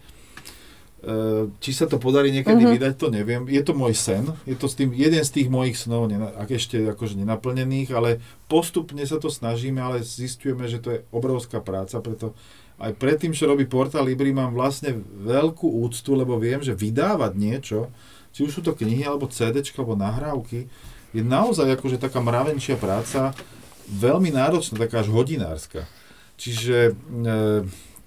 Uh, 1.08 1.48
či 1.64 1.72
sa 1.72 1.88
to 1.88 1.96
podarí 2.04 2.36
niekedy 2.36 2.68
uh-huh. 2.68 2.76
vydať, 2.76 2.94
to 3.00 3.08
neviem. 3.08 3.48
Je 3.48 3.64
to 3.64 3.72
môj 3.72 3.96
sen. 3.96 4.28
Je 4.44 4.60
to 4.60 4.68
s 4.68 4.76
tým, 4.76 4.92
jeden 4.92 5.24
z 5.24 5.32
tých 5.32 5.48
mojich 5.48 5.80
snov, 5.80 6.12
nena, 6.12 6.36
ak 6.36 6.52
ešte 6.52 6.84
akože 6.84 7.16
nenaplnených, 7.24 7.96
ale 7.96 8.20
postupne 8.52 9.00
sa 9.08 9.16
to 9.16 9.32
snažíme, 9.32 9.80
ale 9.80 10.04
zistujeme, 10.04 10.68
že 10.68 10.84
to 10.84 10.90
je 10.92 11.00
obrovská 11.16 11.64
práca, 11.64 12.04
preto 12.04 12.36
aj 12.78 12.92
pred 12.94 13.18
tým, 13.18 13.34
čo 13.34 13.50
robí 13.50 13.66
Portal 13.66 14.06
Libri, 14.06 14.30
mám 14.30 14.54
vlastne 14.54 15.00
veľkú 15.24 15.82
úctu, 15.82 16.14
lebo 16.14 16.38
viem, 16.38 16.62
že 16.62 16.78
vydávať 16.78 17.32
niečo, 17.34 17.90
či 18.36 18.46
už 18.46 18.60
sú 18.60 18.62
to 18.62 18.78
knihy, 18.78 19.02
alebo 19.02 19.32
CD, 19.32 19.66
alebo 19.74 19.98
nahrávky, 19.98 20.70
je 21.16 21.24
naozaj 21.26 21.74
akože 21.74 21.98
taká 21.98 22.22
mravenčia 22.22 22.78
práca, 22.78 23.34
veľmi 23.90 24.30
náročná, 24.30 24.78
taká 24.78 25.02
až 25.02 25.10
hodinárska. 25.10 25.90
Čiže 26.38 26.94
e, 26.94 27.26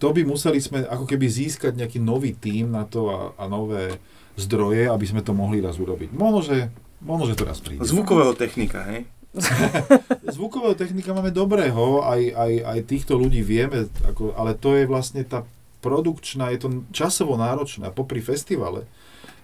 to 0.01 0.09
by 0.17 0.25
museli 0.25 0.59
sme 0.59 0.83
ako 0.89 1.05
keby 1.05 1.29
získať 1.29 1.77
nejaký 1.77 2.01
nový 2.01 2.33
tím 2.33 2.73
na 2.73 2.89
to 2.89 3.13
a, 3.13 3.21
a 3.37 3.45
nové 3.45 4.01
zdroje, 4.41 4.89
aby 4.89 5.05
sme 5.05 5.21
to 5.21 5.37
mohli 5.37 5.61
raz 5.61 5.77
urobiť. 5.77 6.17
Možno, 6.17 6.41
že, 6.41 6.73
možno, 7.05 7.29
že 7.29 7.37
to 7.37 7.45
raz 7.45 7.61
príde. 7.61 7.85
Zvukového 7.85 8.33
technika, 8.33 8.81
hej? 8.89 9.05
Zvukového 10.35 10.75
technika 10.75 11.13
máme 11.13 11.31
dobrého, 11.31 12.03
aj, 12.03 12.33
aj, 12.33 12.53
aj 12.65 12.79
týchto 12.89 13.15
ľudí 13.15 13.45
vieme, 13.45 13.87
ako, 14.09 14.33
ale 14.35 14.57
to 14.57 14.75
je 14.75 14.89
vlastne 14.89 15.21
tá 15.23 15.45
produkčná, 15.85 16.49
je 16.51 16.65
to 16.65 16.69
časovo 16.91 17.37
náročné 17.37 17.93
a 17.93 17.95
popri 17.95 18.25
festivale 18.25 18.89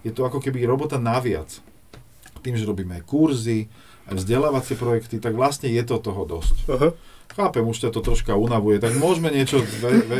je 0.05 0.11
to 0.13 0.23
ako 0.23 0.39
keby 0.39 0.63
robota 0.63 0.95
naviac. 0.95 1.49
Tým, 2.45 2.55
že 2.55 2.63
robíme 2.63 3.01
kurzy, 3.03 3.67
aj 4.07 4.23
vzdelávacie 4.23 4.79
projekty, 4.79 5.19
tak 5.19 5.35
vlastne 5.35 5.67
je 5.67 5.83
to 5.83 5.99
toho 5.99 6.23
dosť. 6.23 6.55
Aha. 6.71 6.89
Chápem, 7.27 7.61
už 7.61 7.77
ťa 7.77 7.89
to 7.91 8.01
troška 8.01 8.33
unavuje, 8.33 8.81
tak 8.81 8.97
môžeme 8.97 9.29
niečo... 9.29 9.61
Ve, 9.77 10.01
ve, 10.01 10.17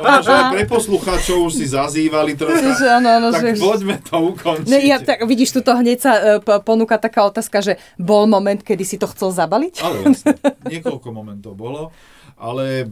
možno, 0.00 0.32
aj 0.32 0.44
pre 0.56 0.64
poslucháčov 0.64 1.50
už 1.50 1.52
si 1.52 1.66
zazývali 1.68 2.32
troška, 2.32 2.80
Že 2.80 2.86
áno, 2.96 3.08
áno, 3.20 3.28
tak 3.28 3.52
že... 3.52 3.60
poďme 3.60 3.96
to 4.00 4.16
ukončiť. 4.32 4.70
Ne, 4.72 4.78
ja, 4.88 4.96
tak, 5.04 5.28
vidíš, 5.28 5.52
tuto 5.52 5.76
hneď 5.76 5.98
sa 6.00 6.12
p- 6.40 6.60
ponúka 6.64 6.96
taká 6.96 7.28
otázka, 7.28 7.60
že 7.60 7.72
bol 8.00 8.24
moment, 8.24 8.56
kedy 8.56 8.84
si 8.88 8.96
to 8.96 9.04
chcel 9.10 9.36
zabaliť? 9.36 9.74
Ale 9.84 9.96
jasne, 10.08 10.32
niekoľko 10.64 11.08
momentov 11.12 11.52
bolo, 11.52 11.92
ale 12.40 12.84
e, 12.84 12.86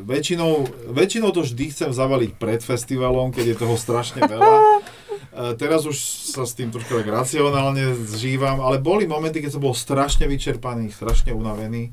väčšinou, 0.00 0.64
väčšinou 0.94 1.34
to 1.36 1.44
vždy 1.44 1.74
chcem 1.74 1.90
zavaliť 1.92 2.40
pred 2.40 2.64
festivalom, 2.64 3.36
keď 3.36 3.52
je 3.52 3.56
toho 3.58 3.76
strašne 3.76 4.24
veľa. 4.24 4.56
E, 4.56 4.64
Teraz 5.60 5.84
už 5.84 5.92
sa 6.32 6.48
s 6.48 6.56
tým 6.56 6.72
troška 6.72 7.04
tak 7.04 7.12
racionálne 7.12 7.92
zžívam, 7.92 8.64
ale 8.64 8.80
boli 8.80 9.04
momenty, 9.04 9.44
keď 9.44 9.58
som 9.58 9.60
bol 9.60 9.76
strašne 9.76 10.24
vyčerpaný, 10.24 10.88
strašne 10.88 11.36
unavený. 11.36 11.92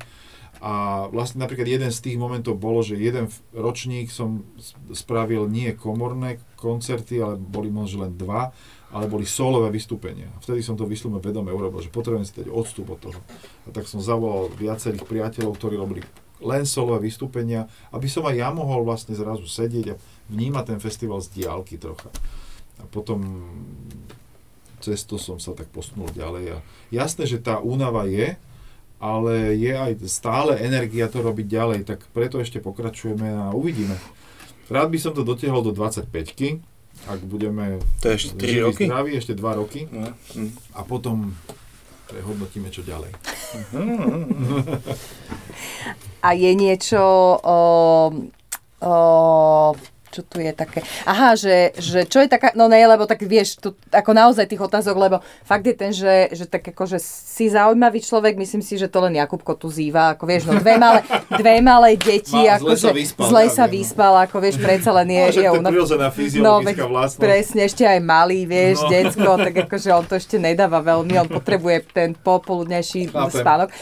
A 0.64 1.04
vlastne 1.12 1.44
napríklad 1.44 1.68
jeden 1.68 1.92
z 1.92 2.00
tých 2.00 2.16
momentov 2.16 2.56
bolo, 2.56 2.80
že 2.80 2.96
jeden 2.96 3.28
ročník 3.52 4.08
som 4.08 4.48
spravil 4.96 5.44
nie 5.44 5.76
komorné 5.76 6.40
koncerty, 6.56 7.20
ale 7.20 7.36
boli 7.36 7.68
možno 7.68 8.08
len 8.08 8.16
dva, 8.16 8.48
ale 8.88 9.04
boli 9.04 9.28
solové 9.28 9.68
vystúpenia. 9.68 10.32
Vtedy 10.40 10.64
som 10.64 10.72
to 10.72 10.88
vyslovene 10.88 11.20
vedome 11.20 11.52
urobil, 11.52 11.84
že 11.84 11.92
potrebujem 11.92 12.24
si 12.24 12.40
dať 12.40 12.48
odstup 12.48 12.96
od 12.96 13.12
toho. 13.12 13.20
A 13.68 13.76
tak 13.76 13.84
som 13.84 14.00
zavolal 14.00 14.48
viacerých 14.56 15.04
priateľov, 15.04 15.52
ktorí 15.60 15.76
robili 15.76 16.00
len 16.40 16.64
solové 16.64 17.12
vystúpenia, 17.12 17.68
aby 17.92 18.08
som 18.08 18.24
aj 18.24 18.32
ja 18.32 18.48
mohol 18.48 18.88
vlastne 18.88 19.12
zrazu 19.12 19.44
sedieť 19.44 19.86
a 19.92 20.00
vnímať 20.32 20.64
ten 20.64 20.78
festival 20.80 21.20
z 21.20 21.44
diálky 21.44 21.76
trocha. 21.76 22.08
A 22.80 22.88
potom 22.88 23.20
cez 24.80 25.04
to 25.04 25.20
som 25.20 25.36
sa 25.36 25.52
tak 25.52 25.68
posunul 25.68 26.08
ďalej. 26.12 26.56
A 26.56 26.58
jasné, 26.88 27.28
že 27.28 27.36
tá 27.36 27.60
únava 27.60 28.08
je, 28.08 28.36
ale 29.02 29.54
je 29.54 29.72
aj 29.72 29.92
stále 30.06 30.58
energia 30.58 31.06
to 31.10 31.20
robiť 31.20 31.46
ďalej, 31.46 31.80
tak 31.84 32.06
preto 32.10 32.40
ešte 32.40 32.58
pokračujeme 32.58 33.26
a 33.26 33.44
uvidíme. 33.52 33.96
Rád 34.70 34.88
by 34.90 34.98
som 34.98 35.12
to 35.12 35.22
dotiahol 35.22 35.60
do 35.60 35.72
25 35.72 36.08
ak 37.04 37.20
budeme 37.26 37.82
To 38.00 38.06
je 38.08 38.14
ešte 38.16 38.32
3 38.38 38.48
živí, 38.48 38.60
roky? 38.64 38.84
zdraví, 38.86 39.10
ešte 39.18 39.34
2 39.34 39.60
roky 39.60 39.80
No. 39.90 40.14
hm. 40.38 40.50
a 40.72 40.80
potom 40.86 41.34
prehodnotíme, 42.08 42.70
čo 42.70 42.80
ďalej. 42.86 43.12
A 46.22 46.28
je 46.32 46.50
niečo... 46.54 47.00
O, 47.42 47.58
o, 48.80 48.94
čo 50.14 50.22
tu 50.22 50.38
je 50.38 50.54
také? 50.54 50.86
Aha, 51.02 51.34
že, 51.34 51.74
že 51.74 52.06
čo 52.06 52.22
je 52.22 52.30
taká, 52.30 52.54
no 52.54 52.70
ne, 52.70 52.78
lebo 52.78 53.02
tak 53.10 53.26
vieš, 53.26 53.58
tu, 53.58 53.74
ako 53.90 54.14
naozaj 54.14 54.46
tých 54.46 54.62
otázok, 54.62 54.94
lebo 54.94 55.16
fakt 55.42 55.66
je 55.66 55.74
ten, 55.74 55.90
že, 55.90 56.30
že 56.30 56.46
tak 56.46 56.70
akože 56.70 57.02
si 57.02 57.50
zaujímavý 57.50 57.98
človek, 57.98 58.38
myslím 58.38 58.62
si, 58.62 58.78
že 58.78 58.86
to 58.86 59.02
len 59.02 59.18
Jakubko 59.18 59.58
tu 59.58 59.66
zýva, 59.66 60.14
ako 60.14 60.22
vieš, 60.30 60.46
no 60.46 60.54
dve 60.62 60.78
malé, 60.78 61.02
dve 61.34 61.58
malé 61.58 61.98
deti, 61.98 62.30
Má- 62.46 62.62
zle 62.62 62.78
akože 62.78 62.86
sa 62.86 62.94
vyspal, 62.94 63.26
zle 63.26 63.44
sa 63.50 63.64
no. 63.66 63.72
vyspal, 63.74 64.14
ako 64.22 64.36
vieš, 64.38 64.56
predsa 64.62 64.90
len 64.94 65.08
je, 65.10 65.24
že 65.34 65.40
je 65.42 65.50
je 65.50 66.38
No, 66.38 66.60
veď 66.60 66.76
presne, 67.18 67.60
ešte 67.66 67.82
aj 67.82 68.00
malý, 68.04 68.46
vieš, 68.46 68.84
No. 68.84 68.90
decko, 68.92 69.30
tak 69.40 69.54
akože 69.66 69.88
on 69.90 70.04
to 70.06 70.14
ešte 70.14 70.36
nedáva 70.38 70.78
veľmi, 70.84 71.16
on 71.18 71.28
potrebuje 71.32 71.90
ten 71.90 72.12
popoludnejší 72.14 73.10
spánok. 73.10 73.72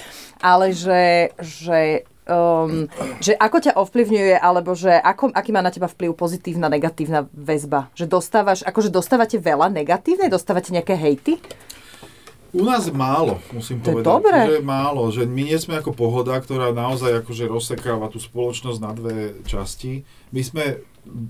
Ale 0.42 0.74
že, 0.74 1.30
že 1.38 2.02
um, 2.32 2.88
že 3.20 3.36
ako 3.36 3.56
ťa 3.60 3.72
ovplyvňuje, 3.76 4.34
alebo 4.34 4.72
že 4.72 4.90
ako, 4.90 5.30
aký 5.30 5.52
má 5.52 5.60
na 5.60 5.68
teba 5.68 5.86
vplyv 5.86 6.16
pozitívna, 6.16 6.66
negatívna 6.66 7.28
väzba? 7.30 7.92
Že 7.92 8.08
dostávaš, 8.08 8.64
akože 8.64 8.88
dostávate 8.88 9.36
veľa 9.36 9.68
negatívnej? 9.68 10.26
Dostávate 10.26 10.72
nejaké 10.72 10.96
hejty? 10.96 11.36
U 12.52 12.68
nás 12.68 12.84
málo, 12.88 13.40
musím 13.48 13.80
To 13.80 13.96
povedať. 13.96 14.04
dobré. 14.04 14.38
Že 14.44 14.60
málo, 14.60 15.08
že 15.08 15.24
my 15.24 15.42
nie 15.42 15.56
sme 15.56 15.80
ako 15.80 15.96
pohoda, 15.96 16.36
ktorá 16.36 16.68
naozaj 16.68 17.24
akože 17.24 17.48
rozsekáva 17.48 18.12
tú 18.12 18.20
spoločnosť 18.20 18.78
na 18.78 18.92
dve 18.92 19.16
časti. 19.48 20.04
My 20.36 20.44
sme 20.44 20.64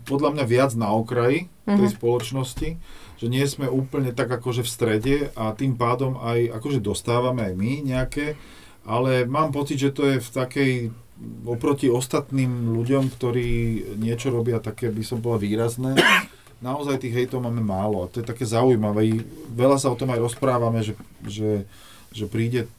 podľa 0.03 0.35
mňa 0.35 0.45
viac 0.45 0.75
na 0.75 0.91
okraji 0.91 1.47
tej 1.63 1.89
Mhm. 1.89 1.95
spoločnosti, 1.95 2.69
že 3.17 3.27
nie 3.31 3.47
sme 3.47 3.71
úplne 3.71 4.11
tak 4.11 4.35
akože 4.35 4.67
v 4.67 4.71
strede 4.71 5.17
a 5.39 5.55
tým 5.55 5.79
pádom 5.79 6.19
aj 6.19 6.59
akože 6.59 6.83
dostávame 6.83 7.47
aj 7.47 7.55
my 7.55 7.73
nejaké, 7.87 8.35
ale 8.83 9.25
mám 9.29 9.55
pocit, 9.55 9.79
že 9.79 9.95
to 9.95 10.07
je 10.11 10.17
v 10.19 10.31
takej 10.31 10.73
oproti 11.47 11.87
ostatným 11.87 12.75
ľuďom, 12.75 13.15
ktorí 13.15 13.51
niečo 13.99 14.35
robia 14.35 14.59
také, 14.59 14.91
by 14.91 15.03
som 15.07 15.23
bola 15.23 15.39
výrazné, 15.39 15.95
naozaj 16.63 17.03
tých 17.03 17.15
hejtov 17.15 17.43
máme 17.43 17.63
málo 17.63 18.07
a 18.07 18.11
to 18.11 18.23
je 18.23 18.27
také 18.27 18.47
zaujímavé. 18.47 19.23
Veľa 19.55 19.79
sa 19.79 19.91
o 19.91 19.99
tom 19.99 20.11
aj 20.15 20.23
rozprávame, 20.23 20.83
že, 20.83 20.95
že, 21.27 21.67
že 22.15 22.25
príde, 22.31 22.71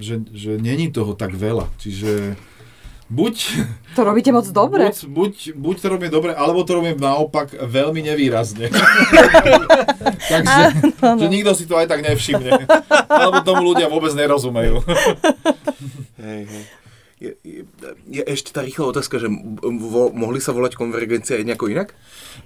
že, 0.00 0.24
že 0.32 0.56
není 0.56 0.88
toho 0.88 1.12
tak 1.12 1.36
veľa. 1.36 1.68
Čiže 1.80 2.36
buď, 3.08 3.36
To 3.96 4.04
robíte 4.04 4.30
moc 4.32 4.46
dobre. 4.52 4.92
buď, 4.92 4.96
buď, 5.08 5.34
buď 5.56 5.76
to 5.80 5.86
robím 5.88 6.10
dobre, 6.12 6.30
alebo 6.36 6.62
to 6.64 6.76
robím 6.76 6.96
naopak 7.00 7.56
veľmi 7.56 8.04
nevýrazne. 8.04 8.68
Takže 10.32 10.62
že 11.18 11.26
nikto 11.26 11.52
si 11.56 11.64
to 11.64 11.80
aj 11.80 11.88
tak 11.88 12.04
nevšimne. 12.04 12.68
Alebo 13.08 13.40
tomu 13.42 13.72
ľudia 13.72 13.88
vôbec 13.88 14.12
nerozumejú. 14.12 14.84
Hej, 16.18 16.42
hej. 16.50 16.64
Je, 17.18 17.32
je, 17.42 17.62
je 18.06 18.22
ešte 18.30 18.54
tá 18.54 18.62
rýchla 18.62 18.94
otázka, 18.94 19.18
že 19.18 19.26
vo, 19.62 20.14
mohli 20.14 20.38
sa 20.38 20.54
volať 20.54 20.78
konvergencia 20.78 21.34
aj 21.34 21.46
nejako 21.50 21.66
inak? 21.70 21.94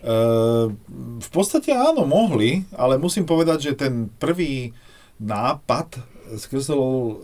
Uh, 0.01 0.73
v 1.21 1.29
podstate 1.29 1.77
áno, 1.77 2.09
mohli, 2.09 2.65
ale 2.73 2.97
musím 2.97 3.29
povedať, 3.29 3.69
že 3.69 3.73
ten 3.77 4.09
prvý 4.17 4.73
nápad 5.21 6.01
skrsol 6.39 6.83
uh, 6.83 7.15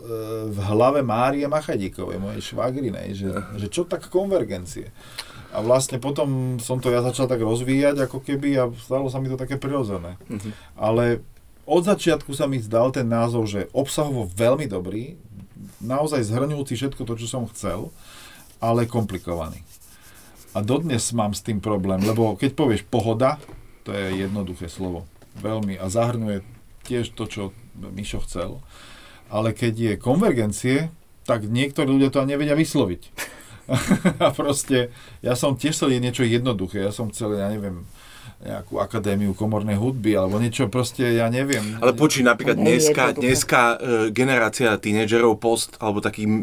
v 0.49 0.57
hlave 0.69 1.01
Márie 1.05 1.45
Machadíkovej, 1.45 2.21
mojej 2.21 2.41
švagrinej, 2.53 3.15
že, 3.15 3.31
že 3.57 3.67
čo 3.69 3.85
tak 3.85 4.09
konvergencie. 4.09 4.91
A 5.49 5.65
vlastne 5.65 5.97
potom 5.97 6.61
som 6.61 6.77
to 6.77 6.93
ja 6.93 7.01
začal 7.01 7.25
tak 7.25 7.41
rozvíjať, 7.41 8.05
ako 8.05 8.21
keby, 8.21 8.49
a 8.59 8.63
stalo 8.77 9.09
sa 9.09 9.17
mi 9.17 9.29
to 9.29 9.37
také 9.39 9.57
prirodzené. 9.57 10.17
Mhm. 10.29 10.49
Ale 10.77 11.25
od 11.69 11.85
začiatku 11.85 12.33
sa 12.33 12.49
mi 12.49 12.57
zdal 12.57 12.89
ten 12.89 13.05
názov, 13.05 13.45
že 13.45 13.69
obsahovo 13.77 14.25
veľmi 14.25 14.65
dobrý, 14.65 15.17
naozaj 15.77 16.25
zhrňujúci 16.25 16.73
všetko 16.73 17.05
to, 17.05 17.13
čo 17.13 17.27
som 17.29 17.43
chcel, 17.53 17.93
ale 18.57 18.89
komplikovaný. 18.89 19.61
A 20.57 20.65
dodnes 20.65 21.13
mám 21.13 21.37
s 21.37 21.45
tým 21.45 21.61
problém, 21.61 22.01
lebo 22.01 22.33
keď 22.33 22.57
povieš 22.57 22.81
pohoda, 22.89 23.37
to 23.85 23.93
je 23.93 24.25
jednoduché 24.25 24.65
slovo. 24.65 25.05
Veľmi. 25.39 25.77
A 25.77 25.87
zahrňuje 25.87 26.41
tiež 26.89 27.13
to, 27.13 27.29
čo 27.29 27.43
Mišo 27.77 28.25
chcel. 28.25 28.57
Ale 29.29 29.53
keď 29.53 29.73
je 29.77 29.93
konvergencie, 30.01 30.77
tak 31.25 31.45
niektorí 31.45 31.85
ľudia 31.85 32.09
to 32.09 32.25
ani 32.25 32.33
nevedia 32.33 32.57
vysloviť. 32.57 33.01
a 34.25 34.33
proste, 34.33 34.89
ja 35.21 35.37
som 35.37 35.53
tiež 35.53 35.77
chcel 35.77 36.01
niečo 36.01 36.25
jednoduché. 36.25 36.81
Ja 36.81 36.89
som 36.89 37.13
chcel, 37.13 37.37
ja 37.37 37.53
neviem, 37.53 37.85
nejakú 38.39 38.79
akadémiu 38.79 39.33
komornej 39.33 39.75
hudby, 39.75 40.15
alebo 40.15 40.37
niečo 40.37 40.65
proste, 40.65 41.03
ja 41.11 41.27
neviem. 41.27 41.75
Ale 41.75 41.91
počuj, 41.91 42.23
napríklad 42.23 42.55
dneska, 42.55 43.11
dneska 43.11 43.61
e, 43.69 43.75
generácia 44.09 44.71
tínedžerov 44.73 45.35
post, 45.35 45.75
alebo 45.75 45.99
takí 45.99 46.23
e, 46.23 46.31
e, 46.31 46.35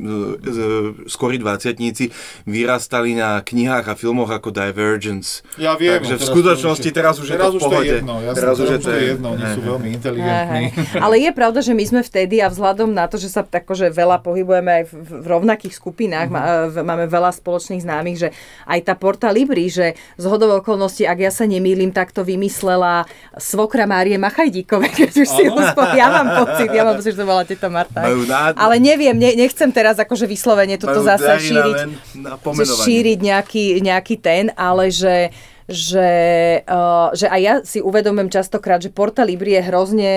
skorí 1.06 1.36
dvaciatníci 1.36 2.12
vyrastali 2.44 3.14
na 3.14 3.40
knihách 3.40 3.86
a 3.86 3.94
filmoch 3.94 4.28
ako 4.28 4.52
Divergence. 4.52 5.40
Ja 5.56 5.72
viem. 5.74 5.96
Takže 5.96 6.14
v 6.14 6.18
teraz 6.18 6.28
skutočnosti 6.28 6.76
to 6.82 6.84
už 6.84 6.92
je- 6.92 6.96
teraz 6.96 7.14
už 7.16 7.26
je 7.26 7.32
teraz 7.32 7.48
to 7.48 7.56
v 7.56 7.62
pohode. 7.62 7.80
je 7.82 7.96
jedno, 7.96 8.14
jasné, 8.20 8.36
Teraz 8.36 8.56
už 8.56 8.68
je 8.68 8.76
to 8.76 8.82
to 8.82 8.90
je 8.90 8.96
je- 8.96 9.08
jedno, 9.08 9.28
oni 9.32 9.44
sú 9.46 9.60
veľmi 9.62 9.88
inteligentní. 9.90 10.62
Ale 10.96 11.14
je 11.18 11.30
pravda, 11.32 11.60
že 11.60 11.72
my 11.72 11.84
sme 11.86 12.00
vtedy 12.02 12.36
a 12.38 12.46
vzhľadom 12.46 12.90
na 12.90 13.06
to, 13.06 13.16
že 13.16 13.28
sa 13.28 13.40
tak 13.40 13.64
akože 13.64 13.90
veľa 13.90 14.20
pohybujeme 14.20 14.70
aj 14.70 14.84
v, 14.86 14.94
rovnakých 15.26 15.74
skupinách, 15.74 16.28
Mhm. 16.28 16.84
máme 16.84 17.08
veľa 17.08 17.32
spoločných 17.32 17.82
známych, 17.82 18.16
že 18.16 18.28
aj 18.64 18.78
tá 18.84 18.94
Porta 18.94 19.26
Libri, 19.28 19.66
že 19.66 19.86
z 20.14 20.24
hodov 20.24 20.60
okolností, 20.60 21.02
ak 21.02 21.18
ja 21.18 21.32
sa 21.32 21.44
nemýlim, 21.44 21.85
tak 21.90 22.14
to 22.14 22.22
vymyslela 22.22 23.04
svokra 23.36 23.84
Márie 23.84 24.16
Machajdíkovej, 24.16 24.90
keď 25.04 25.12
už 25.22 25.28
si 25.28 25.44
Áno. 25.50 25.58
uspo... 25.60 25.80
Ja 25.92 26.08
mám 26.08 26.28
pocit, 26.46 26.68
ja 26.70 26.82
mám 26.86 26.94
pocit, 26.98 27.12
že 27.14 27.20
to 27.22 27.28
bola 27.28 27.42
teta 27.42 27.68
Marta. 27.68 28.06
Ale 28.54 28.78
neviem, 28.78 29.16
ne, 29.18 29.34
nechcem 29.34 29.70
teraz 29.74 29.98
akože 29.98 30.24
vyslovene 30.24 30.78
toto 30.78 31.02
zase 31.02 31.52
šíriť 31.52 31.78
šíriť 32.86 33.18
nejaký, 33.22 33.66
nejaký 33.82 34.14
ten, 34.20 34.44
ale 34.54 34.88
že, 34.90 35.30
že, 35.66 36.10
uh, 36.66 37.10
že 37.12 37.26
aj 37.26 37.40
ja 37.42 37.54
si 37.62 37.78
uvedomujem 37.82 38.30
častokrát, 38.30 38.80
že 38.82 38.94
Porta 38.94 39.26
Libri 39.26 39.58
je 39.58 39.62
hrozne 39.66 40.12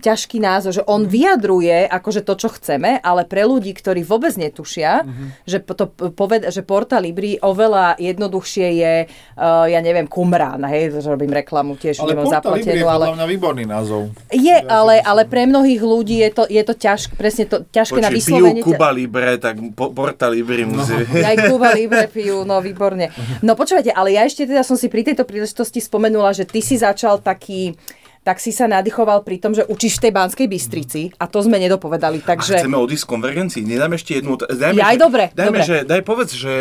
ťažký 0.00 0.40
názor, 0.40 0.72
že 0.72 0.82
on 0.88 1.04
vyjadruje 1.04 1.86
akože 1.86 2.24
to, 2.24 2.34
čo 2.40 2.48
chceme, 2.56 2.98
ale 3.04 3.28
pre 3.28 3.44
ľudí, 3.44 3.76
ktorí 3.76 4.00
vôbec 4.02 4.32
netušia, 4.34 5.04
že, 5.44 5.60
po- 5.60 5.76
to 5.76 5.92
poved, 5.92 6.48
že 6.48 6.64
Porta 6.64 6.96
Libri 6.98 7.36
oveľa 7.38 8.00
jednoduchšie 8.00 8.66
je, 8.80 8.94
uh, 9.06 9.68
ja 9.68 9.80
neviem, 9.84 10.08
Kumrán, 10.08 10.64
hej, 10.66 10.96
že 10.96 11.06
robím 11.06 11.30
reklamu 11.30 11.76
tiež, 11.76 12.00
Ale 12.00 12.16
nemám 12.16 12.26
Porta 12.26 12.50
Libri 12.56 12.80
je 12.80 12.82
zaplatenú, 12.82 12.86
ale... 12.88 13.04
mňa 13.20 13.26
výborný 13.28 13.64
názov. 13.68 14.02
Je, 14.32 14.56
Ja 14.56 14.80
ale, 14.80 15.04
ale 15.04 15.22
pre 15.28 15.44
mnohých 15.44 15.82
ľudí 15.84 16.16
je 16.24 16.30
to, 16.32 16.44
je 16.48 16.62
to 16.64 16.74
ťažké, 16.74 17.12
presne 17.14 17.44
to, 17.44 17.62
ťažké 17.68 18.00
na 18.00 18.08
Počuj, 18.08 18.16
pijú 18.24 18.44
vyslovenie. 18.48 18.62
Kuba 18.64 18.88
Libre, 18.90 19.36
tak 19.36 19.54
po, 19.76 19.92
Porta 19.92 20.32
Libre 20.32 20.64
musí... 20.64 20.96
Aj 21.28 21.36
Kuba 21.36 21.76
Libre 21.76 22.08
pijú, 22.08 22.48
no 22.48 22.62
výborne. 22.64 23.12
No 23.44 23.52
počúvajte, 23.58 23.92
ale 23.92 24.16
ja 24.16 24.24
ešte 24.24 24.48
teda 24.48 24.64
som 24.64 24.78
si 24.80 24.88
pri 24.88 25.04
tejto 25.04 25.28
príležitosti 25.28 25.82
spomenula, 25.82 26.32
že 26.32 26.48
ty 26.48 26.64
si 26.64 26.80
začal 26.80 27.20
taký 27.20 27.76
tak 28.20 28.36
si 28.36 28.50
sa 28.50 28.66
nadýchoval 28.66 29.20
pri 29.20 29.36
tom, 29.36 29.52
že 29.52 29.64
učíš 29.64 29.96
v 29.96 30.02
tej 30.02 30.12
Banskej 30.12 30.46
Bystrici 30.46 31.08
a 31.14 31.24
to 31.24 31.40
sme 31.40 31.56
nedopovedali, 31.56 32.20
A 32.20 32.26
takže... 32.28 32.60
chceme 32.60 32.76
odísť 32.76 33.04
z 33.04 33.08
konvergencii? 33.08 33.62
Nedáme 33.64 33.96
ešte 33.96 34.12
jednu... 34.14 34.36
Dajme, 34.36 34.76
Jaj, 34.76 34.92
že- 34.92 35.00
dobre, 35.00 35.24
dajme, 35.30 35.48
dobre. 35.50 35.62
Že, 35.62 35.76
daj 35.84 36.00
povedz, 36.02 36.30
že 36.34 36.52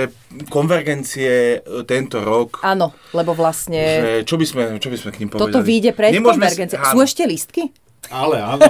konvergencie 0.50 1.34
e, 1.56 1.84
tento 1.84 2.20
rok, 2.20 2.60
Áno, 2.62 2.96
lebo 3.12 3.32
vlastne 3.34 3.80
že 3.80 4.12
čo 4.24 4.36
by 4.36 4.46
sme, 4.46 4.62
čo 4.78 4.88
by 4.88 4.98
sme 4.98 5.10
k 5.10 5.18
ním 5.20 5.30
povedali? 5.30 5.52
toto 5.52 5.60
vyjde 5.60 5.92
pred 5.92 6.12
Nemôžeme 6.12 6.48
konvergenciou. 6.48 6.80
Si, 6.80 6.90
Sú 6.90 7.00
ešte 7.02 7.24
lístky? 7.24 7.64
Ale 8.08 8.40
áno. 8.40 8.64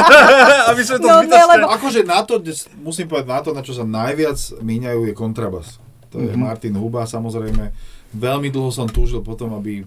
aby 0.70 0.82
sme 0.82 0.96
to 0.96 1.04
No, 1.04 1.20
zbytočné... 1.20 1.44
lebo- 1.52 1.68
akože 1.70 2.00
na 2.02 2.20
to, 2.22 2.40
musím 2.78 3.06
povedať, 3.06 3.28
na 3.28 3.40
to, 3.40 3.50
na 3.52 3.60
čo 3.60 3.72
sa 3.72 3.84
najviac 3.84 4.38
míňajú, 4.58 5.00
je 5.04 5.14
kontrabas. 5.14 5.76
To 6.08 6.18
je 6.18 6.32
Martin 6.32 6.72
Huba, 6.74 7.04
samozrejme. 7.04 7.72
Veľmi 8.12 8.48
dlho 8.48 8.68
som 8.68 8.84
túžil 8.84 9.20
potom, 9.20 9.52
aby 9.52 9.84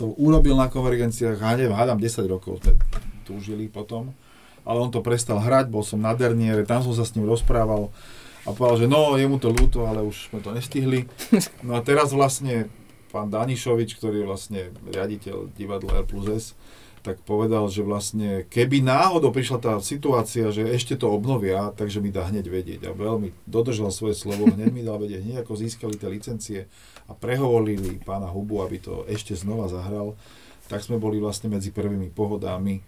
to 0.00 0.16
urobil 0.16 0.56
na 0.56 0.72
konvergenciách, 0.72 1.36
a 1.44 1.60
neviem, 1.60 1.76
hádam 1.76 2.00
10 2.00 2.24
rokov 2.24 2.64
sme 2.64 2.80
túžili 3.28 3.68
potom. 3.68 4.16
Ale 4.64 4.80
on 4.80 4.88
to 4.88 5.04
prestal 5.04 5.36
hrať, 5.40 5.68
bol 5.68 5.84
som 5.84 6.00
na 6.00 6.16
Derniere, 6.16 6.64
tam 6.64 6.80
som 6.80 6.96
sa 6.96 7.04
s 7.04 7.12
ním 7.12 7.28
rozprával 7.28 7.92
a 8.48 8.56
povedal, 8.56 8.84
že 8.84 8.86
no, 8.88 9.16
je 9.20 9.28
mu 9.28 9.36
to 9.36 9.52
ľúto, 9.52 9.84
ale 9.84 10.00
už 10.00 10.32
sme 10.32 10.40
to 10.40 10.56
nestihli. 10.56 11.04
No 11.60 11.76
a 11.76 11.84
teraz 11.84 12.16
vlastne 12.16 12.72
pán 13.12 13.28
Danišovič, 13.28 14.00
ktorý 14.00 14.24
je 14.24 14.28
vlastne 14.28 14.60
riaditeľ 14.88 15.52
divadla 15.52 16.00
R 16.00 16.06
plus 16.08 16.28
S, 16.28 16.46
tak 17.00 17.20
povedal, 17.24 17.64
že 17.72 17.80
vlastne 17.80 18.44
keby 18.52 18.84
náhodou 18.84 19.32
prišla 19.32 19.58
tá 19.60 19.72
situácia, 19.80 20.52
že 20.52 20.68
ešte 20.68 21.00
to 21.00 21.08
obnovia, 21.08 21.72
takže 21.72 22.04
mi 22.04 22.12
dá 22.12 22.28
hneď 22.28 22.52
vedieť. 22.52 22.80
A 22.88 22.96
veľmi 22.96 23.32
dodržal 23.48 23.88
svoje 23.88 24.12
slovo, 24.16 24.44
hneď 24.52 24.68
mi 24.68 24.84
dal 24.84 25.00
vedieť, 25.00 25.24
hneď 25.24 25.36
ako 25.40 25.56
získali 25.56 25.96
tie 25.96 26.08
licencie 26.12 26.60
a 27.10 27.12
prehovorili 27.12 27.98
pána 28.06 28.30
Hubu, 28.30 28.62
aby 28.62 28.78
to 28.78 29.02
ešte 29.10 29.34
znova 29.34 29.66
zahral, 29.66 30.14
tak 30.70 30.86
sme 30.86 31.02
boli 31.02 31.18
vlastne 31.18 31.50
medzi 31.50 31.74
prvými 31.74 32.14
pohodami, 32.14 32.78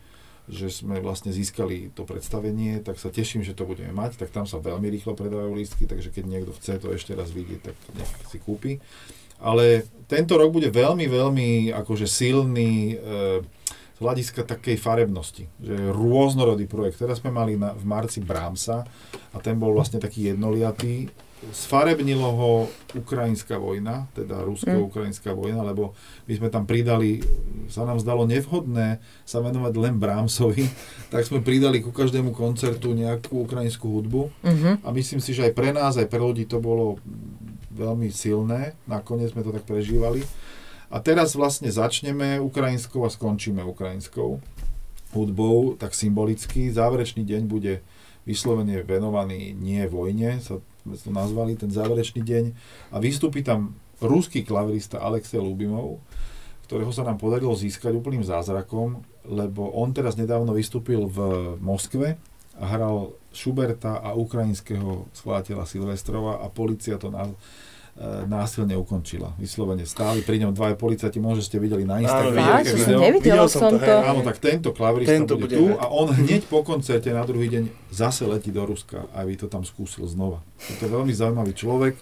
že 0.46 0.70
sme 0.70 1.02
vlastne 1.02 1.34
získali 1.34 1.90
to 1.94 2.06
predstavenie, 2.06 2.78
tak 2.82 3.02
sa 3.02 3.10
teším, 3.10 3.42
že 3.42 3.54
to 3.54 3.66
budeme 3.66 3.90
mať, 3.90 4.22
tak 4.22 4.30
tam 4.30 4.46
sa 4.46 4.62
veľmi 4.62 4.86
rýchlo 4.90 5.18
predávajú 5.18 5.54
lístky, 5.58 5.90
takže 5.90 6.14
keď 6.14 6.24
niekto 6.30 6.54
chce 6.54 6.78
to 6.78 6.94
ešte 6.94 7.18
raz 7.18 7.34
vidieť, 7.34 7.60
tak 7.62 7.76
nech 7.98 8.10
si 8.30 8.38
kúpi. 8.38 8.78
Ale 9.42 9.86
tento 10.06 10.38
rok 10.38 10.54
bude 10.54 10.70
veľmi, 10.70 11.10
veľmi 11.10 11.48
akože 11.74 12.06
silný 12.06 12.94
e, 12.94 13.42
z 13.94 13.98
hľadiska 13.98 14.46
takej 14.46 14.78
farebnosti, 14.78 15.50
že 15.58 15.72
je 15.74 15.90
rôznorodý 15.90 16.70
projekt. 16.70 17.02
Teraz 17.02 17.18
sme 17.18 17.34
mali 17.34 17.58
na, 17.58 17.74
v 17.74 17.82
marci 17.82 18.22
Brámsa 18.22 18.86
a 19.34 19.36
ten 19.42 19.58
bol 19.58 19.74
vlastne 19.74 19.98
taký 19.98 20.30
jednoliatý. 20.30 21.10
Sfarebnilo 21.50 22.28
ho 22.30 22.50
ukrajinská 22.94 23.58
vojna, 23.58 24.06
teda 24.14 24.46
rusko-ukrajinská 24.46 25.34
vojna, 25.34 25.66
lebo 25.66 25.90
my 26.30 26.32
sme 26.38 26.48
tam 26.54 26.62
pridali, 26.62 27.18
sa 27.66 27.82
nám 27.82 27.98
zdalo 27.98 28.30
nevhodné 28.30 29.02
sa 29.26 29.42
venovať 29.42 29.74
len 29.74 29.98
Brámsovi, 29.98 30.70
tak 31.12 31.26
sme 31.26 31.42
pridali 31.42 31.82
ku 31.82 31.90
každému 31.90 32.30
koncertu 32.30 32.94
nejakú 32.94 33.42
ukrajinskú 33.42 33.90
hudbu 33.90 34.30
Mhm. 34.46 34.86
a 34.86 34.88
myslím 34.94 35.18
si, 35.18 35.34
že 35.34 35.50
aj 35.50 35.52
pre 35.58 35.74
nás, 35.74 35.98
aj 35.98 36.06
pre 36.06 36.22
ľudí 36.22 36.46
to 36.46 36.62
bolo 36.62 37.02
veľmi 37.72 38.12
silné. 38.12 38.78
Nakoniec 38.86 39.32
sme 39.34 39.42
to 39.42 39.50
tak 39.50 39.66
prežívali. 39.66 40.22
A 40.92 41.00
teraz 41.00 41.32
vlastne 41.32 41.72
začneme 41.72 42.36
ukrajinskou 42.38 43.02
a 43.02 43.10
skončíme 43.10 43.64
ukrajinskou 43.64 44.38
hudbou, 45.16 45.74
tak 45.80 45.96
symbolicky. 45.96 46.68
Záverečný 46.68 47.24
deň 47.24 47.42
bude 47.48 47.80
vyslovene 48.28 48.84
venovaný 48.84 49.56
nie 49.56 49.82
vojne, 49.88 50.38
sa 50.38 50.60
sme 50.82 50.94
to 50.98 51.10
nazvali, 51.14 51.54
ten 51.54 51.70
záverečný 51.70 52.22
deň. 52.22 52.44
A 52.92 52.98
vystúpi 52.98 53.46
tam 53.46 53.78
ruský 54.02 54.42
klavirista 54.42 54.98
Alexej 54.98 55.38
Lubimov, 55.38 56.02
ktorého 56.66 56.90
sa 56.90 57.06
nám 57.06 57.20
podarilo 57.22 57.54
získať 57.54 57.94
úplným 57.94 58.26
zázrakom, 58.26 59.04
lebo 59.28 59.70
on 59.78 59.94
teraz 59.94 60.18
nedávno 60.18 60.50
vystúpil 60.56 61.06
v 61.06 61.18
Moskve 61.62 62.18
a 62.58 62.64
hral 62.66 63.14
Schuberta 63.32 64.02
a 64.02 64.12
ukrajinského 64.12 65.08
skladateľa 65.16 65.64
Silvestrova 65.64 66.42
a 66.42 66.50
policia 66.52 67.00
to 67.00 67.08
na, 67.08 67.28
e, 67.28 67.34
násilne 68.26 68.72
ukončila. 68.72 69.36
Vyslovene 69.36 69.84
stáli 69.84 70.24
pri 70.24 70.40
ňom 70.40 70.56
dvaja 70.56 70.80
policajti, 70.80 71.20
možno 71.20 71.44
ste 71.44 71.60
videli 71.60 71.84
na 71.84 72.00
Instagrame. 72.00 72.64
Som 72.64 72.78
video. 72.80 72.98
nevidela 73.04 73.44
Videl 73.44 73.48
som 73.52 73.60
som 73.60 73.70
to, 73.76 73.78
to. 73.78 73.84
hej. 73.84 74.08
Áno, 74.08 74.20
tak 74.24 74.36
tento 74.40 74.68
klavirista 74.72 75.12
Tento 75.12 75.34
bude, 75.36 75.52
bude 75.52 75.56
tu 75.60 75.64
a 75.76 75.84
on 75.92 76.08
hneď 76.08 76.48
po 76.48 76.64
koncerte 76.64 77.12
na 77.12 77.22
druhý 77.28 77.52
deň 77.52 77.92
zase 77.92 78.24
letí 78.24 78.48
do 78.48 78.64
Ruska, 78.64 79.04
aby 79.12 79.36
to 79.36 79.46
tam 79.46 79.62
skúsil 79.62 80.08
znova. 80.08 80.40
Je 80.72 80.80
to 80.80 80.88
veľmi 80.88 81.12
zaujímavý 81.12 81.52
človek. 81.52 81.94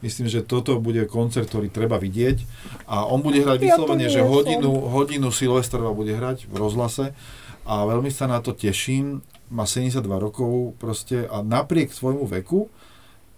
Myslím, 0.00 0.28
že 0.28 0.44
toto 0.44 0.80
bude 0.80 1.04
koncert, 1.08 1.48
ktorý 1.48 1.68
treba 1.72 1.96
vidieť. 1.96 2.44
A 2.88 3.08
on 3.08 3.24
bude 3.24 3.40
hrať 3.40 3.56
Ja 3.60 3.76
vyslovene, 3.76 4.08
že 4.08 4.20
hodinu, 4.24 4.68
hodinu 4.92 5.28
Silvestrova 5.32 5.96
bude 5.96 6.12
hrať 6.12 6.44
v 6.48 6.54
rozhlase. 6.56 7.16
A 7.64 7.88
veľmi 7.88 8.12
sa 8.12 8.28
na 8.28 8.40
to 8.44 8.52
teším. 8.52 9.24
Má 9.48 9.64
72 9.64 10.04
rokov 10.08 10.76
proste 10.76 11.24
a 11.28 11.40
napriek 11.40 11.92
svojmu 11.92 12.24
veku 12.28 12.68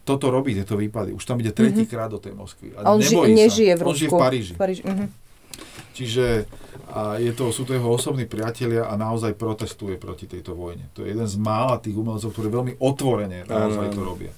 toto 0.06 0.30
robí, 0.30 0.54
tieto 0.54 0.78
výpady. 0.78 1.10
Už 1.10 1.20
tam 1.20 1.36
ide 1.36 1.50
tretíkrát 1.50 2.06
do 2.06 2.16
tej 2.16 2.30
Moskvy. 2.32 2.78
A 2.78 2.88
on 2.88 3.02
ži- 3.02 3.10
nebojí 3.10 3.28
sa. 3.28 3.38
nežije 3.42 3.72
v 3.74 3.80
On 3.82 3.90
žije 3.90 4.06
Rusku. 4.06 4.14
v 4.14 4.22
Paríži. 4.22 4.52
V 4.54 4.58
Paríži. 4.58 4.82
mhm. 4.86 5.06
Čiže 5.92 6.44
a 6.86 7.16
je 7.16 7.32
to, 7.32 7.48
sú 7.50 7.64
to 7.64 7.72
jeho 7.72 7.88
osobní 7.88 8.24
priatelia 8.24 8.84
a 8.84 8.94
naozaj 8.94 9.32
protestuje 9.32 9.96
proti 9.96 10.24
tejto 10.24 10.52
vojne. 10.52 10.86
To 10.92 11.02
je 11.02 11.10
jeden 11.10 11.24
z 11.24 11.36
mála 11.36 11.76
tých 11.76 11.92
umelcov, 11.92 12.30
ktorí 12.30 12.48
veľmi 12.48 12.72
otvorene 12.78 13.42
naozaj 13.44 13.90
to 13.90 14.00
robia. 14.00 14.32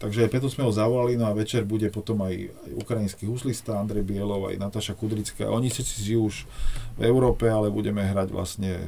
Takže 0.00 0.24
aj 0.24 0.32
preto 0.32 0.48
sme 0.48 0.64
ho 0.64 0.72
zavolali, 0.72 1.20
no 1.20 1.28
a 1.28 1.36
večer 1.36 1.68
bude 1.68 1.92
potom 1.92 2.24
aj, 2.24 2.32
aj 2.48 2.70
ukrajinský 2.72 3.28
huslista 3.28 3.76
Andrej 3.76 4.08
Bielov, 4.08 4.48
aj 4.48 4.56
Nataša 4.56 4.96
Kudrická. 4.96 5.52
Oni 5.52 5.68
si 5.68 5.84
žijú 5.84 6.32
už 6.32 6.48
v 6.96 7.04
Európe, 7.04 7.44
ale 7.44 7.68
budeme 7.68 8.00
hrať 8.00 8.32
vlastne 8.32 8.80
e, 8.80 8.84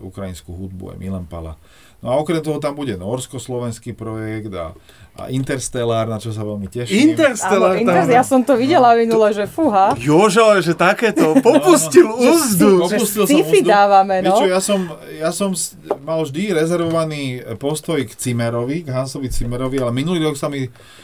ukrajinskú 0.00 0.56
hudbu, 0.56 0.96
aj 0.96 0.98
Milan 1.00 1.28
Pala. 1.28 1.60
No 2.04 2.12
a 2.12 2.20
okrem 2.20 2.44
toho 2.44 2.60
tam 2.60 2.76
bude 2.76 3.00
norsko-slovenský 3.00 3.96
projekt 3.96 4.52
a, 4.52 4.76
a 5.16 5.32
Interstellar, 5.32 6.04
na 6.04 6.20
čo 6.20 6.36
sa 6.36 6.44
veľmi 6.44 6.68
teším. 6.68 7.16
Interstellar 7.16 7.80
Áno, 7.80 7.80
Inters, 7.80 8.12
ja 8.12 8.20
som 8.20 8.44
to 8.44 8.60
videla 8.60 8.92
minule, 8.92 9.32
že 9.32 9.48
fúha. 9.48 9.96
Jožo, 9.96 10.60
že 10.60 10.76
takéto, 10.76 11.32
popustil 11.40 12.04
úzdu. 12.04 12.84
Že 12.84 13.00
Opustil 13.00 13.24
som 13.24 13.32
sci-fi 13.32 13.64
úzdu. 13.64 13.72
dávame, 13.72 14.20
no. 14.20 14.36
čo, 14.36 14.44
ja 14.44 14.60
som, 14.60 14.84
ja 15.16 15.32
som 15.32 15.56
mal 16.04 16.20
vždy 16.28 16.52
rezervovaný 16.52 17.40
postoj 17.56 17.96
k 18.04 18.12
Cimerovi, 18.12 18.84
k 18.84 18.92
Hansovi 18.92 19.32
Cimerovi, 19.32 19.80
ale 19.80 19.96
minulý 19.96 20.28
rok 20.28 20.36
sa 20.36 20.52
mi, 20.52 20.53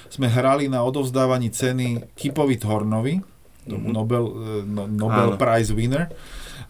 sme 0.08 0.26
hrali 0.26 0.66
na 0.66 0.82
odovzdávaní 0.82 1.50
ceny 1.50 2.14
Kipovi 2.14 2.56
Thornovi, 2.56 3.20
tomu 3.64 3.92
Nobel, 3.92 4.24
eh, 4.24 4.34
no, 4.64 4.86
Nobel 4.86 5.34
Áno. 5.34 5.38
Prize 5.38 5.70
winner, 5.70 6.08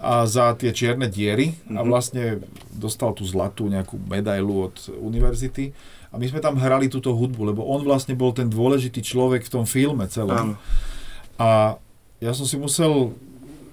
a 0.00 0.24
za 0.24 0.56
tie 0.56 0.72
čierne 0.72 1.12
diery 1.12 1.52
a 1.76 1.84
Mhm. 1.84 1.86
vlastne 1.86 2.24
dostal 2.72 3.12
tú 3.12 3.20
zlatú 3.22 3.68
nejakú 3.68 4.00
medailu 4.00 4.72
od 4.72 4.76
univerzity. 4.96 5.76
A 6.10 6.18
my 6.18 6.26
sme 6.26 6.40
tam 6.40 6.56
hrali 6.56 6.88
túto 6.88 7.12
hudbu, 7.12 7.54
lebo 7.54 7.62
on 7.62 7.84
vlastne 7.84 8.16
bol 8.16 8.32
ten 8.32 8.48
dôležitý 8.48 8.98
človek 8.98 9.46
v 9.46 9.52
tom 9.52 9.64
filme 9.68 10.02
celom. 10.08 10.34
Áno. 10.34 10.54
A 11.38 11.76
ja 12.18 12.32
som 12.32 12.48
si 12.48 12.56
musel, 12.56 13.12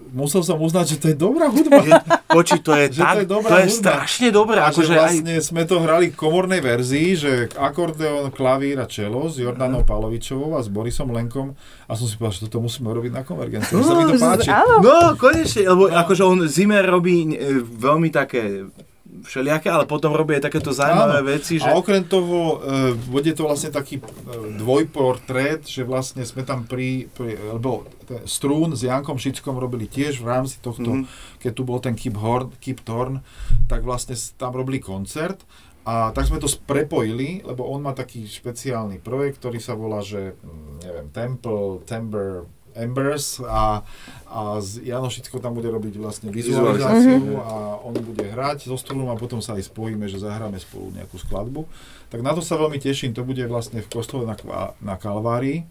musel 0.10 0.42
som 0.42 0.58
uznať, 0.58 0.86
že 0.88 0.98
to 0.98 1.08
je 1.08 1.16
dobrá 1.16 1.48
hudba. 1.48 1.80
Poči, 2.28 2.58
to 2.58 2.72
je, 2.72 2.92
Že 2.94 3.00
to 3.00 3.04
tak, 3.04 3.16
je 3.16 3.24
to 3.24 3.34
dobrá 3.34 3.56
je 3.56 3.66
hudba. 3.66 3.78
strašne 3.78 4.28
dobré. 4.30 4.58
A 4.58 4.66
že 4.66 4.72
Akože 4.74 4.94
aj, 4.94 5.00
vlastne 5.02 5.36
sme 5.40 5.64
to 5.64 5.76
hrali 5.78 6.06
v 6.08 6.16
komornej 6.16 6.60
verzii, 6.60 7.10
že 7.14 7.32
akordeón, 7.54 8.30
klavír 8.30 8.78
a 8.78 8.86
čelo 8.86 9.26
s 9.26 9.38
Jordanou 9.38 9.82
Palovičovou 9.82 10.54
a 10.54 10.62
s 10.62 10.68
Borisom 10.68 11.10
Lenkom 11.10 11.56
a 11.84 11.94
som 11.94 12.04
si 12.04 12.16
povedal, 12.16 12.34
že 12.34 12.44
toto 12.46 12.60
musíme 12.60 12.90
robiť 12.90 13.12
na 13.12 13.22
konvergencii. 13.22 13.72
že 13.72 13.82
sa 13.82 13.94
mi 13.94 14.04
to 14.04 14.14
No, 14.14 14.20
páči. 14.20 14.50
No, 14.80 14.96
konečne, 15.16 15.62
lebo 15.66 15.84
akože 15.88 16.24
on 16.24 16.44
Zimmer 16.46 16.84
robí 16.84 17.30
e, 17.30 17.38
veľmi 17.62 18.10
také 18.10 18.68
všelijaké, 19.24 19.68
ale 19.68 19.86
potom 19.86 20.12
robí 20.12 20.34
aj 20.34 20.46
takéto 20.46 20.70
zaujímavé 20.70 21.22
Áno. 21.22 21.30
veci, 21.30 21.58
že... 21.58 21.66
A 21.66 21.74
okrem 21.74 22.04
toho 22.04 22.38
e, 22.38 22.56
bude 23.08 23.32
to 23.32 23.46
vlastne 23.46 23.70
taký 23.70 23.98
e, 23.98 24.04
dvojportrét, 24.58 25.64
že 25.64 25.82
vlastne 25.82 26.22
sme 26.22 26.42
tam 26.42 26.64
pri, 26.64 27.08
pri 27.10 27.34
lebo 27.54 27.88
Strún 28.24 28.72
s 28.72 28.84
Jankom 28.84 29.16
Šickom 29.16 29.56
robili 29.56 29.86
tiež 29.86 30.20
v 30.20 30.28
rámci 30.28 30.60
tohto, 30.60 31.02
Mhm. 31.02 31.04
keď 31.40 31.52
tu 31.52 31.62
bol 31.62 31.80
ten 31.80 31.94
Keep, 31.94 32.16
Horn, 32.16 32.52
Keep 32.58 32.82
Torn, 32.82 33.20
tak 33.66 33.82
vlastne 33.82 34.14
tam 34.36 34.52
robili 34.52 34.78
koncert 34.78 35.42
a 35.84 36.12
tak 36.12 36.28
sme 36.28 36.36
to 36.36 36.52
prepojili, 36.68 37.40
lebo 37.42 37.64
on 37.64 37.80
má 37.80 37.96
taký 37.96 38.28
špeciálny 38.28 39.00
projekt, 39.00 39.40
ktorý 39.40 39.56
sa 39.58 39.72
volá, 39.72 40.04
že 40.04 40.36
mm, 40.36 40.84
neviem, 40.84 41.08
Temple, 41.10 41.80
Timber, 41.84 42.44
Embers 42.78 43.40
a, 43.40 43.82
a 44.26 44.40
z 44.60 44.84
Jano 44.84 45.08
Šicko 45.08 45.38
tam 45.38 45.52
bude 45.52 45.68
robiť 45.68 45.96
vlastne 45.96 46.30
vizualizáciu 46.30 47.38
a 47.38 47.56
on 47.80 47.94
bude 47.94 48.24
hrať 48.24 48.66
so 48.66 48.76
strúnom 48.76 49.10
a 49.10 49.16
potom 49.16 49.40
sa 49.40 49.54
aj 49.54 49.66
spojíme, 49.66 50.06
že 50.06 50.18
zahráme 50.18 50.58
spolu 50.58 50.92
nejakú 50.92 51.18
skladbu. 51.18 51.66
Tak 52.08 52.20
na 52.20 52.32
to 52.32 52.40
sa 52.40 52.56
veľmi 52.56 52.78
teším, 52.78 53.12
to 53.12 53.22
bude 53.22 53.42
vlastne 53.44 53.80
v 53.80 53.88
kostole 53.88 54.24
na, 54.24 54.38
na 54.80 54.96
Kalvárii. 54.96 55.66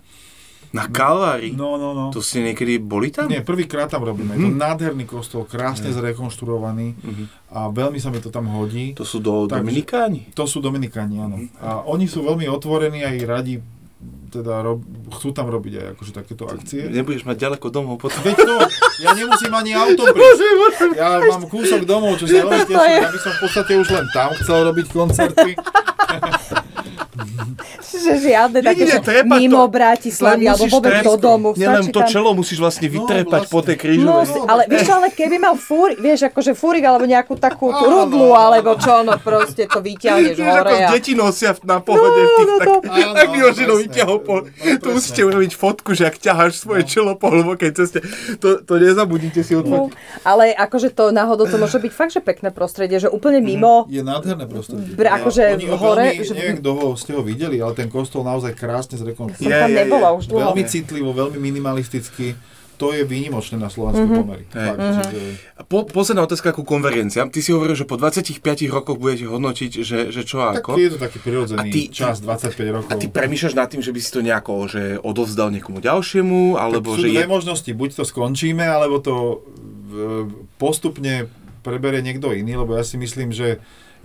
Na 0.69 0.85
Kalvári? 0.85 1.55
No, 1.55 1.75
no, 1.75 1.95
no. 1.95 2.11
To 2.11 2.19
ste 2.19 2.43
niekedy 2.43 2.77
boli 2.77 3.09
tam? 3.09 3.31
Nie, 3.31 3.41
prvýkrát 3.41 3.87
tam 3.87 4.03
robíme. 4.03 4.35
Je 4.35 4.43
to 4.43 4.53
nádherný 4.53 5.07
kostol, 5.07 5.47
krásne 5.47 5.89
zrekonštruovaný 5.89 6.99
Mhm. 6.99 7.25
a 7.49 7.71
veľmi 7.71 7.97
sa 7.97 8.11
mi 8.11 8.19
to 8.19 8.29
tam 8.29 8.51
hodí. 8.51 8.93
To 8.93 9.07
sú 9.07 9.19
do 9.19 9.47
Takže- 9.47 9.63
Dominikáni? 9.63 10.21
To 10.35 10.45
sú 10.45 10.59
Dominikáni, 10.59 11.17
áno. 11.19 11.39
A 11.59 11.87
oni 11.87 12.05
sú 12.05 12.21
veľmi 12.21 12.45
otvorení 12.47 13.01
aj 13.01 13.17
radi, 13.25 13.55
teda 14.43 14.61
rob, 14.61 14.85
chcú 15.17 15.33
tam 15.33 15.49
robiť 15.49 15.73
aj 15.81 15.87
akože 15.97 16.13
takéto 16.13 16.45
akcie. 16.45 16.93
Nebudeš 16.93 17.25
mať 17.25 17.37
ďaleko 17.49 17.67
domov 17.73 17.97
potom. 17.97 18.21
Veď 18.21 18.37
to, 18.37 18.57
ja 19.01 19.17
nemusím 19.17 19.53
ani 19.57 19.73
autom 19.73 20.13
prísť. 20.13 20.43
Ja 21.01 21.21
mám 21.25 21.49
kúsok 21.49 21.89
domov, 21.89 22.21
čo 22.21 22.29
sa 22.29 22.45
veľmi 22.45 22.69
teším. 22.69 23.01
Ja 23.01 23.11
by 23.11 23.21
som 23.21 23.33
v 23.33 23.41
podstate 23.43 23.73
už 23.81 23.89
len 23.93 24.07
tam 24.13 24.31
chcel 24.37 24.59
robiť 24.69 24.87
koncerty. 24.93 25.51
že 27.83 28.13
žiadne 28.19 28.59
také, 28.61 28.85
treba 28.99 29.25
to- 29.31 29.39
mimo 29.39 29.63
Bratislavy, 29.67 30.45
alebo 30.45 30.65
vôbec 30.69 30.93
trepko. 30.95 31.07
do 31.07 31.15
domu. 31.19 31.49
Nie, 31.53 31.69
len 31.69 31.83
stačí 31.83 31.93
to 31.93 32.01
tam- 32.01 32.11
čelo 32.11 32.29
musíš 32.33 32.59
vlastne 32.59 32.87
vytrepať 32.87 33.27
vlastne. 33.43 33.53
po 33.53 33.61
tej 33.61 33.77
No, 33.77 33.83
krížovej. 33.83 34.27
si, 34.27 34.39
ale 34.43 34.63
vieš, 34.67 34.87
ale 34.89 35.07
keby 35.09 35.37
mal 35.39 35.55
fúrik, 35.55 35.99
vieš, 35.99 36.21
akože 36.27 36.53
fúrik 36.53 36.83
alebo 36.83 37.05
nejakú 37.05 37.35
takú 37.35 37.71
tú 37.71 37.85
rudlu, 37.85 38.33
alebo 38.33 38.75
čo, 38.75 39.01
no 39.01 39.15
proste 39.19 39.65
to 39.65 39.79
vyťahneš 39.79 40.35
Vieš, 40.35 40.47
ako 40.47 40.57
hore. 40.67 40.73
A... 40.79 40.91
deti 40.91 41.13
nosia 41.13 41.51
na 41.63 41.79
pohode 41.79 42.05
v 42.15 42.27
No, 42.27 42.33
tých, 42.33 42.47
no 42.47 42.55
tak, 42.57 42.69
tak 43.19 43.27
mi 43.29 43.39
áno, 43.39 43.49
ožino 43.49 43.67
presne. 43.71 43.83
vyťahol 43.85 44.19
po... 44.19 44.35
No, 44.43 44.77
Tu 44.77 44.89
musíte 44.91 45.21
urobiť 45.23 45.53
fotku, 45.53 45.91
že 45.93 46.05
ak 46.05 46.17
ťaháš 46.17 46.53
svoje 46.59 46.83
čelo 46.85 47.15
po 47.15 47.29
hlbokej 47.29 47.71
ceste. 47.73 47.99
To, 48.39 48.59
to 48.59 48.73
nezabudnite 48.77 49.41
si 49.41 49.53
No, 49.53 49.61
odfotiť. 49.89 49.93
ale 50.23 50.53
akože 50.53 50.89
to 50.91 51.11
náhodou 51.11 51.45
to 51.45 51.57
môže 51.57 51.77
byť 51.77 51.93
fakt, 51.93 52.13
že 52.13 52.21
pekné 52.21 52.49
prostredie, 52.51 52.97
že 52.97 53.09
úplne 53.09 53.39
mimo, 53.39 53.85
Je 53.87 54.01
nádherné 54.01 54.45
prostredie. 54.45 54.93
Akože 54.97 55.43
hore, 55.73 56.07
neviem, 56.13 56.57
kto 56.57 56.71
ho, 56.73 56.87
ste 56.95 57.11
ho 57.11 57.23
videli, 57.27 57.59
ale 57.59 57.75
ten 57.75 57.87
kostol 57.87 58.23
naozaj 58.23 58.55
krásne 58.55 58.95
zrekonštruovaný. 58.95 59.43
Je, 59.43 59.69
je. 59.69 59.79
nebola 59.81 60.09
už 60.13 60.25
dlho. 60.27 60.41
Veľmi 60.47 60.63
citlivo, 60.65 61.11
veľmi 61.13 61.37
minimalisticky. 61.37 62.39
To 62.77 62.93
je 62.93 63.03
výnimočné 63.03 63.57
na 63.57 63.67
slovenské 63.67 64.05
Mhm. 64.05 64.15
pomery. 64.15 64.45
Fakt, 64.47 64.77
čiže... 64.77 65.19
Po, 65.65 65.83
posledná 65.83 66.21
otázka 66.23 66.53
ku 66.53 66.61
konverenciám. 66.63 67.27
Ty 67.27 67.41
si 67.41 67.49
hovoril, 67.49 67.73
že 67.73 67.83
po 67.83 67.97
25 67.97 68.37
rokoch 68.69 68.95
budete 68.95 69.25
hodnotiť, 69.25 69.71
že, 69.81 69.99
že 70.09 70.23
čo 70.23 70.45
a 70.45 70.53
Tak 70.53 70.61
ako. 70.63 70.71
je 70.77 70.91
to 70.91 71.01
taký 71.01 71.19
prirodzený 71.19 71.57
A 71.59 71.73
ty- 71.73 71.89
čas, 71.89 72.21
25 72.21 72.53
rokov. 72.71 72.89
A 72.89 72.95
ty 72.95 73.09
premýšľaš 73.09 73.55
nad 73.55 73.67
tým, 73.67 73.81
že 73.81 73.91
by 73.91 73.99
si 73.99 74.11
to 74.11 74.21
nejako 74.21 74.53
že 74.67 74.83
odovzdal 75.01 75.49
niekomu 75.51 75.81
ďalšiemu, 75.81 76.41
alebo 76.55 76.93
tak 76.93 76.97
sú 76.97 77.03
že 77.03 77.11
dve 77.11 77.25
je... 77.25 77.33
možnosti, 77.33 77.71
buď 77.73 77.91
to 77.95 78.05
skončíme, 78.05 78.63
alebo 78.63 78.97
to 78.99 79.41
v- 79.89 80.29
postupne 80.57 81.33
preberie 81.63 81.99
niekto 81.99 82.31
iný, 82.31 82.55
lebo 82.57 82.73
ja 82.73 82.83
si 82.83 82.95
myslím, 82.95 83.33
že 83.33 83.57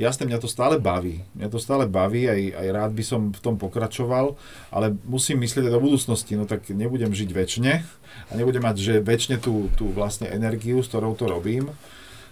jasne, 0.02 0.26
mňa 0.26 0.42
to 0.42 0.50
stále 0.50 0.82
baví. 0.82 1.22
Mňa 1.38 1.48
to 1.54 1.62
stále 1.62 1.86
baví, 1.86 2.26
aj, 2.26 2.58
aj 2.58 2.68
rád 2.74 2.92
by 2.98 3.04
som 3.06 3.22
v 3.30 3.40
tom 3.40 3.56
pokračoval, 3.62 4.34
ale 4.74 4.98
musím 5.06 5.40
myslieť 5.46 5.70
aj 5.70 5.74
do 5.78 5.84
budúcnosti, 5.86 6.34
no 6.34 6.50
tak 6.50 6.66
nebudem 6.74 7.14
žiť 7.14 7.30
väčšine 7.30 7.72
a 8.28 8.32
nebudem 8.34 8.66
mať, 8.66 8.76
že 8.82 8.94
väčšine 9.06 9.38
tú, 9.38 9.70
tú 9.78 9.94
vlastne 9.94 10.26
energiu, 10.34 10.82
s 10.82 10.90
ktorou 10.90 11.14
to 11.14 11.30
robím, 11.30 11.70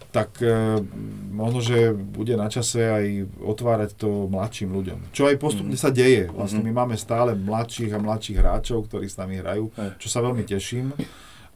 tak 0.10 0.42
e, 0.42 0.82
možno, 1.30 1.62
že 1.62 1.94
bude 1.94 2.34
na 2.34 2.50
čase 2.50 2.82
aj 2.82 3.06
otvárať 3.46 3.94
to 3.94 4.26
mladším 4.26 4.74
ľuďom. 4.74 5.00
Čo 5.14 5.30
aj 5.30 5.38
postupne 5.38 5.78
sa 5.78 5.94
deje. 5.94 6.34
Vlastne 6.34 6.66
my 6.66 6.74
máme 6.74 6.98
stále 6.98 7.38
mladších 7.38 7.94
a 7.94 8.02
mladších 8.02 8.42
hráčov, 8.42 8.90
ktorí 8.90 9.06
s 9.06 9.22
nami 9.22 9.38
hrajú, 9.38 9.70
čo 10.02 10.08
sa 10.10 10.26
veľmi 10.26 10.42
teším, 10.50 10.98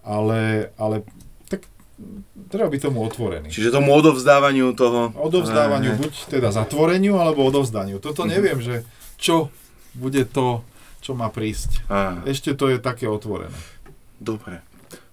ale, 0.06 0.70
ale 0.78 1.02
treba 2.48 2.68
byť 2.68 2.82
tomu 2.84 3.02
otvorený. 3.02 3.48
Čiže 3.48 3.70
tomu 3.72 3.94
odovzdávaniu 3.94 4.74
toho... 4.74 5.14
Odovzdávaniu 5.16 5.94
Hej. 5.94 6.00
buď 6.00 6.14
teda 6.28 6.50
zatvoreniu, 6.50 7.16
alebo 7.16 7.46
odovzdaniu. 7.46 7.98
Toto 7.98 8.26
neviem, 8.26 8.58
že 8.58 8.82
čo 9.16 9.54
bude 9.94 10.26
to, 10.26 10.66
čo 11.00 11.14
má 11.14 11.30
prísť. 11.30 11.86
Á, 11.86 12.26
Ešte 12.26 12.54
to 12.54 12.68
je 12.68 12.78
také 12.78 13.06
otvorené. 13.06 13.56
dobre. 14.18 14.62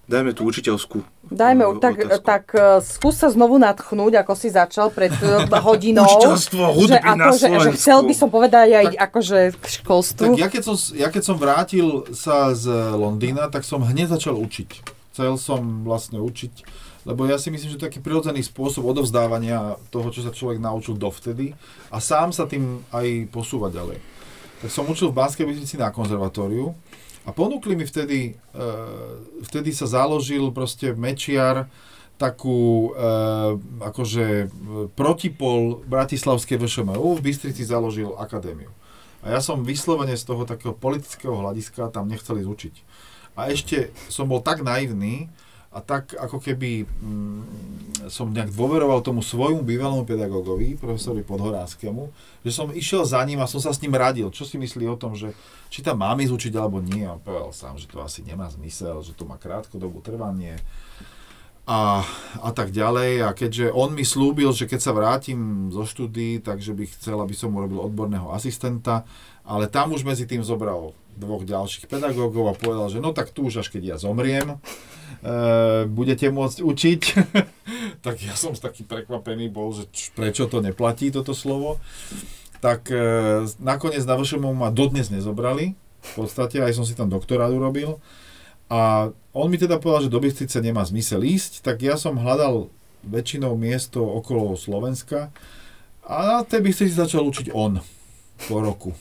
Dajme 0.01 0.35
tú 0.35 0.43
učiteľskú 0.43 1.07
Dajme, 1.31 1.79
tak, 1.79 1.95
otázku. 1.95 2.25
tak 2.25 2.43
uh, 2.51 2.83
skús 2.83 3.15
sa 3.15 3.31
znovu 3.31 3.55
nadchnúť, 3.55 4.19
ako 4.19 4.33
si 4.35 4.51
začal 4.51 4.91
pred 4.91 5.13
hodinou. 5.63 6.03
Učiteľstvo 6.03 6.63
hudby 6.75 6.91
že, 6.91 6.99
ako, 6.99 7.15
na 7.15 7.23
že, 7.23 7.31
že 7.31 7.47
Slovensku. 7.47 7.75
chcel 7.79 7.99
by 8.01 8.13
som 8.17 8.27
povedať 8.27 8.67
aj 8.73 8.85
Tak- 8.89 8.99
akože 9.07 9.37
k 9.55 9.65
školstvu. 9.71 10.23
Tak 10.25 10.35
ja 10.35 10.47
keď, 10.51 10.63
som, 10.67 10.75
ja 10.91 11.07
keď 11.07 11.23
som 11.23 11.35
vrátil 11.39 11.87
sa 12.11 12.51
z 12.51 12.67
Londýna, 12.91 13.47
tak 13.47 13.63
som 13.63 13.79
hneď 13.79 14.11
začal 14.11 14.35
učiť. 14.35 14.99
Chcel 15.11 15.35
som 15.35 15.83
vlastne 15.83 16.23
učiť, 16.23 16.63
lebo 17.03 17.27
ja 17.27 17.35
si 17.35 17.51
myslím, 17.51 17.75
že 17.75 17.77
to 17.77 17.83
je 17.83 17.89
taký 17.91 17.99
prirodzený 17.99 18.47
spôsob 18.47 18.87
odovzdávania 18.87 19.75
toho, 19.91 20.07
čo 20.07 20.23
sa 20.23 20.31
človek 20.31 20.63
naučil 20.63 20.95
dovtedy 20.95 21.51
a 21.91 21.99
sám 21.99 22.31
sa 22.31 22.47
tým 22.47 22.79
aj 22.95 23.27
posúva 23.27 23.67
ďalej. 23.67 23.99
Tak 24.63 24.69
som 24.69 24.87
učil 24.87 25.09
v 25.09 25.17
Banskej 25.19 25.43
Bystrici 25.49 25.75
na 25.75 25.91
konzervatóriu 25.91 26.71
a 27.25 27.29
ponúkli 27.33 27.73
mi 27.73 27.85
vtedy, 27.85 28.33
e, 28.33 28.63
vtedy 29.45 29.73
sa 29.73 29.89
založil 29.89 30.53
proste 30.53 30.93
Mečiar 30.93 31.67
takú 32.21 32.93
e, 32.93 33.09
akože 33.81 34.25
e, 34.25 34.47
protipol 34.93 35.81
Bratislavskej 35.89 36.61
VŠMU, 36.61 37.17
v 37.17 37.25
Bystrici 37.25 37.65
založil 37.65 38.13
akadémiu. 38.13 38.69
A 39.21 39.37
ja 39.37 39.41
som 39.41 39.61
vyslovene 39.61 40.17
z 40.17 40.25
toho 40.25 40.45
takého 40.49 40.73
politického 40.73 41.33
hľadiska 41.33 41.93
tam 41.93 42.09
nechcel 42.09 42.41
ísť 42.41 42.49
učiť. 42.49 42.75
A 43.35 43.49
ešte 43.49 43.95
som 44.11 44.27
bol 44.27 44.43
tak 44.43 44.59
naivný 44.63 45.31
a 45.71 45.79
tak 45.79 46.19
ako 46.19 46.43
keby 46.43 46.83
mm, 46.83 47.41
som 48.11 48.27
nejak 48.27 48.51
dôveroval 48.51 48.99
tomu 48.99 49.23
svojmu 49.23 49.63
bývalému 49.63 50.03
pedagógovi, 50.03 50.75
profesorovi 50.75 51.23
Podhoránskemu, 51.23 52.11
že 52.43 52.51
som 52.51 52.75
išiel 52.75 53.07
za 53.07 53.23
ním 53.23 53.39
a 53.39 53.47
som 53.47 53.63
sa 53.63 53.71
s 53.71 53.79
ním 53.79 53.95
radil, 53.95 54.27
čo 54.35 54.43
si 54.43 54.59
myslí 54.59 54.83
o 54.91 54.99
tom, 54.99 55.15
že 55.15 55.31
či 55.71 55.79
tam 55.79 56.03
mám 56.03 56.19
ísť 56.19 56.35
učiť 56.35 56.53
alebo 56.59 56.83
nie. 56.83 57.07
A 57.07 57.15
on 57.15 57.23
povedal 57.23 57.55
sám, 57.55 57.79
že 57.79 57.87
to 57.87 58.03
asi 58.03 58.19
nemá 58.19 58.51
zmysel, 58.51 58.99
že 58.99 59.15
to 59.15 59.23
má 59.23 59.39
krátkodobú 59.39 60.03
trvanie 60.03 60.59
a, 61.63 62.03
a 62.43 62.49
tak 62.51 62.75
ďalej. 62.75 63.23
A 63.23 63.29
keďže 63.31 63.71
on 63.71 63.95
mi 63.95 64.03
slúbil, 64.03 64.51
že 64.51 64.67
keď 64.67 64.79
sa 64.83 64.91
vrátim 64.91 65.71
zo 65.71 65.87
štúdy, 65.87 66.43
takže 66.43 66.75
by 66.75 66.83
chcel, 66.99 67.15
aby 67.23 67.31
som 67.31 67.55
urobil 67.55 67.79
odborného 67.79 68.35
asistenta, 68.35 69.07
ale 69.47 69.71
tam 69.71 69.95
už 69.95 70.03
medzi 70.03 70.27
tým 70.27 70.43
zobral 70.43 70.91
dvoch 71.17 71.43
ďalších 71.43 71.87
pedagógov 71.91 72.51
a 72.51 72.57
povedal, 72.57 72.87
že 72.87 72.99
no 73.03 73.11
tak 73.11 73.31
tu 73.35 73.47
už 73.47 73.63
až 73.63 73.67
keď 73.69 73.95
ja 73.95 73.97
zomriem, 73.97 74.55
e, 74.55 74.57
budete 75.87 76.31
môcť 76.31 76.57
učiť. 76.63 77.01
tak 78.05 78.21
ja 78.23 78.33
som 78.35 78.55
taký 78.55 78.83
prekvapený 78.87 79.51
bol, 79.51 79.75
že 79.75 79.89
č- 79.91 80.11
prečo 80.13 80.47
to 80.47 80.63
neplatí 80.63 81.11
toto 81.11 81.35
slovo. 81.35 81.81
Tak 82.61 82.93
e, 82.93 83.45
nakoniec 83.57 84.05
na 84.05 84.15
VŠMU 84.17 84.53
ma 84.53 84.69
dodnes 84.69 85.09
nezobrali. 85.09 85.73
V 86.01 86.11
podstate 86.17 86.61
aj 86.61 86.73
som 86.77 86.85
si 86.85 86.97
tam 86.97 87.09
doktorát 87.09 87.49
urobil. 87.53 88.01
A 88.71 89.11
on 89.35 89.47
mi 89.51 89.59
teda 89.59 89.77
povedal, 89.83 90.07
že 90.07 90.13
do 90.13 90.23
Bystrice 90.23 90.63
nemá 90.63 90.87
zmysel 90.87 91.27
ísť, 91.27 91.59
tak 91.59 91.83
ja 91.83 91.99
som 91.99 92.15
hľadal 92.15 92.71
väčšinou 93.03 93.59
miesto 93.59 93.99
okolo 93.99 94.55
Slovenska 94.55 95.33
a 96.07 96.39
na 96.39 96.39
tej 96.47 96.63
Bystrici 96.63 96.95
začal 96.95 97.27
učiť 97.27 97.51
on 97.51 97.83
po 98.47 98.55
roku. 98.63 98.95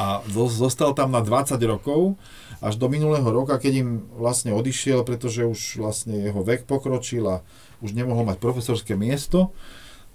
A 0.00 0.24
zo- 0.28 0.50
zostal 0.50 0.94
tam 0.96 1.12
na 1.12 1.20
20 1.20 1.60
rokov, 1.66 2.16
až 2.60 2.76
do 2.76 2.92
minulého 2.92 3.24
roka, 3.24 3.56
keď 3.56 3.72
im 3.80 3.90
vlastne 4.20 4.52
odišiel, 4.52 5.04
pretože 5.04 5.48
už 5.48 5.80
vlastne 5.80 6.12
jeho 6.28 6.44
vek 6.44 6.68
pokročil 6.68 7.24
a 7.24 7.36
už 7.80 7.96
nemohol 7.96 8.28
mať 8.28 8.36
profesorské 8.36 8.96
miesto, 8.96 9.52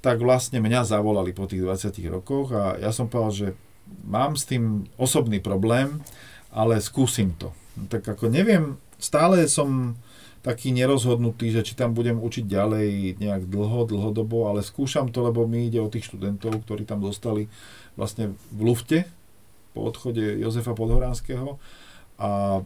tak 0.06 0.22
vlastne 0.22 0.62
mňa 0.62 0.86
zavolali 0.86 1.34
po 1.34 1.50
tých 1.50 1.66
20 1.66 1.98
rokoch 2.14 2.54
a 2.54 2.78
ja 2.78 2.94
som 2.94 3.10
povedal, 3.10 3.34
že 3.34 3.48
mám 4.06 4.38
s 4.38 4.46
tým 4.46 4.86
osobný 5.02 5.42
problém, 5.42 6.06
ale 6.54 6.78
skúsim 6.78 7.34
to. 7.34 7.50
Tak 7.90 8.06
ako 8.06 8.30
neviem, 8.30 8.78
stále 9.02 9.50
som 9.50 9.98
taký 10.46 10.70
nerozhodnutý, 10.70 11.50
že 11.50 11.66
či 11.66 11.74
tam 11.74 11.98
budem 11.98 12.22
učiť 12.22 12.46
ďalej 12.46 13.18
nejak 13.18 13.50
dlho, 13.50 13.90
dlhodobo, 13.90 14.46
ale 14.46 14.62
skúšam 14.62 15.10
to, 15.10 15.26
lebo 15.26 15.50
mi 15.50 15.66
ide 15.66 15.82
o 15.82 15.90
tých 15.90 16.06
študentov, 16.14 16.62
ktorí 16.62 16.86
tam 16.86 17.02
dostali 17.02 17.50
vlastne 17.98 18.38
v 18.54 18.62
lufte 18.62 19.10
po 19.76 19.84
odchode 19.84 20.40
Jozefa 20.40 20.72
Podhoránskeho 20.72 21.60
a 22.16 22.64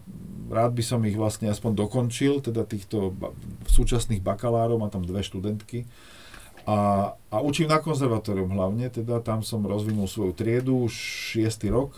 rád 0.54 0.72
by 0.78 0.84
som 0.86 1.02
ich 1.10 1.18
vlastne 1.18 1.50
aspoň 1.50 1.74
dokončil, 1.74 2.46
teda 2.46 2.70
týchto 2.70 3.18
súčasných 3.66 4.22
bakalárov, 4.22 4.78
má 4.78 4.94
tam 4.94 5.02
dve 5.02 5.26
študentky 5.26 5.90
a, 6.70 7.12
a 7.34 7.38
učím 7.42 7.74
na 7.74 7.82
konzervatórium 7.82 8.54
hlavne, 8.54 8.94
teda 8.94 9.26
tam 9.26 9.42
som 9.42 9.66
rozvinul 9.66 10.06
svoju 10.06 10.38
triedu 10.38 10.86
už 10.86 10.94
šiestý 11.34 11.74
rok. 11.74 11.98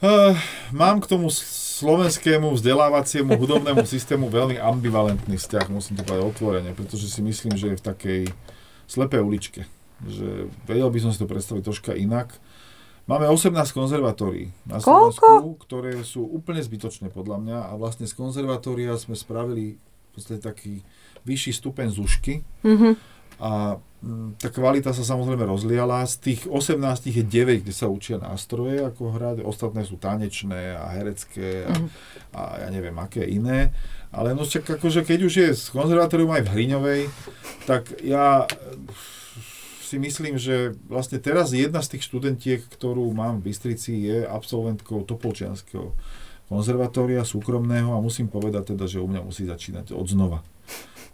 Uh, 0.00 0.32
mám 0.72 0.98
k 0.98 1.12
tomu 1.12 1.28
slovenskému 1.30 2.56
vzdelávaciemu 2.56 3.36
hudobnému 3.36 3.84
systému 3.84 4.32
veľmi 4.32 4.56
ambivalentný 4.56 5.36
vzťah, 5.36 5.68
musím 5.68 6.00
to 6.00 6.08
povedať 6.08 6.24
otvorene, 6.24 6.70
pretože 6.72 7.06
si 7.12 7.20
myslím, 7.20 7.54
že 7.54 7.76
je 7.76 7.78
v 7.78 7.86
takej 7.86 8.22
slepej 8.88 9.20
uličke. 9.20 9.60
Že 10.00 10.48
vedel 10.64 10.88
by 10.88 10.98
som 11.04 11.10
si 11.12 11.20
to 11.20 11.28
predstaviť 11.28 11.62
troška 11.62 11.92
inak. 11.92 12.32
Máme 13.10 13.26
18 13.26 13.50
konzervatórií 13.74 14.54
na 14.62 14.78
Koľko? 14.78 15.10
Slovensku, 15.10 15.34
ktoré 15.60 15.92
sú 16.00 16.22
úplne 16.22 16.62
zbytočné 16.62 17.10
podľa 17.10 17.42
mňa 17.42 17.58
a 17.66 17.72
vlastne 17.74 18.06
z 18.06 18.14
konzervatória 18.14 18.94
sme 18.94 19.18
spravili 19.18 19.74
v 19.74 20.10
podstate 20.12 20.38
taký 20.38 20.86
vyšší 21.22 21.52
stupeň 21.52 21.90
zušky 21.90 22.46
Mhm. 22.62 22.90
a 23.36 23.76
mm, 23.98 24.38
tá 24.38 24.48
kvalita 24.48 24.92
sa 24.92 25.02
samozrejme 25.02 25.42
rozliala. 25.42 26.04
Z 26.04 26.22
tých 26.22 26.40
18 26.44 26.78
je 27.10 27.20
9, 27.20 27.60
kde 27.60 27.72
sa 27.72 27.88
učia 27.88 28.16
nástroje 28.16 28.78
ako 28.78 29.10
hrať, 29.10 29.36
ostatné 29.42 29.82
sú 29.82 29.96
tanečné 29.96 30.76
a 30.76 30.94
herecké 30.94 31.64
a, 31.64 31.72
Mhm. 31.72 31.86
a 32.30 32.40
ja 32.58 32.68
neviem 32.68 32.94
aké 32.94 33.24
iné. 33.24 33.74
Ale 34.10 34.34
no 34.34 34.42
však 34.42 34.78
akože 34.78 35.02
keď 35.02 35.18
už 35.20 35.34
je 35.36 35.48
z 35.50 35.64
konzervatórium 35.68 36.30
aj 36.30 36.46
v 36.46 36.52
Hriňovej, 36.52 37.00
tak 37.64 37.90
ja 38.02 38.46
si 39.90 39.98
myslím, 39.98 40.38
že 40.38 40.78
vlastne 40.86 41.18
teraz 41.18 41.50
jedna 41.50 41.82
z 41.82 41.98
tých 41.98 42.06
študentiek, 42.06 42.62
ktorú 42.62 43.10
mám 43.10 43.42
v 43.42 43.50
Bystrici, 43.50 44.06
je 44.06 44.22
absolventkou 44.22 45.02
Topolčianského 45.02 45.98
konzervatória 46.46 47.26
súkromného 47.26 47.90
a 47.90 47.98
musím 47.98 48.30
povedať 48.30 48.74
teda, 48.74 48.86
že 48.86 49.02
u 49.02 49.10
mňa 49.10 49.26
musí 49.26 49.50
začínať 49.50 49.90
od 49.90 50.06
znova. 50.06 50.46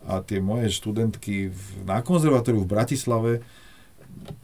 A 0.05 0.21
tie 0.21 0.45
moje 0.45 0.69
študentky 0.77 1.49
v, 1.49 1.61
na 1.89 2.05
konzervatóriu 2.05 2.69
v 2.69 2.73
Bratislave 2.77 3.33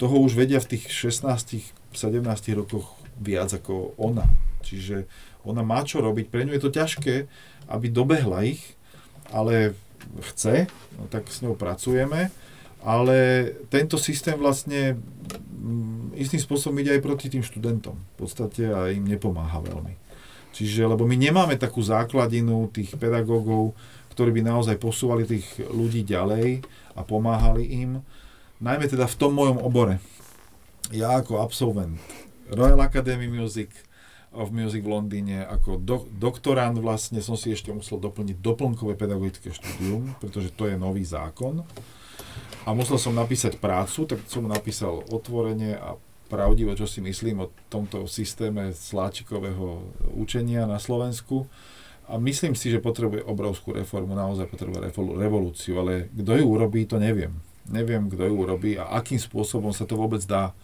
toho 0.00 0.16
už 0.24 0.32
vedia 0.32 0.64
v 0.64 0.76
tých 0.76 0.88
16-17 0.88 1.92
rokoch 2.56 2.96
viac 3.20 3.52
ako 3.52 3.92
ona. 4.00 4.24
Čiže 4.64 5.04
ona 5.44 5.60
má 5.60 5.84
čo 5.84 6.00
robiť, 6.00 6.32
pre 6.32 6.48
ňu 6.48 6.56
je 6.56 6.62
to 6.64 6.72
ťažké, 6.72 7.28
aby 7.68 7.86
dobehla 7.92 8.48
ich, 8.48 8.64
ale 9.28 9.76
chce, 10.32 10.72
no 10.96 11.04
tak 11.12 11.28
s 11.28 11.44
ňou 11.44 11.52
pracujeme, 11.52 12.32
ale 12.82 13.48
tento 13.70 13.94
systém 13.98 14.34
vlastne 14.34 14.98
mm, 15.58 16.18
istým 16.18 16.42
spôsobom 16.42 16.76
ide 16.82 16.98
aj 16.98 17.02
proti 17.02 17.26
tým 17.30 17.42
študentom. 17.46 17.94
V 17.94 18.16
podstate 18.26 18.66
a 18.68 18.90
im 18.90 19.06
nepomáha 19.06 19.62
veľmi. 19.62 19.94
Čiže, 20.52 20.84
lebo 20.84 21.08
my 21.08 21.16
nemáme 21.16 21.56
takú 21.56 21.80
základinu 21.80 22.68
tých 22.68 22.92
pedagógov, 23.00 23.72
ktorí 24.12 24.30
by 24.36 24.42
naozaj 24.44 24.76
posúvali 24.76 25.24
tých 25.24 25.48
ľudí 25.72 26.04
ďalej 26.04 26.60
a 26.92 27.00
pomáhali 27.00 27.64
im, 27.72 28.04
najmä 28.60 28.84
teda 28.84 29.08
v 29.08 29.16
tom 29.16 29.32
mojom 29.32 29.64
obore. 29.64 29.96
Ja 30.92 31.16
ako 31.16 31.40
absolvent 31.40 31.96
Royal 32.52 32.84
Academy 32.84 33.32
Music 33.32 33.72
of 34.32 34.52
Music 34.52 34.84
v 34.84 34.92
Londýne, 34.92 35.48
ako 35.48 35.80
do, 35.80 36.04
doktorant 36.12 36.76
vlastne 36.76 37.24
som 37.24 37.36
si 37.36 37.52
ešte 37.52 37.72
musel 37.72 37.96
doplniť 37.96 38.40
doplnkové 38.40 38.96
pedagogické 38.96 39.52
štúdium, 39.52 40.12
pretože 40.20 40.52
to 40.52 40.68
je 40.68 40.76
nový 40.76 41.04
zákon. 41.04 41.64
A 42.62 42.70
musel 42.78 42.94
som 42.94 43.10
napísať 43.10 43.58
prácu, 43.58 44.06
tak 44.06 44.22
som 44.30 44.46
napísal 44.46 45.02
otvorene 45.10 45.74
a 45.74 45.98
pravdivo, 46.30 46.72
čo 46.78 46.86
si 46.86 47.02
myslím 47.02 47.44
o 47.44 47.52
tomto 47.66 48.06
systéme 48.06 48.70
sláčikového 48.70 49.82
učenia 50.14 50.70
na 50.70 50.78
Slovensku. 50.78 51.50
A 52.06 52.22
myslím 52.22 52.54
si, 52.54 52.70
že 52.70 52.82
potrebuje 52.82 53.26
obrovskú 53.26 53.74
reformu, 53.74 54.14
naozaj 54.14 54.46
potrebuje 54.46 54.78
revol- 54.78 55.18
revolúciu, 55.18 55.82
ale 55.82 56.06
kto 56.14 56.38
ju 56.38 56.44
urobí, 56.46 56.86
to 56.86 57.02
neviem. 57.02 57.34
Neviem, 57.66 58.06
kto 58.06 58.30
ju 58.30 58.34
urobí 58.34 58.78
a 58.78 58.94
akým 58.94 59.18
spôsobom 59.18 59.74
sa 59.74 59.82
to 59.82 59.98
vôbec 59.98 60.22
dá, 60.22 60.54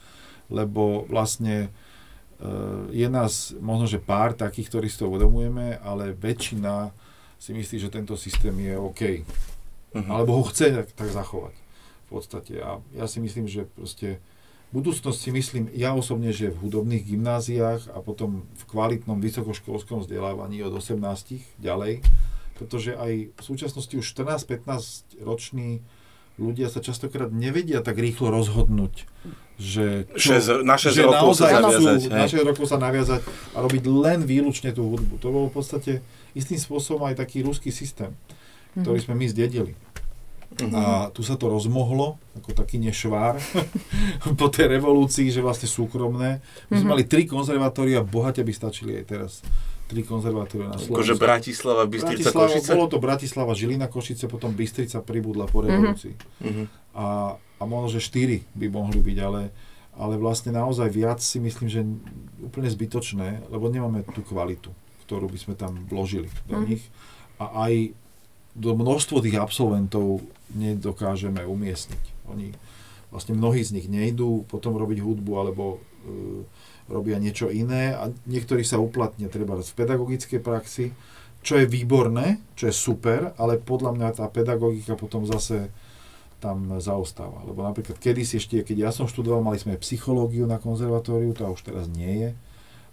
lebo 0.51 1.07
vlastne 1.07 1.67
e, 1.67 2.49
je 2.91 3.07
nás 3.07 3.55
možno, 3.59 3.87
že 3.87 4.03
pár 4.03 4.35
takých, 4.35 4.71
ktorí 4.71 4.87
si 4.91 4.99
to 4.99 5.11
uvedomujeme, 5.11 5.79
ale 5.83 6.15
väčšina 6.15 6.91
si 7.39 7.55
myslí, 7.55 7.77
že 7.87 7.95
tento 7.95 8.19
systém 8.19 8.55
je 8.55 8.75
OK. 8.75 9.03
Mhm. 9.95 10.11
Alebo 10.11 10.43
ho 10.43 10.45
chce 10.47 10.75
tak, 10.75 10.91
tak 10.95 11.11
zachovať 11.11 11.68
podstate. 12.13 12.61
A 12.61 12.81
ja 12.97 13.05
si 13.05 13.21
myslím, 13.21 13.45
že 13.45 13.69
proste 13.69 14.23
budúcnosť 14.73 15.19
si 15.19 15.31
myslím, 15.33 15.65
ja 15.73 15.97
osobne, 15.97 16.33
že 16.33 16.53
v 16.53 16.69
hudobných 16.69 17.05
gymnáziách 17.05 17.89
a 17.93 17.99
potom 18.05 18.45
v 18.53 18.63
kvalitnom 18.69 19.21
vysokoškolskom 19.21 20.05
vzdelávaní 20.05 20.61
od 20.61 20.77
18 20.77 21.01
ďalej, 21.57 22.05
pretože 22.61 22.93
aj 22.93 23.33
v 23.33 23.41
súčasnosti 23.41 23.95
už 23.97 24.05
14-15 24.05 25.25
roční 25.25 25.81
ľudia 26.39 26.71
sa 26.71 26.79
častokrát 26.79 27.35
nevedia 27.35 27.83
tak 27.83 27.99
rýchlo 27.99 28.31
rozhodnúť, 28.31 29.11
že, 29.59 30.07
Šesť- 30.15 30.63
na 30.63 30.79
šesť 30.79 30.95
že 30.95 31.03
rokov 31.03 31.33
sa 31.35 31.51
naviazať, 31.51 31.99
chcú 31.99 32.11
hej. 32.15 32.21
na 32.23 32.27
6 32.31 32.51
rokov 32.55 32.65
sa 32.71 32.79
naviazať 32.79 33.21
a 33.53 33.59
robiť 33.59 33.85
len 33.91 34.23
výlučne 34.23 34.71
tú 34.71 34.87
hudbu. 34.87 35.19
To 35.19 35.29
bol 35.35 35.45
v 35.51 35.55
podstate 35.59 35.93
istým 36.39 36.63
spôsobom 36.63 37.11
aj 37.11 37.19
taký 37.19 37.43
ruský 37.43 37.75
systém, 37.75 38.15
ktorý 38.79 39.03
sme 39.03 39.19
my 39.19 39.27
zdedili. 39.27 39.75
A 40.59 41.13
tu 41.13 41.21
sa 41.23 41.37
to 41.37 41.47
rozmohlo, 41.47 42.17
ako 42.35 42.57
taký 42.57 42.81
nešvár, 42.81 43.37
po 44.41 44.49
tej 44.49 44.81
revolúcii, 44.81 45.29
že 45.29 45.45
vlastne 45.45 45.69
súkromné. 45.69 46.41
My 46.73 46.75
sme 46.81 46.89
mali 46.97 47.05
tri 47.05 47.29
konzervatória, 47.29 48.01
bohate 48.01 48.41
by 48.43 48.51
stačili 48.51 48.97
aj 48.99 49.05
teraz. 49.07 49.33
Tri 49.89 50.05
konzervatória 50.05 50.69
na 50.69 50.77
Slovensku. 50.77 50.97
Akože 51.01 51.15
Bratislava, 51.17 51.85
Bystrica, 51.85 52.29
Bratislava, 52.29 52.49
Košice? 52.49 52.71
Bolo 52.75 52.87
to 52.89 52.99
Bratislava, 52.99 53.53
Žilina, 53.55 53.87
Košice, 53.89 54.25
potom 54.27 54.51
Bystrica 54.53 54.99
pribudla 55.01 55.45
po 55.47 55.65
revolúcii. 55.65 56.13
Mhm. 56.45 56.65
A, 56.93 57.05
a 57.39 57.63
možno, 57.65 57.97
že 57.97 58.05
štyri 58.05 58.45
by 58.53 58.67
mohli 58.69 58.99
byť, 59.01 59.19
ale, 59.23 59.53
ale 59.95 60.15
vlastne 60.17 60.51
naozaj 60.51 60.89
viac 60.91 61.21
si 61.21 61.39
myslím, 61.39 61.69
že 61.71 61.81
úplne 62.41 62.69
zbytočné, 62.69 63.49
lebo 63.49 63.69
nemáme 63.69 64.05
tú 64.11 64.21
kvalitu, 64.21 64.73
ktorú 65.07 65.29
by 65.29 65.39
sme 65.39 65.55
tam 65.55 65.87
vložili 65.87 66.29
do 66.45 66.59
Mhm. 66.59 66.65
nich. 66.67 66.83
A 67.39 67.69
aj 67.71 67.95
do 68.59 68.75
množstvo 68.75 69.23
tých 69.23 69.39
absolventov 69.39 70.27
nedokážeme 70.53 71.47
umiestniť. 71.47 72.05
Oni, 72.35 72.51
vlastne 73.15 73.39
mnohí 73.39 73.63
z 73.63 73.79
nich 73.79 73.87
nejdú 73.87 74.45
potom 74.51 74.75
robiť 74.75 74.99
hudbu, 74.99 75.33
alebo 75.39 75.79
e, 75.79 75.79
robia 76.91 77.23
niečo 77.23 77.53
iné 77.53 77.95
a 77.95 78.11
niektorí 78.27 78.67
sa 78.67 78.83
uplatnia 78.83 79.31
treba 79.31 79.55
v 79.55 79.77
pedagogickej 79.79 80.41
praxi, 80.43 80.91
čo 81.45 81.55
je 81.55 81.71
výborné, 81.71 82.43
čo 82.59 82.67
je 82.67 82.75
super, 82.75 83.33
ale 83.39 83.63
podľa 83.63 83.95
mňa 83.95 84.09
tá 84.19 84.27
pedagogika 84.27 84.99
potom 84.99 85.23
zase 85.23 85.71
tam 86.43 86.79
zaostáva. 86.83 87.47
Lebo 87.47 87.63
napríklad 87.63 87.99
kedysi 87.99 88.43
ešte, 88.43 88.63
keď 88.63 88.77
ja 88.89 88.91
som 88.91 89.11
študoval, 89.11 89.43
mali 89.43 89.59
sme 89.59 89.79
psychológiu 89.79 90.47
na 90.47 90.59
konzervatóriu, 90.59 91.35
to 91.35 91.47
už 91.47 91.63
teraz 91.63 91.87
nie 91.91 92.27
je. 92.27 92.31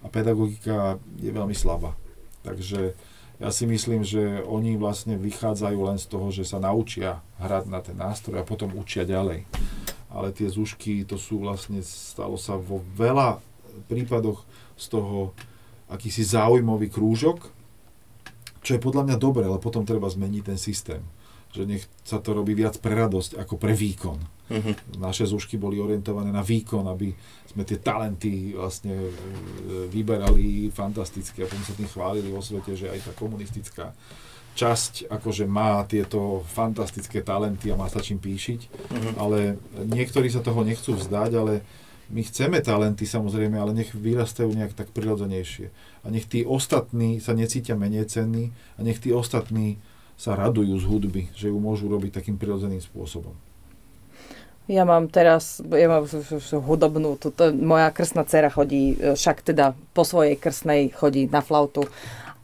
A 0.01 0.09
pedagogika 0.09 1.01
je 1.17 1.33
veľmi 1.33 1.57
slabá. 1.57 1.97
Takže 2.45 2.93
ja 3.35 3.49
si 3.51 3.67
myslím, 3.67 4.07
že 4.07 4.39
oni 4.47 4.79
vlastne 4.79 5.19
vychádzajú 5.19 5.79
len 5.91 5.99
z 5.99 6.05
toho, 6.07 6.27
že 6.31 6.47
sa 6.47 6.61
naučia 6.63 7.19
hrať 7.39 7.63
na 7.67 7.79
ten 7.83 7.95
nástroj 7.99 8.39
a 8.39 8.47
potom 8.47 8.71
učia 8.79 9.03
ďalej. 9.03 9.43
Ale 10.07 10.31
tie 10.31 10.47
zúšky, 10.47 11.03
to 11.03 11.19
sú 11.19 11.43
vlastne, 11.43 11.83
stalo 11.83 12.39
sa 12.39 12.55
vo 12.55 12.79
veľa 12.95 13.43
prípadoch 13.91 14.47
z 14.79 14.85
toho 14.87 15.35
akýsi 15.91 16.23
záujmový 16.23 16.87
krúžok, 16.87 17.51
čo 18.63 18.79
je 18.79 18.81
podľa 18.81 19.11
mňa 19.11 19.17
dobré, 19.19 19.43
ale 19.45 19.61
potom 19.61 19.83
treba 19.85 20.09
zmeniť 20.09 20.41
ten 20.41 20.57
systém. 20.57 21.03
Že 21.51 21.75
nech 21.75 21.83
sa 22.07 22.23
to 22.23 22.33
robí 22.33 22.55
viac 22.55 22.79
pre 22.79 22.95
radosť 22.95 23.37
ako 23.37 23.59
pre 23.59 23.75
výkon. 23.75 24.17
Mhm. 24.49 24.97
Naše 25.03 25.27
zúšky 25.27 25.59
boli 25.59 25.77
orientované 25.77 26.31
na 26.31 26.41
výkon, 26.41 26.87
aby 26.87 27.11
sme 27.55 27.63
tie 27.63 27.79
talenty 27.79 28.51
vlastne 28.51 28.91
e, 28.91 29.11
vyberali 29.87 30.67
fantasticky 30.75 31.41
a 31.41 31.47
potom 31.47 31.63
sa 31.63 31.71
tým 31.71 31.87
chválili 31.87 32.27
vo 32.27 32.43
svete, 32.43 32.75
že 32.75 32.91
aj 32.91 32.99
tá 33.07 33.11
komunistická 33.15 33.95
časť 34.55 35.11
akože 35.11 35.47
má 35.47 35.83
tieto 35.83 36.43
fantastické 36.47 37.19
talenty 37.19 37.71
a 37.71 37.79
má 37.79 37.91
sa 37.91 37.99
čím 37.99 38.19
píšiť, 38.19 38.59
Mhm. 38.91 39.11
ale 39.19 39.59
niektorí 39.83 40.31
sa 40.31 40.39
toho 40.39 40.63
nechcú 40.63 40.95
vzdať, 40.95 41.31
ale 41.35 41.53
my 42.07 42.21
chceme 42.23 42.61
talenty 42.61 43.03
samozrejme, 43.03 43.57
ale 43.57 43.73
nech 43.73 43.91
vyrastajú 43.91 44.53
nejak 44.53 44.77
tak 44.77 44.93
prirodzenejšie. 44.93 45.73
A 46.03 46.13
nech 46.13 46.29
tí 46.29 46.45
ostatní 46.45 47.17
sa 47.19 47.33
necítia 47.33 47.73
menej 47.73 48.05
cenní 48.07 48.53
a 48.77 48.85
nech 48.85 49.01
tí 49.01 49.09
ostatní 49.09 49.81
sa 50.15 50.37
radujú 50.37 50.79
z 50.79 50.85
hudby, 50.87 51.23
že 51.35 51.51
ju 51.51 51.57
môžu 51.59 51.91
robiť 51.91 52.23
takým 52.23 52.39
prirodzeným 52.39 52.79
spôsobom. 52.79 53.35
Ja 54.65 54.81
mám 54.81 55.13
teraz, 55.13 55.61
ja 55.61 55.85
mám 55.85 56.09
hudobnú, 56.49 57.21
tuto, 57.21 57.53
moja 57.53 57.93
krstná 57.93 58.25
dcera 58.25 58.49
chodí, 58.49 58.97
e, 58.97 59.13
však 59.13 59.45
teda 59.45 59.77
po 59.93 60.01
svojej 60.01 60.41
krstnej 60.41 60.89
chodí 60.89 61.29
na 61.29 61.45
flautu 61.45 61.85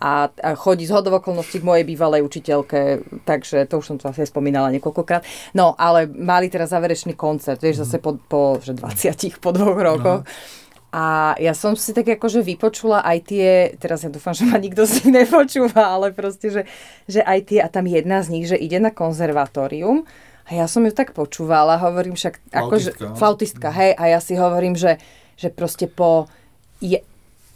a, 0.02 0.30
a 0.30 0.50
chodí 0.54 0.86
z 0.86 0.94
hodov 0.94 1.22
okolností 1.22 1.62
k 1.62 1.66
mojej 1.66 1.86
bývalej 1.86 2.26
učiteľke, 2.26 3.06
takže 3.26 3.66
to 3.70 3.82
už 3.82 3.86
som 3.86 3.98
to 3.98 4.10
asi 4.10 4.26
spomínala 4.26 4.74
niekoľkokrát. 4.74 5.26
No, 5.54 5.78
ale 5.78 6.06
mali 6.10 6.50
teraz 6.50 6.74
záverečný 6.74 7.14
koncert, 7.14 7.62
vieš, 7.62 7.86
zase 7.86 7.98
po, 7.98 8.18
po 8.18 8.58
že 8.62 8.74
20, 8.78 9.42
po 9.42 9.50
dvoch 9.54 9.78
rokoch. 9.78 10.22
A 10.92 11.38
ja 11.40 11.56
som 11.56 11.72
si 11.74 11.96
tak 11.96 12.04
akože 12.20 12.44
vypočula 12.44 13.00
aj 13.08 13.18
tie, 13.24 13.48
teraz 13.80 14.04
ja 14.04 14.12
dúfam, 14.12 14.36
že 14.36 14.44
ma 14.44 14.60
nikto 14.60 14.84
z 14.84 15.02
nich 15.02 15.24
nepočúva, 15.24 15.88
ale 15.88 16.12
proste, 16.12 16.52
že, 16.52 16.62
že 17.08 17.24
aj 17.24 17.40
tie, 17.48 17.60
a 17.64 17.72
tam 17.72 17.88
jedna 17.88 18.20
z 18.20 18.28
nich, 18.28 18.46
že 18.46 18.60
ide 18.60 18.78
na 18.78 18.92
konzervatórium 18.92 20.04
a 20.52 20.60
ja 20.60 20.68
som 20.68 20.84
ju 20.84 20.92
tak 20.92 21.16
počúvala, 21.16 21.80
hovorím 21.80 22.20
však, 22.20 22.52
akože, 22.52 22.92
Flautistka, 22.92 23.06
no. 23.08 23.16
flautistka, 23.16 23.70
hej, 23.72 23.92
a 23.96 24.04
ja 24.12 24.20
si 24.20 24.36
hovorím, 24.36 24.76
že, 24.76 25.00
že 25.40 25.48
proste 25.48 25.88
po, 25.88 26.28
je, 26.84 27.00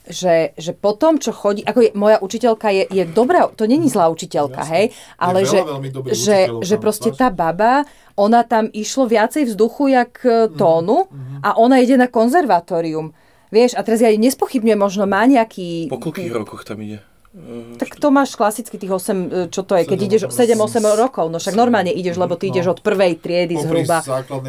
že, 0.07 0.55
že 0.55 0.71
po 0.71 0.95
tom, 0.95 1.19
čo 1.19 1.35
chodí, 1.35 1.59
ako 1.67 1.79
je, 1.83 1.91
moja 1.91 2.23
učiteľka 2.23 2.71
je, 2.71 2.83
je 2.87 3.03
dobrá, 3.03 3.51
to 3.51 3.67
není 3.67 3.91
zlá 3.91 4.07
učiteľka, 4.07 4.63
Jasné. 4.63 4.75
hej, 4.79 4.85
Je 4.95 5.03
ale 5.19 5.39
veľa 5.43 5.51
že, 5.51 5.59
dobrých 5.91 6.15
že, 6.15 6.37
že 6.63 6.75
proste 6.79 7.11
tá 7.11 7.27
baba, 7.27 7.83
ona 8.15 8.47
tam 8.47 8.71
išlo 8.71 9.11
viacej 9.11 9.51
vzduchu 9.51 9.91
jak 9.91 10.23
e, 10.23 10.47
Mhm, 10.47 10.55
tónu 10.55 11.11
a 11.43 11.59
ona 11.59 11.83
ide 11.83 11.99
na 11.99 12.07
konzervatórium. 12.07 13.11
Vieš, 13.51 13.75
a 13.75 13.83
teraz 13.83 13.99
ja 13.99 14.07
nespochybňujem, 14.07 14.79
možno 14.79 15.03
má 15.03 15.27
nejaký... 15.27 15.91
Po 15.91 15.99
koľkých 15.99 16.31
rokoch 16.31 16.63
tam 16.63 16.79
ide? 16.79 17.03
Eh, 17.35 17.75
Tak 17.75 17.99
to 17.99 18.07
máš 18.15 18.39
klasicky 18.39 18.79
tých 18.79 18.87
8, 18.87 19.51
čo 19.51 19.67
to 19.67 19.75
je, 19.75 19.83
keď 19.83 19.99
Sedem, 19.99 20.07
ideš 20.07 20.21
osem, 20.31 20.47
7-8 20.55 20.95
rokov, 20.95 21.27
no 21.27 21.35
však 21.35 21.51
normálne 21.51 21.91
ideš, 21.91 22.15
lebo 22.15 22.39
ty 22.39 22.47
No. 22.47 22.51
ideš 22.55 22.65
od 22.71 22.79
prvej 22.79 23.19
triedy 23.19 23.59
Popri 23.59 23.83
zhruba, 23.83 23.97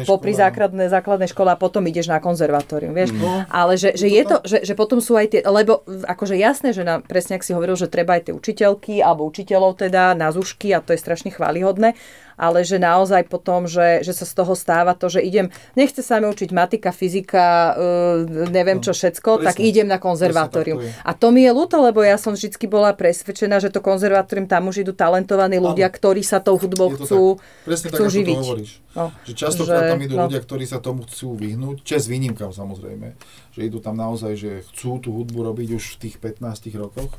popri 0.07 0.31
no. 0.31 0.39
základnej, 0.39 0.87
základnej 0.87 1.27
škole 1.27 1.51
a 1.51 1.59
potom 1.59 1.83
ideš 1.83 2.07
na 2.07 2.23
konzervatórium, 2.23 2.95
vieš. 2.95 3.11
No. 3.11 3.43
Ale 3.51 3.75
že, 3.75 3.91
že 3.99 4.07
Je 4.07 4.23
to, 4.23 4.39
že, 4.47 4.63
že 4.63 4.73
potom 4.73 5.03
sú 5.03 5.19
aj 5.19 5.27
tie, 5.35 5.41
lebo 5.43 5.83
akože 5.85 6.39
jasné, 6.39 6.71
že 6.71 6.87
na, 6.87 7.03
presne 7.03 7.35
ak 7.35 7.43
si 7.43 7.51
hovoril, 7.51 7.75
že 7.75 7.91
treba 7.91 8.15
aj 8.15 8.31
tie 8.31 8.33
učiteľky 8.33 9.03
alebo 9.03 9.27
učiteľov 9.27 9.83
teda 9.83 10.15
na 10.15 10.31
zušky 10.31 10.71
a 10.71 10.79
to 10.79 10.95
je 10.95 10.99
strašne 11.03 11.29
chválihodné, 11.29 11.91
ale 12.37 12.61
že 12.61 12.77
naozaj 12.77 13.25
potom, 13.25 13.65
že, 13.65 14.05
že 14.05 14.13
sa 14.13 14.23
z 14.23 14.33
toho 14.37 14.53
stáva 14.53 14.93
to, 14.93 15.09
že 15.09 15.25
idem, 15.25 15.49
nechce 15.73 16.05
sa 16.05 16.21
mi 16.21 16.29
učiť 16.29 16.53
matika, 16.53 16.93
fyzika, 16.93 17.73
uh, 17.73 18.47
neviem 18.53 18.77
čo 18.77 18.93
všetko, 18.93 19.41
tak 19.41 19.57
presne. 19.57 19.65
idem 19.65 19.87
na 19.89 19.97
konzervatórium. 19.97 20.77
Tak. 20.77 21.01
A 21.01 21.11
to 21.17 21.33
mi 21.33 21.49
je 21.49 21.51
ľúto, 21.51 21.81
lebo 21.81 22.05
ja 22.05 22.21
som 22.21 22.37
vždy 22.37 22.53
bola 22.69 22.93
presvedčená, 22.93 23.57
že 23.57 23.73
to 23.73 23.81
konzervatórium, 23.81 24.45
tam 24.45 24.69
už 24.69 24.85
idú 24.85 24.93
talentovaní 24.93 25.57
ľudia, 25.57 25.89
Áno. 25.89 25.97
ktorí 25.97 26.21
sa 26.21 26.37
tou 26.37 26.61
hudbou 26.61 26.93
Je 26.93 27.01
to 27.01 27.03
chcú, 27.03 27.23
tak. 27.41 27.65
Presne 27.65 27.87
chcú 27.89 28.05
tak, 28.05 28.13
živiť. 28.13 28.37
to 28.37 28.43
hovoríš. 28.45 28.71
No, 28.93 29.05
Že 29.25 29.33
častokrát 29.33 29.81
že- 29.81 29.91
tam 29.97 30.01
idú 30.05 30.15
no. 30.17 30.23
ľudia, 30.29 30.41
ktorí 30.45 30.65
sa 30.69 30.77
tomu 30.77 31.01
chcú 31.09 31.37
vyhnúť, 31.37 31.81
čes 31.81 32.05
výnimkám 32.05 32.53
samozrejme, 32.53 33.17
že 33.57 33.61
idú 33.65 33.81
tam 33.81 33.97
naozaj, 33.97 34.33
že 34.37 34.51
chcú 34.69 35.01
tú 35.01 35.09
hudbu 35.17 35.53
robiť 35.53 35.73
už 35.73 35.97
v 35.97 36.09
tých 36.09 36.15
15 36.21 36.77
rokoch, 36.77 37.13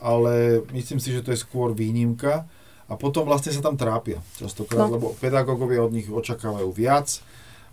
ale 0.00 0.64
myslím 0.72 1.00
si, 1.00 1.12
že 1.12 1.20
to 1.20 1.32
je 1.32 1.40
skôr 1.40 1.76
výnimka 1.76 2.48
a 2.84 2.94
potom 2.94 3.24
vlastne 3.24 3.50
sa 3.50 3.64
tam 3.64 3.74
trápia 3.74 4.20
častokrát, 4.36 4.88
No. 4.88 4.96
lebo 4.96 5.06
pedagógovia 5.16 5.80
od 5.80 5.92
nich 5.92 6.06
očakávajú 6.06 6.68
viac, 6.68 7.20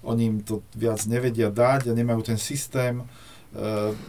oni 0.01 0.23
im 0.25 0.37
to 0.41 0.65
viac 0.73 1.03
nevedia 1.05 1.51
dať 1.51 1.91
a 1.91 1.93
nemajú 1.93 2.25
ten 2.25 2.39
systém. 2.39 2.99
E, 2.99 3.05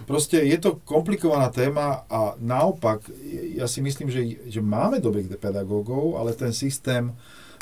proste 0.06 0.40
je 0.40 0.56
to 0.56 0.80
komplikovaná 0.86 1.52
téma 1.52 2.06
a 2.08 2.32
naopak, 2.38 3.04
ja 3.52 3.68
si 3.68 3.82
myslím, 3.82 4.08
že, 4.08 4.22
že 4.48 4.60
máme 4.62 5.02
dobrých 5.02 5.36
pedagógov, 5.36 6.16
ale 6.16 6.32
ten 6.32 6.54
systém 6.54 7.12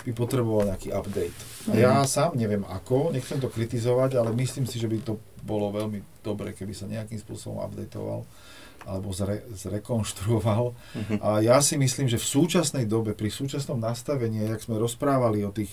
by 0.00 0.12
potreboval 0.14 0.70
nejaký 0.70 0.94
update. 0.94 1.36
A 1.68 1.76
ja 1.76 1.92
sám 2.06 2.32
neviem 2.32 2.64
ako, 2.64 3.12
nechcem 3.12 3.36
to 3.36 3.52
kritizovať, 3.52 4.16
ale 4.16 4.32
myslím 4.32 4.64
si, 4.64 4.80
že 4.80 4.88
by 4.88 4.96
to 5.02 5.18
bolo 5.42 5.72
veľmi 5.72 6.00
dobre, 6.20 6.52
keby 6.52 6.72
sa 6.72 6.88
nejakým 6.88 7.20
spôsobom 7.20 7.60
updateoval 7.60 8.24
alebo 8.86 9.12
zre, 9.12 9.44
zrekonštruoval. 9.52 10.72
A 11.20 11.40
ja 11.40 11.60
si 11.60 11.76
myslím, 11.76 12.08
že 12.08 12.16
v 12.16 12.26
súčasnej 12.26 12.84
dobe, 12.86 13.12
pri 13.12 13.28
súčasnom 13.28 13.76
nastavení, 13.76 14.44
jak 14.44 14.62
sme 14.62 14.80
rozprávali 14.80 15.44
o 15.44 15.52
tých 15.52 15.70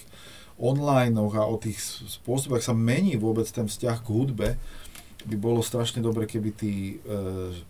online 0.58 1.14
a 1.14 1.46
o 1.46 1.56
tých 1.56 1.78
spôsoboch, 2.20 2.60
sa 2.60 2.74
mení 2.74 3.16
vôbec 3.16 3.46
ten 3.46 3.70
vzťah 3.70 3.98
k 4.02 4.08
hudbe, 4.10 4.50
by 5.28 5.36
bolo 5.36 5.60
strašne 5.60 6.00
dobre, 6.00 6.24
keby 6.24 6.50
tí 6.56 6.74
e, 6.74 7.14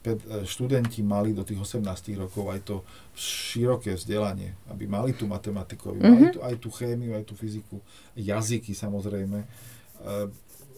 e, 0.05 0.45
študenti 0.45 1.01
mali 1.01 1.33
do 1.33 1.41
tých 1.41 1.57
18 1.57 1.81
rokov 2.15 2.53
aj 2.53 2.59
to 2.61 2.75
široké 3.17 3.97
vzdelanie, 3.97 4.53
aby 4.69 4.85
mali 4.85 5.17
tú 5.17 5.25
matematiku, 5.25 5.89
aby 5.89 5.99
mali 6.05 6.25
Mhm. 6.29 6.33
tu, 6.37 6.39
aj 6.45 6.55
tú 6.61 6.69
chémiu, 6.69 7.17
aj 7.17 7.25
tú 7.25 7.33
fyziku, 7.33 7.81
jazyky 8.13 8.77
samozrejme. 8.77 9.41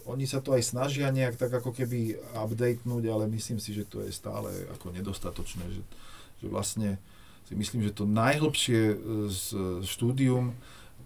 Oni 0.04 0.24
sa 0.24 0.38
to 0.38 0.50
aj 0.50 0.62
snažia 0.62 1.08
nejak 1.08 1.34
tak 1.34 1.50
ako 1.50 1.70
keby 1.70 2.14
updatenúť, 2.34 3.04
ale 3.06 3.24
myslím 3.28 3.56
si, 3.56 3.70
že 3.70 3.82
to 3.82 4.00
je 4.00 4.10
stále 4.10 4.46
ako 4.70 4.90
nedostatočné, 4.90 5.64
že, 5.66 5.82
že 6.38 6.46
vlastne 6.46 6.96
si 7.42 7.52
myslím, 7.52 7.82
že 7.82 7.92
to 7.92 8.04
najhlbšie 8.04 8.80
e, 8.86 8.96
z 9.26 9.42
štúdium 9.82 10.54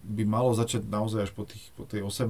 by 0.05 0.21
malo 0.23 0.53
začať 0.53 0.85
naozaj 0.85 1.19
až 1.19 1.31
po, 1.31 1.43
tých, 1.43 1.73
po 1.73 1.81
tej 1.81 2.05
18 2.05 2.29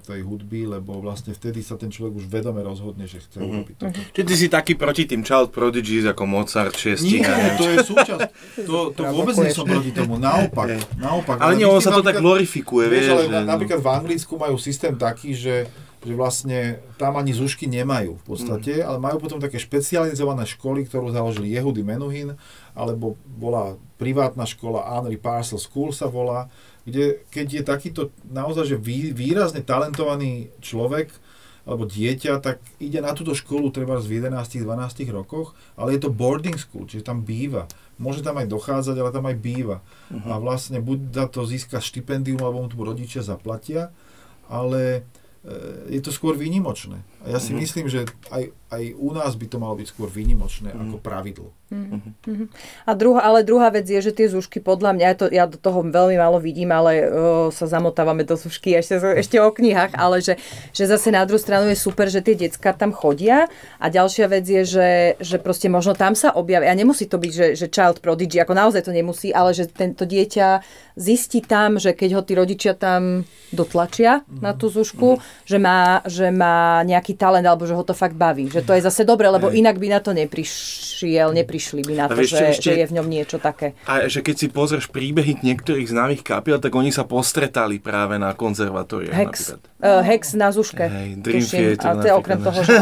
tej 0.00 0.20
hudby, 0.22 0.62
lebo 0.64 0.94
vlastne 0.96 1.34
vtedy 1.34 1.58
sa 1.58 1.74
ten 1.74 1.90
človek 1.90 2.14
už 2.14 2.30
vedome 2.30 2.62
rozhodne, 2.62 3.02
že 3.04 3.18
chce 3.18 3.34
Mhm. 3.36 3.46
urobiť 3.50 3.76
toto. 3.76 3.98
Čiže 4.14 4.24
ty 4.24 4.34
si 4.36 4.46
taký 4.46 4.72
proti 4.74 5.02
tým 5.04 5.20
child 5.20 5.50
prodigies 5.50 6.06
ako 6.06 6.22
Mozart, 6.24 6.70
šiestich. 6.72 7.18
Nie, 7.18 7.26
a 7.26 7.34
neviem 7.34 7.56
to 7.56 7.66
je 7.66 7.76
súčasť. 7.84 8.20
To, 8.62 8.76
to 8.92 9.02
vôbec 9.10 9.34
nie 9.36 9.50
som 9.50 9.66
proti 9.66 9.90
tomu. 9.90 10.22
Naopak. 10.22 10.78
Naopak 10.94 11.36
Ale 11.36 11.58
nie, 11.58 11.66
my 11.66 11.74
on 11.74 11.82
si 11.82 11.90
sa 11.90 11.92
to 11.92 12.02
tak 12.04 12.14
glorifikuje, 12.16 12.86
vieš. 12.86 13.06
Ale 13.08 13.22
že- 13.24 13.32
na, 13.34 13.40
napríklad 13.48 13.80
v 13.80 13.88
Anglicku 13.90 14.32
majú 14.36 14.54
systém 14.54 14.94
taký, 14.94 15.34
že, 15.34 15.66
že 16.00 16.14
vlastne 16.16 16.80
tam 16.96 17.20
ani 17.20 17.36
zušky 17.36 17.68
nemajú 17.68 18.16
v 18.16 18.24
podstate, 18.24 18.80
ale 18.80 18.96
majú 18.96 19.20
potom 19.20 19.36
také 19.36 19.60
špecializované 19.60 20.48
školy, 20.48 20.88
ktorú 20.88 21.12
založili 21.12 21.52
Jehudy 21.52 21.84
Menuhin, 21.84 22.40
alebo 22.72 23.20
bola 23.24 23.76
privátna 24.00 24.48
škola 24.48 24.96
Henry 24.96 25.20
Parcel 25.20 25.60
School 25.60 25.92
sa 25.92 26.08
volá, 26.08 26.48
kde 26.88 27.20
keď 27.28 27.46
je 27.52 27.62
takýto 27.62 28.02
naozaj 28.32 28.72
že 28.72 28.76
vý, 28.80 29.12
výrazne 29.12 29.60
talentovaný 29.60 30.48
človek, 30.64 31.12
alebo 31.68 31.84
dieťa, 31.84 32.40
tak 32.40 32.64
ide 32.80 33.04
na 33.04 33.12
túto 33.12 33.36
školu 33.36 33.68
treba 33.68 34.00
v 34.00 34.24
11-12 34.24 34.64
rokoch, 35.12 35.52
ale 35.76 35.96
je 35.96 36.00
to 36.02 36.10
boarding 36.10 36.56
school, 36.56 36.88
čiže 36.88 37.04
tam 37.04 37.20
býva. 37.20 37.68
Môže 38.00 38.24
tam 38.24 38.40
aj 38.40 38.48
dochádzať, 38.48 38.96
ale 38.96 39.12
tam 39.12 39.28
aj 39.28 39.36
býva. 39.36 39.84
Uh-huh. 40.08 40.34
A 40.34 40.40
vlastne 40.40 40.80
buď 40.80 40.98
za 41.12 41.26
to 41.28 41.44
získa 41.44 41.84
štipendium, 41.84 42.40
alebo 42.40 42.64
mu 42.64 42.68
tu 42.72 42.80
rodičia 42.80 43.20
zaplatia, 43.20 43.92
ale 44.48 44.82
e, 44.98 45.00
je 45.88 46.00
to 46.04 46.12
skôr 46.12 46.36
výnimočné. 46.36 47.00
A 47.24 47.32
ja 47.32 47.38
si 47.40 47.56
uh-huh. 47.56 47.64
myslím, 47.64 47.86
že 47.88 48.04
aj, 48.28 48.52
aj 48.70 48.94
u 48.94 49.10
nás 49.10 49.34
by 49.34 49.46
to 49.50 49.58
malo 49.58 49.74
byť 49.74 49.86
skôr 49.90 50.06
výnimočné 50.06 50.70
uh-huh. 50.70 50.94
ako 50.94 50.96
pravidlo. 51.02 51.50
Uh-huh. 51.70 52.50
A 52.86 52.90
druhá, 52.98 53.22
ale 53.22 53.46
druhá 53.46 53.70
vec 53.70 53.86
je, 53.86 54.02
že 54.02 54.10
tie 54.10 54.26
zúšky, 54.26 54.58
podľa 54.58 54.90
mňa, 54.94 55.04
ja, 55.06 55.14
to, 55.14 55.26
ja 55.30 55.44
do 55.46 55.54
toho 55.54 55.86
veľmi 55.86 56.18
málo 56.18 56.42
vidím, 56.42 56.74
ale 56.74 57.06
uh, 57.06 57.46
sa 57.54 57.70
zamotávame 57.70 58.26
do 58.26 58.34
zúšky 58.34 58.74
ešte, 58.74 58.98
ešte 58.98 59.38
o 59.38 59.50
knihách, 59.54 59.94
ale 59.94 60.18
že, 60.18 60.34
že 60.74 60.90
zase 60.90 61.14
na 61.14 61.22
druhú 61.22 61.38
stranu 61.38 61.70
je 61.70 61.78
super, 61.78 62.10
že 62.10 62.22
tie 62.22 62.34
decka 62.34 62.74
tam 62.74 62.90
chodia 62.90 63.46
a 63.78 63.86
ďalšia 63.86 64.26
vec 64.26 64.46
je, 64.46 64.62
že, 64.66 64.90
že 65.22 65.36
proste 65.38 65.70
možno 65.70 65.94
tam 65.94 66.18
sa 66.18 66.34
objavia, 66.34 66.70
a 66.70 66.78
nemusí 66.78 67.06
to 67.06 67.22
byť, 67.22 67.32
že, 67.34 67.46
že 67.54 67.66
child 67.70 68.02
prodigy, 68.02 68.42
ako 68.42 68.54
naozaj 68.54 68.86
to 68.86 68.94
nemusí, 68.94 69.30
ale 69.30 69.54
že 69.54 69.70
tento 69.70 70.02
dieťa 70.06 70.62
zistí 70.98 71.38
tam, 71.42 71.78
že 71.78 71.94
keď 71.94 72.18
ho 72.18 72.22
tí 72.26 72.34
rodičia 72.34 72.74
tam 72.74 73.22
dotlačia 73.54 74.22
uh-huh. 74.22 74.42
na 74.42 74.52
tú 74.54 74.70
zúšku, 74.70 75.18
uh-huh. 75.18 75.46
že, 75.46 75.58
má, 75.58 76.02
že 76.06 76.30
má 76.30 76.82
nejaký 76.82 77.14
talent, 77.14 77.46
alebo 77.46 77.66
že 77.66 77.74
ho 77.74 77.82
to 77.86 77.94
fakt 77.94 78.14
baví. 78.14 78.50
Že 78.50 78.59
to 78.66 78.72
je 78.74 78.82
zase 78.82 79.02
dobre, 79.06 79.30
lebo 79.30 79.54
inak 79.54 79.78
by 79.78 79.88
na 79.92 80.00
to 80.02 80.10
neprišiel, 80.10 81.30
neprišiel 81.30 81.60
prišli 81.60 81.84
by 81.84 81.94
na 81.98 82.06
to, 82.08 82.22
že, 82.24 82.56
ešte, 82.56 82.72
že 82.72 82.72
je 82.80 82.86
v 82.88 82.92
ňom 82.96 83.06
niečo 83.06 83.36
také. 83.36 83.76
A 83.84 84.08
že 84.08 84.24
keď 84.24 84.34
si 84.40 84.46
pozrieš 84.48 84.88
príbehy 84.88 85.44
niektorých 85.44 85.92
známych 85.92 86.22
kapiel, 86.24 86.56
tak 86.56 86.72
oni 86.72 86.88
sa 86.88 87.04
postretali 87.04 87.76
práve 87.76 88.16
na 88.16 88.32
konzervatóriu. 88.32 89.12
Hex. 89.12 89.60
Uh, 89.76 90.00
Hex 90.00 90.32
na 90.32 90.48
Zuške. 90.48 90.88
Hey, 90.88 91.20
Dream 91.20 91.44
Theater, 91.44 91.84
a 91.84 92.00
to 92.00 92.06
je 92.08 92.14
okrem 92.16 92.38
toho, 92.40 92.58
že... 92.64 92.72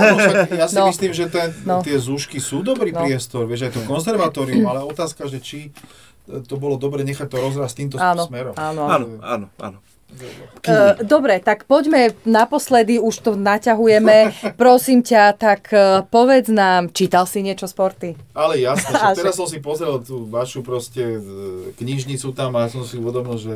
ja 0.63 0.67
si 0.71 0.79
no. 0.79 0.87
myslím, 0.87 1.11
že 1.11 1.27
ten, 1.27 1.51
no. 1.67 1.83
tie 1.83 1.99
Zúšky 1.99 2.39
sú 2.39 2.63
dobrý 2.63 2.95
no. 2.95 3.03
priestor, 3.03 3.51
vieš, 3.51 3.67
aj 3.67 3.73
to 3.75 3.83
konzervatórium, 3.83 4.63
ale 4.71 4.87
otázka, 4.87 5.27
že 5.27 5.43
či 5.43 5.75
to 6.29 6.55
bolo 6.61 6.77
dobre 6.77 7.03
nechať 7.03 7.25
to 7.25 7.41
rozrásť 7.41 7.75
týmto 7.83 7.97
áno, 7.97 8.29
smerom. 8.29 8.55
Áno, 8.55 8.87
áno, 8.87 9.07
áno. 9.25 9.47
áno. 9.59 9.79
Dobre, 11.05 11.39
tak 11.41 11.69
poďme 11.69 12.17
naposledy, 12.25 12.99
už 12.99 13.15
to 13.23 13.31
naťahujeme. 13.37 14.33
Prosím 14.61 15.05
ťa, 15.05 15.37
tak 15.37 15.71
uh, 15.71 16.03
povedz 16.09 16.51
nám, 16.51 16.91
čítal 16.91 17.29
si 17.29 17.45
niečo 17.45 17.69
sporty? 17.69 18.17
Ale 18.33 18.59
jasne, 18.59 18.97
že 19.15 19.25
teraz 19.25 19.37
som 19.37 19.49
si 19.49 19.61
pozrel 19.61 20.01
tú 20.03 20.27
vašu 20.27 20.65
proste 20.65 21.19
e, 21.19 21.21
knižnicu 21.77 22.33
tam 22.33 22.57
a 22.57 22.67
som 22.73 22.83
si 22.83 22.99
uvedomil, 22.99 23.37
že, 23.39 23.55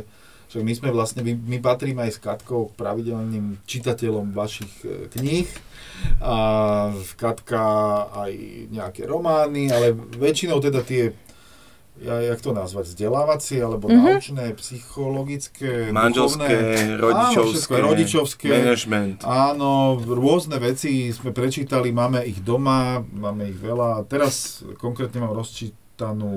že 0.52 0.60
my 0.60 0.72
sme 0.76 0.88
vlastne, 0.92 1.24
my, 1.24 1.34
my 1.34 1.58
patríme 1.58 2.04
aj 2.04 2.12
s 2.16 2.22
Katkou 2.22 2.70
pravidelným 2.76 3.58
čitateľom 3.64 4.36
vašich 4.36 4.72
kníh 5.12 5.48
a 6.18 6.36
Katka 7.14 7.66
aj 8.12 8.32
nejaké 8.70 9.06
romány, 9.06 9.70
ale 9.70 9.94
väčšinou 9.94 10.58
teda 10.58 10.82
tie 10.82 11.14
jak 12.01 12.40
to 12.40 12.51
nazvať, 12.56 12.85
vzdelávacie 12.89 13.60
alebo 13.60 13.86
mm-hmm. 13.86 14.05
naučné, 14.16 14.44
psychologické, 14.56 15.93
manželské, 15.93 16.40
duchovné, 16.40 16.98
rodičovské, 16.98 17.74
áno, 17.77 17.86
rodičovské, 17.93 18.48
management. 18.48 19.19
Áno, 19.23 19.73
rôzne 20.01 20.56
veci 20.56 21.12
sme 21.12 21.31
prečítali, 21.36 21.93
máme 21.93 22.24
ich 22.24 22.40
doma, 22.40 23.05
máme 23.05 23.52
ich 23.52 23.59
veľa. 23.60 24.09
Teraz 24.09 24.64
konkrétne 24.81 25.20
mám 25.20 25.36
rozčítanú 25.36 26.32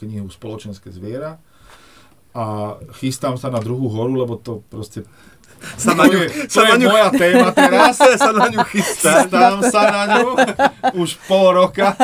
knihu 0.00 0.26
Spoločenské 0.32 0.88
zviera 0.88 1.36
a 2.32 2.76
chystám 2.96 3.36
sa 3.36 3.52
na 3.52 3.60
druhú 3.60 3.92
horu, 3.92 4.24
lebo 4.24 4.40
to 4.40 4.64
proste 4.72 5.04
sa 5.76 5.92
na 5.94 6.04
ňu, 6.06 6.18
to 6.46 6.58
sa 6.58 6.62
je, 6.64 6.70
na 6.72 6.76
ňu, 6.78 6.86
moja 6.88 7.08
téma 7.12 7.48
teraz. 7.52 7.94
sa 8.22 8.30
na 8.34 8.46
ňu 8.50 8.60
chystá. 8.70 9.12
Chystám 9.28 9.56
sa 9.66 9.82
na 9.90 10.02
ňu 10.18 10.28
už 10.98 11.18
pol 11.26 11.54
roka. 11.54 11.94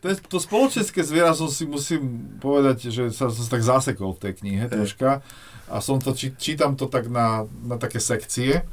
To, 0.00 0.06
je, 0.10 0.16
to 0.24 0.38
spoločenské 0.38 1.00
zviera 1.02 1.32
som 1.32 1.48
si 1.48 1.64
musím 1.64 2.34
povedať, 2.38 2.88
že 2.92 3.02
sa 3.10 3.30
som 3.30 3.46
tak 3.48 3.62
zasekol 3.62 4.14
v 4.14 4.20
tej 4.20 4.32
knihe 4.42 4.64
troška. 4.68 5.24
A 5.64 5.80
som 5.80 5.96
to, 5.96 6.12
či, 6.12 6.36
čítam 6.36 6.76
to 6.76 6.86
tak 6.92 7.08
na, 7.08 7.48
na 7.64 7.80
také 7.80 7.96
sekcie. 7.96 8.68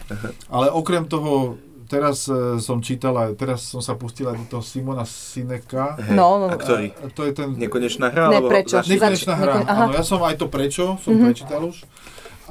Ale 0.52 0.68
okrem 0.70 1.08
toho 1.08 1.56
teraz 1.92 2.24
uh, 2.32 2.56
som 2.64 2.80
čítal 2.80 3.12
aj, 3.20 3.36
teraz 3.36 3.68
som 3.68 3.84
sa 3.84 4.00
pustil 4.00 4.32
aj 4.32 4.40
do 4.40 4.46
toho 4.48 4.64
Simona 4.64 5.04
Sineka. 5.04 6.00
No, 6.16 6.40
no. 6.40 6.48
A 6.48 6.56
ktorý? 6.56 6.96
A 7.04 7.12
to 7.12 7.28
je 7.28 7.36
ten... 7.36 7.52
Nekonečná 7.60 8.08
hra? 8.08 8.32
Ne, 8.32 8.40
prečo? 8.40 8.80
Nekonečná 8.80 9.36
hra, 9.36 9.68
Nekone... 9.68 9.68
áno. 9.68 9.92
Ja 9.92 10.04
som 10.08 10.24
aj 10.24 10.40
to 10.40 10.48
prečo, 10.48 10.96
som 11.04 11.12
mm-hmm. 11.12 11.28
prečítal 11.28 11.60
už. 11.68 11.84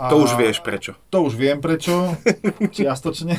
A 0.00 0.08
to 0.08 0.24
už 0.24 0.32
vieš 0.40 0.64
prečo. 0.64 0.96
To 1.12 1.28
už 1.28 1.36
viem 1.36 1.60
prečo, 1.60 2.16
čiastočne. 2.76 3.36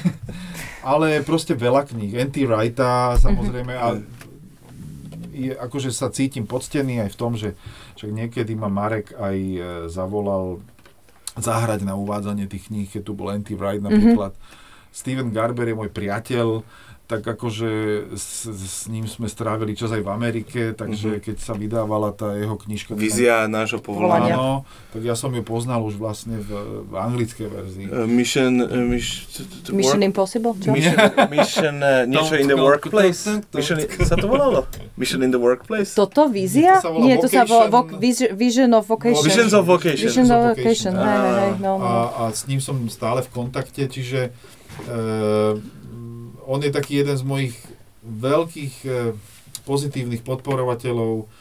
Ale 0.85 1.25
proste 1.25 1.57
veľa 1.57 1.89
kníh. 1.89 2.13
N.T. 2.13 2.45
Wrighta, 2.45 3.17
samozrejme. 3.17 3.73
A 3.73 3.97
je, 5.33 5.57
akože 5.57 5.89
sa 5.89 6.13
cítim 6.13 6.45
poctený 6.45 7.01
aj 7.01 7.09
v 7.13 7.17
tom, 7.17 7.33
že, 7.33 7.57
že 7.97 8.13
niekedy 8.13 8.53
ma 8.53 8.69
Marek 8.69 9.17
aj 9.17 9.37
e, 9.37 9.59
zavolal 9.89 10.61
zahrať 11.33 11.87
na 11.87 11.97
uvádzanie 11.97 12.45
tých 12.45 12.69
kníh, 12.69 12.87
keď 12.91 13.01
tu 13.01 13.17
bol 13.17 13.33
N.T. 13.33 13.57
Wright 13.57 13.81
napríklad. 13.81 14.37
Mm-hmm. 14.37 14.59
Steven 14.91 15.31
Garber 15.31 15.71
je 15.71 15.75
môj 15.75 15.89
priateľ, 15.89 16.67
tak 17.11 17.27
akože 17.27 17.69
s, 18.15 18.47
s 18.47 18.87
ním 18.87 19.03
sme 19.03 19.27
strávili 19.27 19.75
čas 19.75 19.91
aj 19.91 19.99
v 19.99 20.09
Amerike, 20.15 20.61
takže 20.71 21.19
mm-hmm. 21.19 21.25
keď 21.27 21.35
sa 21.43 21.51
vydávala 21.59 22.15
tá 22.15 22.39
jeho 22.39 22.55
knižka... 22.55 22.95
Vízia 22.95 23.51
nášho 23.51 23.83
povolania. 23.83 24.39
Áno, 24.39 24.63
tak 24.95 25.03
ja 25.03 25.19
som 25.19 25.27
ju 25.35 25.43
poznal 25.43 25.83
už 25.83 25.99
vlastne 25.99 26.39
v, 26.39 26.87
v 26.87 26.93
anglickej 26.95 27.47
verzii. 27.51 27.85
Uh, 27.91 28.07
mission... 28.07 28.63
Uh, 28.63 28.87
mission, 28.87 29.27
mission 29.75 29.99
Impossible? 30.07 30.55
Čo? 30.55 30.71
Mission, 30.71 30.95
mission 31.27 31.75
uh, 31.83 32.07
niečo 32.07 32.39
in 32.39 32.47
the 32.47 32.55
workplace. 32.55 33.27
Mission, 33.51 33.83
sa 34.07 34.15
to 34.15 34.31
volalo? 34.31 34.63
Mission 34.95 35.19
in 35.19 35.35
the 35.35 35.41
workplace? 35.41 35.91
Toto 35.91 36.31
vízia? 36.31 36.79
To 36.79 36.95
Nie, 36.95 37.19
to 37.19 37.27
sa 37.27 37.43
volá 37.43 37.67
vo, 37.67 37.91
Vision 38.39 38.71
of 38.71 38.87
Vocation. 38.87 39.27
Vision 39.27 39.51
of 39.51 39.67
Vocation. 39.67 40.07
Vision 40.07 40.27
of 40.31 40.55
Vocation, 40.55 40.95
hej, 40.95 41.03
hej, 41.03 41.33
hej. 41.35 41.51
No, 41.59 41.75
no. 41.75 41.83
A, 41.83 41.91
a 42.07 42.23
s 42.31 42.47
ním 42.47 42.63
som 42.63 42.79
stále 42.87 43.19
v 43.19 43.29
kontakte, 43.35 43.83
čiže... 43.91 44.31
Uh, 44.87 45.59
on 46.51 46.59
je 46.59 46.71
taký 46.75 46.99
jeden 46.99 47.15
z 47.15 47.23
mojich 47.23 47.55
veľkých 48.03 48.75
e, 48.83 49.15
pozitívnych 49.63 50.19
podporovateľov. 50.27 51.31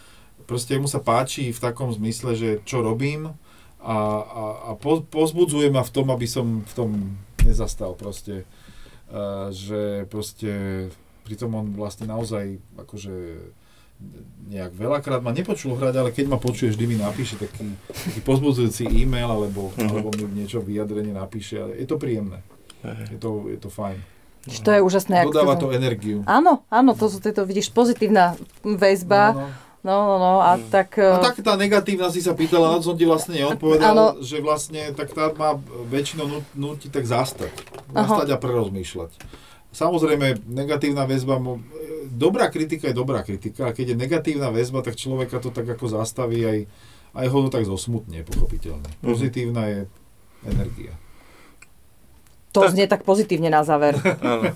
Proste 0.46 0.78
mu 0.78 0.86
sa 0.86 1.02
páči 1.02 1.50
v 1.50 1.58
takom 1.58 1.90
zmysle, 1.90 2.38
že 2.38 2.50
čo 2.62 2.78
robím 2.78 3.34
a, 3.82 3.98
a, 4.22 4.44
a 4.70 4.70
po, 4.78 5.02
pozbudzuje 5.02 5.74
ma 5.74 5.82
v 5.82 5.94
tom, 5.94 6.14
aby 6.14 6.30
som 6.30 6.62
v 6.62 6.72
tom 6.78 6.90
nezastal 7.42 7.98
proste. 7.98 8.46
A, 9.10 9.50
že 9.50 10.06
proste 10.06 10.86
pritom 11.26 11.50
on 11.58 11.74
vlastne 11.74 12.06
naozaj 12.06 12.62
akože 12.78 13.14
nejak 14.48 14.72
veľakrát 14.72 15.20
ma 15.20 15.34
nepočul 15.34 15.76
hrať, 15.76 15.94
ale 16.00 16.10
keď 16.14 16.26
ma 16.32 16.38
počuje, 16.40 16.72
vždy 16.72 16.84
mi 16.88 16.96
napíše 16.96 17.36
taký, 17.36 17.76
taký 17.84 18.20
pozbudzujúci 18.24 18.88
e-mail 18.88 19.28
alebo, 19.28 19.68
uh-huh. 19.76 19.90
alebo 19.92 20.08
mi 20.16 20.40
niečo 20.40 20.64
vyjadrenie 20.64 21.12
napíše. 21.12 21.60
Je 21.76 21.84
to 21.84 22.00
príjemné. 22.00 22.40
Je, 23.12 23.20
to, 23.20 23.44
je 23.52 23.60
to 23.60 23.68
fajn. 23.68 24.00
Čiže 24.48 24.60
to 24.64 24.70
je 24.72 24.80
úžasné. 24.80 25.28
Dodáva 25.28 25.56
to 25.60 25.68
energiu. 25.68 26.24
Áno, 26.24 26.64
áno, 26.72 26.96
to, 26.96 27.12
to, 27.12 27.28
to 27.28 27.42
vidíš 27.44 27.72
pozitívna 27.76 28.40
väzba. 28.64 29.36
No, 29.36 29.40
no. 29.44 29.68
No, 29.80 29.96
no, 30.04 30.16
no, 30.20 30.32
a 30.44 30.60
tak... 30.60 31.00
A 31.00 31.24
tak 31.24 31.40
tá 31.40 31.56
negatívna 31.56 32.12
si 32.12 32.20
sa 32.20 32.36
pýtala, 32.36 32.76
na 32.76 32.84
som 32.84 32.92
ti 33.00 33.08
vlastne 33.08 33.40
neodpovedal, 33.40 33.96
ano. 33.96 34.06
že 34.20 34.44
vlastne 34.44 34.92
tak 34.92 35.16
tá 35.16 35.32
má 35.32 35.56
väčšinou 35.88 36.44
nutí 36.52 36.92
tak 36.92 37.08
zastať. 37.08 37.48
Zastať 37.88 38.28
a 38.28 38.36
prerozmýšľať. 38.36 39.16
Samozrejme, 39.72 40.44
negatívna 40.52 41.08
väzba, 41.08 41.40
dobrá 42.12 42.52
kritika 42.52 42.92
je 42.92 42.94
dobrá 43.00 43.24
kritika, 43.24 43.70
a 43.70 43.74
keď 43.74 43.94
je 43.94 43.96
negatívna 43.96 44.52
väzba, 44.52 44.84
tak 44.84 45.00
človeka 45.00 45.40
to 45.40 45.48
tak 45.48 45.64
ako 45.64 45.88
zastaví 45.88 46.44
aj, 46.44 46.58
aj 47.16 47.26
ho 47.32 47.38
to 47.46 47.48
tak 47.48 47.64
zosmutne, 47.64 48.20
pochopiteľne. 48.28 48.84
Mhm. 48.84 49.00
Pozitívna 49.00 49.62
je 49.64 49.80
energia. 50.44 50.92
To 52.50 52.66
tak. 52.66 52.74
znie 52.74 52.86
tak 52.90 53.06
pozitívne 53.06 53.46
na 53.46 53.62
záver. 53.62 53.94
Áno. 54.26 54.50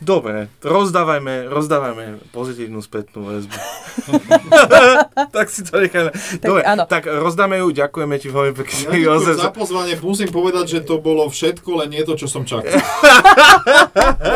Dobre, 0.00 0.48
rozdávajme, 0.64 1.52
rozdávajme 1.52 2.32
pozitívnu 2.32 2.80
spätnú 2.80 3.28
väzbu. 3.28 3.52
tak 5.36 5.52
si 5.52 5.60
to 5.60 5.76
necháme. 5.76 6.08
Tak, 6.40 6.40
Dobre, 6.40 6.62
áno. 6.64 6.88
tak 6.88 7.04
rozdáme 7.04 7.60
ju, 7.60 7.68
ďakujeme 7.68 8.16
ti 8.16 8.32
veľmi 8.32 8.56
pekne. 8.56 8.96
Ja 8.96 9.20
za 9.20 9.52
pozvanie, 9.52 10.00
musím 10.00 10.32
povedať, 10.32 10.72
že 10.72 10.88
to 10.88 11.04
bolo 11.04 11.28
všetko, 11.28 11.84
len 11.84 11.92
nie 11.92 12.00
to, 12.08 12.16
čo 12.16 12.32
som 12.32 12.48
čakal. 12.48 12.72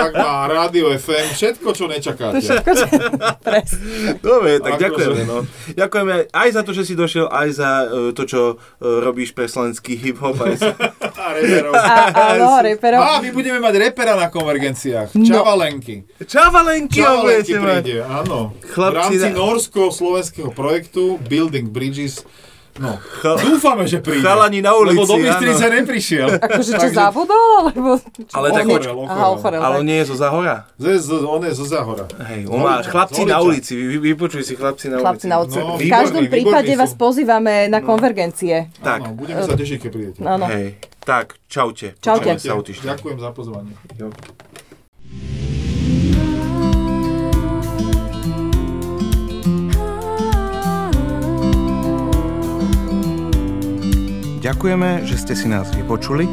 tak 0.05 0.13
má 0.13 0.45
rádio 0.53 0.93
FM, 0.93 1.33
všetko, 1.33 1.69
čo 1.73 1.89
nečakáte. 1.89 2.61
Presne. 3.41 4.21
Dobre, 4.21 4.61
tak 4.61 4.77
Akože. 4.77 4.85
ďakujeme. 4.85 5.21
No. 5.25 5.49
Ďakujeme 5.73 6.15
aj 6.29 6.49
za 6.53 6.61
to, 6.61 6.71
že 6.77 6.83
si 6.85 6.93
došiel, 6.93 7.33
aj 7.33 7.49
za 7.57 7.71
uh, 7.89 8.13
to, 8.13 8.29
čo 8.29 8.41
uh, 8.53 9.01
robíš 9.01 9.33
pre 9.33 9.49
slovenský 9.49 9.97
hip-hop. 9.97 10.37
Aj 10.45 10.61
za... 10.61 10.77
A. 11.17 11.41
A, 11.73 12.37
áno, 12.37 12.61
reperov. 12.75 12.99
A 12.99 13.19
my 13.19 13.31
budeme 13.31 13.59
mať 13.59 13.75
repera 13.81 14.15
na 14.15 14.27
konvergenciách. 14.27 15.15
No. 15.15 15.25
Čavalenky. 15.25 16.05
Čavalenky, 16.21 16.99
Čavalenky 16.99 17.23
budete 17.25 17.55
mať. 17.57 17.83
príde, 17.83 17.97
áno. 18.01 18.39
Chlapci 18.67 18.91
v 18.91 18.99
rámci 19.15 19.17
na- 19.25 19.37
norsko-slovenského 19.37 20.51
projektu 20.51 21.03
Building 21.21 21.67
Bridges. 21.67 22.27
No, 22.75 22.99
Chal- 23.23 23.39
dúfame, 23.39 23.87
že 23.87 24.03
príde. 24.03 24.19
Chalani 24.19 24.59
na 24.59 24.75
ulici, 24.75 24.99
Lebo 24.99 25.07
do. 25.07 25.15
Bystrice 25.17 25.71
neprišiel. 25.73 26.43
Akože 26.43 26.75
čo 26.75 26.83
Takže- 26.83 26.99
zabudol? 26.99 27.71
Alebo... 27.71 27.91
Ale 28.35 28.47
tak 28.51 28.67
Ochorel, 28.67 28.75
poč- 28.91 29.07
Aha, 29.07 29.27
ochorel. 29.31 29.61
Ale 29.63 29.75
on 29.79 29.87
nie 29.87 29.99
je 30.03 30.07
zo 30.11 30.17
Zahora? 30.19 30.67
Z- 30.75 30.99
z- 31.01 31.23
On 31.25 31.39
je 31.39 31.55
zo 31.55 31.63
Záhora. 31.65 32.11
Hej, 32.27 32.51
on 32.51 32.59
má 32.59 32.83
Zoliča, 32.83 32.91
chlapci 32.91 33.23
na 33.25 33.37
ulici, 33.39 33.73
vy, 33.73 33.85
vy, 33.87 33.99
vypočuj 34.11 34.43
si 34.43 34.59
chlapci 34.59 34.91
na 34.91 34.99
Chlapci 34.99 35.23
ulici. 35.23 35.31
na 35.31 35.37
ulici. 35.39 35.57
No, 35.57 35.79
v 35.79 35.87
každom 35.87 36.23
prípade 36.27 36.67
výborní 36.67 36.75
vás 36.75 36.91
sú. 36.91 36.99
pozývame 36.99 37.55
na 37.69 37.79
konvergencie. 37.79 38.57
Tak, 38.81 38.99
Áno, 39.01 39.15
budeme 39.15 39.39
sa 39.41 39.55
tešiť, 39.55 39.79
keď 39.79 39.91
prídete. 39.93 40.19
Áno. 40.21 40.47
hej, 40.49 40.67
tak, 41.05 41.37
čaute. 41.49 41.95
Čaute. 42.01 42.41
Sa. 42.41 42.57
Ďakujem 42.65 43.19
za 43.21 43.31
pozvanie. 43.37 43.73
Jo. 44.01 44.09
Ďakujeme, 54.45 55.09
že 55.09 55.17
ste 55.17 55.33
si 55.33 55.49
nás 55.49 55.73
vypočuli. 55.73 56.29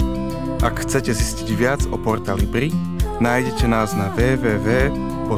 Ak 0.59 0.83
chcete 0.83 1.15
zistiť 1.15 1.47
viac 1.55 1.87
o 1.87 1.97
portáli 1.99 2.43
BRI, 2.43 2.75
nájdete 3.23 3.71
nás 3.71 3.95
na 3.95 4.11
www.porta.sk. 4.11 5.31